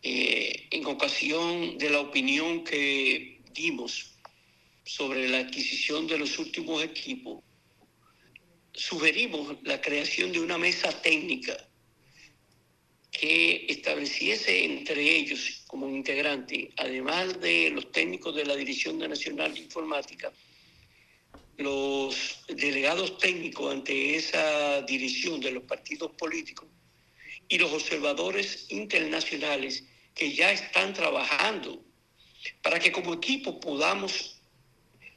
eh, 0.02 0.66
en 0.70 0.86
ocasión 0.86 1.78
de 1.78 1.90
la 1.90 2.00
opinión 2.00 2.64
que 2.64 3.40
dimos 3.52 4.12
sobre 4.84 5.28
la 5.28 5.38
adquisición 5.38 6.06
de 6.06 6.18
los 6.18 6.38
últimos 6.38 6.82
equipos, 6.82 7.42
sugerimos 8.72 9.56
la 9.62 9.80
creación 9.80 10.32
de 10.32 10.40
una 10.40 10.58
mesa 10.58 10.90
técnica 11.02 11.56
que 13.18 13.66
estableciese 13.68 14.64
entre 14.64 15.00
ellos 15.16 15.62
como 15.66 15.88
integrante, 15.88 16.70
además 16.76 17.40
de 17.40 17.70
los 17.70 17.90
técnicos 17.90 18.34
de 18.34 18.44
la 18.44 18.56
Dirección 18.56 18.98
Nacional 18.98 19.54
de 19.54 19.60
Informática, 19.60 20.32
los 21.56 22.44
delegados 22.48 23.18
técnicos 23.18 23.72
ante 23.72 24.16
esa 24.16 24.82
dirección 24.82 25.40
de 25.40 25.52
los 25.52 25.62
partidos 25.64 26.12
políticos 26.12 26.68
y 27.48 27.58
los 27.58 27.72
observadores 27.72 28.66
internacionales 28.68 29.84
que 30.14 30.32
ya 30.32 30.52
están 30.52 30.92
trabajando 30.92 31.82
para 32.62 32.78
que 32.78 32.92
como 32.92 33.14
equipo 33.14 33.58
podamos 33.58 34.40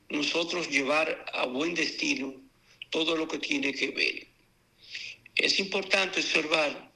nosotros 0.09 0.69
llevar 0.69 1.25
a 1.33 1.45
buen 1.45 1.75
destino 1.75 2.33
todo 2.89 3.15
lo 3.15 3.27
que 3.27 3.39
tiene 3.39 3.73
que 3.73 3.89
ver. 3.91 4.27
Es 5.35 5.59
importante 5.59 6.21
observar 6.21 6.88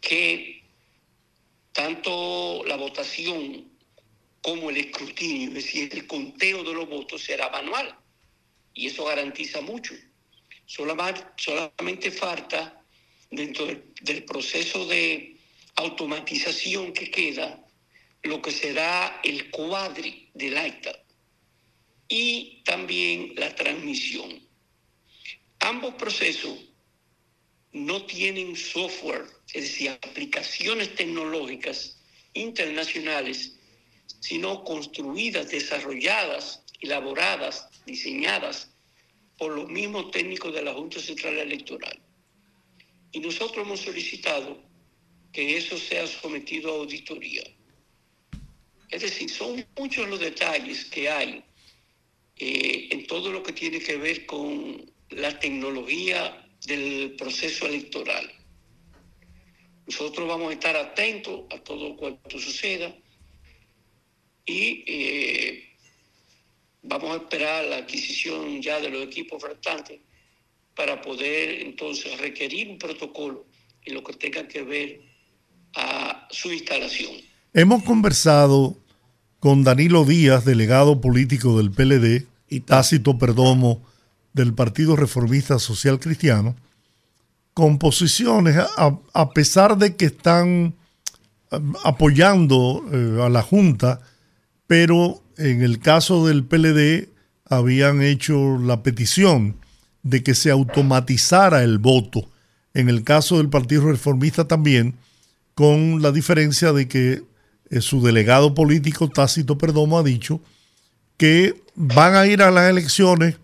que 0.00 0.62
tanto 1.72 2.64
la 2.66 2.76
votación 2.76 3.70
como 4.42 4.70
el 4.70 4.78
escrutinio, 4.78 5.48
es 5.48 5.54
decir, 5.54 5.90
el 5.92 6.06
conteo 6.06 6.64
de 6.64 6.74
los 6.74 6.88
votos 6.88 7.22
será 7.22 7.50
manual 7.50 7.94
y 8.74 8.86
eso 8.86 9.04
garantiza 9.04 9.60
mucho. 9.60 9.94
Solamente, 10.66 12.10
falta 12.10 12.82
dentro 13.30 13.66
del 14.02 14.24
proceso 14.24 14.86
de 14.86 15.36
automatización 15.76 16.92
que 16.92 17.10
queda 17.10 17.64
lo 18.22 18.40
que 18.40 18.50
será 18.50 19.20
el 19.24 19.50
cuadri 19.50 20.30
del 20.34 20.56
acta 20.56 20.96
y 22.08 22.62
también 22.64 23.34
la 23.36 23.54
transmisión. 23.54 24.40
Ambos 25.60 25.94
procesos 25.94 26.69
no 27.72 28.04
tienen 28.06 28.56
software, 28.56 29.26
es 29.52 29.62
decir, 29.62 29.90
aplicaciones 29.90 30.94
tecnológicas 30.94 31.96
internacionales, 32.34 33.56
sino 34.20 34.64
construidas, 34.64 35.50
desarrolladas, 35.50 36.62
elaboradas, 36.80 37.68
diseñadas 37.86 38.70
por 39.38 39.52
los 39.52 39.68
mismos 39.68 40.10
técnicos 40.10 40.52
de 40.54 40.62
la 40.62 40.74
Junta 40.74 41.00
Central 41.00 41.38
Electoral. 41.38 41.98
Y 43.12 43.20
nosotros 43.20 43.64
hemos 43.64 43.80
solicitado 43.80 44.62
que 45.32 45.56
eso 45.56 45.78
sea 45.78 46.06
sometido 46.06 46.72
a 46.72 46.78
auditoría. 46.78 47.44
Es 48.90 49.02
decir, 49.02 49.30
son 49.30 49.64
muchos 49.78 50.08
los 50.08 50.18
detalles 50.18 50.84
que 50.86 51.08
hay 51.08 51.44
eh, 52.36 52.88
en 52.90 53.06
todo 53.06 53.30
lo 53.30 53.42
que 53.42 53.52
tiene 53.52 53.78
que 53.78 53.96
ver 53.96 54.26
con 54.26 54.90
la 55.10 55.38
tecnología 55.38 56.39
del 56.66 57.14
proceso 57.16 57.66
electoral. 57.66 58.30
Nosotros 59.86 60.28
vamos 60.28 60.50
a 60.50 60.52
estar 60.52 60.76
atentos 60.76 61.42
a 61.50 61.58
todo 61.58 61.96
cuanto 61.96 62.38
suceda 62.38 62.94
y 64.46 64.84
eh, 64.86 65.64
vamos 66.82 67.10
a 67.10 67.16
esperar 67.22 67.64
la 67.64 67.76
adquisición 67.78 68.62
ya 68.62 68.80
de 68.80 68.90
los 68.90 69.02
equipos 69.02 69.42
faltantes 69.42 70.00
para 70.74 71.00
poder 71.00 71.62
entonces 71.62 72.18
requerir 72.18 72.68
un 72.68 72.78
protocolo 72.78 73.46
en 73.84 73.94
lo 73.94 74.04
que 74.04 74.12
tenga 74.14 74.46
que 74.46 74.62
ver 74.62 75.00
a 75.74 76.28
su 76.30 76.52
instalación. 76.52 77.12
Hemos 77.52 77.82
conversado 77.82 78.76
con 79.40 79.64
Danilo 79.64 80.04
Díaz, 80.04 80.44
delegado 80.44 81.00
político 81.00 81.56
del 81.56 81.70
PLD, 81.70 82.26
y 82.50 82.60
Tácito 82.60 83.16
Perdomo 83.16 83.80
del 84.32 84.54
Partido 84.54 84.96
Reformista 84.96 85.58
Social 85.58 85.98
Cristiano, 85.98 86.56
con 87.54 87.78
posiciones, 87.78 88.56
a, 88.76 89.30
pesar 89.30 89.76
de 89.76 89.96
que 89.96 90.06
están 90.06 90.74
um, 91.50 91.74
apoyando 91.84 92.84
eh, 92.92 93.22
a 93.22 93.28
la 93.28 93.42
Junta, 93.42 94.00
pero 94.66 95.22
en 95.36 95.62
el 95.62 95.80
caso 95.80 96.26
del 96.26 96.44
PLD 96.44 97.08
habían 97.44 98.02
hecho 98.02 98.58
la 98.58 98.82
petición 98.82 99.56
de 100.02 100.22
que 100.22 100.34
se 100.34 100.50
automatizara 100.50 101.62
el 101.62 101.78
voto. 101.78 102.28
En 102.72 102.88
el 102.88 103.02
caso 103.02 103.38
del 103.38 103.48
Partido 103.48 103.90
Reformista 103.90 104.46
también, 104.46 104.96
con 105.54 106.00
la 106.00 106.12
diferencia 106.12 106.72
de 106.72 106.88
que 106.88 107.22
eh, 107.70 107.80
su 107.80 108.02
delegado 108.02 108.54
político 108.54 109.08
Tácito 109.08 109.58
Perdomo 109.58 109.98
ha 109.98 110.02
dicho 110.02 110.40
que 111.16 111.62
van 111.74 112.14
a 112.14 112.26
ir 112.26 112.42
a 112.42 112.50
las 112.50 112.70
elecciones, 112.70 113.36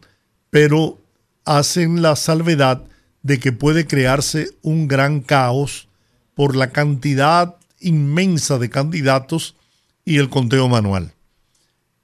pero 0.50 0.98
hacen 1.44 2.02
la 2.02 2.16
salvedad 2.16 2.84
de 3.22 3.38
que 3.38 3.52
puede 3.52 3.86
crearse 3.86 4.50
un 4.62 4.88
gran 4.88 5.20
caos 5.20 5.88
por 6.34 6.54
la 6.54 6.70
cantidad 6.70 7.56
inmensa 7.80 8.58
de 8.58 8.70
candidatos 8.70 9.56
y 10.04 10.18
el 10.18 10.28
conteo 10.28 10.68
manual. 10.68 11.12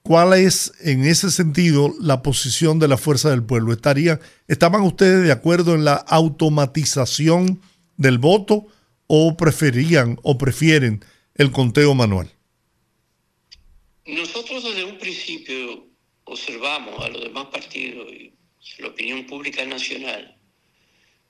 ¿Cuál 0.03 0.33
es 0.33 0.73
en 0.81 1.05
ese 1.05 1.31
sentido 1.31 1.95
la 2.01 2.23
posición 2.23 2.81
de 2.81 2.89
la 2.89 2.97
fuerza 2.97 3.31
del 3.31 3.45
pueblo? 3.45 3.73
¿Estarían, 3.73 4.21
¿Estaban 4.49 4.83
ustedes 4.83 5.25
de 5.25 5.31
acuerdo 5.31 5.75
en 5.75 5.85
la 5.85 5.95
automatización 5.95 7.61
del 7.97 8.19
voto 8.19 8.67
o 9.07 9.37
preferían 9.37 10.19
o 10.23 10.39
prefieren 10.39 11.05
el 11.37 11.53
conteo 11.53 11.95
manual? 11.95 12.33
Nosotros 14.05 14.65
desde 14.65 14.85
un 14.85 14.99
principio 14.99 15.92
observamos 16.33 17.05
a 17.05 17.09
los 17.09 17.23
demás 17.23 17.47
partidos 17.47 18.11
y 18.13 18.33
la 18.79 18.89
opinión 18.89 19.27
pública 19.27 19.65
nacional 19.65 20.37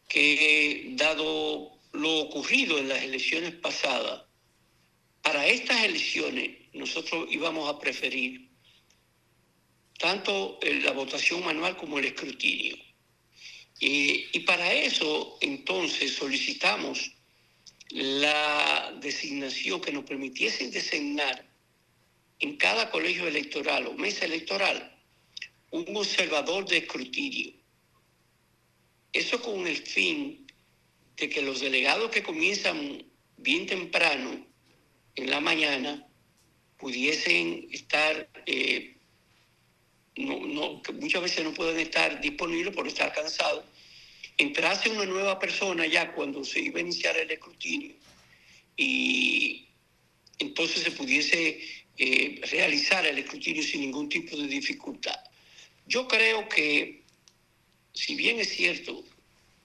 que 0.09 0.93
dado 0.93 1.79
lo 1.93 2.19
ocurrido 2.21 2.79
en 2.79 2.89
las 2.89 3.03
elecciones 3.03 3.55
pasadas, 3.55 4.25
para 5.23 5.47
estas 5.47 5.85
elecciones 5.85 6.51
nosotros 6.73 7.29
íbamos 7.31 7.69
a 7.69 7.79
preferir 7.79 8.51
tanto 9.99 10.59
la 10.63 10.93
votación 10.93 11.45
manual 11.45 11.77
como 11.77 11.99
el 11.99 12.07
escrutinio. 12.07 12.77
y 13.81 14.39
para 14.41 14.73
eso, 14.73 15.39
entonces, 15.41 16.15
solicitamos 16.15 17.13
la 17.91 18.93
designación 19.01 19.81
que 19.81 19.93
nos 19.93 20.05
permitiese 20.05 20.71
designar 20.71 21.45
en 22.39 22.57
cada 22.57 22.91
colegio 22.91 23.27
electoral 23.29 23.87
o 23.87 23.95
mesa 23.95 24.25
electoral 24.25 24.92
un 25.73 25.97
observador 25.97 26.67
de 26.67 26.79
escrutinio. 26.79 27.53
Eso 29.13 29.43
con 29.43 29.67
el 29.67 29.77
fin 29.77 30.47
de 31.17 31.29
que 31.29 31.43
los 31.43 31.61
delegados 31.61 32.11
que 32.11 32.23
comienzan 32.23 33.05
bien 33.37 33.67
temprano 33.67 34.47
en 35.17 35.31
la 35.31 35.41
mañana 35.41 36.07
pudiesen 36.79 37.69
estar 37.71 38.29
eh, 38.47 38.97
no, 40.17 40.83
que 40.83 40.93
muchas 40.93 41.23
veces 41.23 41.45
no 41.45 41.55
pueden 41.55 41.79
estar 41.81 42.21
disponibles 42.21 42.75
por 42.75 42.87
estar 42.87 43.13
cansados, 43.13 43.65
entrase 44.37 44.91
una 44.91 45.07
nueva 45.07 45.39
persona 45.39 45.87
ya 45.87 46.13
cuando 46.13 46.45
se 46.45 46.61
iba 46.61 46.79
a 46.79 46.83
iniciar 46.83 47.17
el 47.17 47.31
escrutinio 47.31 47.95
y 48.77 49.69
entonces 50.39 50.83
se 50.83 50.91
pudiese 50.91 51.61
eh, 51.97 52.41
realizar 52.51 53.07
el 53.07 53.19
escrutinio 53.19 53.63
sin 53.63 53.83
ningún 53.83 54.09
tipo 54.09 54.37
de 54.37 54.47
dificultad. 54.47 55.19
Yo 55.93 56.09
creo 56.09 56.49
que, 56.49 57.03
si 57.93 58.15
bien 58.15 58.41
es 58.41 58.49
cierto 58.49 59.05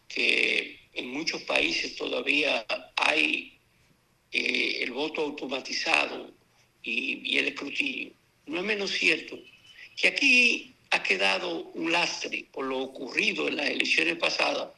que 0.10 0.78
en 0.92 1.08
muchos 1.08 1.42
países 1.44 1.96
todavía 1.96 2.66
hay 2.98 3.58
eh, 4.34 4.80
el 4.82 4.92
voto 4.92 5.22
automatizado 5.22 6.30
y, 6.84 7.22
y 7.24 7.38
el 7.38 7.48
escrutinio, 7.48 8.12
no 8.46 8.60
es 8.60 8.66
menos 8.66 8.92
cierto 8.92 9.40
que 9.96 10.10
aquí 10.10 10.74
ha 10.90 11.02
quedado 11.02 11.64
un 11.76 11.94
lastre 11.94 12.46
por 12.52 12.66
lo 12.66 12.80
ocurrido 12.80 13.48
en 13.48 13.56
las 13.56 13.70
elecciones 13.70 14.18
pasadas, 14.18 14.72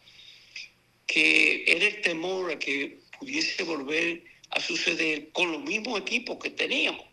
que 1.08 1.64
era 1.66 1.88
el 1.88 2.02
temor 2.02 2.52
a 2.52 2.60
que 2.60 3.00
pudiese 3.18 3.64
volver 3.64 4.24
a 4.52 4.60
suceder 4.60 5.32
con 5.32 5.52
los 5.52 5.64
mismos 5.64 6.00
equipos 6.00 6.38
que 6.38 6.52
teníamos. 6.52 7.08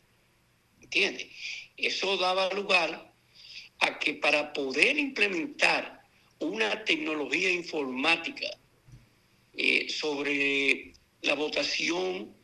¿Entiendes? 0.83 1.27
Eso 1.79 2.19
daba 2.19 2.53
lugar 2.53 3.16
a 3.81 3.99
que 3.99 4.15
para 4.15 4.53
poder 4.53 4.99
implementar 4.99 6.03
una 6.39 6.85
tecnología 6.85 7.51
informática 7.51 8.47
eh, 9.55 9.89
sobre 9.89 10.93
la 11.23 11.35
votación 11.35 12.35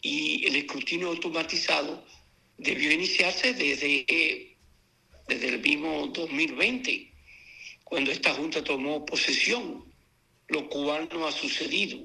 y 0.00 0.46
el 0.46 0.56
escrutinio 0.56 1.08
automatizado 1.08 2.04
debió 2.58 2.92
iniciarse 2.92 3.54
desde 3.54 4.04
desde 5.28 5.48
el 5.48 5.60
mismo 5.60 6.06
2020, 6.08 7.12
cuando 7.84 8.10
esta 8.10 8.32
Junta 8.32 8.64
tomó 8.64 9.04
posesión, 9.04 9.84
lo 10.48 10.68
cual 10.70 11.08
no 11.12 11.26
ha 11.26 11.32
sucedido. 11.32 11.98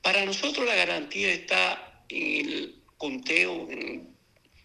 Para 0.00 0.24
nosotros 0.24 0.66
la 0.66 0.74
garantía 0.74 1.32
está 1.32 2.04
en 2.08 2.48
el 2.48 2.82
conteo, 2.96 3.70
en 3.70 3.78
el 3.78 4.08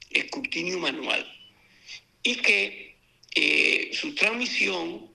escrutinio 0.10 0.80
manual, 0.80 1.30
y 2.23 2.35
que 2.35 2.87
eh, 3.40 3.92
su 3.94 4.16
transmisión 4.16 5.12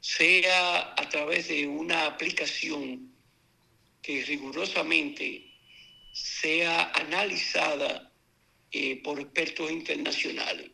sea 0.00 0.94
a 0.96 1.08
través 1.08 1.48
de 1.48 1.66
una 1.66 2.06
aplicación 2.06 3.10
que 4.00 4.22
rigurosamente 4.22 5.50
sea 6.12 6.92
analizada 6.92 8.12
eh, 8.70 9.02
por 9.02 9.18
expertos 9.18 9.68
internacionales. 9.68 10.70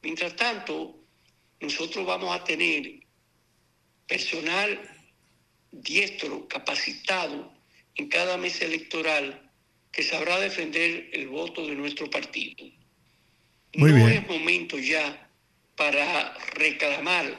Mientras 0.00 0.34
tanto, 0.34 0.98
nosotros 1.60 2.06
vamos 2.06 2.34
a 2.34 2.42
tener 2.42 3.00
personal 4.06 4.80
diestro, 5.72 6.48
capacitado 6.48 7.52
en 7.96 8.08
cada 8.08 8.38
mesa 8.38 8.64
electoral 8.64 9.52
que 9.92 10.02
sabrá 10.02 10.40
defender 10.40 11.10
el 11.12 11.28
voto 11.28 11.66
de 11.66 11.74
nuestro 11.74 12.08
partido. 12.08 12.64
no 13.74 14.08
es 14.08 14.26
momento 14.26 14.78
ya 14.78 15.23
para 15.76 16.36
reclamar 16.54 17.36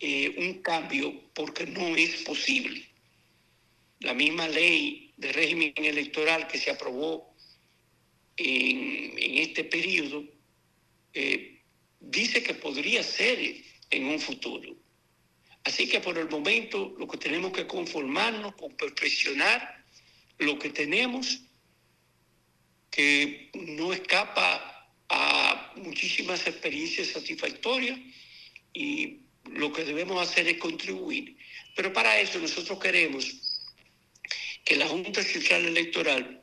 eh, 0.00 0.34
un 0.38 0.62
cambio 0.62 1.12
porque 1.34 1.66
no 1.66 1.96
es 1.96 2.22
posible. 2.22 2.88
La 4.00 4.14
misma 4.14 4.46
ley 4.48 5.12
de 5.16 5.32
régimen 5.32 5.72
electoral 5.76 6.46
que 6.46 6.58
se 6.58 6.70
aprobó 6.70 7.34
en, 8.36 9.38
este 9.40 9.64
periodo 9.64 10.24
eh, 11.14 11.60
dice 12.00 12.42
que 12.42 12.54
podría 12.54 13.02
ser 13.02 13.56
en 13.90 14.04
un 14.06 14.20
futuro. 14.20 14.76
Así 15.64 15.88
que 15.88 16.00
por 16.00 16.16
el 16.16 16.28
momento 16.28 16.94
lo 16.98 17.08
que 17.08 17.18
tenemos 17.18 17.52
que 17.52 17.66
conformarnos 17.66 18.54
con 18.54 18.76
perfeccionar 18.76 19.84
lo 20.38 20.58
que 20.58 20.70
tenemos, 20.70 21.42
que 22.90 23.50
no 23.54 23.92
escapa 23.92 24.77
a 25.08 25.72
muchísimas 25.76 26.46
experiencias 26.46 27.08
satisfactorias 27.08 27.98
y 28.72 29.20
lo 29.44 29.72
que 29.72 29.84
debemos 29.84 30.20
hacer 30.20 30.48
es 30.48 30.58
contribuir. 30.58 31.36
Pero 31.74 31.92
para 31.92 32.20
eso 32.20 32.38
nosotros 32.38 32.78
queremos 32.78 33.26
que 34.64 34.76
la 34.76 34.86
Junta 34.86 35.22
Central 35.22 35.64
Electoral 35.64 36.42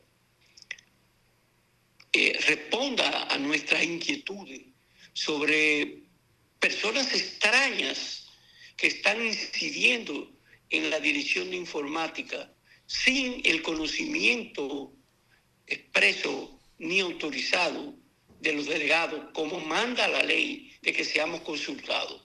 eh, 2.12 2.40
responda 2.48 3.26
a 3.26 3.38
nuestras 3.38 3.84
inquietudes 3.84 4.62
sobre 5.14 6.04
personas 6.60 7.14
extrañas 7.14 8.28
que 8.78 8.88
están 8.88 9.24
incidiendo 9.26 10.32
en 10.70 10.90
la 10.90 11.00
dirección 11.00 11.52
de 11.52 11.58
informática 11.58 12.52
sin 12.86 13.42
el 13.46 13.62
conocimiento 13.62 14.94
expreso 15.68 16.60
ni 16.80 17.00
autorizado 17.00 17.96
de 18.46 18.54
los 18.54 18.68
delegados, 18.68 19.20
como 19.34 19.60
manda 19.60 20.08
la 20.08 20.24
ley 20.24 20.72
de 20.82 20.94
que 20.94 21.04
seamos 21.04 21.42
consultados. 21.42 22.22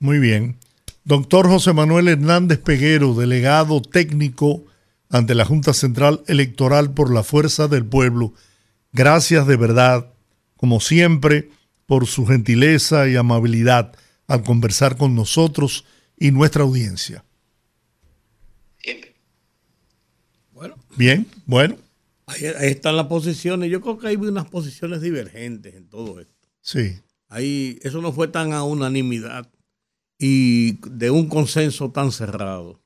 Muy 0.00 0.18
bien. 0.18 0.58
Doctor 1.04 1.48
José 1.48 1.72
Manuel 1.72 2.08
Hernández 2.08 2.58
Peguero, 2.58 3.14
delegado 3.14 3.80
técnico 3.80 4.64
ante 5.08 5.34
la 5.34 5.44
Junta 5.44 5.72
Central 5.72 6.22
Electoral 6.26 6.92
por 6.92 7.12
la 7.12 7.22
Fuerza 7.22 7.68
del 7.68 7.86
Pueblo. 7.86 8.34
Gracias 8.92 9.46
de 9.46 9.56
verdad, 9.56 10.12
como 10.56 10.80
siempre, 10.80 11.48
por 11.86 12.06
su 12.06 12.26
gentileza 12.26 13.08
y 13.08 13.16
amabilidad 13.16 13.92
al 14.26 14.42
conversar 14.42 14.96
con 14.96 15.14
nosotros 15.14 15.84
y 16.18 16.32
nuestra 16.32 16.62
audiencia. 16.62 17.24
Siempre. 18.82 19.14
Bueno, 20.52 20.76
Bien, 20.96 21.26
bueno, 21.46 21.76
ahí, 22.30 22.44
ahí 22.46 22.70
están 22.70 22.96
las 22.96 23.06
posiciones. 23.06 23.70
Yo 23.70 23.80
creo 23.80 23.98
que 23.98 24.08
hay 24.08 24.16
unas 24.16 24.48
posiciones 24.48 25.00
divergentes 25.00 25.74
en 25.74 25.88
todo 25.88 26.20
esto. 26.20 26.48
sí. 26.60 26.96
Ahí, 27.32 27.78
eso 27.82 28.00
no 28.02 28.12
fue 28.12 28.26
tan 28.26 28.52
a 28.52 28.64
unanimidad 28.64 29.48
y 30.18 30.72
de 30.90 31.10
un 31.12 31.28
consenso 31.28 31.92
tan 31.92 32.10
cerrado. 32.10 32.82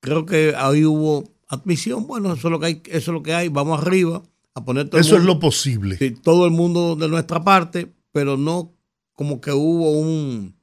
Creo 0.00 0.26
que 0.26 0.52
ahí 0.56 0.84
hubo 0.84 1.24
admisión. 1.46 2.06
Bueno, 2.06 2.34
eso 2.34 2.48
es 2.48 2.52
lo 2.52 2.60
que 2.60 2.66
hay, 2.66 2.82
eso 2.84 3.10
es 3.10 3.14
lo 3.14 3.22
que 3.22 3.32
hay. 3.32 3.48
Vamos 3.48 3.80
arriba 3.80 4.22
a 4.54 4.62
poner 4.64 4.90
todo 4.90 4.98
el 5.00 5.06
Eso 5.06 5.14
es 5.16 5.22
mundo- 5.22 5.34
lo 5.34 5.40
posible. 5.40 5.96
sí, 5.96 6.10
todo 6.10 6.44
el 6.44 6.50
mundo 6.50 6.96
de 6.96 7.08
nuestra 7.08 7.42
parte, 7.42 7.90
pero 8.12 8.36
no 8.36 8.74
como 9.14 9.40
que 9.40 9.52
hubo 9.52 9.90
un 9.92 10.54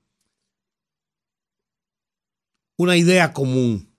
una 2.77 2.95
idea 2.97 3.33
común 3.33 3.89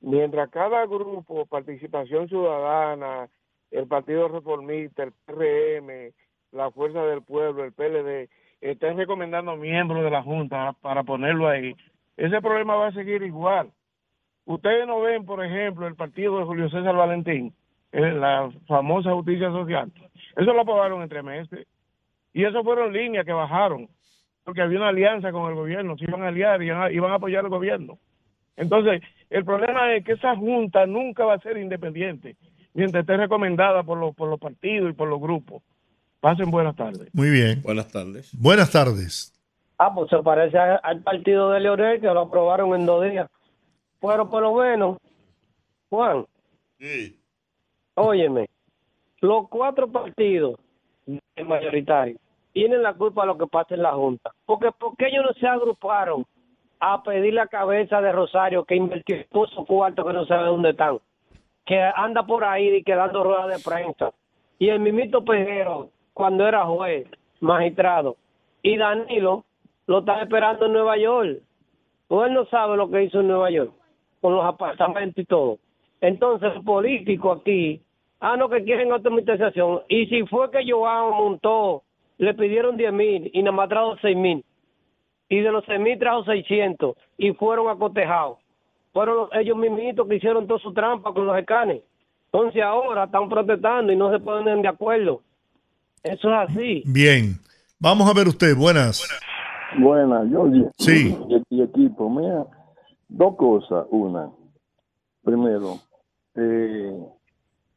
Mientras 0.00 0.50
cada 0.50 0.86
grupo, 0.86 1.46
Participación 1.46 2.28
Ciudadana, 2.28 3.28
el 3.70 3.86
Partido 3.86 4.28
Reformista, 4.28 5.04
el 5.04 5.12
PRM, 5.26 6.12
la 6.52 6.70
Fuerza 6.70 7.04
del 7.04 7.22
Pueblo, 7.22 7.64
el 7.64 7.72
PLD, 7.72 8.28
estén 8.60 8.96
recomendando 8.96 9.56
miembros 9.56 10.02
de 10.02 10.10
la 10.10 10.22
Junta 10.22 10.74
para 10.80 11.02
ponerlo 11.02 11.48
ahí, 11.48 11.74
ese 12.16 12.40
problema 12.40 12.76
va 12.76 12.88
a 12.88 12.92
seguir 12.92 13.22
igual. 13.22 13.70
Ustedes 14.44 14.86
no 14.86 15.00
ven, 15.00 15.24
por 15.24 15.44
ejemplo, 15.44 15.86
el 15.86 15.94
partido 15.94 16.38
de 16.38 16.44
Julio 16.44 16.68
César 16.68 16.94
Valentín, 16.94 17.54
eh, 17.92 18.12
la 18.12 18.50
famosa 18.66 19.12
justicia 19.12 19.50
social. 19.50 19.90
Eso 20.36 20.52
lo 20.52 20.60
aprobaron 20.60 21.02
entre 21.02 21.22
meses. 21.22 21.66
Y 22.32 22.44
eso 22.44 22.64
fueron 22.64 22.92
líneas 22.92 23.24
que 23.24 23.32
bajaron, 23.32 23.88
porque 24.44 24.62
había 24.62 24.78
una 24.78 24.88
alianza 24.88 25.32
con 25.32 25.48
el 25.48 25.54
gobierno, 25.54 25.96
se 25.96 26.04
iban 26.04 26.22
a 26.22 26.28
aliar 26.28 26.62
y 26.62 26.66
iban 26.66 26.82
a, 26.82 26.92
iban 26.92 27.12
a 27.12 27.14
apoyar 27.14 27.44
al 27.44 27.50
gobierno. 27.50 27.98
Entonces, 28.56 29.02
el 29.30 29.44
problema 29.44 29.94
es 29.94 30.04
que 30.04 30.12
esa 30.12 30.36
junta 30.36 30.86
nunca 30.86 31.24
va 31.24 31.34
a 31.34 31.40
ser 31.40 31.56
independiente, 31.56 32.36
mientras 32.74 33.02
esté 33.02 33.16
recomendada 33.16 33.82
por 33.82 33.98
los, 33.98 34.14
por 34.14 34.28
los 34.28 34.38
partidos 34.38 34.90
y 34.90 34.94
por 34.94 35.08
los 35.08 35.20
grupos. 35.20 35.62
Pasen 36.20 36.50
buenas 36.50 36.76
tardes. 36.76 37.08
Muy 37.12 37.30
bien. 37.30 37.62
Buenas 37.62 37.88
tardes. 37.90 38.30
Buenas 38.38 38.70
tardes. 38.70 39.32
Ah, 39.78 39.92
pues 39.92 40.08
se 40.10 40.18
parece 40.18 40.56
al 40.56 41.02
partido 41.02 41.50
de 41.50 41.60
Leonel 41.60 42.00
que 42.00 42.06
lo 42.06 42.20
aprobaron 42.20 42.74
en 42.78 42.86
dos 42.86 43.04
días. 43.04 43.28
Pero 44.00 44.30
por 44.30 44.42
lo 44.42 44.54
menos, 44.54 44.98
Juan, 45.90 46.24
óyeme, 47.94 48.48
los 49.20 49.48
cuatro 49.48 49.90
partidos 49.90 50.60
mayoritarios 51.44 52.20
tienen 52.52 52.82
la 52.82 52.94
culpa 52.94 53.22
de 53.22 53.28
lo 53.28 53.38
que 53.38 53.46
pasa 53.46 53.74
en 53.74 53.82
la 53.82 53.92
Junta. 53.92 54.30
Porque 54.46 54.70
¿por 54.72 54.96
qué 54.96 55.08
ellos 55.08 55.24
no 55.24 55.32
se 55.34 55.46
agruparon 55.46 56.24
a 56.80 57.02
pedir 57.02 57.34
la 57.34 57.46
cabeza 57.46 58.00
de 58.00 58.12
Rosario 58.12 58.64
que 58.64 58.76
invirtió 58.76 59.16
puso 59.30 59.64
cuarto 59.64 60.04
que 60.04 60.12
no 60.12 60.26
sabe 60.26 60.48
dónde 60.48 60.70
están? 60.70 60.98
Que 61.64 61.80
anda 61.80 62.24
por 62.24 62.44
ahí 62.44 62.68
y 62.68 62.82
que 62.82 62.94
dando 62.94 63.24
ruedas 63.24 63.48
de 63.48 63.70
prensa. 63.70 64.12
Y 64.58 64.68
el 64.68 64.80
mimito 64.80 65.24
Pejero, 65.24 65.90
cuando 66.12 66.46
era 66.46 66.64
juez, 66.66 67.06
magistrado, 67.40 68.16
y 68.62 68.76
Danilo 68.76 69.44
lo 69.86 69.98
están 69.98 70.20
esperando 70.20 70.66
en 70.66 70.72
Nueva 70.72 70.96
York. 70.96 71.40
Pues 72.08 72.28
él 72.28 72.34
no 72.34 72.44
sabe 72.46 72.76
lo 72.76 72.90
que 72.90 73.04
hizo 73.04 73.20
en 73.20 73.28
Nueva 73.28 73.50
York, 73.50 73.72
con 74.20 74.34
los 74.34 74.44
apartamentos 74.44 75.22
y 75.22 75.24
todo. 75.24 75.58
Entonces, 76.00 76.54
los 76.54 76.64
políticos 76.64 77.40
aquí, 77.40 77.80
ah, 78.20 78.36
no, 78.36 78.48
que 78.48 78.64
quieren 78.64 78.92
automatización. 78.92 79.82
Y 79.88 80.06
si 80.06 80.26
fue 80.26 80.50
que 80.50 80.70
Joao 80.70 81.12
montó, 81.12 81.82
le 82.18 82.34
pidieron 82.34 82.76
10 82.76 82.92
mil 82.92 83.30
y 83.32 83.42
nada 83.42 83.56
más 83.56 83.68
trajo 83.68 83.96
6 84.00 84.16
mil. 84.16 84.44
Y 85.28 85.40
de 85.40 85.50
los 85.50 85.64
6 85.66 85.80
mil 85.80 85.98
trajo 85.98 86.24
600 86.24 86.96
y 87.18 87.32
fueron 87.32 87.68
acotejados. 87.68 88.38
Fueron 88.92 89.16
los- 89.16 89.30
ellos 89.32 89.56
mismitos 89.56 90.06
que 90.08 90.16
hicieron 90.16 90.46
toda 90.46 90.60
su 90.60 90.72
trampa 90.72 91.12
con 91.14 91.26
los 91.26 91.38
escanes. 91.38 91.82
Entonces 92.30 92.62
ahora 92.62 93.04
están 93.04 93.28
protestando 93.28 93.92
y 93.92 93.96
no 93.96 94.10
se 94.12 94.18
ponen 94.20 94.62
de 94.62 94.68
acuerdo. 94.68 95.22
Eso 96.02 96.28
es 96.30 96.50
así. 96.50 96.82
Bien. 96.86 97.34
Vamos 97.78 98.08
a 98.08 98.14
ver 98.14 98.28
usted. 98.28 98.54
Buenas. 98.56 99.02
Buenas, 99.78 100.28
Georgie. 100.28 100.66
Sí. 100.78 101.16
Y, 101.28 101.56
y 101.56 101.62
equipo, 101.62 102.08
mira, 102.10 102.44
dos 103.08 103.36
cosas. 103.36 103.86
Una, 103.90 104.30
primero, 105.24 105.76
eh, 106.36 106.92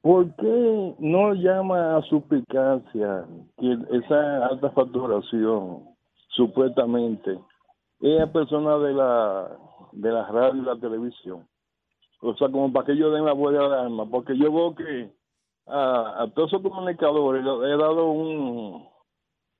¿por 0.05 0.35
qué 0.35 0.95
no 0.99 1.33
llama 1.33 1.97
a 1.97 2.01
suplicancia 2.03 3.25
que 3.57 3.75
esa 3.89 4.45
alta 4.45 4.69
facturación, 4.69 5.83
supuestamente, 6.27 7.39
es 8.01 8.21
a 8.21 8.31
personas 8.31 8.83
de 8.83 8.93
la, 8.93 9.57
de 9.93 10.11
la 10.11 10.27
radio 10.27 10.61
y 10.61 10.65
la 10.65 10.75
televisión? 10.75 11.47
O 12.21 12.35
sea, 12.35 12.49
como 12.49 12.71
para 12.71 12.85
que 12.85 12.91
ellos 12.91 13.13
den 13.13 13.25
la 13.25 13.33
buena 13.33 13.67
de 13.67 13.79
arma, 13.79 14.05
porque 14.05 14.37
yo 14.37 14.53
veo 14.53 14.75
que 14.75 15.11
a, 15.65 16.27
todos 16.35 16.53
esos 16.53 16.61
comunicadores 16.61 17.43
he 17.43 17.75
dado 17.75 18.05
un, 18.11 18.87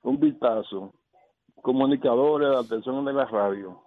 un 0.04 0.20
vistazo 0.20 0.92
comunicadores, 1.60 2.50
las 2.50 2.68
personas 2.68 3.04
de 3.04 3.12
la 3.14 3.24
radio, 3.24 3.80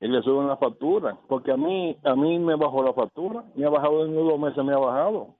y 0.00 0.06
le 0.06 0.22
suben 0.22 0.46
la 0.46 0.58
factura, 0.58 1.18
porque 1.26 1.50
a 1.50 1.56
mí 1.56 1.96
a 2.04 2.14
mí 2.14 2.38
me 2.38 2.54
bajó 2.54 2.84
la 2.84 2.92
factura, 2.92 3.42
me 3.56 3.66
ha 3.66 3.70
bajado 3.70 4.06
en 4.06 4.14
dos 4.14 4.38
meses, 4.38 4.64
me 4.64 4.74
ha 4.74 4.78
bajado. 4.78 5.39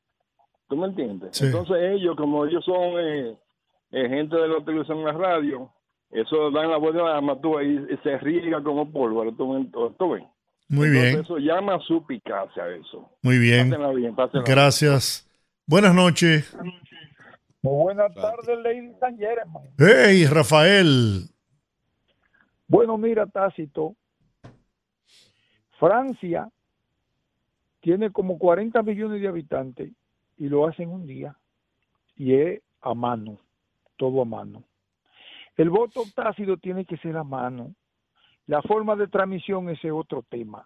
¿Tú 0.70 0.76
me 0.76 0.86
entiendes? 0.86 1.36
Sí. 1.36 1.46
Entonces 1.46 1.76
ellos, 1.82 2.16
como 2.16 2.46
ellos 2.46 2.64
son 2.64 2.98
eh, 2.98 3.36
eh, 3.90 4.08
gente 4.08 4.36
de 4.36 4.48
la 4.48 4.64
televisión 4.64 5.00
y 5.00 5.04
la 5.04 5.12
radio, 5.12 5.70
eso 6.12 6.50
dan 6.52 6.70
la 6.70 6.76
buena 6.78 7.16
arma 7.16 7.38
tú 7.40 7.60
y, 7.60 7.74
y 7.92 7.96
se 8.04 8.16
riega 8.18 8.62
como 8.62 8.90
pólvora, 8.90 9.30
tú, 9.36 9.68
tú- 9.98 10.10
ves. 10.12 10.22
Muy 10.68 10.86
Entonces, 10.86 11.12
bien, 11.12 11.20
Eso 11.24 11.38
llama 11.38 11.80
suspicacia 11.80 12.68
eso. 12.68 13.10
muy 13.22 13.38
bien. 13.38 13.68
Pásenla 13.70 13.90
bien, 13.92 14.14
pásenla 14.14 14.44
bien. 14.44 14.54
Gracias. 14.56 15.28
Buenas 15.66 15.92
noches. 15.94 16.56
Muy 17.62 17.82
buenas 17.82 18.14
tardes, 18.14 18.58
Lady 18.62 18.92
San 19.00 19.18
Jeremy. 19.18 19.52
Hey, 19.76 20.24
Rafael. 20.26 21.24
Bueno, 22.68 22.96
mira, 22.96 23.26
Tácito. 23.26 23.96
Francia 25.78 26.48
tiene 27.80 28.10
como 28.12 28.38
40 28.38 28.82
millones 28.82 29.20
de 29.20 29.28
habitantes 29.28 29.92
y 30.40 30.48
lo 30.48 30.66
hace 30.66 30.82
en 30.82 30.90
un 30.90 31.06
día. 31.06 31.36
Y 32.16 32.34
es 32.34 32.62
a 32.80 32.94
mano, 32.94 33.38
todo 33.96 34.22
a 34.22 34.24
mano. 34.24 34.64
El 35.56 35.68
voto 35.68 36.02
tácito 36.14 36.56
tiene 36.56 36.86
que 36.86 36.96
ser 36.96 37.16
a 37.18 37.22
mano. 37.22 37.74
La 38.46 38.62
forma 38.62 38.96
de 38.96 39.06
transmisión 39.06 39.68
es 39.68 39.78
otro 39.84 40.24
tema. 40.28 40.64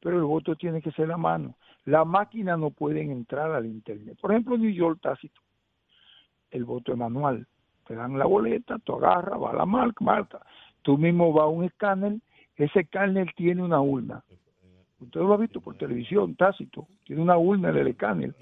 Pero 0.00 0.18
el 0.18 0.24
voto 0.24 0.54
tiene 0.54 0.82
que 0.82 0.92
ser 0.92 1.10
a 1.10 1.16
mano. 1.16 1.56
La 1.86 2.04
máquina 2.04 2.56
no 2.56 2.70
pueden 2.70 3.10
entrar 3.10 3.50
al 3.52 3.64
internet. 3.64 4.18
Por 4.20 4.32
ejemplo, 4.32 4.54
en 4.54 4.62
New 4.62 4.70
York 4.70 5.00
tácito. 5.00 5.40
El 6.50 6.64
voto 6.64 6.92
es 6.92 6.98
manual. 6.98 7.46
Te 7.86 7.94
dan 7.94 8.18
la 8.18 8.26
boleta, 8.26 8.78
tú 8.80 8.96
agarras, 8.96 9.40
va 9.40 9.50
a 9.50 9.54
la 9.54 9.66
marca, 9.66 10.04
marca. 10.04 10.40
Tú 10.82 10.98
mismo 10.98 11.32
vas 11.32 11.44
a 11.44 11.46
un 11.46 11.64
escáner, 11.64 12.18
ese 12.56 12.80
escáner 12.80 13.32
tiene 13.34 13.62
una 13.62 13.80
urna. 13.80 14.22
Usted 15.02 15.20
lo 15.20 15.34
ha 15.34 15.36
visto 15.36 15.60
por 15.60 15.76
televisión, 15.76 16.34
tácito. 16.36 16.86
Tiene 17.04 17.22
una 17.22 17.36
urna 17.36 17.70
en 17.70 17.76
el 17.76 17.88
escáner, 17.88 18.34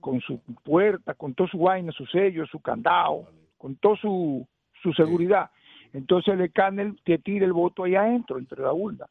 con 0.00 0.20
su 0.20 0.38
puerta, 0.62 1.14
con 1.14 1.34
todo 1.34 1.48
su 1.48 1.58
vaina, 1.58 1.92
su 1.92 2.06
sello, 2.06 2.46
su 2.46 2.60
candado, 2.60 3.28
con 3.58 3.76
toda 3.76 3.96
su, 3.96 4.46
su 4.82 4.92
seguridad. 4.92 5.50
Entonces 5.92 6.34
el 6.34 6.40
escáner 6.42 6.94
te 7.04 7.18
tira 7.18 7.44
el 7.46 7.52
voto 7.52 7.84
ahí 7.84 7.94
adentro, 7.94 8.38
entre 8.38 8.62
la 8.62 8.72
urna, 8.72 9.06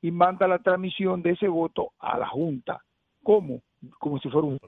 y 0.00 0.10
manda 0.10 0.48
la 0.48 0.58
transmisión 0.58 1.22
de 1.22 1.30
ese 1.30 1.48
voto 1.48 1.92
a 1.98 2.18
la 2.18 2.26
Junta. 2.28 2.82
¿Cómo? 3.22 3.60
Como 3.98 4.18
si 4.20 4.28
fuera 4.28 4.48
un... 4.48 4.58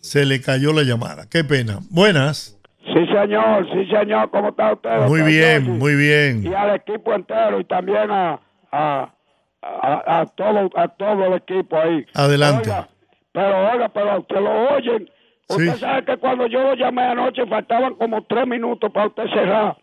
Se 0.00 0.26
le 0.26 0.40
cayó 0.40 0.72
la 0.72 0.82
llamada. 0.82 1.28
Qué 1.30 1.44
pena. 1.44 1.78
Buenas. 1.90 2.60
Sí, 2.84 3.06
señor, 3.06 3.66
sí, 3.72 3.86
señor. 3.86 4.30
¿Cómo 4.30 4.48
está 4.48 4.72
usted? 4.72 5.06
Muy 5.06 5.22
bien, 5.22 5.78
muy 5.78 5.94
bien. 5.94 6.44
Y 6.44 6.52
al 6.52 6.74
equipo 6.74 7.14
entero 7.14 7.60
y 7.60 7.64
también 7.64 8.10
a, 8.10 8.40
a, 8.72 9.14
a, 9.62 10.20
a 10.20 10.26
todo, 10.26 10.70
a 10.74 10.88
todo 10.88 11.24
el 11.26 11.34
equipo 11.34 11.76
ahí. 11.76 12.04
Adelante. 12.14 12.68
Oiga, 12.70 12.88
pero 13.32 13.70
oiga, 13.72 13.88
pero 13.88 14.26
que 14.26 14.34
lo 14.40 14.68
oyen. 14.74 15.10
Usted 15.48 15.72
Sí. 15.74 15.78
sabe 15.80 16.04
que 16.04 16.16
cuando 16.16 16.46
yo 16.46 16.62
lo 16.62 16.74
llamé 16.74 17.02
anoche 17.02 17.46
faltaban 17.46 17.94
como 17.94 18.22
tres 18.24 18.46
minutos 18.46 18.90
para 18.92 19.06
usted 19.08 19.24
cerrar. 19.32 19.76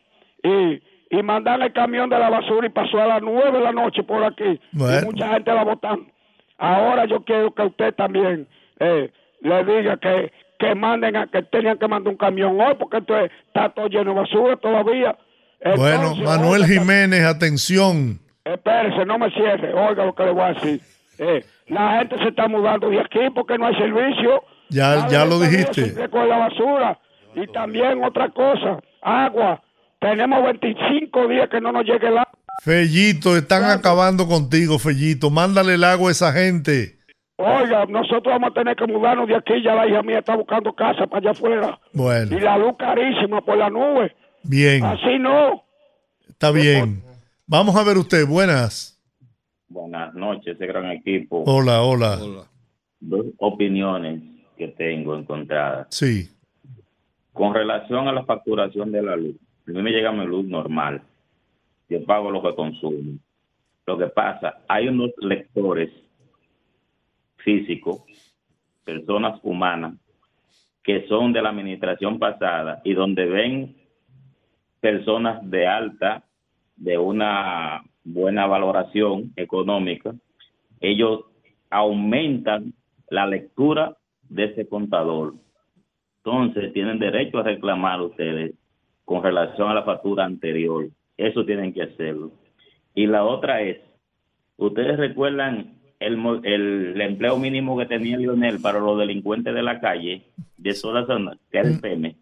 Y, 0.44 0.82
y 1.12 1.24
mandar 1.24 1.62
el 1.62 1.74
camión 1.74 2.10
de 2.10 2.18
la 2.20 2.30
basura 2.30 2.68
y 2.68 2.70
pasó 2.70 3.00
a 3.02 3.08
las 3.08 3.22
nueve 3.22 3.52
de 3.58 3.64
la 3.64 3.72
noche 3.72 4.04
por 4.04 4.24
aquí. 4.24 4.60
Bueno. 4.72 5.02
Y 5.02 5.06
mucha 5.06 5.28
gente 5.34 5.54
la 5.54 5.64
votan. 5.64 6.12
Ahora 6.58 7.06
yo 7.06 7.24
quiero 7.24 7.54
que 7.54 7.62
usted 7.64 7.94
también 7.96 8.48
eh, 8.80 9.12
le 9.42 9.64
diga 9.64 9.98
que, 9.98 10.32
que 10.58 10.76
manden 10.76 11.16
a 11.16 11.28
que 11.28 11.42
tenían 11.44 11.78
que 11.78 11.88
mandar 11.88 12.12
un 12.12 12.18
camión 12.18 12.60
hoy 12.60 12.74
porque 12.80 12.98
esto 12.98 13.18
es- 13.18 13.32
está 13.48 13.70
todo 13.70 13.88
lleno 13.88 14.14
de 14.14 14.20
basura 14.22 14.56
todavía. 14.58 15.16
Bueno, 15.76 16.16
Manuel 16.16 16.66
Jiménez, 16.66 17.24
atención. 17.26 18.20
Espérese, 18.54 19.06
no 19.06 19.18
me 19.18 19.30
cierre. 19.32 19.74
Oiga 19.74 20.06
lo 20.06 20.14
que 20.16 20.24
le 20.24 20.32
voy 20.32 20.44
a 20.44 20.54
decir. 20.54 20.82
Eh, 21.18 21.44
la 21.68 22.00
gente 22.00 22.18
se 22.18 22.30
está 22.30 22.48
mudando 22.48 22.90
de 22.90 23.00
aquí 23.00 23.20
porque 23.36 23.58
no 23.58 23.68
hay 23.68 23.76
servicio. 23.76 24.44
Ya, 24.70 25.08
ya 25.10 25.26
lo 25.26 25.40
dijiste. 25.40 26.10
con 26.10 26.28
la 26.30 26.38
basura. 26.38 27.00
Y 27.36 27.46
también 27.48 28.04
otra 28.04 28.30
cosa, 28.30 28.80
agua. 29.02 29.62
Tenemos 30.00 30.44
25 30.44 31.28
días 31.28 31.50
que 31.50 31.60
no 31.62 31.72
nos 31.72 31.84
llegue 31.84 32.08
el 32.08 32.18
agua. 32.18 32.30
Fellito, 32.64 33.36
están 33.38 33.64
acabando 33.66 34.28
contigo, 34.28 34.80
Fellito. 34.80 35.30
Mándale 35.30 35.76
el 35.76 35.84
agua 35.84 36.10
a 36.10 36.12
esa 36.12 36.32
gente. 36.32 36.98
Oiga, 37.38 37.86
nosotros 37.86 38.26
vamos 38.26 38.52
a 38.52 38.54
tener 38.54 38.76
que 38.76 38.86
mudarnos 38.88 39.28
de 39.28 39.36
aquí. 39.36 39.62
Ya 39.64 39.74
la 39.76 39.88
hija 39.88 40.02
mía 40.04 40.20
está 40.20 40.36
buscando 40.36 40.74
casa 40.74 41.06
para 41.08 41.20
allá 41.20 41.32
afuera. 41.32 41.80
Bueno, 41.94 42.36
Y 42.36 42.40
la 42.40 42.58
luz 42.58 42.74
carísima 42.78 43.42
por 43.42 43.58
la 43.58 43.70
nube. 43.70 44.14
bien, 44.44 44.84
Así 44.84 45.18
no. 45.20 45.64
está 46.30 46.52
bien. 46.52 47.02
Vamos 47.52 47.76
a 47.76 47.84
ver 47.84 47.98
usted. 47.98 48.28
Buenas. 48.28 48.96
Buenas 49.70 50.14
noches, 50.14 50.56
ese 50.56 50.68
gran 50.68 50.92
equipo. 50.92 51.44
Hola, 51.48 51.82
hola. 51.82 52.20
Dos 53.00 53.26
opiniones 53.40 54.22
que 54.56 54.68
tengo 54.68 55.16
encontradas. 55.16 55.88
Sí, 55.90 56.30
Con 57.34 57.56
relación 57.56 58.08
a 58.08 58.12
la 58.12 58.24
facturación 58.24 58.92
de 58.92 59.02
la 59.02 59.16
luz, 59.16 59.36
a 59.68 59.72
mí 59.72 59.82
me 59.82 59.90
llega 59.90 60.12
mi 60.12 60.28
luz 60.28 60.46
normal. 60.46 61.02
Yo 61.90 62.06
pago 62.06 62.30
lo 62.30 62.44
que 62.44 62.54
consumo. 62.54 63.18
Lo 63.88 63.98
que 63.98 64.08
pasa, 64.08 64.60
hay 64.68 64.88
unos 64.88 65.10
lectores 65.18 65.90
físicos, 67.38 68.04
personas 68.86 69.40
humanas, 69.42 69.96
que 70.84 71.08
son 71.08 71.34
de 71.34 71.42
la 71.42 71.50
administración 71.50 72.20
pasada 72.20 72.80
y 72.84 72.94
donde 72.94 73.26
ven 73.26 73.76
personas 74.80 75.50
de 75.50 75.66
alta, 75.66 76.24
de 76.80 76.98
una 76.98 77.84
buena 78.04 78.48
valoración 78.48 79.32
económica, 79.36 80.16
ellos 80.80 81.26
aumentan 81.70 82.74
la 83.10 83.28
lectura 83.28 83.98
de 84.30 84.46
ese 84.46 84.68
contador. 84.68 85.36
Entonces 86.18 86.74
tienen 86.74 87.00
derecho 87.00 87.40
a 87.40 87.44
reclamar 87.44 88.02
ustedes 88.02 88.54
con 89.06 89.24
relación 89.24 89.70
a 89.70 89.74
la 89.74 89.84
factura 89.84 90.26
anterior. 90.26 90.88
Eso 91.18 91.46
tienen 91.46 91.74
que 91.74 91.84
hacerlo. 91.84 92.32
Y 92.96 93.08
la 93.08 93.24
otra 93.24 93.62
es, 93.62 93.78
ustedes 94.58 94.98
recuerdan 94.98 95.80
el, 96.00 96.14
el, 96.44 96.92
el 96.94 97.02
empleo 97.02 97.38
mínimo 97.38 97.78
que 97.78 97.86
tenía 97.86 98.18
Lionel 98.18 98.60
para 98.62 98.80
los 98.80 98.98
delincuentes 98.98 99.54
de 99.54 99.64
la 99.64 99.80
calle, 99.80 100.24
de 100.58 100.74
toda 100.74 101.06
zona, 101.06 101.38
que 101.52 101.58
era 101.58 101.70
el 101.70 101.80
PEME, 101.80 102.16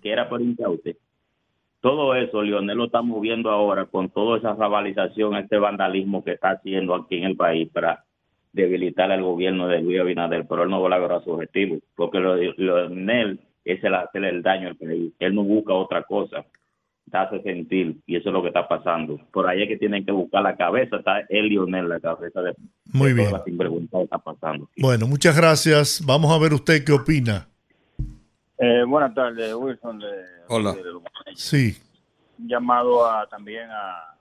que 0.00 0.10
era 0.10 0.28
por 0.28 0.40
incaute. 0.40 0.96
Todo 1.82 2.14
eso 2.14 2.42
Lionel 2.42 2.78
lo 2.78 2.84
está 2.84 3.02
moviendo 3.02 3.50
ahora 3.50 3.86
con 3.86 4.08
toda 4.08 4.38
esa 4.38 4.54
rabalización, 4.54 5.34
este 5.34 5.58
vandalismo 5.58 6.22
que 6.22 6.32
está 6.32 6.52
haciendo 6.52 6.94
aquí 6.94 7.16
en 7.16 7.24
el 7.24 7.36
país 7.36 7.68
para 7.72 8.04
debilitar 8.52 9.10
al 9.10 9.22
gobierno 9.22 9.66
de 9.66 9.80
Luis 9.82 10.00
Abinader, 10.00 10.46
pero 10.48 10.62
él 10.62 10.70
no 10.70 10.80
va 10.80 10.94
a 10.94 10.98
lograr 11.00 11.24
su 11.24 11.32
objetivo, 11.32 11.78
porque 11.96 12.20
Lionel 12.56 13.40
es 13.64 13.82
el 13.82 13.94
hacerle 13.94 14.28
el 14.28 14.42
daño 14.42 14.68
al 14.68 14.76
país. 14.76 15.12
Él 15.18 15.34
no 15.34 15.42
busca 15.42 15.74
otra 15.74 16.04
cosa, 16.04 16.44
hace 17.10 17.42
sentir, 17.42 17.96
y 18.06 18.14
eso 18.14 18.28
es 18.28 18.32
lo 18.32 18.42
que 18.42 18.48
está 18.48 18.68
pasando. 18.68 19.18
Por 19.32 19.48
ahí 19.48 19.62
es 19.62 19.68
que 19.68 19.76
tienen 19.76 20.04
que 20.04 20.12
buscar 20.12 20.44
la 20.44 20.56
cabeza, 20.56 20.98
está 20.98 21.22
el 21.28 21.48
Lionel, 21.48 21.88
la 21.88 21.98
cabeza 21.98 22.42
de, 22.42 22.54
Muy 22.92 23.08
de 23.08 23.14
bien. 23.14 23.26
toda 23.28 23.38
la 23.38 23.44
que 23.44 24.04
está 24.04 24.18
pasando. 24.18 24.68
Bueno, 24.76 25.08
muchas 25.08 25.36
gracias. 25.36 26.00
Vamos 26.06 26.30
a 26.30 26.38
ver 26.38 26.54
usted 26.54 26.84
qué 26.84 26.92
opina. 26.92 27.48
Eh, 28.64 28.84
buenas 28.86 29.12
tardes, 29.12 29.52
Wilson. 29.56 29.98
De, 29.98 30.06
Hola. 30.46 30.72
de. 30.72 30.82
Sí, 31.34 31.76
Un 32.38 32.48
llamado 32.48 33.04
a, 33.04 33.26
también 33.26 33.68
a, 33.68 34.16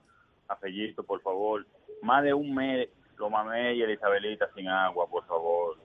a 0.48 0.56
Fellito, 0.56 1.04
por 1.04 1.22
favor. 1.22 1.64
Más 2.02 2.24
de 2.24 2.34
un 2.34 2.56
mes, 2.56 2.90
lo 3.18 3.30
mamé 3.30 3.76
y 3.76 3.84
Elisabelita 3.84 4.50
sin 4.56 4.68
agua, 4.68 5.06
por 5.08 5.24
favor. 5.28 5.78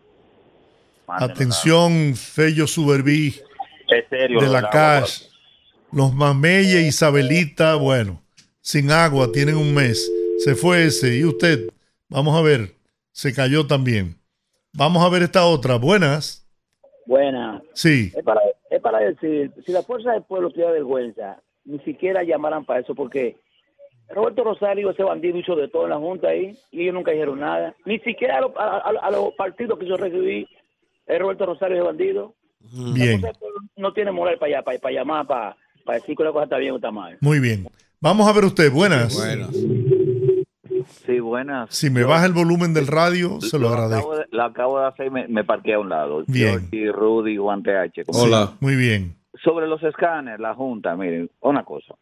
Mándenos 1.07 1.33
atención, 1.33 2.15
Fello 2.17 2.67
Suberví 2.67 3.35
agua. 3.45 3.99
Es 3.99 4.09
serio. 4.09 4.41
de 4.41 4.47
la 4.47 4.53
del 4.53 4.57
agua, 4.57 4.71
CAS. 4.71 5.31
Los 5.93 6.15
Mameye 6.15 6.81
y 6.81 6.87
Isabelita, 6.87 7.75
bueno, 7.75 8.23
sin 8.63 8.91
agua, 8.91 9.31
tienen 9.33 9.57
un 9.57 9.75
mes. 9.75 10.11
Se 10.39 10.55
fue 10.55 10.87
ese. 10.87 11.15
¿Y 11.19 11.25
usted? 11.27 11.69
Vamos 12.09 12.35
a 12.35 12.41
ver. 12.41 12.75
Se 13.13 13.35
cayó 13.35 13.67
también. 13.67 14.19
Vamos 14.73 15.05
a 15.05 15.11
ver 15.11 15.23
esta 15.25 15.45
otra. 15.45 15.77
Buenas. 15.77 16.46
Buena. 17.07 17.63
Sí. 17.73 18.13
Es 18.17 18.23
para, 18.25 18.41
es 18.71 18.81
para 18.81 18.99
decir, 18.99 19.53
si 19.65 19.73
la 19.73 19.83
fuerza 19.83 20.13
del 20.13 20.23
pueblo 20.25 20.51
tiene 20.51 20.73
vergüenza, 20.73 21.41
ni 21.65 21.79
siquiera 21.81 22.23
llamaran 22.23 22.65
para 22.65 22.81
eso, 22.81 22.95
porque 22.95 23.37
Roberto 24.09 24.45
Rosario, 24.45 24.91
ese 24.91 25.03
bandido, 25.03 25.39
hizo 25.39 25.57
de 25.57 25.69
todo 25.69 25.85
en 25.85 25.91
la 25.91 25.97
Junta 25.99 26.29
ahí, 26.29 26.57
y 26.71 26.83
ellos 26.83 26.95
nunca 26.95 27.11
dijeron 27.13 27.41
nada. 27.41 27.75
Ni 27.85 27.99
siquiera 28.01 28.39
a, 28.39 28.41
los- 28.43 28.57
a- 28.57 28.77
a- 28.79 29.07
a 29.07 29.11
los 29.11 29.33
partidos 29.35 29.79
que 29.79 29.87
yo 29.87 29.97
recibí, 29.97 30.47
el 31.07 31.21
Roberto 31.21 31.47
Rosario 31.47 31.77
es 31.79 31.85
bandido. 31.85 32.35
Bien, 32.95 33.23
No 33.77 33.93
tiene 33.93 34.11
moral 34.13 34.39
para, 34.39 34.57
allá, 34.57 34.63
para, 34.65 34.79
para 34.79 34.95
llamar, 34.95 35.27
para, 35.27 35.57
para 35.85 35.99
decir 35.99 36.17
que 36.17 36.23
una 36.23 36.33
cosa 36.33 36.45
está 36.45 36.57
bien 36.59 36.73
o 36.73 36.77
está 36.77 36.91
mal. 36.91 37.17
muy 37.21 37.39
bien. 37.41 37.67
Vamos 38.01 38.29
a 38.29 38.33
ver 38.33 38.45
usted. 38.45 38.71
Buenas. 38.73 39.17
Sí, 41.07 41.21
buenas. 41.21 41.75
Si 41.75 41.89
me 41.91 42.05
baja 42.05 42.27
el 42.27 42.33
volumen 42.33 42.75
del 42.75 42.87
radio, 42.89 43.41
se 43.41 43.59
lo 43.59 43.69
agradezco. 43.69 44.13
Acabo 44.13 44.17
de- 44.17 44.27
lo 44.31 44.43
acabo 44.43 44.81
de 44.81 44.87
hacer 44.87 45.07
y 45.07 45.11
me, 45.11 45.29
me 45.29 45.45
parqué 45.45 45.75
a 45.75 45.79
un 45.79 45.89
lado. 45.89 46.25
Bien. 46.27 46.69
Y 46.73 46.91
Rudy, 46.91 47.37
Guante 47.37 47.77
H. 47.77 48.05
¿cómo 48.05 48.19
Sí, 48.19 48.25
están? 48.27 48.57
muy 48.61 48.75
bien. 48.77 49.15
Sobre 49.45 49.67
los 49.69 49.83
escáneres, 49.83 50.41
la 50.41 50.55
Junta, 50.55 50.97
miren, 50.97 51.31
una 51.41 51.63
cosa. 51.65 51.95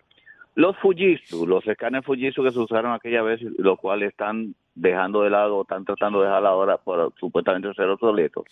Los 0.55 0.77
Fujitsu, 0.79 1.47
los 1.47 1.67
escáneres 1.67 2.07
Fujitsu 2.07 2.43
que 2.45 2.53
se 2.53 2.59
usaron 2.61 2.93
aquella 2.93 3.23
vez, 3.23 3.41
los 3.59 3.79
cuales 3.79 4.11
están 4.11 4.55
dejando 4.77 5.23
de 5.23 5.31
lado, 5.31 5.63
están 5.63 5.85
tratando 5.85 6.21
de 6.21 6.27
dejar 6.29 6.47
ahora 6.47 6.77
por 6.79 7.13
supuestamente 7.19 7.73
ser 7.75 7.89
obsoletos, 7.89 8.45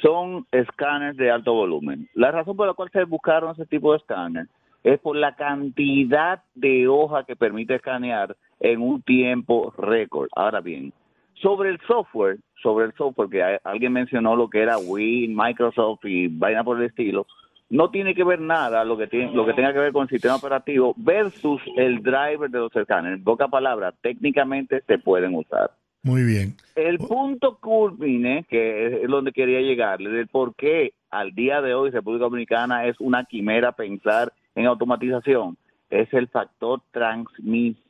son 0.00 0.46
escáneres 0.52 1.16
de 1.16 1.30
alto 1.30 1.52
volumen. 1.52 2.08
La 2.14 2.30
razón 2.30 2.56
por 2.56 2.66
la 2.68 2.74
cual 2.74 2.90
se 2.92 3.04
buscaron 3.04 3.52
ese 3.52 3.66
tipo 3.66 3.92
de 3.92 3.98
escáner 3.98 4.46
es 4.82 5.00
por 5.00 5.16
la 5.16 5.34
cantidad 5.34 6.42
de 6.54 6.86
hoja 6.88 7.24
que 7.24 7.36
permite 7.36 7.74
escanear 7.74 8.36
en 8.60 8.80
un 8.80 9.02
tiempo 9.02 9.72
récord. 9.78 10.28
Ahora 10.34 10.60
bien, 10.60 10.92
sobre 11.34 11.70
el 11.70 11.78
software, 11.86 12.38
sobre 12.62 12.86
el 12.86 12.92
software 12.94 13.28
que 13.28 13.42
a- 13.42 13.60
alguien 13.64 13.92
mencionó 13.92 14.36
lo 14.36 14.48
que 14.48 14.60
era 14.60 14.78
Win, 14.78 15.34
Microsoft 15.36 16.04
y 16.04 16.28
vaina 16.28 16.64
por 16.64 16.78
el 16.78 16.86
estilo, 16.86 17.26
no 17.70 17.90
tiene 17.90 18.14
que 18.14 18.24
ver 18.24 18.40
nada 18.40 18.84
lo 18.84 18.96
que 18.96 19.06
tiene, 19.06 19.32
lo 19.32 19.44
que 19.46 19.52
tenga 19.54 19.72
que 19.72 19.78
ver 19.80 19.92
con 19.92 20.02
el 20.04 20.08
sistema 20.08 20.36
operativo 20.36 20.94
versus 20.96 21.60
el 21.76 22.02
driver 22.02 22.48
de 22.50 22.58
los 22.58 22.74
escáneres. 22.76 23.18
En 23.18 23.24
pocas 23.24 23.50
palabras, 23.50 23.94
técnicamente 24.00 24.82
se 24.86 24.98
pueden 24.98 25.34
usar. 25.34 25.70
Muy 26.02 26.22
bien. 26.22 26.54
El 26.76 26.98
punto 26.98 27.56
culmine, 27.60 28.44
que 28.48 29.02
es 29.02 29.08
donde 29.08 29.32
quería 29.32 29.60
llegarle, 29.60 30.10
de 30.10 30.26
por 30.26 30.54
qué 30.54 30.92
al 31.10 31.32
día 31.34 31.62
de 31.62 31.72
hoy 31.74 31.90
República 31.90 32.24
Dominicana 32.24 32.86
es 32.86 32.96
una 33.00 33.24
quimera 33.24 33.72
pensar 33.72 34.32
en 34.54 34.66
automatización, 34.66 35.56
es 35.90 36.12
el 36.12 36.28
factor 36.28 36.82
transmisión. 36.92 37.82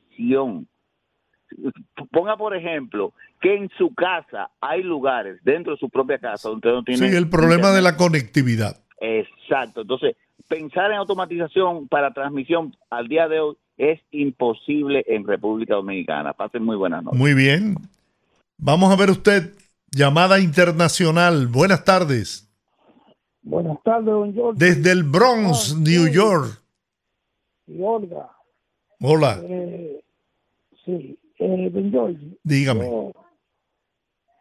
Ponga, 2.11 2.37
por 2.37 2.55
ejemplo, 2.55 3.13
que 3.41 3.55
en 3.55 3.69
su 3.77 3.93
casa 3.93 4.49
hay 4.59 4.83
lugares, 4.83 5.39
dentro 5.43 5.73
de 5.73 5.79
su 5.79 5.89
propia 5.89 6.17
casa, 6.17 6.49
donde 6.49 6.67
usted 6.67 6.71
no 6.71 6.83
tiene... 6.83 7.09
Sí, 7.09 7.15
el 7.15 7.29
problema 7.29 7.71
de 7.71 7.81
la 7.81 7.95
conectividad. 7.95 8.79
Exacto. 8.99 9.81
Entonces, 9.81 10.15
pensar 10.47 10.91
en 10.91 10.97
automatización 10.97 11.87
para 11.87 12.13
transmisión 12.13 12.75
al 12.89 13.07
día 13.07 13.27
de 13.27 13.39
hoy 13.39 13.57
es 13.77 13.99
imposible 14.11 15.03
en 15.07 15.27
República 15.27 15.75
Dominicana. 15.75 16.33
Pasen 16.33 16.63
muy 16.63 16.75
buenas 16.77 17.03
noches. 17.03 17.19
Muy 17.19 17.33
bien. 17.33 17.75
Vamos 18.57 18.91
a 18.91 18.95
ver 18.95 19.09
usted, 19.09 19.53
llamada 19.91 20.39
internacional. 20.39 21.47
Buenas 21.47 21.83
tardes. 21.83 22.49
Buenas 23.41 23.77
tardes, 23.83 24.05
don 24.07 24.33
George. 24.33 24.65
Desde 24.65 24.91
el 24.91 25.03
Bronx, 25.03 25.75
New 25.77 26.07
York. 26.11 26.61
Y 27.67 27.81
Olga. 27.81 28.29
Hola, 29.01 29.39
Eh, 29.43 30.01
sí, 30.85 31.19
eh, 31.39 31.69
don 31.69 31.91
George. 31.91 32.37
dígame. 32.43 32.85
yo 32.85 33.11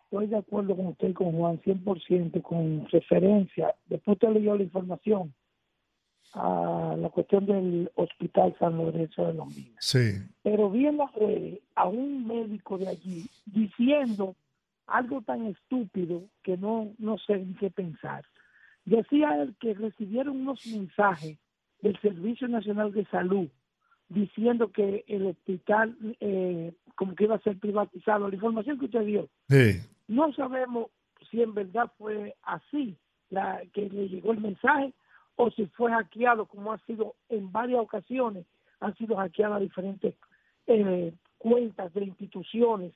estoy 0.05 0.27
de 0.29 0.37
acuerdo 0.37 0.77
con 0.77 0.87
usted 0.89 1.09
y 1.09 1.13
con 1.15 1.33
Juan 1.33 1.61
100% 1.63 2.43
con 2.43 2.87
referencia. 2.91 3.75
Después 3.87 4.17
usted 4.17 4.29
leyó 4.29 4.57
la 4.57 4.63
información 4.63 5.35
a 6.35 6.97
la 6.99 7.09
cuestión 7.11 7.47
del 7.47 7.91
Hospital 7.95 8.55
San 8.59 8.77
Lorenzo 8.77 9.27
de 9.27 9.35
los 9.35 9.49
Minas. 9.49 9.77
Sí. 9.79 10.13
Pero 10.43 10.71
vi 10.71 10.87
en 10.87 10.99
las 10.99 11.13
redes 11.15 11.61
a 11.75 11.87
un 11.87 12.27
médico 12.27 12.79
de 12.79 12.89
allí 12.89 13.27
diciendo 13.47 14.35
algo 14.87 15.23
tan 15.23 15.47
estúpido 15.47 16.25
que 16.43 16.57
no, 16.57 16.93
no 16.99 17.19
sé 17.19 17.39
ni 17.39 17.55
qué 17.55 17.71
pensar. 17.71 18.25
Decía 18.85 19.41
él 19.41 19.55
que 19.61 19.75
recibieron 19.75 20.41
unos 20.41 20.67
mensajes 20.67 21.39
del 21.81 21.99
Servicio 22.01 22.49
Nacional 22.49 22.93
de 22.93 23.05
Salud 23.07 23.49
diciendo 24.15 24.71
que 24.73 25.05
el 25.09 25.27
hospital 25.27 25.97
eh, 26.21 26.73
como 26.95 27.15
que 27.15 27.25
iba 27.25 27.35
a 27.35 27.41
ser 27.41 27.59
privatizado. 27.59 28.29
La 28.29 28.35
información 28.35 28.79
que 28.79 28.85
usted 28.87 29.05
dio, 29.05 29.29
Sí. 29.49 29.81
no 30.09 30.33
sabemos 30.33 30.89
si 31.31 31.43
en 31.43 31.53
verdad 31.55 31.91
fue 31.99 32.35
así, 32.43 32.97
la, 33.31 33.63
que 33.73 33.89
le 33.91 34.09
llegó 34.09 34.33
el 34.33 34.41
mensaje, 34.41 34.93
o 35.37 35.51
si 35.51 35.67
fue 35.67 35.91
hackeado, 35.91 36.47
como 36.47 36.73
ha 36.73 36.79
sido 36.87 37.17
en 37.29 37.51
varias 37.51 37.81
ocasiones, 37.81 38.47
han 38.81 38.95
sido 38.97 39.17
hackeadas 39.17 39.61
diferentes 39.61 40.15
eh, 40.67 41.13
cuentas 41.39 41.93
de 41.95 42.05
instituciones 42.05 42.93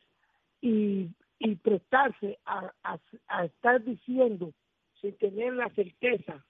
y, 0.60 1.08
y 1.40 1.54
prestarse 1.56 2.38
a, 2.44 2.72
a- 2.84 2.98
a 3.26 3.44
estar 3.44 3.82
diciendo 3.82 4.52
sin 5.00 5.16
tener 5.18 5.54
la 5.54 5.68
certeza 5.70 6.44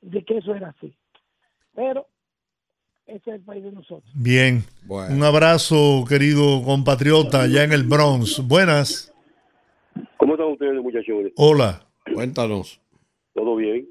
de 0.00 0.24
que 0.24 0.38
eso 0.38 0.54
era 0.54 0.68
así. 0.68 0.94
Pero 1.74 2.06
ese 3.06 3.30
es 3.30 3.36
el 3.36 3.40
país 3.42 3.62
de 3.64 3.72
nosotros. 3.72 4.10
Bien. 4.14 4.64
Un 4.88 5.22
abrazo, 5.22 6.04
querido 6.08 6.62
compatriota, 6.64 7.42
allá 7.42 7.64
en 7.64 7.72
el 7.72 7.84
Bronx. 7.84 8.46
Buenas. 8.46 9.12
¿Cómo 10.16 10.34
están 10.34 10.48
ustedes, 10.52 10.82
muchachones? 10.82 11.32
Hola. 11.36 11.86
Cuéntanos. 12.12 12.80
¿Todo 13.34 13.56
bien? 13.56 13.88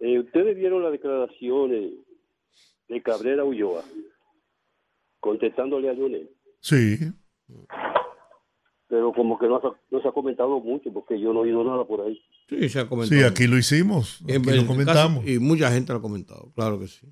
Eh, 0.00 0.18
ustedes 0.18 0.56
vieron 0.56 0.82
las 0.82 0.92
declaraciones 0.92 1.92
de 2.88 3.02
Cabrera 3.02 3.44
Ulloa 3.44 3.82
contestándole 5.20 5.88
a 5.88 5.92
Lionel, 5.92 6.28
Sí. 6.60 6.98
pero 8.88 9.12
como 9.12 9.38
que 9.38 9.46
no, 9.46 9.56
ha- 9.56 9.76
no 9.90 10.02
se 10.02 10.08
ha 10.08 10.12
comentado 10.12 10.58
mucho 10.60 10.92
porque 10.92 11.18
yo 11.20 11.32
no 11.32 11.40
he 11.40 11.42
oído 11.44 11.62
nada 11.64 11.84
por 11.86 12.00
ahí. 12.00 12.20
Sí, 12.48 12.68
se 12.68 12.80
ha 12.80 12.88
comentado. 12.88 13.20
Sí, 13.20 13.24
aquí 13.26 13.46
lo 13.46 13.56
hicimos. 13.56 14.20
Aquí 14.24 14.32
lo 14.38 14.42
caso- 14.42 14.66
comentamos. 14.66 15.26
y 15.28 15.38
mucha 15.38 15.70
gente 15.70 15.92
lo 15.92 16.00
ha 16.00 16.02
comentado, 16.02 16.50
claro 16.54 16.78
que 16.80 16.88
sí. 16.88 17.06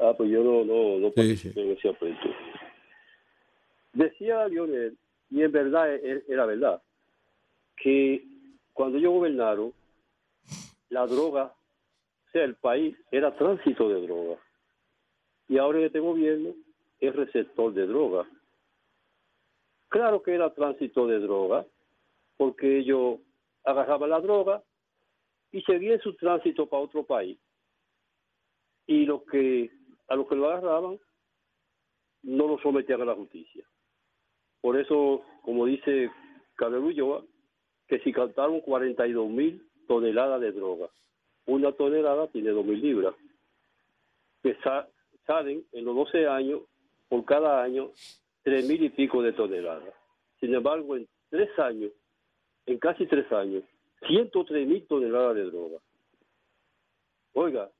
Ah, 0.00 0.14
pues 0.16 0.30
yo 0.30 0.42
no, 0.42 0.64
no, 0.64 0.98
no 0.98 1.08
Sí, 1.08 1.14
participé 1.14 1.60
en 1.62 1.70
ese 1.72 1.88
aspecto. 1.90 2.28
Decía 3.92 4.48
Lionel, 4.48 4.96
y 5.30 5.42
en 5.42 5.52
verdad 5.52 5.94
e- 5.94 6.24
era 6.26 6.46
verdad, 6.46 6.82
que 7.76 8.24
cuando 8.72 8.96
ellos 8.98 9.12
gobernaron, 9.12 9.72
la 10.88 11.06
droga, 11.06 11.52
o 12.28 12.30
sea, 12.32 12.44
el 12.44 12.54
país 12.54 12.96
era 13.10 13.36
tránsito 13.36 13.88
de 13.90 14.06
droga. 14.06 14.36
Y 15.48 15.58
ahora 15.58 15.80
en 15.80 15.84
este 15.86 16.00
gobierno 16.00 16.54
es 17.00 17.14
receptor 17.14 17.72
de 17.74 17.86
droga. 17.86 18.26
Claro 19.88 20.22
que 20.22 20.34
era 20.34 20.54
tránsito 20.54 21.06
de 21.06 21.18
droga, 21.18 21.66
porque 22.36 22.78
ellos 22.78 23.18
agarraban 23.64 24.10
la 24.10 24.20
droga 24.20 24.62
y 25.52 25.60
seguían 25.62 26.00
su 26.00 26.14
tránsito 26.14 26.66
para 26.66 26.84
otro 26.84 27.02
país. 27.04 27.36
Y 28.86 29.04
lo 29.04 29.24
que 29.24 29.70
a 30.10 30.16
los 30.16 30.28
que 30.28 30.34
lo 30.36 30.50
agarraban 30.50 30.98
no 32.22 32.46
lo 32.46 32.58
sometían 32.58 33.00
a 33.00 33.06
la 33.06 33.14
justicia. 33.14 33.64
Por 34.60 34.78
eso, 34.78 35.22
como 35.42 35.64
dice 35.64 36.10
Cabrera 36.56 36.84
Ulloa, 36.84 37.24
que 37.88 37.98
si 38.00 38.12
captaron 38.12 38.60
42 38.60 39.28
mil 39.30 39.66
toneladas 39.88 40.40
de 40.42 40.52
droga, 40.52 40.88
una 41.46 41.72
tonelada 41.72 42.26
tiene 42.28 42.50
2 42.50 42.64
mil 42.66 42.80
libras, 42.80 43.14
que 44.42 44.54
sa- 44.62 44.86
salen 45.26 45.64
en 45.72 45.84
los 45.86 45.96
12 45.96 46.26
años, 46.28 46.60
por 47.08 47.24
cada 47.24 47.62
año, 47.62 47.90
3 48.42 48.68
mil 48.68 48.82
y 48.84 48.90
pico 48.90 49.22
de 49.22 49.32
toneladas. 49.32 49.94
Sin 50.40 50.54
embargo, 50.54 50.96
en 50.96 51.08
tres 51.30 51.56
años, 51.58 51.90
en 52.66 52.78
casi 52.78 53.06
tres 53.06 53.30
años, 53.32 53.64
103 54.06 54.66
mil 54.68 54.86
toneladas 54.86 55.36
de 55.36 55.44
droga. 55.44 55.78
Oiga, 57.32 57.70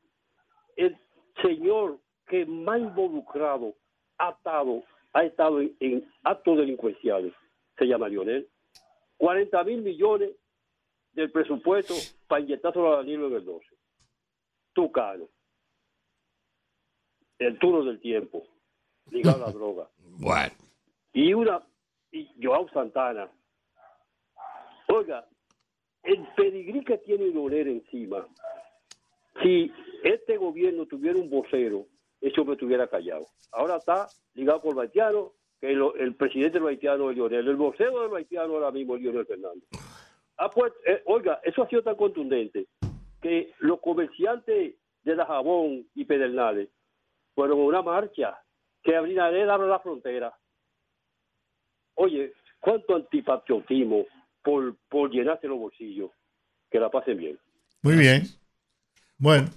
el 0.77 0.97
señor 1.43 1.99
que 2.31 2.47
más 2.47 2.79
involucrado 2.79 3.75
ha 4.17 4.31
estado, 4.31 4.83
ha 5.13 5.25
estado 5.25 5.61
en, 5.61 5.77
en 5.81 6.11
actos 6.23 6.57
delincuenciales 6.57 7.35
se 7.81 7.87
llama 7.87 8.09
Lionel. 8.09 8.49
40 9.17 9.65
mil 9.65 9.83
millones 9.83 10.31
del 11.13 11.31
presupuesto 11.33 11.95
para 12.29 12.43
inyectárselo 12.43 12.93
a 12.93 12.97
Danilo 12.99 13.27
en 13.29 13.35
el 13.35 13.45
12. 13.45 13.67
Tucano. 14.75 15.29
El 17.39 17.59
turno 17.59 17.83
del 17.85 18.01
tiempo, 18.01 18.47
ligado 19.11 19.45
a 19.45 19.47
la 19.49 19.53
droga. 19.59 19.89
Bueno. 19.99 20.55
Y 21.15 21.33
una, 21.33 21.63
y 22.13 22.29
Joao 22.41 22.69
Santana. 22.69 23.31
Oiga, 24.89 25.27
el 26.03 26.27
pedigrí 26.37 26.85
que 26.85 26.99
tiene 26.99 27.27
Lionel 27.29 27.69
encima, 27.69 28.27
si 29.43 29.73
este 30.03 30.37
gobierno 30.37 30.87
tuviera 30.87 31.19
un 31.19 31.31
vocero, 31.31 31.87
ese 32.21 32.41
hombre 32.41 32.55
estuviera 32.55 32.87
callado. 32.89 33.27
Ahora 33.53 33.77
está 33.77 34.09
ligado 34.35 34.61
por 34.63 34.79
haitiano, 34.81 35.33
que 35.61 35.73
lo- 35.73 35.95
el, 35.95 36.15
presidente 36.15 36.55
de 36.55 36.61
los 36.61 36.69
haitianos 36.71 37.11
es 37.11 37.17
Lionel, 37.17 37.49
el 37.49 37.57
vocero 37.57 38.03
de 38.03 38.09
los 38.09 38.17
haitianos 38.19 38.51
ahora 38.55 38.71
mismo 38.71 38.97
es 38.97 39.03
Lionel 39.03 39.27
Fernández. 39.27 39.65
Ah, 40.39 40.51
pues, 40.51 40.73
eh, 40.87 41.03
oiga, 41.07 41.41
eso 41.45 41.63
ha 41.63 41.69
sido 41.69 41.83
tan 41.83 41.97
contundente 41.97 42.67
que 43.21 43.53
los 43.59 43.81
comerciantes 43.81 44.75
de 45.03 45.15
la 45.17 45.27
Jabón 45.27 45.87
y 45.95 46.05
Pedernales 46.05 46.69
fueron 47.35 47.59
a 47.61 47.63
una 47.65 47.83
marcha 47.83 48.39
que 48.83 48.97
Abinader 48.97 49.51
abre 49.51 49.69
la 49.69 49.81
frontera. 49.81 50.33
Oye, 51.95 52.33
cuánto 52.61 52.97
antipatriotismo 52.97 54.07
por, 54.43 54.77
por 54.89 55.11
llenarse 55.11 55.47
los 55.49 55.59
bolsillos. 55.59 56.11
Que 56.71 56.79
la 56.81 56.89
pasen 56.91 57.19
bien. 57.19 57.39
Muy 57.83 57.97
bien. 57.97 58.23
Bueno, 59.19 59.49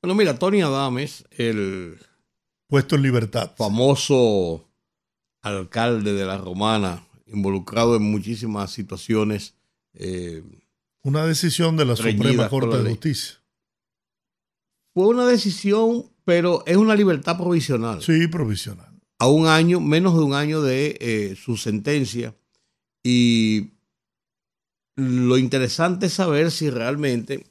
Bueno, 0.00 0.14
mira, 0.16 0.38
Tony 0.38 0.62
Adames, 0.62 1.24
el 1.38 1.96
puesto 2.72 2.96
en 2.96 3.02
libertad. 3.02 3.52
famoso 3.54 4.66
alcalde 5.42 6.14
de 6.14 6.24
la 6.24 6.38
Romana, 6.38 7.06
involucrado 7.26 7.96
en 7.96 8.02
muchísimas 8.02 8.70
situaciones. 8.70 9.54
eh, 9.92 10.42
una 11.02 11.26
decisión 11.26 11.76
de 11.76 11.84
la 11.84 11.96
Suprema 11.96 12.48
Corte 12.48 12.82
de. 12.82 12.88
Justicia. 12.88 13.42
fue 14.94 15.06
una 15.06 15.26
decisión, 15.26 16.10
pero 16.24 16.62
es 16.64 16.78
una 16.78 16.94
libertad 16.94 17.36
provisional. 17.36 18.00
Sí, 18.00 18.26
provisional. 18.26 18.98
A 19.18 19.28
un 19.28 19.48
año, 19.48 19.78
menos 19.78 20.14
de 20.14 20.22
un 20.22 20.32
año 20.32 20.62
de 20.62 20.96
eh, 20.98 21.36
su 21.36 21.58
sentencia. 21.58 22.34
Y 23.04 23.72
lo 24.96 25.36
interesante 25.36 26.06
es 26.06 26.14
saber 26.14 26.50
si 26.50 26.70
realmente 26.70 27.44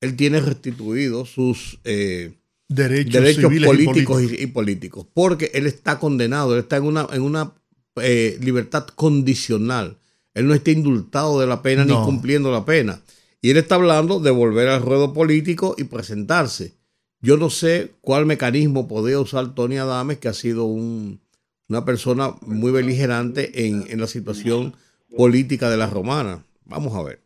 él 0.00 0.16
tiene 0.16 0.40
restituido 0.40 1.24
sus, 1.24 1.78
eh, 1.84 2.34
Derechos, 2.68 3.12
derechos 3.12 3.42
civiles 3.44 3.62
y 3.62 3.66
políticos 3.66 4.16
políticos. 4.16 4.40
y, 4.40 4.42
y 4.42 4.46
políticos, 4.48 5.06
porque 5.14 5.50
él 5.54 5.66
está 5.66 5.98
condenado, 5.98 6.54
él 6.54 6.60
está 6.60 6.76
en 6.78 6.84
una, 6.84 7.06
en 7.12 7.22
una 7.22 7.52
eh, 7.96 8.38
libertad 8.40 8.86
condicional. 8.88 9.98
Él 10.34 10.46
no 10.48 10.54
está 10.54 10.70
indultado 10.70 11.40
de 11.40 11.46
la 11.46 11.62
pena 11.62 11.84
No. 11.84 11.98
ni 12.00 12.04
cumpliendo 12.04 12.50
la 12.50 12.64
pena. 12.64 13.00
Y 13.40 13.50
él 13.50 13.56
está 13.56 13.76
hablando 13.76 14.18
de 14.20 14.30
volver 14.30 14.68
al 14.68 14.82
ruedo 14.82 15.12
político 15.12 15.74
y 15.78 15.84
presentarse. 15.84 16.74
Yo 17.20 17.36
no 17.36 17.48
sé 17.50 17.92
cuál 18.00 18.26
mecanismo 18.26 18.88
podría 18.88 19.18
usar 19.20 19.54
Tony 19.54 19.78
Adames, 19.78 20.18
que 20.18 20.28
ha 20.28 20.34
sido 20.34 20.64
un- 20.64 21.20
una 21.68 21.84
persona 21.84 22.34
muy 22.42 22.70
beligerante 22.72 23.66
en, 23.66 23.84
en 23.88 24.00
la 24.00 24.06
situación 24.06 24.74
política 25.16 25.70
de 25.70 25.76
la 25.76 25.88
romana. 25.88 26.44
Vamos 26.64 26.94
a 26.94 27.02
ver. 27.02 27.20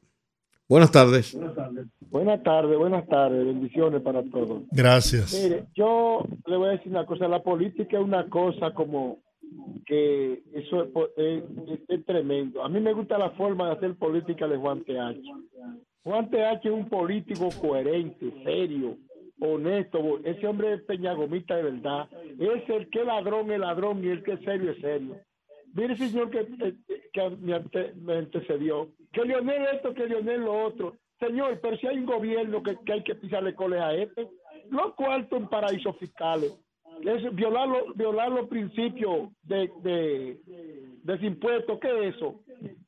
Buenas 0.68 0.92
tardes. 0.92 1.32
Buenas 1.32 1.54
tardes, 1.56 1.86
buenas 2.11 2.43
tardes, 2.43 3.47
bendiciones 3.47 4.03
para 4.03 4.23
todos. 4.24 4.62
Gracias. 4.70 5.32
Mire, 5.32 5.65
yo 5.74 6.24
le 6.47 6.57
voy 6.57 6.69
a 6.69 6.73
decir 6.73 6.93
una 6.93 7.07
cosa, 7.07 7.28
la 7.28 7.43
política 7.43 7.99
es 7.99 8.05
una 8.05 8.28
cosa 8.28 8.73
como 8.74 9.19
que 9.87 10.43
eso 10.53 10.89
es, 11.16 12.05
tremendo. 12.07 12.62
A 12.62 12.69
mí 12.69 12.81
me 12.81 12.93
gusta 12.93 13.19
la 13.19 13.31
forma 13.31 13.66
de 13.66 13.73
hacer 13.73 13.95
política 13.97 14.47
de 14.47 14.57
Juan 14.57 14.85
TH. 14.85 15.23
Juan 16.05 16.31
TH 16.31 16.65
es 16.65 16.73
un 16.73 16.89
político 16.89 17.49
coherente, 17.61 18.32
serio, 18.45 18.97
honesto. 19.41 20.20
Ese 20.24 20.47
hombre 20.47 20.74
es 20.74 20.82
peñagomita 20.82 21.57
de 21.57 21.62
verdad. 21.65 22.09
Es 22.39 22.69
el 22.69 22.89
que 22.91 23.05
ladrón 23.05 23.51
es 23.51 23.59
ladrón 23.59 24.05
y 24.05 24.09
el 24.09 24.23
que 24.23 24.32
es 24.32 24.41
serio 24.41 24.73
es 24.73 24.81
serio. 24.81 25.16
Mire, 25.73 25.97
señor, 25.97 26.31
que, 26.31 26.41
eh, 26.41 26.74
que 27.12 27.31
me 28.01 28.15
antecedió. 28.15 28.89
Que 29.12 29.24
Leonel 29.24 29.62
esto, 29.74 29.95
que 29.95 30.07
Leonel 30.07 30.41
lo 30.41 30.66
otro. 30.66 30.97
Señor, 31.20 31.60
pero 31.62 31.76
si 31.76 31.86
hay 31.86 31.98
un 31.98 32.06
gobierno 32.06 32.62
que, 32.62 32.76
que 32.84 32.92
hay 32.94 33.02
que 33.05 33.14
pisarle 33.14 33.55
coles 33.55 33.80
a 33.80 33.92
este, 33.94 34.28
los 34.70 34.94
cuartos 34.94 35.38
en 35.40 35.48
paraísos 35.48 35.97
fiscales. 35.98 36.52
Es 37.05 37.34
violar, 37.34 37.68
los- 37.68 37.94
violar 37.97 38.30
los 38.30 38.48
principios 38.48 39.30
de, 39.42 39.70
de, 39.82 40.38
de 41.02 41.26
impuestos. 41.26 41.78
¿Qué 41.80 42.09
es 42.09 42.16
eso? 42.16 42.40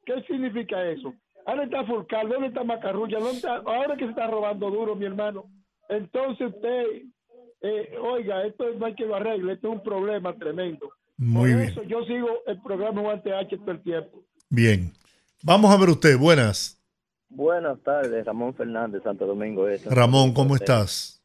¿Qué 0.05 0.23
significa 0.27 0.83
eso? 0.91 1.15
¿Dónde 1.47 1.65
está 1.65 1.85
Fulcal? 1.85 2.29
¿Dónde 2.29 2.49
está 2.49 2.63
Macarrulla? 2.65 3.19
¿Dónde 3.19 3.37
está- 3.37 3.57
ahora 3.65 3.97
que 3.97 4.05
se 4.05 4.11
está 4.11 4.27
robando 4.27 4.71
duro, 4.71 4.95
mi 4.97 5.07
hermano. 5.07 5.45
Entonces 5.89 6.49
usted, 6.55 6.85
eh, 7.63 7.95
oiga, 8.01 8.45
esto 8.47 8.65
no 8.79 8.87
hay 8.87 8.95
que 8.95 9.07
lo 9.07 9.15
arregle, 9.17 9.55
esto 9.55 9.69
es 9.69 9.75
un 9.75 9.83
problema 9.83 10.35
tremendo. 10.37 10.91
Muy 11.17 11.51
Por 11.51 11.59
bien. 11.61 11.71
eso 11.71 11.83
yo 11.85 12.05
sigo 12.05 12.29
el 12.47 12.61
programa 12.63 13.01
Juan 13.03 13.23
TH 13.23 13.57
todo 13.59 13.71
el 13.73 13.83
tiempo. 13.83 14.23
Bien. 14.51 14.91
Vamos 15.43 15.71
a 15.75 15.79
ver 15.79 15.89
usted. 15.91 16.17
Buenas. 16.19 16.82
Buenas 17.35 17.81
tardes, 17.83 18.27
Ramón 18.27 18.55
Fernández, 18.55 19.03
Santo 19.03 19.27
Domingo 19.27 19.67
Este. 19.69 19.89
Ramón, 19.95 20.35
¿cómo 20.35 20.55
estás? 20.55 21.23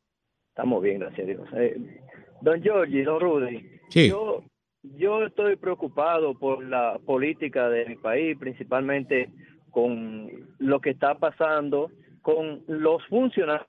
Estamos 0.50 0.82
bien, 0.82 1.00
gracias 1.00 1.28
a 1.28 1.30
Dios. 1.30 1.48
Eh, 1.54 2.02
don 2.42 2.62
Giorgi, 2.62 3.02
don 3.04 3.20
Rudy, 3.20 3.70
Sí. 3.90 4.10
yo, 4.10 4.44
yo 4.84 5.24
estoy 5.26 5.58
preocupado 5.58 6.34
por 6.40 6.64
la 6.64 6.98
política 7.06 7.70
de 7.70 7.86
mi 7.88 7.96
país, 7.98 8.38
principalmente 8.38 9.30
con 9.72 10.30
lo 10.60 10.80
que 10.80 10.92
está 10.92 11.16
pasando 11.16 11.92
con 12.22 12.64
los 12.68 13.06
funcionarios. 13.08 13.68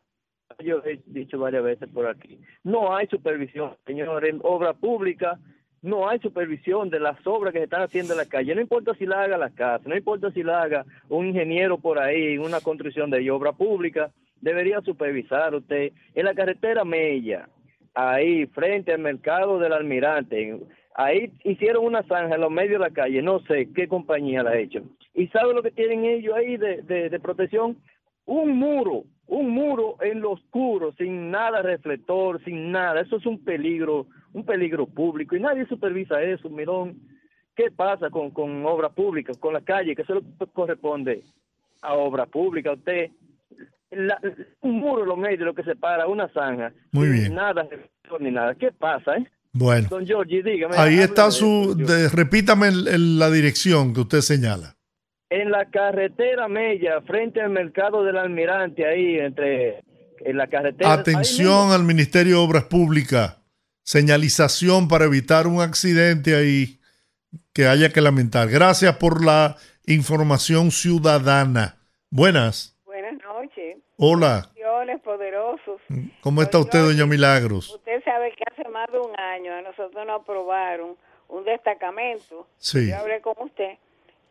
Yo 0.65 0.79
he 0.85 1.01
dicho 1.07 1.39
varias 1.39 1.63
veces 1.65 1.89
por 1.93 2.07
aquí. 2.07 2.41
No 2.65 2.97
hay 2.97 3.07
supervisión, 3.09 3.77
señor, 3.85 4.25
en 4.25 4.41
obra 4.45 4.73
pública. 4.75 5.39
No 5.83 6.09
hay 6.09 6.19
supervisión 6.19 6.91
de 6.91 7.01
las 7.01 7.25
obras 7.27 7.53
que 7.53 7.61
se 7.61 7.65
están 7.65 7.83
haciendo 7.83 8.15
en 8.15 8.19
la 8.19 8.27
calle. 8.27 8.55
No 8.55 8.61
importa 8.61 8.95
si 8.95 9.07
la 9.07 9.23
haga 9.23 9.39
la 9.39 9.51
casa, 9.51 9.85
no 9.89 9.97
importa 9.97 10.31
si 10.33 10.43
la 10.43 10.63
haga 10.63 10.85
un 11.09 11.27
ingeniero 11.27 11.79
por 11.79 11.99
ahí 11.99 12.35
en 12.35 12.41
una 12.41 12.61
construcción 12.61 13.11
de 13.11 13.31
obra 13.31 13.53
pública. 13.53 14.11
Debería 14.41 14.81
supervisar 14.81 15.55
usted. 15.55 15.93
En 16.15 16.25
la 16.25 16.35
carretera 16.35 16.85
Mella, 16.85 17.49
ahí 17.95 18.47
frente 18.47 18.93
al 18.93 19.01
mercado 19.01 19.59
del 19.59 19.73
almirante, 19.73 20.59
ahí 20.95 21.33
hicieron 21.45 21.85
una 21.85 22.03
zanja 22.05 22.35
en 22.35 22.41
los 22.41 22.51
medios 22.51 22.81
de 22.81 22.89
la 22.89 22.95
calle. 22.95 23.23
No 23.23 23.41
sé 23.41 23.69
qué 23.75 23.89
compañía 23.89 24.43
la 24.43 24.51
ha 24.51 24.59
hecho. 24.59 24.83
¿Y 25.15 25.29
sabe 25.29 25.55
lo 25.55 25.63
que 25.63 25.71
tienen 25.71 26.05
ellos 26.05 26.35
ahí 26.37 26.57
de, 26.57 26.83
de, 26.83 27.09
de 27.09 27.21
protección? 27.21 27.77
un 28.29 28.59
muro, 28.59 29.05
un 29.27 29.51
muro 29.51 29.97
en 30.03 30.21
lo 30.21 30.33
oscuro, 30.33 30.93
sin 30.93 31.31
nada 31.31 31.63
reflector, 31.63 32.45
sin 32.45 32.71
nada. 32.71 33.01
Eso 33.01 33.17
es 33.17 33.25
un 33.25 33.43
peligro, 33.43 34.07
un 34.33 34.45
peligro 34.45 34.87
público 34.87 35.35
y 35.37 35.41
nadie 35.41 35.67
supervisa 35.67 36.21
eso, 36.23 36.49
mirón. 36.51 36.99
¿Qué 37.57 37.71
pasa 37.75 38.09
con, 38.11 38.31
con 38.31 38.65
obras 38.67 38.93
públicas, 38.93 39.37
con 39.39 39.53
la 39.53 39.61
calle? 39.61 39.97
Que 39.97 40.05
lo 40.09 40.21
que 40.21 40.47
corresponde 40.53 41.25
a 41.83 41.95
obra 41.95 42.25
pública. 42.27 42.73
Usted, 42.73 43.11
la- 43.91 44.21
un 44.61 44.79
muro 44.79 45.03
en 45.03 45.09
los 45.09 45.19
medios, 45.19 45.41
lo 45.41 45.55
que 45.55 45.65
separa 45.65 46.07
una 46.07 46.29
zanja, 46.33 46.73
Muy 46.93 47.09
bien. 47.09 47.35
nada 47.35 47.67
ni 48.21 48.31
nada. 48.31 48.55
¿Qué 48.55 48.71
pasa, 48.73 49.17
eh? 49.17 49.27
Bueno. 49.53 49.89
Don 49.91 50.07
Giorgi, 50.07 50.41
dígame. 50.43 50.77
Ahí 50.77 50.99
está 50.99 51.31
su... 51.33 51.75
de- 51.77 52.09
repítame 52.11 52.69
el- 52.69 52.87
el- 52.89 53.19
la 53.19 53.29
dirección 53.31 53.93
que 53.93 54.01
usted 54.03 54.21
señala. 54.21 54.77
En 55.31 55.51
la 55.51 55.65
carretera 55.67 56.49
Mella, 56.49 57.01
frente 57.03 57.41
al 57.41 57.51
mercado 57.51 58.05
del 58.05 58.17
almirante, 58.19 58.87
ahí 58.87 59.19
entre 59.19 59.83
en 60.21 60.37
la 60.37 60.47
carretera. 60.47 60.93
Atención 60.93 61.73
al 61.73 61.83
Ministerio 61.85 62.39
de 62.39 62.45
Obras 62.47 62.65
Públicas. 62.65 63.38
Señalización 63.89 64.87
para 64.87 65.07
evitar 65.07 65.47
un 65.47 65.63
accidente 65.63 66.37
ahí 66.37 66.79
que 67.55 67.65
haya 67.65 67.89
que 67.89 68.03
lamentar. 68.03 68.51
Gracias 68.51 68.95
por 68.99 69.25
la 69.25 69.57
información 69.87 70.71
ciudadana. 70.71 71.79
Buenas. 72.11 72.79
Buenas 72.85 73.15
noches. 73.15 73.79
Hola. 73.97 74.51
Bendiciones 74.53 75.01
poderosos. 75.01 75.81
¿Cómo 76.21 76.43
está 76.43 76.59
usted, 76.59 76.81
doña 76.81 77.07
Milagros? 77.07 77.77
Usted 77.77 78.05
sabe 78.05 78.33
que 78.33 78.45
hace 78.53 78.69
más 78.69 78.93
de 78.93 78.99
un 78.99 79.19
año 79.19 79.55
a 79.55 79.63
nosotros 79.63 80.07
nos 80.07 80.21
aprobaron 80.21 80.95
un 81.29 81.45
destacamento. 81.45 82.47
Sí. 82.59 82.91
Yo 82.91 82.99
hablé 82.99 83.23
con 83.23 83.37
usted 83.39 83.79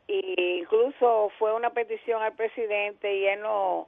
y 0.08 0.60
incluso 0.60 1.32
fue 1.40 1.56
una 1.56 1.72
petición 1.72 2.22
al 2.22 2.34
presidente 2.34 3.12
y 3.12 3.26
él 3.26 3.42
no 3.42 3.88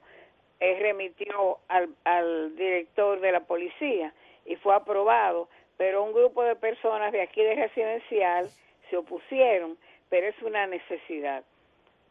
eh, 0.58 0.76
remitió 0.80 1.60
al, 1.68 1.90
al 2.02 2.56
director 2.56 3.20
de 3.20 3.30
la 3.30 3.44
policía 3.44 4.12
y 4.50 4.56
fue 4.56 4.74
aprobado, 4.74 5.48
pero 5.80 6.04
un 6.04 6.12
grupo 6.12 6.42
de 6.42 6.56
personas 6.56 7.10
de 7.10 7.22
aquí 7.22 7.42
de 7.42 7.54
residencial 7.54 8.50
se 8.90 8.98
opusieron, 8.98 9.78
pero 10.10 10.26
es 10.26 10.34
una 10.42 10.66
necesidad. 10.66 11.42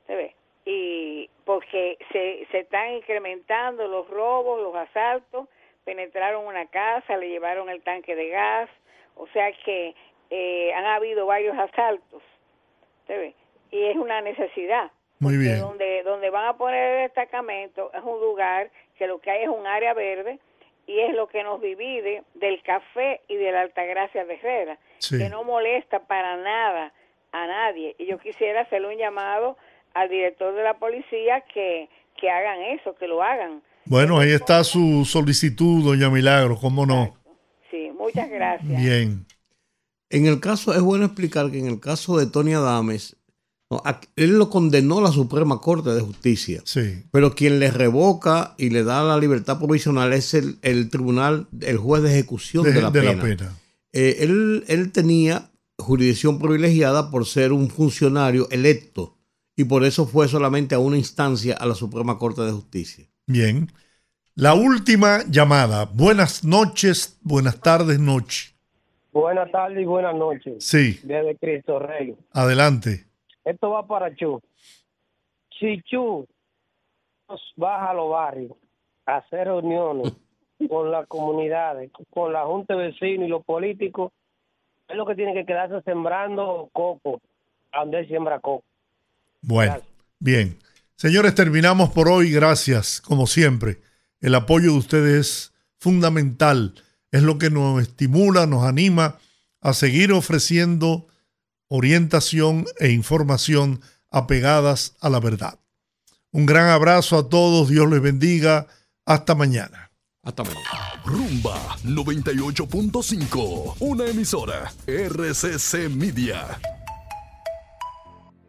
¿Se 0.08 0.16
ve? 0.16 0.36
Y 0.66 1.30
porque 1.46 2.00
se, 2.12 2.48
se 2.50 2.62
están 2.62 2.94
incrementando 2.94 3.88
los 3.88 4.10
robos, 4.10 4.60
los 4.60 4.76
asaltos, 4.76 5.48
penetraron 5.86 6.48
una 6.48 6.66
casa, 6.66 7.16
le 7.18 7.30
llevaron 7.30 7.70
el 7.70 7.84
tanque 7.84 8.16
de 8.16 8.30
gas, 8.30 8.72
o 9.16 9.28
sea 9.28 9.52
que 9.64 9.94
eh, 10.32 10.74
han 10.74 10.86
habido 10.86 11.28
varios 11.28 11.56
asaltos. 11.56 12.24
¿Se 13.06 13.16
ve? 13.20 13.36
Y 13.70 13.84
es 13.84 13.98
una 13.98 14.20
necesidad. 14.22 14.90
Muy 15.20 15.38
bien. 15.38 15.60
donde 15.60 16.02
donde 16.02 16.32
van 16.32 16.46
a 16.46 16.58
poner 16.58 16.94
el 16.94 17.02
destacamento 17.04 17.92
es 17.94 18.02
un 18.02 18.20
lugar 18.20 18.72
que 18.98 19.06
lo 19.06 19.20
que 19.20 19.30
hay 19.30 19.44
es 19.44 19.50
un 19.50 19.68
área 19.68 19.94
verde 19.94 20.40
y 20.90 21.00
es 21.02 21.16
lo 21.16 21.28
que 21.28 21.44
nos 21.44 21.62
divide 21.62 22.24
del 22.34 22.62
café 22.64 23.22
y 23.28 23.36
de 23.36 23.52
la 23.52 23.62
Altagracia 23.62 24.26
de 24.26 24.34
Herrera, 24.34 24.80
Sí. 24.98 25.18
que 25.20 25.30
no 25.30 25.44
molesta 25.44 26.00
para 26.08 26.36
nada 26.38 26.92
a 27.32 27.46
nadie. 27.46 27.96
Y 28.00 28.08
yo 28.08 28.18
quisiera 28.18 28.62
hacerle 28.62 28.88
un 28.90 28.98
llamado 28.98 29.56
al 29.94 30.10
director 30.10 30.56
de 30.56 30.64
la 30.64 30.74
policía 30.80 31.42
que, 31.54 31.90
que 32.20 32.30
hagan 32.32 32.60
eso, 32.62 32.96
que 32.96 33.08
lo 33.08 33.22
hagan. 33.22 33.62
Bueno, 33.86 34.20
ahí 34.20 34.32
está 34.32 34.64
su 34.64 35.06
solicitud, 35.06 35.84
doña 35.84 36.10
Milagros, 36.10 36.60
¿cómo 36.60 36.86
no? 36.86 37.16
Sí, 37.70 37.92
muchas 37.96 38.28
gracias. 38.30 38.68
Bien. 38.82 39.26
En 40.10 40.26
el 40.26 40.40
caso, 40.40 40.74
es 40.74 40.82
bueno 40.82 41.06
explicar 41.06 41.52
que 41.52 41.60
en 41.60 41.68
el 41.68 41.80
caso 41.80 42.18
de 42.18 42.26
Tony 42.26 42.54
Adames, 42.56 43.16
no, 43.70 43.82
a- 43.86 44.02
él 44.16 44.38
lo 44.38 44.50
condenó 44.50 45.00
la 45.02 45.12
Suprema 45.12 45.60
Corte 45.62 45.92
de 45.92 46.02
Justicia. 46.02 46.62
Sí. 46.66 47.04
Pero 47.12 47.36
quien 47.36 47.60
le 47.60 47.70
revoca 47.72 48.56
y 48.58 48.70
le 48.72 48.84
da 48.84 49.04
la 49.04 49.18
libertad 49.18 49.58
provisional 49.60 50.12
es 50.14 50.34
el, 50.34 50.58
el 50.62 50.90
tribunal, 50.90 51.48
el 51.62 51.78
juez 51.78 52.02
de 52.04 52.12
ejecución 52.12 52.64
de, 52.64 52.74
De, 52.74 52.82
la, 52.82 52.92
de 52.92 53.00
pena. 53.02 53.14
la 53.16 53.22
pena. 53.24 53.56
Eh, 53.94 54.18
él, 54.22 54.64
él 54.68 54.92
tenía 54.92 55.50
jurisdicción 55.78 56.40
privilegiada 56.40 57.10
por 57.12 57.26
ser 57.26 57.54
un 57.54 57.70
funcionario 57.70 58.48
electo 58.52 59.16
y 59.56 59.64
por 59.66 59.84
eso 59.86 60.06
fue 60.08 60.28
solamente 60.28 60.74
a 60.76 60.80
una 60.80 60.98
instancia 60.98 61.56
a 61.56 61.66
la 61.66 61.76
Suprema 61.76 62.18
Corte 62.18 62.42
de 62.42 62.52
Justicia. 62.52 63.06
Bien. 63.28 63.72
La 64.36 64.54
última 64.54 65.24
llamada. 65.30 65.86
Buenas 65.86 66.44
noches, 66.44 67.18
buenas 67.22 67.60
tardes, 67.60 68.00
noche. 68.00 68.54
Buenas 69.12 69.52
tardes 69.52 69.82
y 69.82 69.86
buenas 69.86 70.16
noches. 70.16 70.64
Sí. 70.64 71.00
Desde 71.04 71.36
Cristo 71.40 71.78
Rey. 71.80 72.16
Adelante. 72.32 73.06
Esto 73.50 73.72
va 73.72 73.88
para 73.88 74.16
Chu. 74.16 74.42
Si 75.60 75.82
Chu 75.84 76.28
nos 77.28 77.54
baja 77.56 77.92
a 77.92 77.94
los 77.94 78.10
barrios 78.10 78.52
a 79.06 79.18
hacer 79.18 79.48
reuniones 79.48 80.14
con 80.70 80.92
las 80.92 81.08
comunidades, 81.08 81.92
con 82.10 82.34
la 82.34 82.46
Junta 82.46 82.76
de 82.76 82.88
Vecinos 82.88 83.28
y 83.28 83.30
los 83.30 83.44
políticos, 83.44 84.12
es 84.88 84.96
lo 84.96 85.06
que 85.06 85.16
tiene 85.16 85.34
que 85.34 85.46
quedarse 85.46 85.82
sembrando 85.82 86.70
coco, 86.74 87.22
a 87.72 87.82
donde 87.82 88.00
él 88.00 88.08
siembra 88.08 88.40
coco. 88.40 88.64
Bueno, 89.42 89.78
bien. 90.20 90.58
Señores, 90.96 91.34
terminamos 91.36 91.90
por 91.90 92.10
hoy. 92.10 92.32
Gracias, 92.32 93.00
como 93.02 93.28
siempre. 93.28 93.78
El 94.20 94.36
apoyo 94.36 94.72
de 94.72 94.78
ustedes 94.78 95.20
es 95.20 95.54
fundamental 95.78 96.74
es 97.12 97.24
lo 97.24 97.38
que 97.38 97.50
nos 97.50 97.82
estimula, 97.82 98.46
nos 98.46 98.64
anima 98.64 99.18
a 99.62 99.74
seguir 99.74 100.12
ofreciendo 100.12 101.08
orientación 101.70 102.66
e 102.80 102.90
información 102.90 103.82
apegadas 104.12 104.96
a 105.00 105.10
la 105.10 105.20
verdad. 105.20 105.60
Un 106.32 106.46
gran 106.46 106.68
abrazo 106.70 107.18
a 107.18 107.30
todos, 107.30 107.70
Dios 107.70 107.90
les 107.90 108.02
bendiga, 108.02 108.68
hasta 109.06 109.34
mañana. 109.36 109.92
Hasta 110.22 110.44
mañana. 110.44 111.02
Rumba 111.06 111.78
98.5, 111.86 113.76
una 113.80 114.06
emisora 114.06 114.74
RCC 114.86 115.90
Media. 115.90 116.60